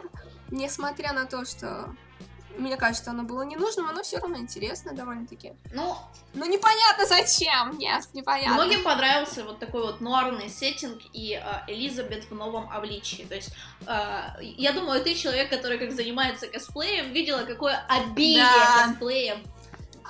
несмотря 0.52 1.12
на 1.12 1.26
то, 1.26 1.44
что 1.44 1.96
мне 2.56 2.78
кажется, 2.78 3.10
оно 3.10 3.24
было 3.24 3.42
ненужным, 3.42 3.90
оно 3.90 4.04
все 4.04 4.20
равно 4.20 4.38
интересно 4.38 4.94
довольно-таки. 4.94 5.54
Ну, 5.74 5.96
Ну 6.36 6.46
непонятно 6.46 7.08
зачем, 7.08 7.80
нет, 7.80 8.08
непонятно. 8.14 8.54
многим 8.54 8.84
понравился 8.84 9.44
вот 9.44 9.58
такой 9.58 9.82
вот 9.82 10.02
нуарный 10.02 10.50
сеттинг 10.52 11.02
и 11.14 11.34
э, 11.44 11.72
Элизабет 11.72 12.26
в 12.30 12.36
новом 12.36 12.70
обличии. 12.72 13.24
То 13.24 13.34
есть, 13.34 13.50
э, 13.88 14.20
я 14.40 14.72
думаю, 14.72 15.04
ты 15.04 15.16
человек, 15.16 15.50
который 15.50 15.80
как 15.80 15.94
занимается 15.94 16.46
косплеем, 16.48 17.12
видела, 17.12 17.44
какое 17.46 17.84
обилие 17.90 18.44
Да. 18.44 18.88
косплеев. 18.90 19.40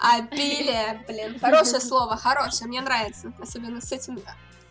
Обилие, 0.02 1.03
блин, 1.07 1.40
хорошее 1.40 1.82
слово, 1.82 2.18
хорошее, 2.18 2.68
мне 2.68 2.82
нравится, 2.82 3.32
особенно 3.41 3.82
с 3.82 3.91
этим 3.91 4.20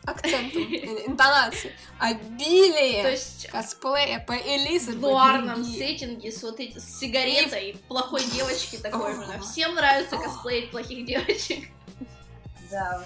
акцентом, 0.05 0.63
э, 0.63 1.07
интонацией. 1.07 1.75
Обилие 1.99 3.03
То 3.03 3.11
есть, 3.11 3.49
косплея 3.49 4.19
по 4.21 4.33
Элизабет. 4.33 4.99
в 4.99 5.01
нуарном 5.01 5.65
сеттинге 5.65 6.33
с 6.33 6.43
вот 6.43 6.59
эти, 6.59 6.79
с 6.79 6.99
сигаретой 6.99 7.77
плохой 7.89 8.25
девочки 8.25 8.77
такой 8.77 9.15
же. 9.15 9.41
Всем 9.43 9.75
нравится 9.75 10.17
косплеить 10.17 10.71
плохих 10.71 11.07
девочек. 11.07 11.69
Да. 12.71 13.05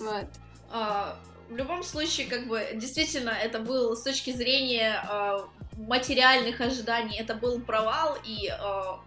Вот. 0.00 0.26
А, 0.70 1.18
в 1.48 1.56
любом 1.56 1.82
случае, 1.82 2.26
как 2.26 2.46
бы, 2.46 2.68
действительно, 2.74 3.30
это 3.30 3.60
был 3.60 3.96
с 3.96 4.02
точки 4.02 4.32
зрения 4.32 5.02
а, 5.08 5.48
материальных 5.76 6.60
ожиданий, 6.60 7.18
это 7.18 7.34
был 7.34 7.60
провал, 7.60 8.18
и, 8.24 8.48
а, 8.48 9.00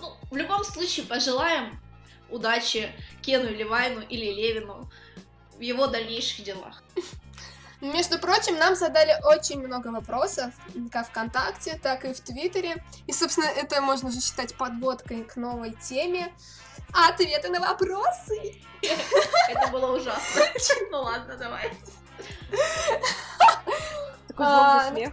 ну, 0.00 0.12
в 0.30 0.36
любом 0.36 0.62
случае, 0.64 1.06
пожелаем 1.06 1.78
удачи 2.30 2.92
Кену 3.22 3.50
Левайну 3.50 4.00
или 4.00 4.26
Левину 4.26 4.90
в 5.56 5.60
его 5.60 5.86
дальнейших 5.86 6.44
делах. 6.44 6.82
Между 7.80 8.18
прочим, 8.18 8.58
нам 8.58 8.74
задали 8.74 9.14
очень 9.22 9.60
много 9.60 9.88
вопросов, 9.88 10.52
как 10.90 11.08
ВКонтакте, 11.08 11.78
так 11.82 12.04
и 12.04 12.14
в 12.14 12.20
Твиттере. 12.20 12.82
И, 13.06 13.12
собственно, 13.12 13.46
это 13.46 13.80
можно 13.82 14.10
же 14.10 14.20
считать 14.20 14.54
подводкой 14.56 15.24
к 15.24 15.36
новой 15.36 15.72
теме. 15.72 16.32
Ответы 16.92 17.50
на 17.50 17.60
вопросы. 17.60 18.60
Это 19.48 19.68
было 19.70 19.94
ужасно. 19.94 20.42
Ну 20.90 21.02
ладно, 21.02 21.36
давай. 21.36 21.70
Такой 24.28 24.46
А, 24.46 24.88
звонкий 24.88 25.12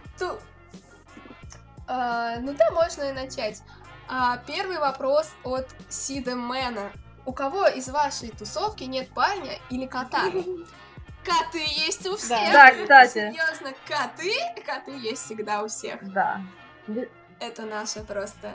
А, 1.86 2.36
ну 2.38 2.54
да, 2.54 2.70
можно 2.70 3.02
и 3.02 3.12
начать. 3.12 3.62
А, 4.08 4.38
первый 4.46 4.78
вопрос 4.78 5.30
от 5.42 5.68
Сида 5.90 6.34
Мэна. 6.34 6.92
У 7.26 7.32
кого 7.32 7.66
из 7.66 7.88
вашей 7.88 8.30
тусовки 8.30 8.84
нет 8.84 9.08
парня 9.10 9.58
или 9.70 9.86
кота? 9.86 10.30
Коты 11.24 11.64
есть 11.64 12.06
у 12.06 12.16
всех. 12.16 12.52
Да, 12.52 12.70
кстати. 12.70 13.32
Серьезно, 13.32 13.72
коты, 13.88 14.34
коты 14.66 14.92
есть 14.98 15.24
всегда 15.24 15.62
у 15.62 15.68
всех. 15.68 16.12
Да. 16.12 16.42
Это 17.40 17.62
наше 17.62 18.00
просто. 18.00 18.52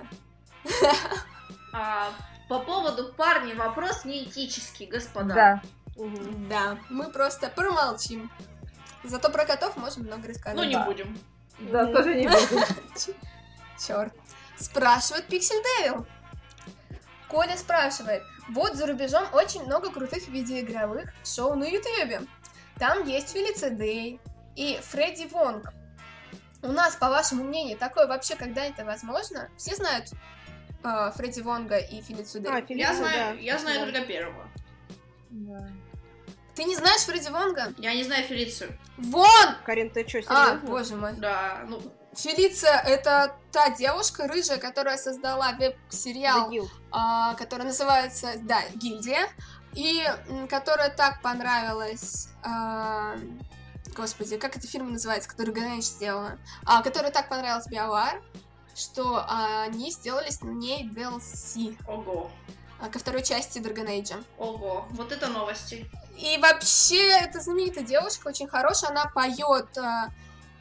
А, 1.71 2.09
по 2.47 2.59
поводу 2.59 3.13
парней 3.13 3.53
вопрос 3.53 4.03
не 4.03 4.23
этический, 4.23 4.87
господа. 4.87 5.35
Да. 5.35 5.61
Мгм. 5.97 6.49
Да, 6.49 6.79
мы 6.89 7.11
просто 7.11 7.47
промолчим. 7.49 8.31
Зато 9.03 9.29
про 9.29 9.45
котов 9.45 9.77
можем 9.77 10.03
много 10.03 10.29
рассказать. 10.29 10.55
Ну, 10.55 10.63
не 10.63 10.73
Да. 10.73 10.83
будем. 10.83 11.19
Да, 11.59 11.85
тоже 11.85 12.15
не 12.15 12.27
буду. 12.27 12.63
Черт. 13.87 14.13
Спрашивает 14.57 15.27
Пиксель 15.27 15.61
Девил. 15.77 16.07
Коля 17.27 17.55
спрашивает. 17.55 18.23
Вот 18.49 18.75
за 18.75 18.87
рубежом 18.87 19.25
очень 19.33 19.63
много 19.63 19.91
крутых 19.91 20.27
видеоигровых 20.27 21.09
шоу 21.23 21.55
на 21.55 21.65
Ютубе. 21.65 22.21
Там 22.77 23.05
есть 23.05 23.31
Фелиция 23.31 23.69
Дэй 23.71 24.19
и 24.55 24.79
Фредди 24.81 25.27
Вонг. 25.31 25.71
У 26.61 26.71
нас, 26.71 26.95
по 26.95 27.09
вашему 27.09 27.43
мнению, 27.43 27.77
такое 27.77 28.07
вообще 28.07 28.35
когда-то 28.35 28.83
возможно? 28.85 29.49
Все 29.57 29.75
знают 29.75 30.07
э, 30.83 31.11
Фредди 31.15 31.41
Вонга 31.41 31.77
и 31.77 32.01
Фелицию 32.01 32.41
Дэй? 32.43 32.51
А, 32.51 32.55
Я 32.59 32.65
Фелиция, 32.65 32.95
знаю, 32.95 33.35
да. 33.35 33.41
я 33.41 33.57
знаю 33.59 33.79
Да. 33.79 33.85
только 33.85 34.05
первого. 34.07 34.49
Ты 36.55 36.63
не 36.65 36.75
знаешь 36.75 37.01
Фредди 37.01 37.29
Вонга? 37.29 37.73
Я 37.77 37.93
не 37.93 38.03
знаю 38.03 38.23
Фелицию. 38.25 38.77
Вон! 38.97 39.55
Карин, 39.63 39.89
ты 39.91 40.05
что, 40.07 40.17
А, 40.27 40.47
серьезно? 40.47 40.67
боже 40.67 40.95
мой. 40.95 41.13
Да, 41.13 41.63
ну, 41.69 41.81
Фелиция— 42.19 42.81
это 42.85 43.33
та 43.53 43.69
девушка 43.69 44.27
рыжая, 44.27 44.57
которая 44.57 44.97
создала 44.97 45.53
веб-сериал 45.53 46.51
а, 46.91 47.33
которая 47.35 47.67
называется, 47.67 48.33
да, 48.41 48.61
Гильдия, 48.75 49.29
и 49.73 50.03
которая 50.49 50.89
так 50.89 51.21
понравилась, 51.21 52.27
а, 52.43 53.15
господи, 53.95 54.37
как 54.37 54.57
эта 54.57 54.67
фирма 54.67 54.89
называется, 54.89 55.29
которую 55.29 55.55
Ганэш 55.55 55.85
сделала, 55.85 56.37
а, 56.65 56.81
которая 56.83 57.11
так 57.11 57.29
понравилась 57.29 57.67
BioWare, 57.71 58.21
что 58.75 59.23
а, 59.25 59.63
они 59.63 59.89
сделали 59.89 60.29
с 60.29 60.41
ней 60.41 60.89
DLC 60.89 61.77
ого, 61.87 62.29
ко 62.91 62.99
второй 62.99 63.23
части 63.23 63.59
Dragon 63.59 63.87
Age. 63.87 64.21
ого, 64.37 64.87
вот 64.91 65.13
это 65.13 65.27
новости. 65.27 65.89
И 66.17 66.37
вообще, 66.37 67.11
эта 67.11 67.39
знаменитая 67.39 67.85
девушка 67.85 68.27
очень 68.27 68.47
хорошая, 68.47 68.91
она 68.91 69.05
поет. 69.05 69.77
а, 69.77 70.09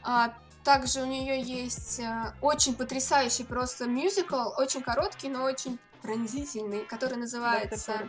а, 0.01 0.33
также 0.63 1.01
у 1.01 1.05
нее 1.05 1.41
есть 1.41 1.99
а, 1.99 2.33
очень 2.41 2.75
потрясающий 2.75 3.43
просто 3.43 3.85
мюзикл, 3.85 4.49
очень 4.57 4.81
короткий, 4.81 5.29
но 5.29 5.43
очень 5.43 5.79
пронзительный, 6.01 6.85
который 6.85 7.17
называется... 7.17 8.07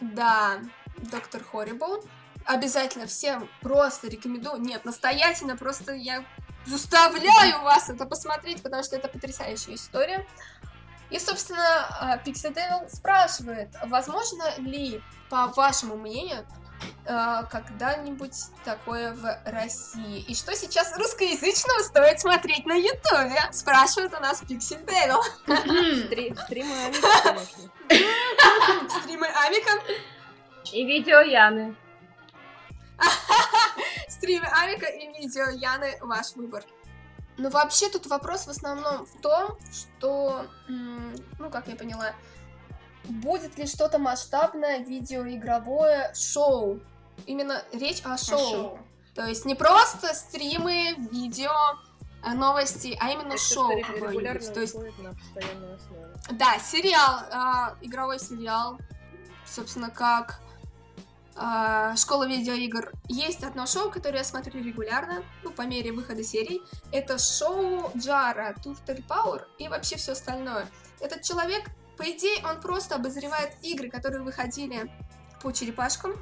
Да, 0.00 0.60
Доктор 0.98 1.42
Хоррибл. 1.42 2.04
Обязательно 2.44 3.06
всем 3.06 3.48
просто 3.60 4.08
рекомендую. 4.08 4.60
Нет, 4.60 4.84
настоятельно 4.84 5.56
просто 5.56 5.94
я 5.94 6.24
заставляю 6.64 7.62
вас 7.62 7.88
это 7.88 8.06
посмотреть, 8.06 8.62
потому 8.62 8.82
что 8.82 8.96
это 8.96 9.08
потрясающая 9.08 9.74
история. 9.74 10.26
И, 11.10 11.18
собственно, 11.18 12.20
Pixel 12.24 12.54
Devil 12.54 12.88
спрашивает, 12.88 13.68
возможно 13.84 14.44
ли, 14.58 15.02
по 15.30 15.46
вашему 15.48 15.96
мнению, 15.96 16.46
э, 17.04 17.42
когда-нибудь 17.50 18.34
такое 18.64 19.12
в 19.14 19.38
России? 19.44 20.20
И 20.20 20.34
что 20.34 20.54
сейчас 20.54 20.96
русскоязычного 20.96 21.80
стоит 21.82 22.20
смотреть 22.20 22.66
на 22.66 22.74
Ютубе? 22.74 23.40
Спрашивает 23.52 24.12
у 24.14 24.20
нас 24.20 24.42
Devil. 24.42 25.20
Стри- 26.06 26.34
Стримы 26.44 26.84
Амика. 26.84 27.40
Стримы 29.00 29.26
Амика. 29.26 29.70
И 30.72 30.84
видео 30.84 31.20
Яны. 31.20 31.76
Стримы 34.08 34.46
Авика 34.46 34.86
и 34.86 35.06
видео 35.20 35.48
Яны 35.50 35.98
ваш 36.00 36.34
выбор. 36.34 36.64
Ну, 37.38 37.50
вообще, 37.50 37.90
тут 37.90 38.06
вопрос 38.06 38.46
в 38.46 38.50
основном 38.50 39.04
в 39.04 39.20
том, 39.20 39.58
что, 39.70 40.46
ну, 40.68 41.50
как 41.50 41.68
я 41.68 41.76
поняла, 41.76 42.14
будет 43.08 43.58
ли 43.58 43.66
что-то 43.66 43.98
масштабное 43.98 44.78
видеоигровое 44.78 46.12
шоу? 46.14 46.80
Именно 47.26 47.62
речь 47.72 48.02
о 48.04 48.16
шоу. 48.18 48.38
шоу. 48.38 48.78
То 49.14 49.24
есть 49.26 49.46
не 49.46 49.54
просто 49.54 50.12
стримы, 50.14 50.94
видео, 51.10 51.50
а, 52.22 52.34
новости, 52.34 52.96
а 53.00 53.10
именно 53.10 53.34
Это 53.34 53.38
шоу 53.38 53.70
какое-нибудь. 53.80 54.52
То 54.52 54.60
есть 54.60 54.74
на 54.74 55.14
постоянной 55.14 55.76
основе. 55.76 56.14
да, 56.32 56.58
сериал, 56.58 57.20
а, 57.30 57.76
игровой 57.80 58.18
сериал, 58.18 58.78
собственно, 59.46 59.90
как 59.90 60.40
а, 61.36 61.94
школа 61.96 62.26
видеоигр. 62.26 62.92
Есть 63.08 63.44
одно 63.44 63.66
шоу, 63.66 63.90
которое 63.90 64.18
я 64.18 64.24
смотрю 64.24 64.62
регулярно, 64.62 65.22
ну, 65.42 65.50
по 65.50 65.62
мере 65.62 65.92
выхода 65.92 66.24
серий. 66.24 66.62
Это 66.92 67.18
шоу 67.18 67.90
Джара, 67.96 68.54
Turtle 68.64 69.06
Power 69.06 69.44
и 69.58 69.68
вообще 69.68 69.96
все 69.96 70.12
остальное. 70.12 70.66
Этот 71.00 71.22
человек, 71.22 71.70
по 71.96 72.02
идее, 72.10 72.44
он 72.44 72.60
просто 72.60 72.96
обозревает 72.96 73.56
игры, 73.62 73.90
которые 73.90 74.22
выходили 74.22 74.90
по 75.42 75.52
черепашкам, 75.52 76.12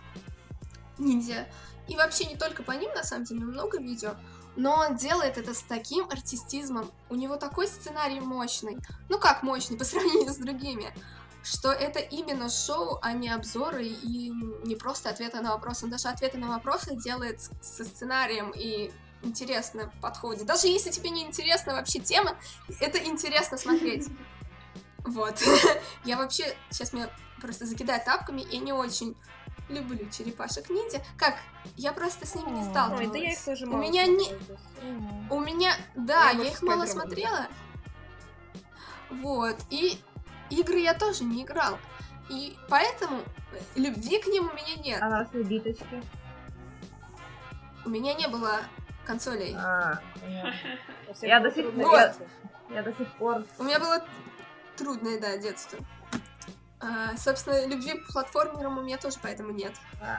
ниндзя. 0.99 1.49
И 1.89 1.97
вообще 1.97 2.25
не 2.25 2.37
только 2.37 2.63
по 2.63 2.73
ним, 2.73 2.93
на 2.95 3.03
самом 3.03 3.25
деле, 3.25 3.45
много 3.45 3.79
видео. 3.79 4.15
Но 4.57 4.77
он 4.77 4.97
делает 4.97 5.37
это 5.37 5.53
с 5.53 5.63
таким 5.63 6.07
артистизмом. 6.09 6.91
У 7.11 7.17
него 7.17 7.37
такой 7.37 7.67
сценарий 7.67 8.21
мощный. 8.21 8.79
Ну 9.09 9.19
как 9.19 9.43
мощный 9.43 9.77
по 9.79 9.85
сравнению 9.85 10.33
с 10.33 10.37
другими. 10.37 10.95
Что 11.43 11.73
это 11.73 11.99
именно 11.99 12.49
шоу, 12.49 12.99
а 13.03 13.13
не 13.13 13.29
обзоры 13.29 13.87
и 13.87 14.31
не 14.65 14.77
просто 14.77 15.11
ответы 15.11 15.41
на 15.41 15.53
вопросы. 15.53 15.85
Он 15.85 15.91
даже 15.91 16.09
ответы 16.09 16.39
на 16.39 16.49
вопросы 16.49 16.97
делает 16.97 17.43
со 17.61 17.85
сценарием 17.85 18.51
и 18.57 18.91
интересно 19.23 19.93
подходит. 20.01 20.47
Даже 20.47 20.69
если 20.69 20.91
тебе 20.91 21.11
не 21.11 21.23
интересна 21.23 21.75
вообще 21.75 21.99
тема, 21.99 22.39
это 22.81 22.99
интересно 22.99 23.59
смотреть. 23.59 24.09
Вот. 25.05 25.43
Я 26.05 26.17
вообще, 26.17 26.57
сейчас 26.71 26.93
меня 26.93 27.09
просто 27.41 27.67
закидают 27.67 28.05
тапками, 28.05 28.47
я 28.51 28.59
не 28.59 28.73
очень 28.73 29.15
люблю 29.69 30.09
черепашек 30.11 30.71
ниндзя. 30.71 31.03
Как? 31.19 31.37
Я 31.77 31.93
просто 31.93 32.27
с 32.27 32.35
ними 32.35 32.51
не 32.51 32.63
Ой, 32.63 32.71
сталкивалась. 32.71 33.11
да 33.11 33.19
я 33.19 33.33
их 33.33 33.45
тоже 33.45 33.67
У 33.67 33.71
мало 33.71 33.83
меня 33.83 34.07
не-. 34.07 34.35
У 35.31 35.41
меня, 35.41 35.75
да, 35.95 36.31
Я 36.31 36.45
их 36.45 36.63
мало 36.63 36.87
смотрела. 36.87 37.49
Вот. 39.11 39.57
И 39.71 39.99
игры 40.51 40.79
я 40.79 40.95
тоже 40.95 41.25
не 41.25 41.43
играл. 41.45 41.79
И 42.31 42.57
поэтому 42.69 43.23
любви 43.75 44.19
к 44.21 44.27
ним 44.27 44.49
у 44.49 44.55
меня 44.55 44.83
нет. 44.83 45.03
А 45.03 45.09
нас 45.09 45.29
биточки. 45.33 46.03
У 47.85 47.91
меня 47.91 48.15
не 48.15 48.29
было 48.29 48.61
консолей. 49.05 49.55
А. 49.57 50.01
У 51.09 51.25
Я 51.27 51.41
до 51.41 51.51
сих 51.51 51.71
пор- 51.73 52.15
я 52.71 52.83
до 52.83 52.93
сих 52.95 53.09
пор... 53.15 53.45
У 53.59 53.63
меня 53.63 53.79
было 53.79 54.03
трудное, 54.77 55.19
да, 55.21 55.37
детство. 55.37 55.79
А, 56.81 57.17
собственно, 57.17 57.67
любви 57.67 57.95
к 57.95 58.13
платформерам 58.13 58.79
у 58.79 58.83
меня 58.83 58.99
тоже 58.99 59.17
поэтому 59.23 59.53
нет. 59.53 59.75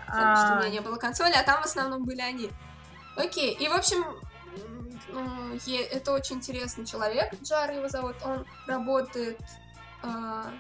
Потому 0.07 0.35
что 0.35 0.53
у 0.53 0.57
меня 0.57 0.67
А, 0.67 0.69
не 0.69 0.79
было 0.79 0.95
консоли, 0.95 1.33
а 1.33 1.43
там 1.43 1.61
в 1.61 1.65
основном 1.65 2.05
были 2.05 2.21
они. 2.21 2.49
Окей, 3.15 3.53
и 3.53 3.67
в 3.67 3.73
общем, 3.73 4.03
ну, 5.09 5.57
это 5.91 6.11
очень 6.11 6.37
интересный 6.37 6.85
человек, 6.85 7.33
Джар 7.41 7.71
его 7.71 7.87
зовут, 7.87 8.15
он 8.23 8.45
работает 8.67 9.39
а, 10.03 10.51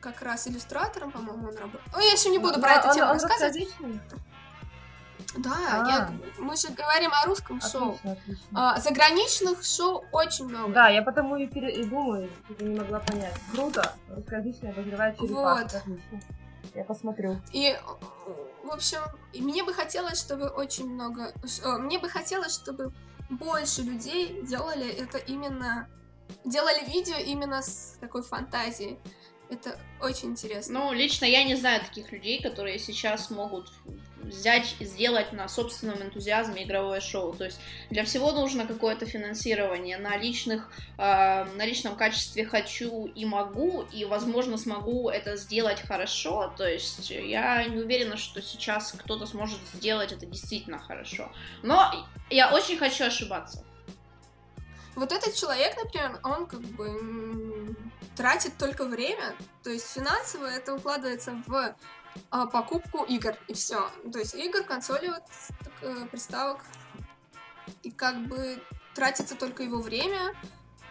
как 0.00 0.20
раз 0.22 0.46
иллюстратором, 0.48 1.10
по-моему, 1.10 1.48
он 1.48 1.56
работает. 1.56 1.92
Ну, 1.92 2.00
я 2.00 2.12
еще 2.12 2.28
не 2.28 2.38
буду 2.38 2.60
про 2.60 2.74
эту 2.74 2.94
тему 2.94 3.12
рассказывать. 3.12 3.68
Да, 5.36 5.52
А. 5.70 5.88
я- 5.88 6.12
мы 6.38 6.56
же 6.56 6.68
говорим 6.68 7.10
о 7.12 7.26
русском 7.26 7.60
шоу. 7.60 7.90
Отлично, 7.92 8.12
отлично. 8.12 8.46
А, 8.54 8.80
заграничных 8.80 9.62
шоу 9.62 10.04
очень 10.10 10.46
много. 10.48 10.72
Да, 10.72 10.88
я 10.88 11.02
потому 11.02 11.36
и, 11.36 11.46
пере- 11.46 11.74
и 11.74 11.84
думаю, 11.84 12.30
что 12.54 12.64
не 12.64 12.78
могла 12.78 12.98
понять. 13.00 13.34
Круто, 13.52 13.94
русскоязычная 14.08 14.72
обозревает 14.72 15.18
черепашек, 15.18 15.72
Вот. 15.72 15.82
отлично. 15.82 16.20
Я 16.74 16.84
посмотрю. 16.84 17.40
И, 17.52 17.76
в 18.64 18.70
общем, 18.72 19.00
и 19.32 19.42
мне 19.42 19.62
бы 19.64 19.74
хотелось, 19.74 20.18
чтобы 20.18 20.48
очень 20.48 20.88
много... 20.88 21.32
Мне 21.78 21.98
бы 21.98 22.08
хотелось, 22.08 22.54
чтобы 22.54 22.92
больше 23.30 23.82
людей 23.82 24.42
делали 24.46 24.88
это 24.88 25.18
именно... 25.18 25.88
Делали 26.44 26.84
видео 26.90 27.16
именно 27.16 27.62
с 27.62 27.96
такой 28.00 28.22
фантазией. 28.22 28.98
Это 29.50 29.78
очень 30.00 30.30
интересно. 30.30 30.80
Ну, 30.80 30.92
лично 30.92 31.24
я 31.24 31.42
не 31.44 31.54
знаю 31.54 31.80
таких 31.80 32.12
людей, 32.12 32.42
которые 32.42 32.78
сейчас 32.78 33.30
могут 33.30 33.70
взять 34.22 34.76
и 34.78 34.84
сделать 34.84 35.32
на 35.32 35.48
собственном 35.48 36.02
энтузиазме 36.02 36.64
игровое 36.64 37.00
шоу. 37.00 37.32
То 37.32 37.44
есть 37.44 37.58
для 37.90 38.04
всего 38.04 38.32
нужно 38.32 38.66
какое-то 38.66 39.06
финансирование. 39.06 39.96
На 39.96 40.16
личных, 40.16 40.70
э, 40.98 41.44
на 41.44 41.64
личном 41.64 41.96
качестве 41.96 42.44
хочу 42.44 43.06
и 43.06 43.24
могу, 43.24 43.86
и, 43.92 44.04
возможно, 44.04 44.58
смогу 44.58 45.08
это 45.08 45.36
сделать 45.36 45.80
хорошо. 45.80 46.52
То 46.56 46.68
есть 46.68 47.10
я 47.10 47.64
не 47.64 47.78
уверена, 47.78 48.16
что 48.16 48.42
сейчас 48.42 48.92
кто-то 48.92 49.26
сможет 49.26 49.60
сделать 49.72 50.12
это 50.12 50.26
действительно 50.26 50.78
хорошо. 50.78 51.32
Но 51.62 52.06
я 52.30 52.52
очень 52.52 52.76
хочу 52.76 53.04
ошибаться. 53.04 53.64
Вот 54.98 55.12
этот 55.12 55.34
человек, 55.34 55.76
например, 55.76 56.18
он 56.24 56.46
как 56.46 56.60
бы 56.60 57.76
тратит 58.16 58.58
только 58.58 58.84
время, 58.84 59.36
то 59.62 59.70
есть 59.70 59.92
финансово 59.92 60.46
это 60.46 60.74
укладывается 60.74 61.40
в 61.46 61.76
а, 62.30 62.46
покупку 62.46 63.04
игр, 63.04 63.36
и 63.46 63.52
все. 63.54 63.88
То 64.12 64.18
есть 64.18 64.34
игр, 64.34 64.64
консоли, 64.64 65.06
вот, 65.06 65.22
э, 65.82 66.06
приставок, 66.10 66.62
и 67.84 67.92
как 67.92 68.26
бы 68.26 68.60
тратится 68.96 69.36
только 69.36 69.62
его 69.62 69.80
время, 69.80 70.34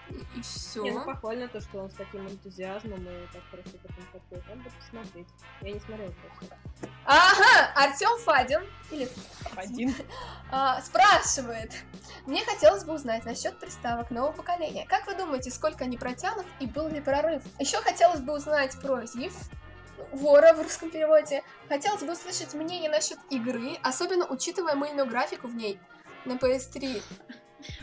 и, 0.10 0.42
все. 0.42 0.84
Не, 0.84 0.92
ну 0.92 1.04
похвально 1.04 1.50
то, 1.50 1.60
что 1.60 1.80
он 1.80 1.90
с 1.90 1.94
таким 1.94 2.26
энтузиазмом 2.28 3.06
и 3.06 3.28
так 3.34 3.44
хорошо 3.52 3.72
к 3.72 3.86
этому 3.86 4.08
подходит. 4.14 4.48
Надо 4.48 4.70
посмотреть. 4.80 5.28
Я 5.62 5.72
не 5.74 5.80
смотрела 5.82 6.14
просто. 6.14 6.58
Ага, 7.06 7.72
Артем 7.76 8.18
Фадин 8.20 8.62
или 8.91 9.10
Один. 9.56 9.95
а, 10.52 10.82
спрашивает. 10.82 11.72
Мне 12.26 12.44
хотелось 12.44 12.84
бы 12.84 12.94
узнать 12.94 13.26
насчет 13.26 13.60
приставок 13.60 14.12
нового 14.12 14.34
поколения. 14.34 14.86
Как 14.88 15.08
вы 15.08 15.16
думаете, 15.16 15.52
сколько 15.52 15.86
они 15.86 15.98
протянут 15.98 16.45
и 16.60 16.66
был 16.66 16.88
ли 16.90 16.99
прорыв? 16.99 17.44
Еще 17.60 17.78
хотелось 17.78 18.20
бы 18.20 18.34
узнать 18.36 18.80
про 18.82 19.04
ZIF, 19.04 19.34
вора 20.12 20.54
в 20.54 20.62
русском 20.62 20.90
переводе. 20.90 21.44
Хотелось 21.70 22.04
бы 22.04 22.14
услышать 22.14 22.54
мнение 22.54 22.90
насчет 22.90 23.20
игры, 23.30 23.78
особенно 23.84 24.26
учитывая 24.26 24.76
мыльную 24.76 25.08
графику 25.08 25.48
в 25.48 25.56
ней 25.56 25.80
на 26.26 26.34
PS3, 26.34 27.02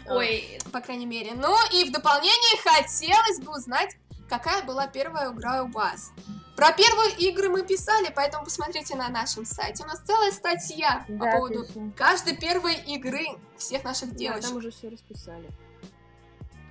Ой, 0.07 0.59
по 0.73 0.81
крайней 0.81 1.07
мере. 1.07 1.33
Ну 1.35 1.57
и 1.73 1.89
в 1.89 1.93
дополнение 1.93 2.61
хотелось 2.63 3.41
бы 3.41 3.53
узнать, 3.53 3.97
какая 4.29 4.63
была 4.63 4.87
первая 4.87 5.33
игра 5.33 5.65
у 5.65 5.71
вас. 5.71 6.13
Про 6.57 6.73
первые 6.73 7.17
игры 7.17 7.49
мы 7.49 7.65
писали, 7.65 8.13
поэтому 8.15 8.45
посмотрите 8.45 8.95
на 8.95 9.09
нашем 9.09 9.45
сайте. 9.45 9.83
У 9.83 9.87
нас 9.87 10.01
целая 10.01 10.31
статья 10.31 11.05
по 11.09 11.13
Да, 11.25 11.33
поводу 11.33 11.67
пишем. 11.67 11.93
каждой 11.97 12.37
первой 12.37 12.75
игры 12.75 13.25
всех 13.57 13.83
наших 13.83 14.11
Да, 14.11 14.17
девочек. 14.17 14.49
там 14.49 14.57
уже 14.57 14.71
все 14.71 14.89
расписали. 14.89 15.49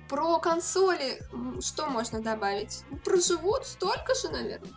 Про 0.08 0.38
консоли 0.38 1.20
что 1.60 1.86
можно 1.86 2.20
добавить? 2.22 2.82
Проживут 3.04 3.66
столько 3.66 4.14
же, 4.14 4.28
наверное. 4.30 4.70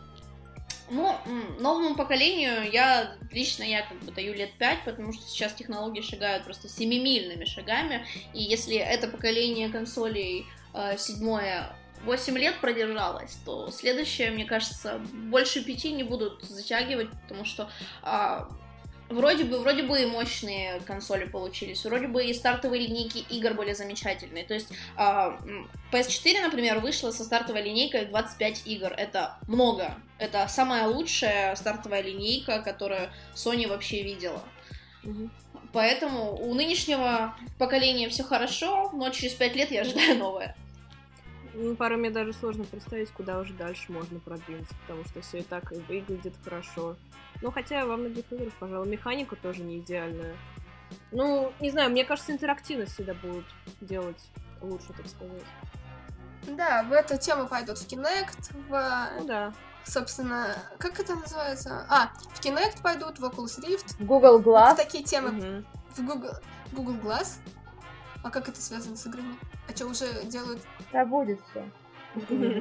Ну, 0.89 1.17
новому 1.59 1.95
поколению 1.95 2.69
я 2.71 3.17
лично 3.31 3.63
я 3.63 3.81
как 3.85 3.99
бы 3.99 4.11
даю 4.13 4.33
лет 4.33 4.57
5, 4.57 4.85
потому 4.85 5.11
что 5.11 5.21
сейчас 5.27 5.53
технологии 5.53 6.01
шагают 6.01 6.45
просто 6.45 6.69
семимильными 6.69 7.43
шагами, 7.43 8.05
и 8.33 8.41
если 8.41 8.77
это 8.77 9.09
поколение 9.09 9.67
консолей 9.69 10.45
э, 10.73 10.97
седьмое 10.97 11.75
8 12.03 12.37
лет 12.37 12.59
продержалось, 12.59 13.37
то 13.45 13.69
следующее, 13.71 14.31
мне 14.31 14.45
кажется, 14.45 14.99
больше 15.13 15.63
пяти 15.63 15.91
не 15.91 16.03
будут 16.03 16.43
затягивать, 16.43 17.09
потому 17.23 17.45
что 17.45 17.69
а, 18.01 18.49
вроде 19.09 19.43
бы, 19.43 19.59
вроде 19.59 19.83
бы 19.83 20.01
и 20.01 20.05
мощные 20.05 20.79
консоли 20.81 21.25
получились, 21.25 21.83
вроде 21.85 22.07
бы 22.07 22.25
и 22.25 22.33
стартовые 22.33 22.87
линейки 22.87 23.19
игр 23.29 23.53
были 23.53 23.73
замечательные. 23.73 24.43
То 24.43 24.53
есть 24.53 24.69
а, 24.95 25.37
м, 25.43 25.69
PS4, 25.91 26.41
например, 26.41 26.79
вышла 26.79 27.11
со 27.11 27.23
стартовой 27.23 27.63
линейкой 27.63 28.05
25 28.05 28.67
игр. 28.67 28.93
Это 28.95 29.37
много. 29.47 29.95
Это 30.19 30.47
самая 30.47 30.87
лучшая 30.87 31.55
стартовая 31.55 32.01
линейка, 32.01 32.61
которую 32.61 33.09
Sony 33.35 33.67
вообще 33.67 34.03
видела. 34.03 34.41
Поэтому 35.73 36.35
у 36.35 36.53
нынешнего 36.53 37.35
поколения 37.59 38.09
все 38.09 38.23
хорошо, 38.23 38.89
но 38.93 39.09
через 39.09 39.33
5 39.33 39.55
лет 39.55 39.71
я 39.71 39.81
ожидаю 39.81 40.17
новое. 40.17 40.55
Ну, 41.59 41.75
порой 41.75 41.97
мне 41.97 42.11
даже 42.11 42.33
сложно 42.33 42.65
представить, 42.65 43.09
куда 43.11 43.39
уже 43.39 43.51
дальше 43.53 43.91
можно 43.91 44.19
продвинуться, 44.19 44.75
потому 44.85 45.03
что 45.05 45.21
все 45.21 45.39
и 45.39 45.41
так 45.43 45.71
и 45.71 45.75
выглядит 45.75 46.35
хорошо. 46.43 46.95
Ну, 47.41 47.51
хотя 47.51 47.85
во 47.87 47.97
многих 47.97 48.31
играх, 48.31 48.53
пожалуй, 48.59 48.87
механика 48.87 49.35
тоже 49.35 49.63
не 49.63 49.79
идеальная. 49.79 50.35
Ну, 51.11 51.51
не 51.59 51.71
знаю, 51.71 51.89
мне 51.89 52.05
кажется, 52.05 52.31
интерактивность 52.31 52.93
всегда 52.93 53.15
будут 53.15 53.45
делать 53.81 54.21
лучше, 54.61 54.93
так 54.95 55.07
сказать. 55.07 55.43
Да, 56.43 56.83
в 56.83 56.93
эту 56.93 57.17
тему 57.17 57.47
пойдут 57.47 57.79
в 57.79 57.87
Kinect, 57.87 58.55
в, 58.69 59.09
Ну 59.19 59.25
да. 59.25 59.51
собственно, 59.83 60.55
как 60.77 60.99
это 60.99 61.15
называется? 61.15 61.87
А, 61.89 62.11
в 62.35 62.39
Kinect 62.39 62.83
пойдут, 62.83 63.17
в 63.17 63.25
Oculus 63.25 63.59
Rift. 63.65 63.95
Google 63.99 64.37
Вот 64.39 64.45
Glass. 64.45 64.75
такие 64.75 65.03
темы 65.03 65.31
Мгм. 65.31 65.65
в 65.95 66.05
Google, 66.05 66.33
Google 66.71 66.93
Glass. 66.97 67.37
А 68.27 68.29
как 68.29 68.49
это 68.49 68.61
связано 68.61 68.97
с 68.97 69.05
играми? 69.05 69.37
А 69.69 69.71
что, 69.73 69.85
уже 69.85 70.05
делают? 70.25 70.61
Да 70.91 71.05
будет 71.05 71.39
все. 71.49 71.63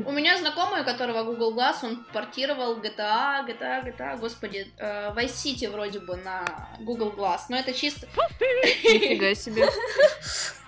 У 0.06 0.12
меня 0.12 0.38
знакомый, 0.38 0.82
у 0.82 0.84
которого 0.84 1.24
Google 1.24 1.56
Glass, 1.58 1.78
он 1.82 2.04
портировал 2.12 2.76
GTA, 2.76 3.44
GTA, 3.44 3.84
GTA, 3.84 4.16
господи, 4.16 4.72
э, 4.78 5.12
Vice 5.12 5.32
City 5.34 5.68
вроде 5.68 5.98
бы 5.98 6.14
на 6.18 6.68
Google 6.78 7.10
Glass, 7.10 7.46
но 7.48 7.56
это 7.56 7.72
чисто... 7.72 8.06
Нифига 8.84 9.34
себе. 9.34 9.66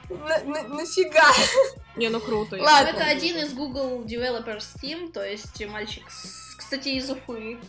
На- 0.08 0.42
на- 0.42 0.68
нафига? 0.68 1.30
Не, 1.94 2.08
ну 2.08 2.18
круто. 2.18 2.56
я 2.56 2.62
Ладно. 2.64 2.88
Это 2.88 3.04
один 3.04 3.36
из 3.36 3.52
Google 3.54 4.02
Developers 4.04 4.66
Team, 4.82 5.12
то 5.12 5.24
есть 5.24 5.64
мальчик, 5.66 6.04
кстати, 6.08 6.88
из 6.88 7.08
Уфы. 7.08 7.60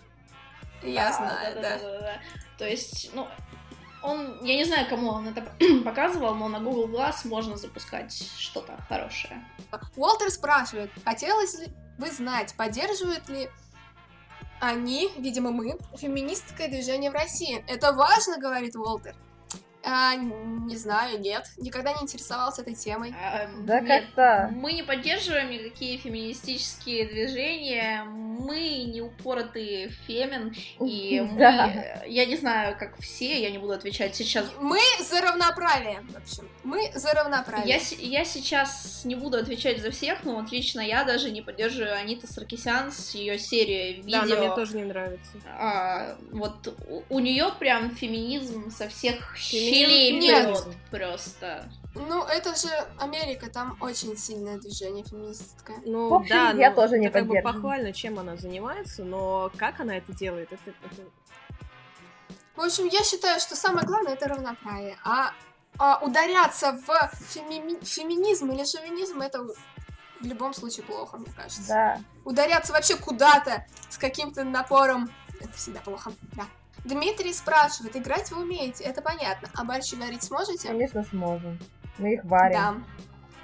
Я 0.81 1.13
знаю, 1.13 1.61
да. 1.61 2.21
То 2.57 2.65
есть, 2.67 3.11
ну, 3.13 3.27
он, 4.01 4.43
я 4.43 4.55
не 4.55 4.65
знаю, 4.65 4.87
кому 4.89 5.09
он 5.09 5.27
это 5.27 5.51
показывал, 5.83 6.35
но 6.35 6.47
на 6.47 6.59
Google 6.59 6.87
Glass 6.87 7.27
можно 7.27 7.57
запускать 7.57 8.13
что-то 8.37 8.77
хорошее. 8.87 9.43
Уолтер 9.95 10.29
спрашивает, 10.29 10.91
хотелось 11.03 11.59
ли 11.59 11.67
бы 11.97 12.09
знать, 12.09 12.53
поддерживают 12.55 13.27
ли 13.29 13.49
они, 14.59 15.09
видимо 15.17 15.51
мы, 15.51 15.77
феминистское 15.97 16.67
движение 16.67 17.11
в 17.11 17.13
России. 17.13 17.63
Это 17.67 17.93
важно, 17.93 18.37
говорит 18.37 18.75
Уолтер. 18.75 19.15
А, 19.81 20.15
не 20.15 20.75
знаю, 20.75 21.19
нет. 21.19 21.47
Никогда 21.57 21.93
не 21.93 22.01
интересовался 22.03 22.61
этой 22.61 22.75
темой. 22.75 23.13
А, 23.17 23.49
Да 23.61 23.79
нет, 23.79 24.05
как-то. 24.05 24.49
Мы 24.53 24.73
не 24.73 24.83
поддерживаем 24.83 25.49
никакие 25.49 25.97
феминистические 25.97 27.05
движения, 27.07 28.03
мы 28.03 28.83
не 28.83 29.01
упоротые 29.01 29.89
фемин, 30.05 30.53
и 30.81 31.21
мы, 31.31 31.37
Да. 31.39 32.03
я 32.05 32.25
не 32.25 32.35
знаю, 32.35 32.75
как 32.77 32.99
все, 32.99 33.41
я 33.41 33.49
не 33.51 33.57
буду 33.57 33.73
отвечать 33.73 34.15
сейчас. 34.15 34.45
Мы 34.59 34.79
за 34.99 35.21
равноправие, 35.21 36.01
в 36.09 36.17
общем. 36.17 36.49
Мы 36.63 36.91
за 36.93 37.13
равноправие. 37.13 37.79
Я, 37.99 38.19
я 38.19 38.25
сейчас 38.25 39.01
не 39.05 39.15
буду 39.15 39.37
отвечать 39.37 39.81
за 39.81 39.91
всех, 39.91 40.23
но 40.25 40.35
вот 40.35 40.51
лично 40.51 40.81
я 40.81 41.03
даже 41.05 41.31
не 41.31 41.41
поддерживаю 41.41 41.95
Аниту 41.95 42.27
Саркисян 42.27 42.91
с 42.91 43.15
ее 43.15 43.39
серией 43.39 44.03
Да, 44.03 44.23
видео. 44.23 44.35
но 44.35 44.45
мне 44.45 44.55
тоже 44.55 44.75
не 44.77 44.83
нравится. 44.83 45.31
А, 45.47 46.17
вот 46.31 46.75
у, 47.09 47.19
нее 47.19 47.47
прям 47.59 47.95
феминизм 47.95 48.69
со 48.71 48.89
всех 48.89 49.37
Щелей 49.69 50.19
нет. 50.19 50.57
просто. 50.91 51.69
Ну, 51.95 52.23
это 52.23 52.55
же 52.55 52.69
Америка, 52.97 53.49
там 53.49 53.75
очень 53.81 54.15
сильное 54.15 54.57
движение 54.57 55.03
феминистское. 55.03 55.77
Ну, 55.85 56.09
В 56.09 56.13
общем, 56.13 56.35
да, 56.35 56.51
я 56.51 56.69
ну, 56.69 56.75
тоже 56.75 56.99
не 56.99 57.07
это 57.07 57.19
как 57.19 57.27
бы 57.27 57.41
похвально, 57.41 57.93
чем 57.93 58.19
она 58.19 58.37
занимается, 58.37 59.03
но 59.03 59.51
как 59.57 59.79
она 59.79 59.97
это 59.97 60.13
делает, 60.13 60.51
это, 60.53 60.69
это- 60.69 61.09
В 62.55 62.61
общем, 62.61 62.87
я 62.87 63.03
считаю, 63.03 63.39
что 63.39 63.55
самое 63.55 63.87
главное 63.87 64.13
это 64.13 64.27
равноправие. 64.27 64.97
А, 65.03 65.31
а 65.77 65.99
ударяться 66.03 66.73
в 66.73 67.11
феми- 67.33 67.83
феминизм 67.83 68.51
или 68.51 68.65
шовинизм 68.65 69.21
это 69.21 69.43
в 69.43 70.25
любом 70.25 70.53
случае 70.53 70.85
плохо, 70.85 71.17
мне 71.17 71.31
кажется. 71.35 71.67
Да. 71.67 72.01
Ударяться 72.25 72.73
вообще 72.73 72.97
куда-то 72.97 73.65
с 73.89 73.97
каким-то 73.97 74.43
напором 74.43 75.09
это 75.39 75.53
всегда 75.53 75.79
плохо. 75.79 76.11
Да. 76.33 76.45
Дмитрий 76.85 77.33
спрашивает, 77.33 77.95
играть 77.95 78.31
вы 78.31 78.43
умеете, 78.43 78.83
это 78.83 79.01
понятно. 79.01 79.49
А 79.55 79.63
борщи 79.63 79.95
варить 79.95 80.23
сможете? 80.23 80.69
Конечно, 80.69 81.03
сможем. 81.03 81.59
Мы 81.97 82.13
их 82.15 82.23
варим. 82.23 82.53
Да. 82.53 82.75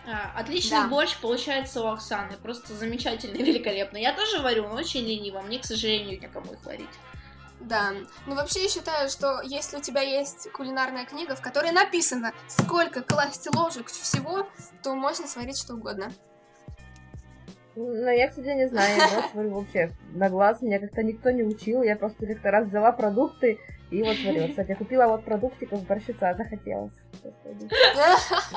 А, 0.08 0.40
отличный 0.40 0.78
Да. 0.82 0.88
борщ 0.88 1.18
получается 1.18 1.82
у 1.82 1.88
Оксаны, 1.88 2.38
просто 2.38 2.74
замечательный, 2.74 3.40
великолепный. 3.44 4.02
Я 4.02 4.14
тоже 4.14 4.40
варю, 4.42 4.68
но 4.68 4.76
очень 4.76 5.02
лениво, 5.02 5.42
мне, 5.42 5.60
к 5.60 5.66
сожалению, 5.66 6.20
некому 6.20 6.54
их 6.54 6.64
варить. 6.64 6.90
Да. 7.60 7.94
Ну, 8.28 8.36
вообще, 8.36 8.64
я 8.64 8.70
считаю, 8.70 9.10
что 9.10 9.42
если 9.42 9.78
у 9.78 9.82
тебя 9.82 10.02
есть 10.02 10.52
кулинарная 10.52 11.06
книга, 11.06 11.36
в 11.36 11.42
которой 11.42 11.72
написано, 11.72 12.34
сколько 12.48 13.02
класть 13.02 13.48
ложек 13.56 13.88
всего, 13.88 14.48
то 14.84 14.94
можно 14.94 15.28
сварить 15.28 15.58
что 15.58 15.74
угодно. 15.74 16.12
Ну, 17.76 18.10
я, 18.10 18.30
кстати, 18.30 18.48
не 18.48 18.68
знаю, 18.68 18.98
я 18.98 19.30
сварю 19.32 19.54
вообще 19.54 19.92
на 20.14 20.30
глаз. 20.30 20.62
Меня 20.62 20.80
как-то 20.80 21.04
никто 21.04 21.32
не 21.32 21.44
учил. 21.44 21.84
Я 21.84 21.96
просто 21.96 22.26
как-то 22.26 22.52
раз 22.52 22.68
взяла 22.68 22.92
продукты 22.92 23.60
и 23.92 24.02
вот 24.02 24.16
сварила. 24.18 24.48
Кстати, 24.48 24.70
я 24.70 24.76
купила 24.76 25.08
вот 25.08 25.26
продуктиков 25.26 25.86
борщица, 25.86 26.34
захотелось. 26.38 26.94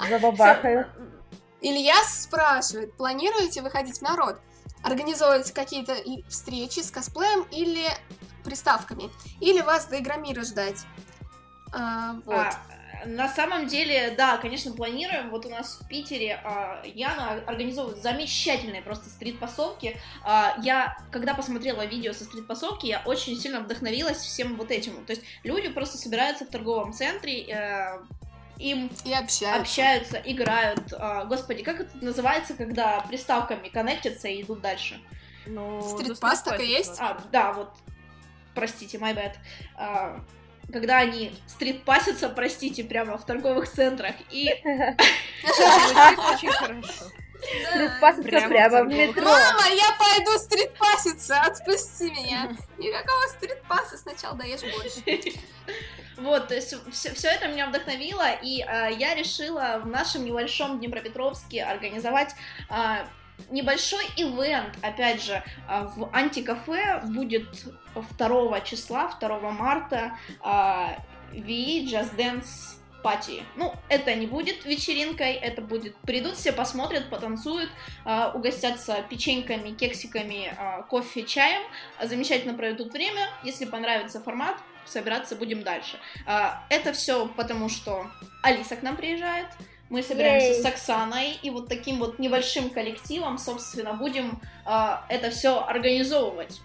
Забабахаю. 0.08 0.86
Ильяс 1.60 2.22
спрашивает, 2.22 2.96
планируете 2.96 3.62
выходить 3.62 3.98
в 3.98 4.02
народ? 4.02 4.40
Организовывать 4.84 5.50
какие-то 5.50 5.94
встречи 6.28 6.80
с 6.80 6.90
косплеем 6.92 7.44
или 7.50 7.88
приставками? 8.44 9.10
Или 9.40 9.60
вас 9.60 9.86
до 9.86 9.98
Игромира 9.98 10.42
ждать? 10.42 10.86
А, 11.72 12.14
вот. 12.24 12.34
А, 12.36 12.52
на 13.06 13.28
самом 13.28 13.66
деле, 13.66 14.14
да, 14.16 14.36
конечно, 14.38 14.72
планируем. 14.72 15.30
Вот 15.30 15.46
у 15.46 15.48
нас 15.48 15.80
в 15.80 15.88
Питере 15.88 16.40
а, 16.44 16.82
Яна 16.84 17.42
организовывает 17.46 18.02
замечательные 18.02 18.82
просто 18.82 19.08
стрит-пасовки. 19.10 19.96
А, 20.24 20.56
я, 20.62 20.96
когда 21.10 21.34
посмотрела 21.34 21.84
видео 21.86 22.12
со 22.12 22.24
стрит-пасовки, 22.24 22.86
я 22.86 23.02
очень 23.04 23.36
сильно 23.38 23.60
вдохновилась 23.60 24.18
всем 24.18 24.56
вот 24.56 24.70
этим. 24.70 25.04
То 25.04 25.12
есть 25.12 25.22
люди 25.44 25.68
просто 25.68 25.98
собираются 25.98 26.44
в 26.44 26.48
торговом 26.48 26.92
центре, 26.92 27.42
э, 27.42 27.98
им 28.58 28.90
И 29.04 29.12
общаются. 29.12 29.60
общаются, 29.60 30.22
играют. 30.24 30.92
А, 30.92 31.24
господи, 31.24 31.62
как 31.62 31.80
это 31.80 31.96
называется, 32.04 32.54
когда 32.54 33.00
приставками 33.02 33.68
коннектятся 33.68 34.28
и 34.28 34.42
идут 34.42 34.60
дальше? 34.60 35.00
ну, 35.46 35.80
Стрит-пас 35.82 36.42
так 36.42 36.60
и 36.60 36.66
есть? 36.66 36.96
А, 37.00 37.18
да, 37.32 37.52
вот, 37.52 37.70
простите, 38.54 38.98
my 38.98 39.14
bad. 39.14 39.34
А, 39.76 40.20
когда 40.72 40.98
они 40.98 41.32
стрит-пасятся, 41.46 42.28
простите, 42.28 42.84
прямо 42.84 43.16
в 43.18 43.24
торговых 43.24 43.68
центрах, 43.70 44.14
и 44.30 44.48
очень 45.44 46.50
хорошо. 46.50 47.10
Стрит-паситься 47.70 48.28
Прямо 48.28 48.48
прямо 48.48 48.82
в 48.82 48.88
метро. 48.88 49.22
Мама, 49.22 49.62
я 49.68 49.96
пойду 49.96 50.38
стрит-паситься, 50.38 51.40
отпусти 51.40 52.10
меня. 52.10 52.56
Никакого 52.76 53.28
стрит-паса, 53.36 53.96
сначала 53.96 54.18
сначала 54.18 54.36
даешь 54.36 54.60
больше. 54.60 55.38
Вот, 56.16 56.48
то 56.48 56.54
есть 56.56 56.74
все, 56.90 57.14
все 57.14 57.28
это 57.28 57.46
меня 57.46 57.68
вдохновило, 57.68 58.32
и 58.42 58.60
э, 58.60 58.88
я 58.98 59.14
решила 59.14 59.80
в 59.84 59.86
нашем 59.86 60.24
небольшом 60.24 60.80
Днепропетровске 60.80 61.62
организовать 61.62 62.34
э, 62.70 63.06
небольшой 63.50 64.04
ивент, 64.16 64.76
опять 64.82 65.22
же, 65.22 65.42
э, 65.68 65.88
в 65.96 66.10
антикафе 66.12 67.00
будет 67.04 67.48
2 67.94 68.60
числа, 68.60 69.10
2 69.20 69.50
марта, 69.50 70.12
э, 70.44 70.48
VE 71.32 71.84
Just 71.84 72.16
Dance 72.16 72.76
пати. 73.02 73.44
Ну, 73.56 73.74
это 73.88 74.14
не 74.14 74.26
будет 74.26 74.64
вечеринкой, 74.64 75.34
это 75.34 75.62
будет... 75.62 75.96
Придут 75.98 76.36
все, 76.36 76.52
посмотрят, 76.52 77.08
потанцуют, 77.10 77.70
э, 78.04 78.30
угостятся 78.34 79.04
печеньками, 79.08 79.70
кексиками, 79.70 80.56
кофе, 80.88 81.22
чаем, 81.22 81.62
замечательно 82.02 82.54
проведут 82.54 82.92
время. 82.92 83.28
Если 83.44 83.64
понравится 83.66 84.20
формат, 84.20 84.56
собираться 84.84 85.36
будем 85.36 85.62
дальше. 85.62 85.98
Это 86.70 86.94
все 86.94 87.28
потому, 87.28 87.68
что 87.68 88.10
Алиса 88.42 88.74
к 88.74 88.82
нам 88.82 88.96
приезжает, 88.96 89.48
мы 89.90 90.02
собираемся 90.02 90.52
Ей. 90.52 90.62
с 90.62 90.66
Оксаной, 90.66 91.38
и 91.42 91.50
вот 91.50 91.68
таким 91.68 91.98
вот 91.98 92.18
небольшим 92.18 92.70
коллективом, 92.70 93.38
собственно, 93.38 93.94
будем 93.94 94.40
э, 94.66 94.96
это 95.08 95.30
все 95.30 95.60
организовывать. 95.64 96.60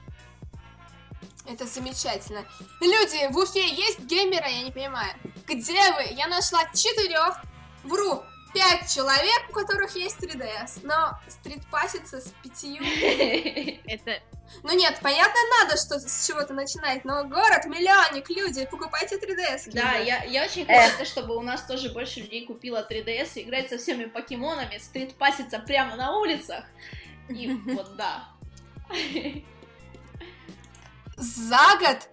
Это 1.46 1.66
замечательно. 1.66 2.46
Люди, 2.80 3.32
в 3.32 3.38
Уфе 3.38 3.68
есть 3.68 4.00
геймеры, 4.00 4.50
я 4.50 4.64
не 4.64 4.72
понимаю. 4.72 5.14
Где 5.48 5.92
вы? 5.94 6.04
Я 6.16 6.28
нашла 6.28 6.64
четырех, 6.74 7.42
вру, 7.84 8.24
пять 8.54 8.94
человек, 8.94 9.50
у 9.50 9.54
которых 9.54 9.96
есть 9.96 10.18
3DS, 10.20 10.82
но 10.84 11.20
стритпаситься 11.28 12.22
с 12.22 12.32
пятью... 12.44 12.84
Это 13.86 14.22
Ну 14.64 14.78
нет, 14.78 15.00
понятно, 15.02 15.40
надо 15.60 15.78
что 15.78 16.00
с 16.00 16.28
чего-то 16.28 16.54
начинать, 16.54 17.04
но 17.04 17.26
город, 17.26 17.66
миллионник, 17.66 18.30
люди, 18.30 18.66
покупайте 18.66 19.18
3DS. 19.18 19.72
Да, 19.74 19.94
я, 19.96 20.24
я 20.24 20.44
очень 20.44 20.66
хочу, 20.66 21.06
чтобы 21.06 21.36
у 21.36 21.42
нас 21.42 21.64
тоже 21.64 21.92
больше 21.92 22.22
людей 22.22 22.46
купила 22.46 22.88
3DS 22.90 23.32
и 23.36 23.42
играть 23.44 23.70
со 23.70 23.78
всеми 23.78 24.06
покемонами, 24.06 24.78
стритпаситься 24.78 25.60
прямо 25.60 25.96
на 25.96 26.18
улицах. 26.18 26.64
И 27.30 27.48
вот 27.66 27.96
да. 27.96 28.30
За 31.16 31.78
год, 31.80 32.10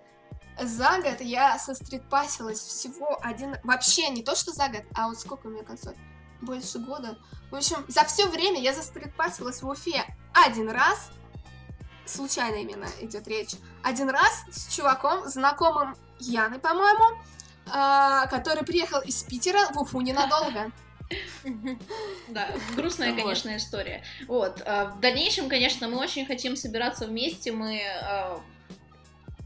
за 0.61 1.01
год 1.01 1.21
я 1.21 1.59
состритпасилась 1.59 2.61
всего 2.61 3.19
один... 3.23 3.57
Вообще, 3.65 4.09
не 4.09 4.23
то, 4.23 4.35
что 4.35 4.53
за 4.53 4.69
год, 4.69 4.83
а 4.95 5.09
вот 5.09 5.19
сколько 5.19 5.47
у 5.47 5.51
меня 5.51 5.65
концов? 5.65 5.95
Больше 6.41 6.79
года. 6.79 7.19
В 7.51 7.57
общем, 7.57 7.85
за 7.89 8.05
все 8.05 8.27
время 8.27 8.61
я 8.61 8.73
застритпасилась 8.73 9.63
в 9.63 9.69
Уфе 9.69 10.05
один 10.33 10.71
раз, 10.71 11.11
случайно 12.07 12.57
именно 12.57 12.87
идет 13.01 13.27
речь, 13.29 13.51
один 13.83 14.09
раз 14.11 14.45
с 14.51 14.75
чуваком, 14.75 15.29
знакомым 15.29 15.97
Яны, 16.19 16.59
по-моему, 16.59 17.19
а, 17.67 18.27
который 18.27 18.65
приехал 18.65 19.01
из 19.01 19.23
Питера 19.23 19.73
в 19.73 19.79
Уфу 19.81 20.01
ненадолго. 20.01 20.71
Да, 22.29 22.51
грустная, 22.77 23.13
Вот. 23.13 23.21
конечно, 23.23 23.57
история. 23.57 24.05
Вот. 24.29 24.63
а, 24.65 24.87
В 24.91 25.01
дальнейшем, 25.01 25.49
конечно, 25.49 25.89
мы 25.89 25.99
очень 25.99 26.25
хотим 26.27 26.55
собираться 26.57 27.07
вместе. 27.07 27.51
Мы 27.53 27.83
а, 27.83 28.41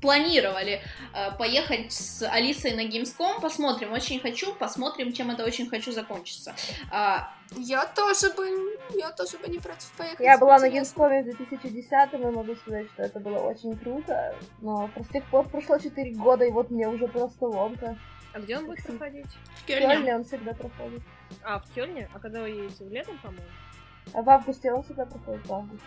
планировали 0.05 0.83
а, 1.15 1.31
поехать 1.31 1.91
с 1.91 2.23
Алисой 2.29 2.75
на 2.75 2.87
Gamescom. 2.87 3.41
Посмотрим, 3.41 3.91
очень 3.93 4.21
хочу. 4.21 4.55
Посмотрим, 4.55 5.15
чем 5.15 5.31
это 5.31 5.45
очень 5.45 5.67
хочу 5.67 5.93
закончится. 5.93 6.55
А, 6.93 7.33
Я 7.57 7.87
тоже 7.87 8.29
бы, 8.35 8.79
я 8.95 9.11
тоже 9.13 9.39
бы 9.39 9.49
не 9.49 9.59
против 9.59 9.91
поехать. 9.97 10.21
Я 10.21 10.37
была 10.37 10.59
на. 10.59 10.69
Gamescom 10.69 11.23
в 11.23 11.25
2010 11.25 12.13
и 12.13 12.17
могу 12.19 12.55
сказать, 12.57 12.87
что 12.93 13.03
это 13.03 13.19
было 13.19 13.39
очень 13.39 13.79
круто. 13.79 14.37
Но 14.61 14.91
с 14.97 15.09
тех 15.09 15.25
пор 15.31 15.49
прошло 15.49 15.79
4 15.79 16.11
года, 16.17 16.45
и 16.45 16.51
вот 16.51 16.71
мне 16.71 16.87
уже 16.87 17.09
просто 17.09 17.47
ломка. 17.47 17.97
А 18.35 18.41
где 18.41 18.59
он 18.59 18.67
будет 18.67 18.85
проходить? 18.85 19.27
в 19.27 19.63
В 19.63 19.65
Кёльне. 19.65 19.87
Кёльне 19.87 20.17
он 20.17 20.25
всегда 20.25 20.53
проходит. 20.53 21.03
А, 21.43 21.61
в 21.61 21.71
Кёльне? 21.75 22.11
А 22.13 22.19
когда 22.19 22.43
вы 22.43 22.51
едете? 22.51 22.85
В 22.85 22.93
летом, 22.93 23.19
по-моему? 23.23 23.47
А 24.13 24.21
в 24.21 24.29
августе 24.29 24.71
он 24.71 24.83
всегда 24.83 25.07
проходит 25.07 25.47
в 25.47 25.53
августе. 25.53 25.87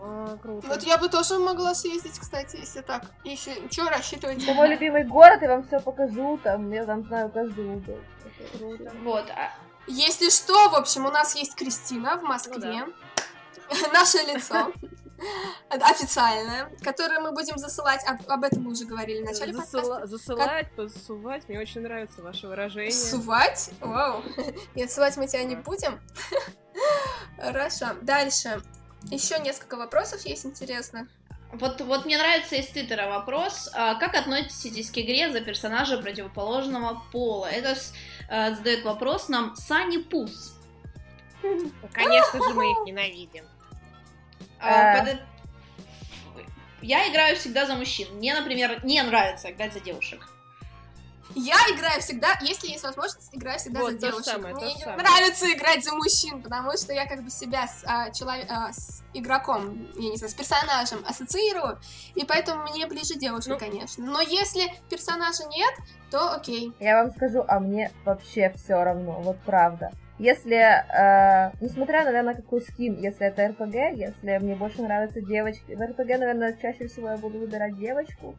А, 0.00 0.36
круто. 0.36 0.66
Вот 0.68 0.82
я 0.84 0.96
бы 0.98 1.08
тоже 1.08 1.38
могла 1.38 1.74
съездить, 1.74 2.18
кстати, 2.18 2.56
если 2.56 2.80
так. 2.82 3.02
Если 3.24 3.52
что 3.70 3.88
рассчитывать? 3.88 4.42
Это 4.42 4.54
мой 4.54 4.68
любимый 4.68 5.04
город, 5.04 5.42
я 5.42 5.48
вам 5.48 5.66
все 5.66 5.80
покажу, 5.80 6.38
там, 6.42 6.70
я 6.72 6.84
там 6.84 7.04
знаю 7.06 7.30
каждый 7.30 7.64
угол. 7.66 7.98
Это 8.24 8.58
круто. 8.58 8.92
Вот. 9.02 9.30
а, 9.30 9.50
Если 9.86 10.30
что, 10.30 10.68
в 10.70 10.74
общем, 10.76 11.06
у 11.06 11.10
нас 11.10 11.34
есть 11.34 11.54
Кристина 11.56 12.16
в 12.18 12.22
Москве. 12.22 12.84
Наше 13.92 14.18
лицо. 14.18 14.72
Официальное, 15.68 16.70
которое 16.84 17.18
мы 17.18 17.32
будем 17.32 17.58
засылать. 17.58 18.04
Об, 18.06 18.18
об 18.30 18.44
этом 18.44 18.62
мы 18.62 18.70
уже 18.70 18.84
говорили 18.84 19.22
в 19.22 19.24
начале 19.26 19.52
подкаста. 19.52 19.78
Засыла- 19.80 20.06
Засылать, 20.06 20.72
посувать. 20.76 21.48
Мне 21.48 21.58
очень 21.58 21.80
нравится 21.80 22.22
ваше 22.22 22.46
выражение. 22.46 22.92
Сувать? 22.92 23.70
Вау. 23.80 24.22
И 24.76 24.82
отсылать 24.82 25.16
мы 25.16 25.26
тебя 25.26 25.42
не 25.42 25.56
будем. 25.56 26.00
Хорошо. 27.36 27.86
Дальше. 28.02 28.62
Еще 29.10 29.38
несколько 29.38 29.76
вопросов 29.76 30.24
есть 30.26 30.44
интересных. 30.44 31.08
Вот, 31.52 31.80
вот 31.80 32.04
мне 32.04 32.18
нравится 32.18 32.56
из 32.56 32.66
Твиттера 32.66 33.08
вопрос. 33.08 33.70
а, 33.74 33.94
как 33.94 34.14
относитесь 34.14 34.90
к 34.90 34.98
игре 34.98 35.32
за 35.32 35.40
персонажа 35.40 35.96
противоположного 35.98 37.02
пола? 37.10 37.46
Это 37.46 37.74
с- 37.74 37.94
а, 38.28 38.50
задает 38.54 38.84
вопрос 38.84 39.28
нам 39.30 39.56
Сани 39.56 39.96
Пус. 39.98 40.54
Конечно 41.92 42.42
же, 42.42 42.52
мы 42.54 42.70
их 42.72 42.78
ненавидим. 42.84 43.44
А, 44.60 44.98
Э. 44.98 45.00
под- 45.14 45.20
Я 46.82 47.10
играю 47.10 47.36
всегда 47.36 47.64
за 47.66 47.74
мужчин. 47.76 48.08
Мне, 48.16 48.34
например, 48.34 48.84
не 48.84 49.02
нравится 49.02 49.50
играть 49.50 49.72
за 49.72 49.80
девушек. 49.80 50.28
Я 51.34 51.54
играю 51.74 52.00
всегда, 52.00 52.34
если 52.40 52.68
есть 52.68 52.82
возможность, 52.84 53.28
играю 53.34 53.58
всегда 53.58 53.80
Вот, 53.80 53.92
за 53.92 53.98
девушек. 53.98 54.24
самое, 54.24 54.54
Мне 54.54 54.74
не 54.74 54.80
самое. 54.80 54.98
нравится 55.02 55.52
играть 55.52 55.84
за 55.84 55.94
мужчин, 55.94 56.42
потому 56.42 56.72
что 56.76 56.92
я 56.92 57.06
как 57.06 57.22
бы 57.22 57.30
себя 57.30 57.66
с, 57.66 57.84
а, 57.86 58.10
челов- 58.10 58.46
а, 58.48 58.72
с 58.72 59.02
игроком, 59.14 59.86
я 59.96 60.10
не 60.10 60.16
знаю, 60.16 60.30
с 60.30 60.34
персонажем 60.34 61.00
ассоциирую, 61.06 61.78
и 62.14 62.24
поэтому 62.24 62.64
мне 62.64 62.86
ближе 62.86 63.14
девушка, 63.14 63.50
Ну. 63.50 63.58
конечно. 63.58 64.04
Но 64.04 64.20
если 64.20 64.62
персонажа 64.90 65.44
нет, 65.44 65.74
то 66.10 66.32
окей. 66.32 66.72
Я 66.80 67.02
вам 67.02 67.12
скажу, 67.14 67.44
а 67.46 67.60
мне 67.60 67.90
вообще 68.04 68.52
все 68.56 68.82
равно, 68.82 69.20
вот 69.20 69.38
правда. 69.44 69.92
Если, 70.18 70.56
э, 70.56 71.52
несмотря, 71.60 72.04
наверное, 72.04 72.34
на 72.34 72.40
какой 72.42 72.60
скин, 72.62 72.98
если 72.98 73.26
это 73.26 73.46
РПГ, 73.48 73.96
если 73.96 74.38
мне 74.38 74.56
больше 74.56 74.82
нравятся 74.82 75.20
девочки, 75.20 75.74
в 75.74 75.80
РПГ, 75.80 76.18
наверное, 76.18 76.56
чаще 76.60 76.88
всего 76.88 77.10
я 77.10 77.16
буду 77.16 77.38
выбирать 77.38 77.78
девочку, 77.78 78.34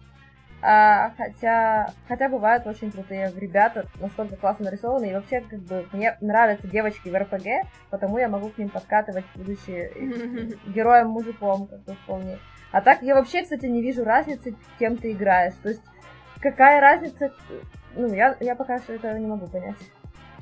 А, 0.61 1.11
хотя, 1.17 1.93
хотя 2.07 2.27
бывают 2.27 2.67
очень 2.67 2.91
крутые 2.91 3.31
ребята, 3.35 3.85
настолько 3.99 4.35
классно 4.35 4.65
нарисованы, 4.65 5.09
и 5.09 5.13
вообще, 5.13 5.39
как 5.41 5.59
бы, 5.59 5.87
мне 5.93 6.17
нравятся 6.19 6.67
девочки 6.67 7.07
в 7.07 7.15
РПГ, 7.17 7.67
потому 7.89 8.17
я 8.17 8.27
могу 8.27 8.49
к 8.49 8.57
ним 8.57 8.69
подкатывать, 8.69 9.23
будучи 9.35 9.89
героем-мужиком, 10.67 11.67
как 11.67 11.83
бы, 11.83 11.93
вполне. 11.93 12.39
А 12.71 12.81
так, 12.81 13.01
я 13.01 13.15
вообще, 13.15 13.43
кстати, 13.43 13.65
не 13.67 13.81
вижу 13.81 14.03
разницы, 14.03 14.55
кем 14.77 14.97
ты 14.97 15.13
играешь. 15.13 15.55
То 15.63 15.69
есть, 15.69 15.81
какая 16.41 16.81
разница, 16.81 17.33
ну, 17.95 18.13
я, 18.13 18.35
я 18.41 18.55
пока 18.55 18.79
что 18.79 18.93
этого 18.93 19.17
не 19.17 19.27
могу 19.27 19.47
понять. 19.47 19.77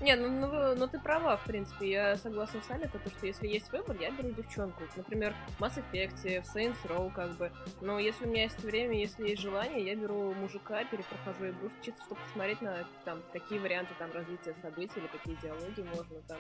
Не, 0.02 0.16
ну, 0.16 0.30
ну, 0.30 0.76
ну 0.76 0.88
ты 0.88 1.00
права, 1.00 1.38
в 1.38 1.44
принципе. 1.44 1.90
Я 1.90 2.18
согласна 2.18 2.62
с 2.62 2.70
Аней, 2.70 2.88
потому 2.88 3.10
что 3.16 3.26
если 3.26 3.48
есть 3.48 3.72
выбор, 3.72 3.96
я 4.00 4.12
беру 4.12 4.30
девчонку. 4.32 4.84
Например, 4.96 5.34
в 5.58 5.62
Mass 5.64 5.82
Effect, 5.92 6.42
в 6.44 6.56
Saints 6.56 6.78
Row, 6.86 7.12
как 7.14 7.32
бы. 7.38 7.52
Но 7.82 7.98
если 8.00 8.26
у 8.26 8.28
меня 8.28 8.44
есть 8.44 8.60
время, 8.60 9.00
если 9.00 9.30
есть 9.30 9.42
желание, 9.42 9.86
я 9.86 9.96
беру 9.96 10.34
мужика, 10.36 10.84
перепрохожу 10.86 11.50
игру, 11.50 11.72
чисто 11.82 12.04
чтобы 12.04 12.22
посмотреть 12.22 12.62
на 12.62 12.86
там, 13.06 13.22
какие 13.34 13.60
варианты 13.60 13.94
там 13.98 14.12
развития 14.12 14.56
событий 14.62 15.00
или 15.00 15.08
какие 15.08 15.36
диалоги 15.42 15.82
можно 15.82 16.22
там. 16.28 16.38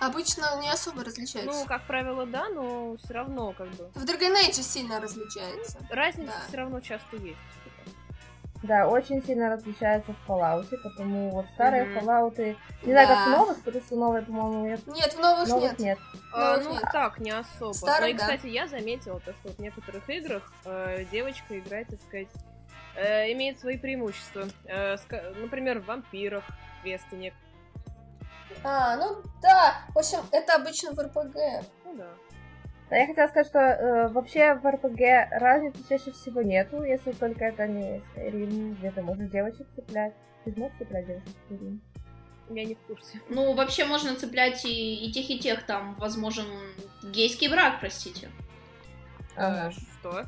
Обычно 0.00 0.60
не 0.60 0.70
особо 0.70 1.04
различаются. 1.04 1.60
Ну, 1.60 1.66
как 1.66 1.86
правило, 1.86 2.26
да, 2.26 2.48
но 2.48 2.96
все 2.96 3.14
равно 3.14 3.52
как 3.52 3.68
бы. 3.70 3.90
В 3.94 4.04
Dragon 4.04 4.34
Age 4.34 4.62
сильно 4.62 5.00
различается. 5.00 5.78
Разница 5.90 6.32
Да. 6.32 6.44
все 6.48 6.56
равно 6.56 6.80
часто 6.80 7.16
есть. 7.16 7.38
Да, 8.64 8.88
очень 8.88 9.22
сильно 9.22 9.50
различается 9.50 10.12
в 10.14 10.30
Fallout, 10.30 10.74
потому 10.82 11.28
вот 11.30 11.44
старые 11.54 11.84
Мгм. 11.84 11.98
Fallout, 11.98 12.56
не 12.82 12.92
знаю, 12.92 13.08
как 13.08 13.18
в 13.18 13.30
Да. 13.30 13.36
новых, 13.36 13.62
потому 13.62 13.84
что 13.84 13.96
новые, 13.96 14.22
по-моему, 14.22 14.66
нет. 14.66 14.86
Нет, 14.86 15.12
в 15.12 15.20
новых, 15.20 15.48
Новых 15.48 15.70
нет. 15.72 15.78
нет. 15.80 15.98
А, 16.32 16.56
Ну, 16.56 16.64
ну, 16.64 16.72
нет. 16.72 16.84
так, 16.90 17.18
не 17.18 17.30
особо. 17.30 17.74
Старых, 17.74 18.00
Но 18.00 18.06
и, 18.06 18.12
да. 18.14 18.18
кстати, 18.20 18.46
я 18.46 18.66
заметила 18.66 19.20
то, 19.20 19.32
что 19.34 19.48
вот 19.48 19.56
в 19.56 19.60
некоторых 19.60 20.08
играх 20.08 20.50
э, 20.64 21.04
девочка 21.12 21.58
играет, 21.58 21.88
так 21.88 22.00
сказать, 22.00 22.28
э, 22.96 23.32
имеет 23.32 23.60
свои 23.60 23.76
преимущества. 23.76 24.46
Э, 24.64 24.96
например, 25.42 25.80
в 25.80 25.84
вампирах 25.84 26.44
квесты 26.82 27.16
не... 27.16 27.34
А, 28.62 28.96
ну 28.96 29.16
да. 29.42 29.74
В 29.94 29.98
общем, 29.98 30.20
это 30.32 30.54
обычно 30.54 30.92
в 30.92 30.98
РПГ. 30.98 31.66
Ну 31.84 31.96
да. 31.96 32.06
Да, 32.90 32.96
я 32.96 33.06
хотела 33.06 33.28
сказать, 33.28 33.46
что 33.46 33.58
э, 33.58 34.08
вообще 34.08 34.54
в 34.54 34.70
РПГ 34.70 35.40
разницы 35.40 35.78
чаще 35.88 36.12
всего 36.12 36.42
нету, 36.42 36.82
если 36.82 37.12
только 37.12 37.46
это 37.46 37.66
не 37.66 38.02
Skyrim, 38.14 38.76
где 38.78 38.90
ты 38.90 39.02
можешь 39.02 39.30
девочек 39.30 39.66
цеплять. 39.74 40.12
Ты 40.44 40.50
же 40.52 40.58
можешь 40.58 40.76
цеплять 40.78 41.06
девочек 41.06 41.28
в 41.48 41.52
Skyrim? 41.52 41.78
Я 42.50 42.64
не 42.66 42.74
в 42.74 42.78
курсе. 42.80 43.20
Ну, 43.30 43.54
вообще 43.54 43.86
можно 43.86 44.14
цеплять 44.16 44.64
и, 44.66 45.06
и 45.06 45.10
тех, 45.12 45.30
и 45.30 45.38
тех. 45.38 45.64
Там 45.64 45.94
возможен 45.94 46.44
гейский 47.02 47.48
брак, 47.48 47.80
простите. 47.80 48.28
Ага. 49.34 49.70
Э, 49.70 49.72
Что? 49.72 50.26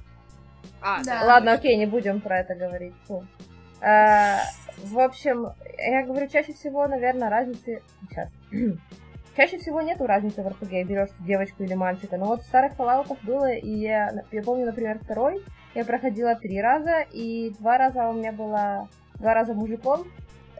А, 0.80 1.04
Да. 1.04 1.20
да. 1.20 1.26
Ладно, 1.26 1.52
окей, 1.52 1.76
не 1.76 1.86
будем 1.86 2.20
про 2.22 2.38
это 2.40 2.54
говорить. 2.54 2.94
Фу. 3.06 3.26
А, 3.82 4.40
в 4.78 4.98
общем, 4.98 5.52
я 5.78 6.04
говорю, 6.06 6.26
чаще 6.28 6.54
всего, 6.54 6.86
наверное, 6.88 7.28
разницы... 7.28 7.82
Сейчас. 8.08 8.30
Чаще 9.36 9.58
всего 9.58 9.82
нету 9.82 10.06
разницы 10.06 10.42
в 10.42 10.48
РПГ, 10.48 10.88
берешь 10.88 11.10
девочку 11.20 11.62
или 11.62 11.74
мальчика. 11.74 12.16
Но 12.16 12.24
вот 12.24 12.40
в 12.40 12.46
старых 12.46 12.72
Fallout'ах 12.72 13.18
было, 13.22 13.52
и 13.52 13.70
я, 13.70 14.24
я 14.32 14.42
помню, 14.42 14.64
например, 14.64 14.98
второй, 14.98 15.44
я 15.74 15.84
проходила 15.84 16.34
три 16.36 16.58
раза, 16.60 17.04
и 17.12 17.50
два 17.58 17.76
раза 17.76 18.08
у 18.08 18.14
меня 18.14 18.32
было... 18.32 18.88
Два 19.16 19.32
раза 19.32 19.54
мужиком, 19.54 20.04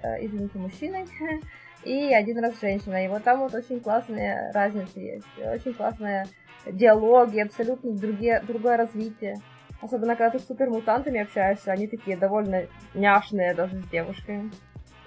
э, 0.03 0.25
извините, 0.25 0.59
мужчиной, 0.59 1.07
и 1.85 2.13
один 2.15 2.39
раз 2.39 2.59
женщиной. 2.61 3.05
И 3.05 3.09
вот 3.09 3.23
там 3.23 3.41
вот 3.41 3.55
очень 3.55 3.81
классные 3.81 4.51
разницы 4.53 4.99
есть. 4.99 5.27
Очень 5.39 5.75
классные 5.75 6.27
диалоги, 6.67 7.41
абсолютно 7.41 7.93
другие, 7.93 8.43
другое 8.47 8.77
развитие. 8.79 9.37
Особенно, 9.83 10.17
когда 10.17 10.31
ты 10.31 10.39
с 10.39 10.47
супермутантами 10.47 11.21
общаешься, 11.21 11.71
они 11.71 11.87
такие 11.87 12.17
довольно 12.17 12.67
няшные 12.95 13.55
даже 13.55 13.79
с 13.79 13.89
девушками. 13.89 14.51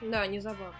Да, 0.02 0.28
не 0.28 0.40
забавно. 0.40 0.76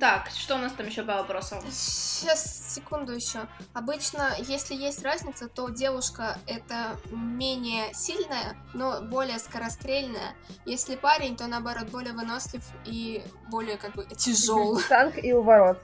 Так, 0.00 0.30
что 0.30 0.54
у 0.54 0.58
нас 0.58 0.72
там 0.72 0.86
еще 0.86 1.02
по 1.02 1.14
вопросам? 1.16 1.60
Сейчас, 1.70 2.74
секунду 2.74 3.12
еще. 3.12 3.46
Обычно, 3.74 4.34
если 4.38 4.74
есть 4.74 5.02
разница, 5.02 5.48
то 5.48 5.68
девушка 5.68 6.38
это 6.46 6.96
менее 7.10 7.92
сильная, 7.92 8.56
но 8.72 9.02
более 9.02 9.38
скорострельная. 9.38 10.34
Если 10.64 10.96
парень, 10.96 11.36
то 11.36 11.46
наоборот 11.46 11.90
более 11.90 12.14
вынослив 12.14 12.62
и 12.86 13.22
более 13.50 13.76
как 13.76 13.92
бы 13.94 14.06
тяжел. 14.06 14.80
Танк 14.88 15.22
и 15.22 15.32
уворот. 15.32 15.78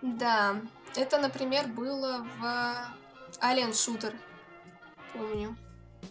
Да, 0.00 0.56
это, 0.94 1.18
например, 1.18 1.68
было 1.68 2.26
в 2.38 2.44
Alien 3.42 3.72
Shooter. 3.72 4.14
Помню. 5.12 5.56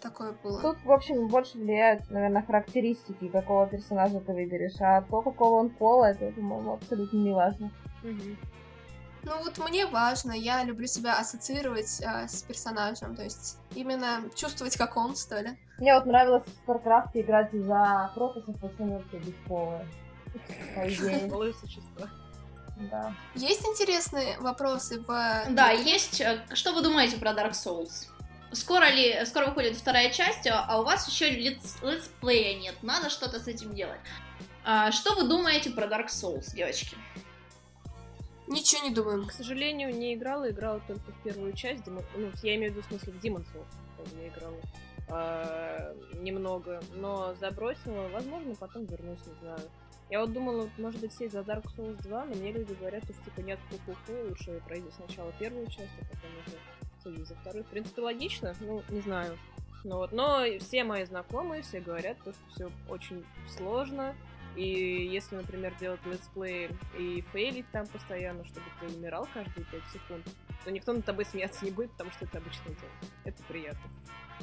Такое 0.06 0.34
было. 0.44 0.62
Тут, 0.62 0.78
в 0.86 0.92
общем, 0.92 1.28
больше 1.28 1.58
влияют, 1.58 2.12
наверное, 2.12 2.44
характеристики, 2.44 3.28
какого 3.28 3.66
персонажа 3.66 4.20
ты 4.20 4.34
выберешь. 4.34 4.80
А 4.80 5.02
то, 5.02 5.24
какого 5.24 5.56
он 5.62 5.72
пола, 5.72 6.12
это, 6.12 6.32
по-моему, 6.32 6.74
абсолютно 6.74 7.18
не 7.18 7.34
важно. 7.34 7.72
Мгм. 8.04 8.38
Ну 9.24 9.32
вот 9.44 9.58
мне 9.68 9.88
важно, 9.88 10.34
я 10.34 10.64
люблю 10.64 10.86
себя 10.86 11.18
ассоциировать 11.18 12.04
а, 12.06 12.28
с 12.28 12.44
персонажем, 12.44 13.16
то 13.16 13.24
есть 13.24 13.58
именно 13.74 14.22
чувствовать, 14.36 14.78
как 14.78 14.96
он, 14.96 15.16
что 15.16 15.42
ли. 15.42 15.58
Мне 15.80 15.96
вот 15.96 16.06
нравилось 16.06 16.44
в 16.46 16.70
StarCraft 16.70 17.10
играть 17.16 17.52
за 17.52 18.12
протасов, 18.14 18.54
потому 18.54 18.74
что 18.74 18.84
они 18.84 18.94
вообще 18.94 19.18
бесполые. 19.18 19.88
По 20.76 21.54
существо. 21.60 22.06
да. 22.92 23.12
Есть 23.34 23.66
интересные 23.68 24.38
вопросы 24.40 25.00
в... 25.00 25.08
Да, 25.50 25.72
есть. 25.72 26.22
э, 26.22 26.46
Что 26.54 26.74
вы 26.74 26.84
думаете 26.84 27.18
про 27.18 27.32
Dark 27.32 27.54
Souls? 27.54 28.12
Скоро 28.52 28.86
ли, 28.90 29.26
скоро 29.26 29.48
выходит 29.48 29.76
вторая 29.76 30.12
часть, 30.12 30.48
а 30.50 30.80
у 30.80 30.84
вас 30.84 31.08
еще 31.08 31.30
летс- 31.30 31.78
летсплея 31.86 32.58
нет. 32.60 32.76
Надо 32.84 33.10
что-то 33.10 33.40
с 33.40 33.48
этим 33.48 33.74
делать. 33.76 34.00
А, 34.64 34.92
что 34.92 35.14
вы 35.16 35.28
думаете 35.28 35.72
про 35.72 35.86
Dark 35.88 36.08
Souls, 36.08 36.54
девочки? 36.56 36.96
Ничего 38.48 38.84
не 38.88 38.94
думаем. 38.94 39.26
К 39.26 39.32
сожалению, 39.32 39.94
не 39.96 40.14
играла, 40.14 40.50
играла 40.50 40.80
только 40.88 41.12
в 41.12 41.24
первую 41.24 41.54
часть. 41.54 41.84
Demon- 41.84 42.06
Ну, 42.16 42.32
я 42.44 42.56
имею 42.56 42.72
в 42.72 42.76
виду 42.76 42.86
в 42.86 42.90
смысле 42.90 43.14
в 43.14 43.24
Demon's 43.24 43.46
Souls. 43.54 44.20
Я 44.22 44.28
играла 44.28 44.56
а, 45.10 45.96
немного, 46.14 46.82
но 46.94 47.34
забросила. 47.36 48.08
Возможно, 48.10 48.56
потом 48.56 48.86
вернусь, 48.86 49.20
не 49.26 49.34
знаю. 49.42 49.60
Я 50.12 50.22
вот 50.22 50.34
думала, 50.34 50.70
может 50.78 51.00
быть, 51.00 51.14
сесть 51.14 51.34
за 51.34 51.40
Dark 51.40 51.66
Souls 51.76 52.00
2, 52.04 52.26
но 52.26 52.36
мне 52.36 52.52
люди 52.52 52.74
говорят, 52.74 53.04
что 53.04 53.14
типа 53.14 53.42
нет, 53.42 53.60
ху-ху-ху, 53.70 54.30
лучше 54.30 54.62
пройди 54.68 54.88
сначала 54.96 55.32
первую 55.40 55.66
часть, 55.66 55.92
а 56.00 56.06
потом 56.06 56.30
уже 56.46 56.58
садись 57.06 57.28
за 57.28 57.36
вторую. 57.36 57.64
В 57.64 57.68
принципе, 57.68 58.02
логично, 58.02 58.54
ну, 58.60 58.84
не 58.90 59.02
знаю. 59.02 59.38
Ну 59.84 59.98
вот, 59.98 60.12
но 60.12 60.44
все 60.60 60.84
мои 60.84 61.06
знакомые, 61.06 61.62
все 61.62 61.80
говорят, 61.80 62.18
то, 62.24 62.34
что 62.34 62.42
все 62.50 62.72
очень 62.90 63.24
сложно, 63.56 64.16
и 64.56 65.08
если, 65.12 65.36
например, 65.36 65.74
делать 65.80 66.00
let's 66.06 66.41
play 66.41 66.70
и 66.98 67.24
fail 67.32 67.53
ить 67.53 67.70
там 67.72 67.86
постоянно, 67.88 68.44
чтобы 68.46 68.66
ты 68.80 68.88
умирал 68.88 69.28
каждые 69.34 69.66
5 69.66 69.82
секунд, 69.94 70.26
то 70.64 70.72
никто 70.72 70.94
над 70.94 71.06
тобой 71.06 71.26
смеяться 71.26 71.64
не 71.66 71.72
будет, 71.72 71.92
потому 71.92 72.10
что 72.12 72.26
это 72.26 72.40
обычное 72.40 72.70
дело. 72.70 73.12
Это 73.26 73.44
приятно. 73.44 73.90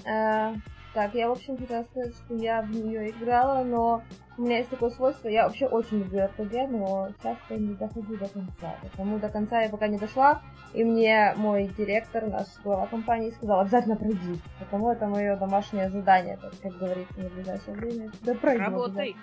Э, 0.05 0.55
Так, 0.95 1.15
я, 1.15 1.29
в 1.29 1.33
общем, 1.33 1.57
хотела 1.57 1.85
сказать, 1.85 2.15
что 2.15 2.35
я 2.37 2.63
в 2.63 2.71
нее 2.71 3.11
играла, 3.11 3.65
но 3.65 4.05
у 4.39 4.43
меня 4.43 4.59
есть 4.59 4.71
такое 4.71 4.91
свойство, 4.91 5.29
я 5.29 5.47
вообще 5.47 5.67
очень 5.67 5.99
люблю 5.99 6.21
RPG, 6.21 6.69
но 6.69 7.09
часто 7.23 7.57
не 7.57 7.75
дохожу 7.75 8.17
до 8.17 8.29
конца. 8.29 8.77
Потому 8.83 9.19
до 9.19 9.29
конца 9.29 9.61
я 9.61 9.69
пока 9.69 9.89
не 9.89 9.99
дошла, 9.99 10.43
и 10.73 10.85
мне 10.85 11.35
мой 11.37 11.71
директор, 11.77 12.27
наш 12.27 12.47
глава 12.65 12.87
компании, 12.87 13.31
сказал, 13.31 13.61
обязательно 13.61 13.97
пройди. 13.97 14.41
Потому 14.59 14.91
это 14.91 15.07
мое 15.07 15.37
домашнее 15.37 15.91
задание, 15.91 16.39
так 16.39 16.53
как 16.63 16.79
говорится, 16.79 17.21
на 17.21 17.29
ближайшее 17.29 17.77
время. 17.77 18.11
Да 18.23 18.35
пройду 18.35 18.65
Работай! 18.65 19.17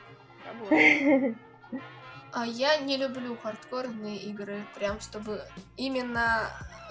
А 2.32 2.46
я 2.46 2.78
не 2.78 2.98
люблю 2.98 3.36
хардкорные 3.42 4.18
игры, 4.18 4.64
прям 4.76 5.00
чтобы 5.00 5.42
именно 5.78 6.44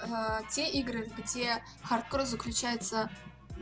э, 0.03 0.41
те 0.49 0.67
игры, 0.67 1.07
где 1.17 1.63
хардкор 1.81 2.23
заключается 2.23 3.09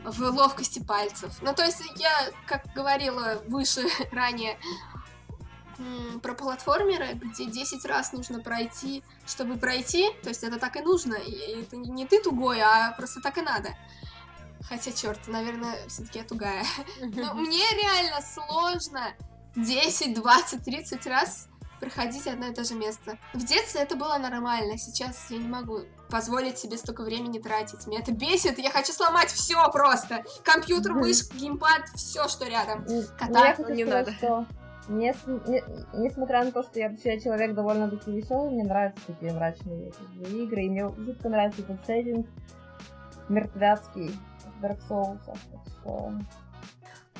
в 0.04 0.20
ловкости 0.20 0.80
пальцев. 0.80 1.32
Ну, 1.42 1.54
то 1.54 1.64
есть 1.64 1.82
я, 1.96 2.30
как 2.46 2.72
говорила 2.74 3.42
выше 3.46 3.86
ранее, 4.12 4.58
про 6.22 6.34
платформеры, 6.34 7.14
где 7.14 7.46
10 7.46 7.84
раз 7.84 8.12
нужно 8.12 8.40
пройти, 8.40 9.04
чтобы 9.26 9.56
пройти, 9.56 10.10
то 10.22 10.28
есть 10.28 10.42
это 10.42 10.58
так 10.58 10.76
и 10.76 10.80
нужно, 10.80 11.14
и 11.14 11.62
это 11.62 11.76
не 11.76 12.04
ты 12.04 12.20
тугой, 12.20 12.60
а 12.60 12.92
просто 12.96 13.20
так 13.20 13.38
и 13.38 13.42
надо. 13.42 13.70
Хотя, 14.68 14.90
черт, 14.90 15.28
наверное, 15.28 15.76
все-таки 15.88 16.18
я 16.18 16.24
тугая. 16.24 16.64
Но 17.00 17.34
мне 17.34 17.64
реально 17.80 18.20
сложно 18.20 19.14
10, 19.54 20.14
20, 20.14 20.64
30 20.64 21.06
раз 21.06 21.48
проходить 21.80 22.26
одно 22.26 22.48
и 22.48 22.54
то 22.54 22.64
же 22.64 22.74
место. 22.74 23.18
В 23.32 23.44
детстве 23.44 23.82
это 23.82 23.94
было 23.94 24.18
нормально, 24.18 24.76
сейчас 24.76 25.30
я 25.30 25.38
не 25.38 25.48
могу 25.48 25.84
позволить 26.10 26.58
себе 26.58 26.76
столько 26.78 27.02
времени 27.02 27.38
тратить. 27.38 27.86
Меня 27.86 28.00
это 28.00 28.12
бесит, 28.12 28.58
я 28.58 28.70
хочу 28.70 28.92
сломать 28.92 29.28
все 29.30 29.70
просто. 29.70 30.24
Компьютер, 30.44 30.94
мышь, 30.94 31.28
геймпад, 31.32 31.88
все, 31.94 32.28
что 32.28 32.46
рядом. 32.46 32.84
Ну, 32.88 33.02
Кота 33.18 33.54
хочу 33.54 33.68
не 33.74 33.84
сказать, 33.84 34.06
надо. 34.06 34.16
что 34.16 34.46
мне 34.88 35.12
с- 35.14 35.26
не- 35.48 35.62
несмотря 35.92 36.44
на 36.44 36.50
то, 36.52 36.62
что 36.62 36.78
я 36.78 36.88
вообще 36.88 37.20
человек 37.20 37.54
довольно-таки 37.54 38.10
веселый, 38.10 38.50
мне 38.52 38.64
нравятся 38.64 39.02
такие 39.06 39.32
мрачные 39.32 39.92
игры, 40.30 40.62
и 40.64 40.70
мне 40.70 40.88
жутко 40.96 41.28
нравится 41.28 41.60
этот 41.62 41.84
сеттинг 41.86 42.26
мертвяцкий 43.28 44.18
Dark 44.62 44.78
Souls. 44.88 45.18
Так 45.26 45.36
что... 45.82 46.12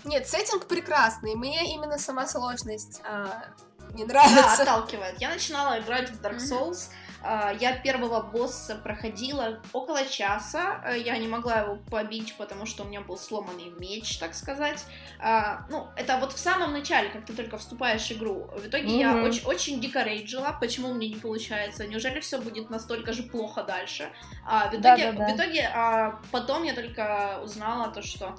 Нет, 0.05 0.27
сеттинг 0.28 0.66
прекрасный, 0.66 1.35
мне 1.35 1.74
именно 1.74 1.98
сама 1.98 2.27
сложность 2.27 3.02
а, 3.05 3.44
не 3.93 4.05
Да, 4.06 4.24
нравится. 4.24 4.62
отталкивает. 4.62 5.20
Я 5.20 5.28
начинала 5.31 5.78
играть 5.81 6.10
в 6.10 6.20
Dark. 6.23 6.39
Souls. 6.39 6.89
а, 6.89 7.07
Я 7.22 7.76
первого 7.82 8.20
босса 8.22 8.76
проходила 8.76 9.60
около 9.72 10.04
часа. 10.06 10.80
э, 10.84 10.98
Я 10.98 11.18
не 11.18 11.26
могла 11.28 11.60
его 11.60 11.76
побить, 11.90 12.34
потому 12.38 12.64
что 12.66 12.84
у 12.84 12.86
меня 12.86 13.00
был 13.00 13.16
сломанный 13.16 13.70
меч, 13.78 14.18
так 14.18 14.34
сказать. 14.34 14.84
А, 15.18 15.66
Ну, 15.68 15.88
это 15.96 16.18
вот 16.18 16.32
в 16.32 16.38
самом 16.38 16.72
начале, 16.72 17.08
как 17.08 17.24
ты 17.26 17.32
только 17.32 17.58
вступаешь 17.58 18.06
в 18.08 18.12
игру. 18.12 18.48
В 18.56 18.66
итоге 18.68 18.98
я 18.98 19.12
Мгм. 19.14 19.24
очень, 19.24 19.44
очень 19.46 19.80
дико 19.80 20.02
рейджила. 20.04 20.56
Почему 20.60 20.94
мне 20.94 21.08
не 21.08 21.16
получается? 21.16 21.86
Неужели 21.86 22.20
все 22.20 22.38
будет 22.38 22.70
настолько 22.70 23.12
же 23.12 23.24
плохо 23.24 23.62
дальше? 23.64 24.10
А, 24.46 24.66
в 24.70 24.74
итоге, 24.74 25.12
Да-да-да. 25.12 25.28
в 25.32 25.36
итоге 25.36 25.70
а, 25.74 26.20
потом 26.30 26.62
я 26.62 26.72
только 26.74 27.40
узнала 27.42 27.88
то, 27.92 28.00
что 28.02 28.36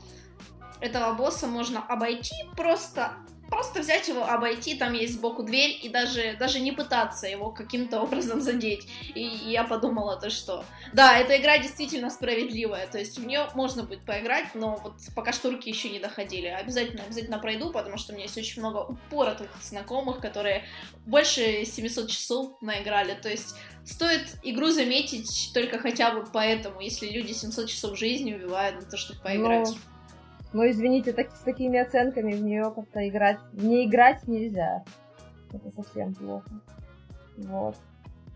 этого 0.79 1.13
босса 1.13 1.47
можно 1.47 1.85
обойти 1.85 2.35
просто 2.55 3.11
просто 3.49 3.81
взять 3.81 4.07
его, 4.07 4.23
обойти, 4.23 4.75
там 4.75 4.93
есть 4.93 5.15
сбоку 5.15 5.43
дверь, 5.43 5.77
и 5.81 5.89
даже, 5.89 6.35
даже 6.39 6.59
не 6.59 6.71
пытаться 6.71 7.27
его 7.27 7.51
каким-то 7.51 8.01
образом 8.01 8.41
задеть. 8.41 8.87
И, 9.15 9.21
я 9.21 9.63
подумала 9.63 10.19
то, 10.19 10.29
что 10.29 10.63
да, 10.93 11.17
эта 11.17 11.37
игра 11.37 11.57
действительно 11.57 12.09
справедливая, 12.09 12.87
то 12.87 12.97
есть 12.97 13.17
в 13.17 13.25
нее 13.25 13.47
можно 13.55 13.83
будет 13.83 14.05
поиграть, 14.05 14.53
но 14.53 14.79
вот 14.83 14.93
пока 15.15 15.31
что 15.33 15.51
руки 15.51 15.69
еще 15.69 15.89
не 15.89 15.99
доходили. 15.99 16.47
Обязательно, 16.47 17.03
обязательно 17.03 17.39
пройду, 17.39 17.71
потому 17.71 17.97
что 17.97 18.13
у 18.13 18.15
меня 18.15 18.25
есть 18.25 18.37
очень 18.37 18.61
много 18.61 18.79
упоротых 18.79 19.49
знакомых, 19.61 20.19
которые 20.19 20.65
больше 21.05 21.65
700 21.65 22.09
часов 22.09 22.61
наиграли, 22.61 23.17
то 23.21 23.29
есть 23.29 23.55
стоит 23.85 24.27
игру 24.43 24.67
заметить 24.67 25.51
только 25.53 25.79
хотя 25.79 26.11
бы 26.11 26.25
поэтому, 26.31 26.79
если 26.79 27.07
люди 27.07 27.33
700 27.33 27.69
часов 27.69 27.97
жизни 27.97 28.33
убивают 28.33 28.75
на 28.75 28.89
то, 28.89 28.97
чтобы 28.97 29.19
поиграть. 29.21 29.69
Ну, 30.51 30.67
извините, 30.69 31.13
так, 31.13 31.29
с 31.35 31.39
такими 31.41 31.77
оценками 31.79 32.33
в 32.33 32.41
нее 32.41 32.71
как-то 32.75 33.07
играть... 33.07 33.37
Не 33.53 33.85
играть 33.85 34.27
нельзя. 34.27 34.83
Это 35.53 35.71
совсем 35.71 36.13
плохо. 36.15 36.49
Вот. 37.37 37.75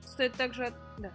Стоит 0.06 0.34
также... 0.34 0.66
от- 0.66 0.74
Да. 1.00 1.12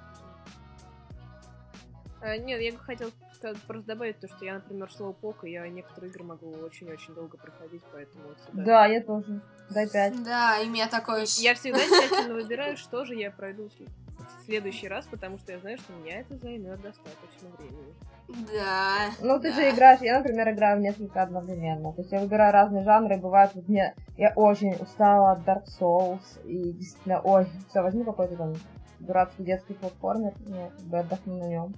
А, 2.20 2.37
нет, 2.37 2.61
я 2.61 2.73
бы 2.73 2.79
хотел 2.79 3.11
просто 3.39 3.87
добавить 3.87 4.19
то, 4.19 4.27
что 4.27 4.45
я, 4.45 4.55
например, 4.55 4.91
слоупок, 4.91 5.45
и 5.45 5.53
я 5.53 5.69
некоторые 5.69 6.11
игры 6.11 6.25
могу 6.25 6.51
очень-очень 6.51 7.15
долго 7.15 7.39
проходить, 7.39 7.83
поэтому 7.93 8.25
вот 8.27 8.39
сюда. 8.41 8.65
Да, 8.65 8.87
я 8.87 9.01
тоже. 9.01 9.41
Дай 9.70 9.89
пять. 9.89 10.25
Да, 10.25 10.59
и 10.59 10.66
у 10.66 10.70
меня 10.70 10.89
такое 10.89 11.27
же. 11.27 11.41
Я 11.41 11.55
всегда 11.55 11.79
тщательно 11.79 12.35
выбираю, 12.43 12.77
что 12.77 13.05
же 13.05 13.15
я 13.15 13.31
пройду 13.31 13.69
с 13.70 14.45
следующий 14.45 14.89
раз, 14.89 15.07
потому 15.07 15.39
что 15.39 15.53
я 15.53 15.61
знаю, 15.61 15.79
что 15.79 15.93
меня 15.93 16.20
это 16.20 16.37
займет 16.39 16.81
достаточно 16.81 17.49
времени. 17.57 17.95
Да. 18.28 19.10
Ну, 19.20 19.40
ты 19.40 19.50
да. 19.50 19.55
же 19.55 19.70
играешь, 19.70 20.00
я, 20.00 20.18
например, 20.18 20.50
играю 20.50 20.78
в 20.78 20.82
несколько 20.82 21.22
одновременно. 21.22 21.92
То 21.92 22.02
есть 22.02 22.12
я 22.12 22.20
выбираю 22.20 22.52
разные 22.52 22.84
жанры, 22.84 23.16
и 23.16 23.20
бывает, 23.20 23.52
вот 23.55 23.68
мне, 23.68 23.94
я 24.18 24.32
очень 24.36 24.74
устала 24.74 25.32
от 25.32 25.40
Dark 25.40 25.64
Souls, 25.80 26.44
и 26.44 26.72
действительно, 26.72 27.20
ой, 27.20 27.46
все, 27.68 27.80
возьму 27.80 28.05
какой-то 28.05 28.36
там 28.36 28.55
дурацкий 29.00 29.44
детский 29.44 29.74
платформер, 29.74 30.34
ну, 30.46 30.70
как 30.76 30.86
бы 30.86 30.98
отдохну 30.98 31.38
на 31.38 31.48
нем. 31.48 31.74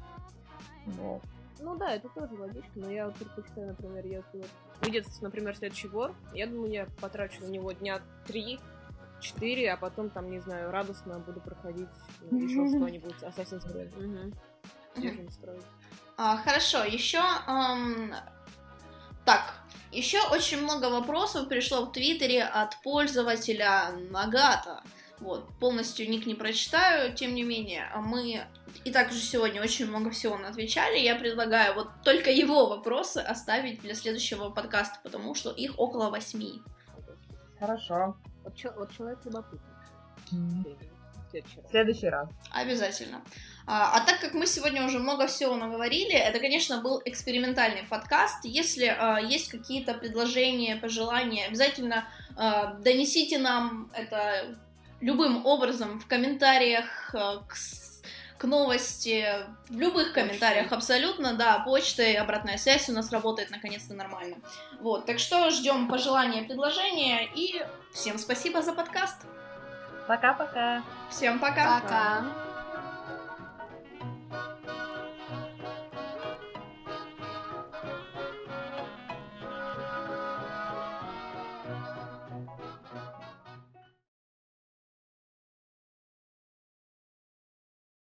Вот. 0.86 1.22
Ну 1.60 1.76
да, 1.76 1.92
это 1.92 2.08
тоже 2.08 2.34
логично, 2.34 2.70
но 2.74 2.90
я 2.90 3.06
вот 3.06 3.14
предпочитаю, 3.16 3.68
например, 3.68 4.04
если 4.06 4.38
вот 4.38 4.50
выйдет, 4.82 5.06
например, 5.20 5.54
следующий 5.54 5.88
вор, 5.88 6.14
я 6.32 6.46
думаю, 6.46 6.72
я 6.72 6.86
потрачу 7.00 7.42
на 7.42 7.48
него 7.48 7.70
дня 7.72 8.00
три, 8.26 8.58
четыре, 9.20 9.72
а 9.72 9.76
потом 9.76 10.08
там, 10.08 10.30
не 10.30 10.40
знаю, 10.40 10.70
радостно 10.70 11.18
буду 11.18 11.40
проходить 11.40 11.88
ну, 12.30 12.38
еще 12.38 12.66
что-нибудь, 12.76 13.22
Assassin's 13.22 13.66
Creed. 13.70 13.92
Угу. 13.94 14.32
Держим 15.02 15.30
строить. 15.30 15.62
А, 16.22 16.36
хорошо, 16.36 16.84
еще... 16.84 17.22
Так, 19.24 19.54
еще 19.90 20.18
очень 20.28 20.60
много 20.62 20.90
вопросов 20.90 21.48
пришло 21.48 21.86
в 21.86 21.92
Твиттере 21.92 22.44
от 22.44 22.78
пользователя 22.82 23.92
Нагата. 24.10 24.82
Вот, 25.18 25.48
полностью 25.58 26.10
ник 26.10 26.26
не 26.26 26.34
прочитаю, 26.34 27.14
тем 27.14 27.34
не 27.34 27.42
менее, 27.42 27.88
а 27.94 28.02
мы 28.02 28.46
и 28.84 28.92
так 28.92 29.08
уже 29.08 29.20
сегодня 29.20 29.62
очень 29.62 29.86
много 29.86 30.10
всего 30.10 30.34
отвечали. 30.34 30.98
Я 30.98 31.16
предлагаю 31.16 31.74
вот 31.74 31.88
только 32.04 32.30
его 32.30 32.66
вопросы 32.66 33.18
оставить 33.18 33.80
для 33.80 33.94
следующего 33.94 34.50
подкаста, 34.50 34.98
потому 35.02 35.34
что 35.34 35.50
их 35.50 35.78
около 35.78 36.10
восьми. 36.10 36.60
Хорошо. 37.58 38.14
Вот, 38.44 38.54
чё- 38.56 38.74
вот 38.76 38.92
человек 38.94 39.20
любопытный. 39.24 39.60
Следующий 41.30 41.60
раз. 41.60 41.70
Следующий 41.70 42.08
раз. 42.08 42.28
Обязательно. 42.50 43.22
А, 43.72 43.92
а 43.94 44.00
так 44.00 44.18
как 44.18 44.34
мы 44.34 44.48
сегодня 44.48 44.84
уже 44.84 44.98
много 44.98 45.28
всего 45.28 45.54
наговорили, 45.54 46.14
это, 46.14 46.40
конечно, 46.40 46.80
был 46.80 47.00
экспериментальный 47.04 47.84
подкаст. 47.84 48.44
Если 48.44 48.86
а, 48.86 49.20
есть 49.20 49.48
какие-то 49.48 49.94
предложения, 49.94 50.74
пожелания, 50.74 51.46
обязательно 51.46 52.04
а, 52.36 52.74
донесите 52.74 53.38
нам 53.38 53.88
это 53.94 54.56
любым 55.00 55.46
образом 55.46 56.00
в 56.00 56.08
комментариях 56.08 57.14
а, 57.14 57.44
к, 57.46 57.54
к 58.38 58.44
новости, 58.44 59.24
в 59.68 59.78
любых 59.78 60.14
комментариях 60.14 60.72
абсолютно, 60.72 61.34
да, 61.34 61.60
почта 61.60 62.02
и 62.02 62.16
обратная 62.16 62.58
связь 62.58 62.88
у 62.88 62.92
нас 62.92 63.12
работает 63.12 63.52
наконец-то 63.52 63.94
нормально. 63.94 64.38
Вот, 64.80 65.06
так 65.06 65.20
что 65.20 65.48
ждем 65.50 65.86
пожелания, 65.86 66.42
предложения 66.42 67.28
и 67.36 67.64
всем 67.94 68.18
спасибо 68.18 68.62
за 68.62 68.72
подкаст. 68.72 69.18
Пока-пока. 70.08 70.82
Всем 71.08 71.38
пока. 71.38 71.78
Пока. 71.78 72.49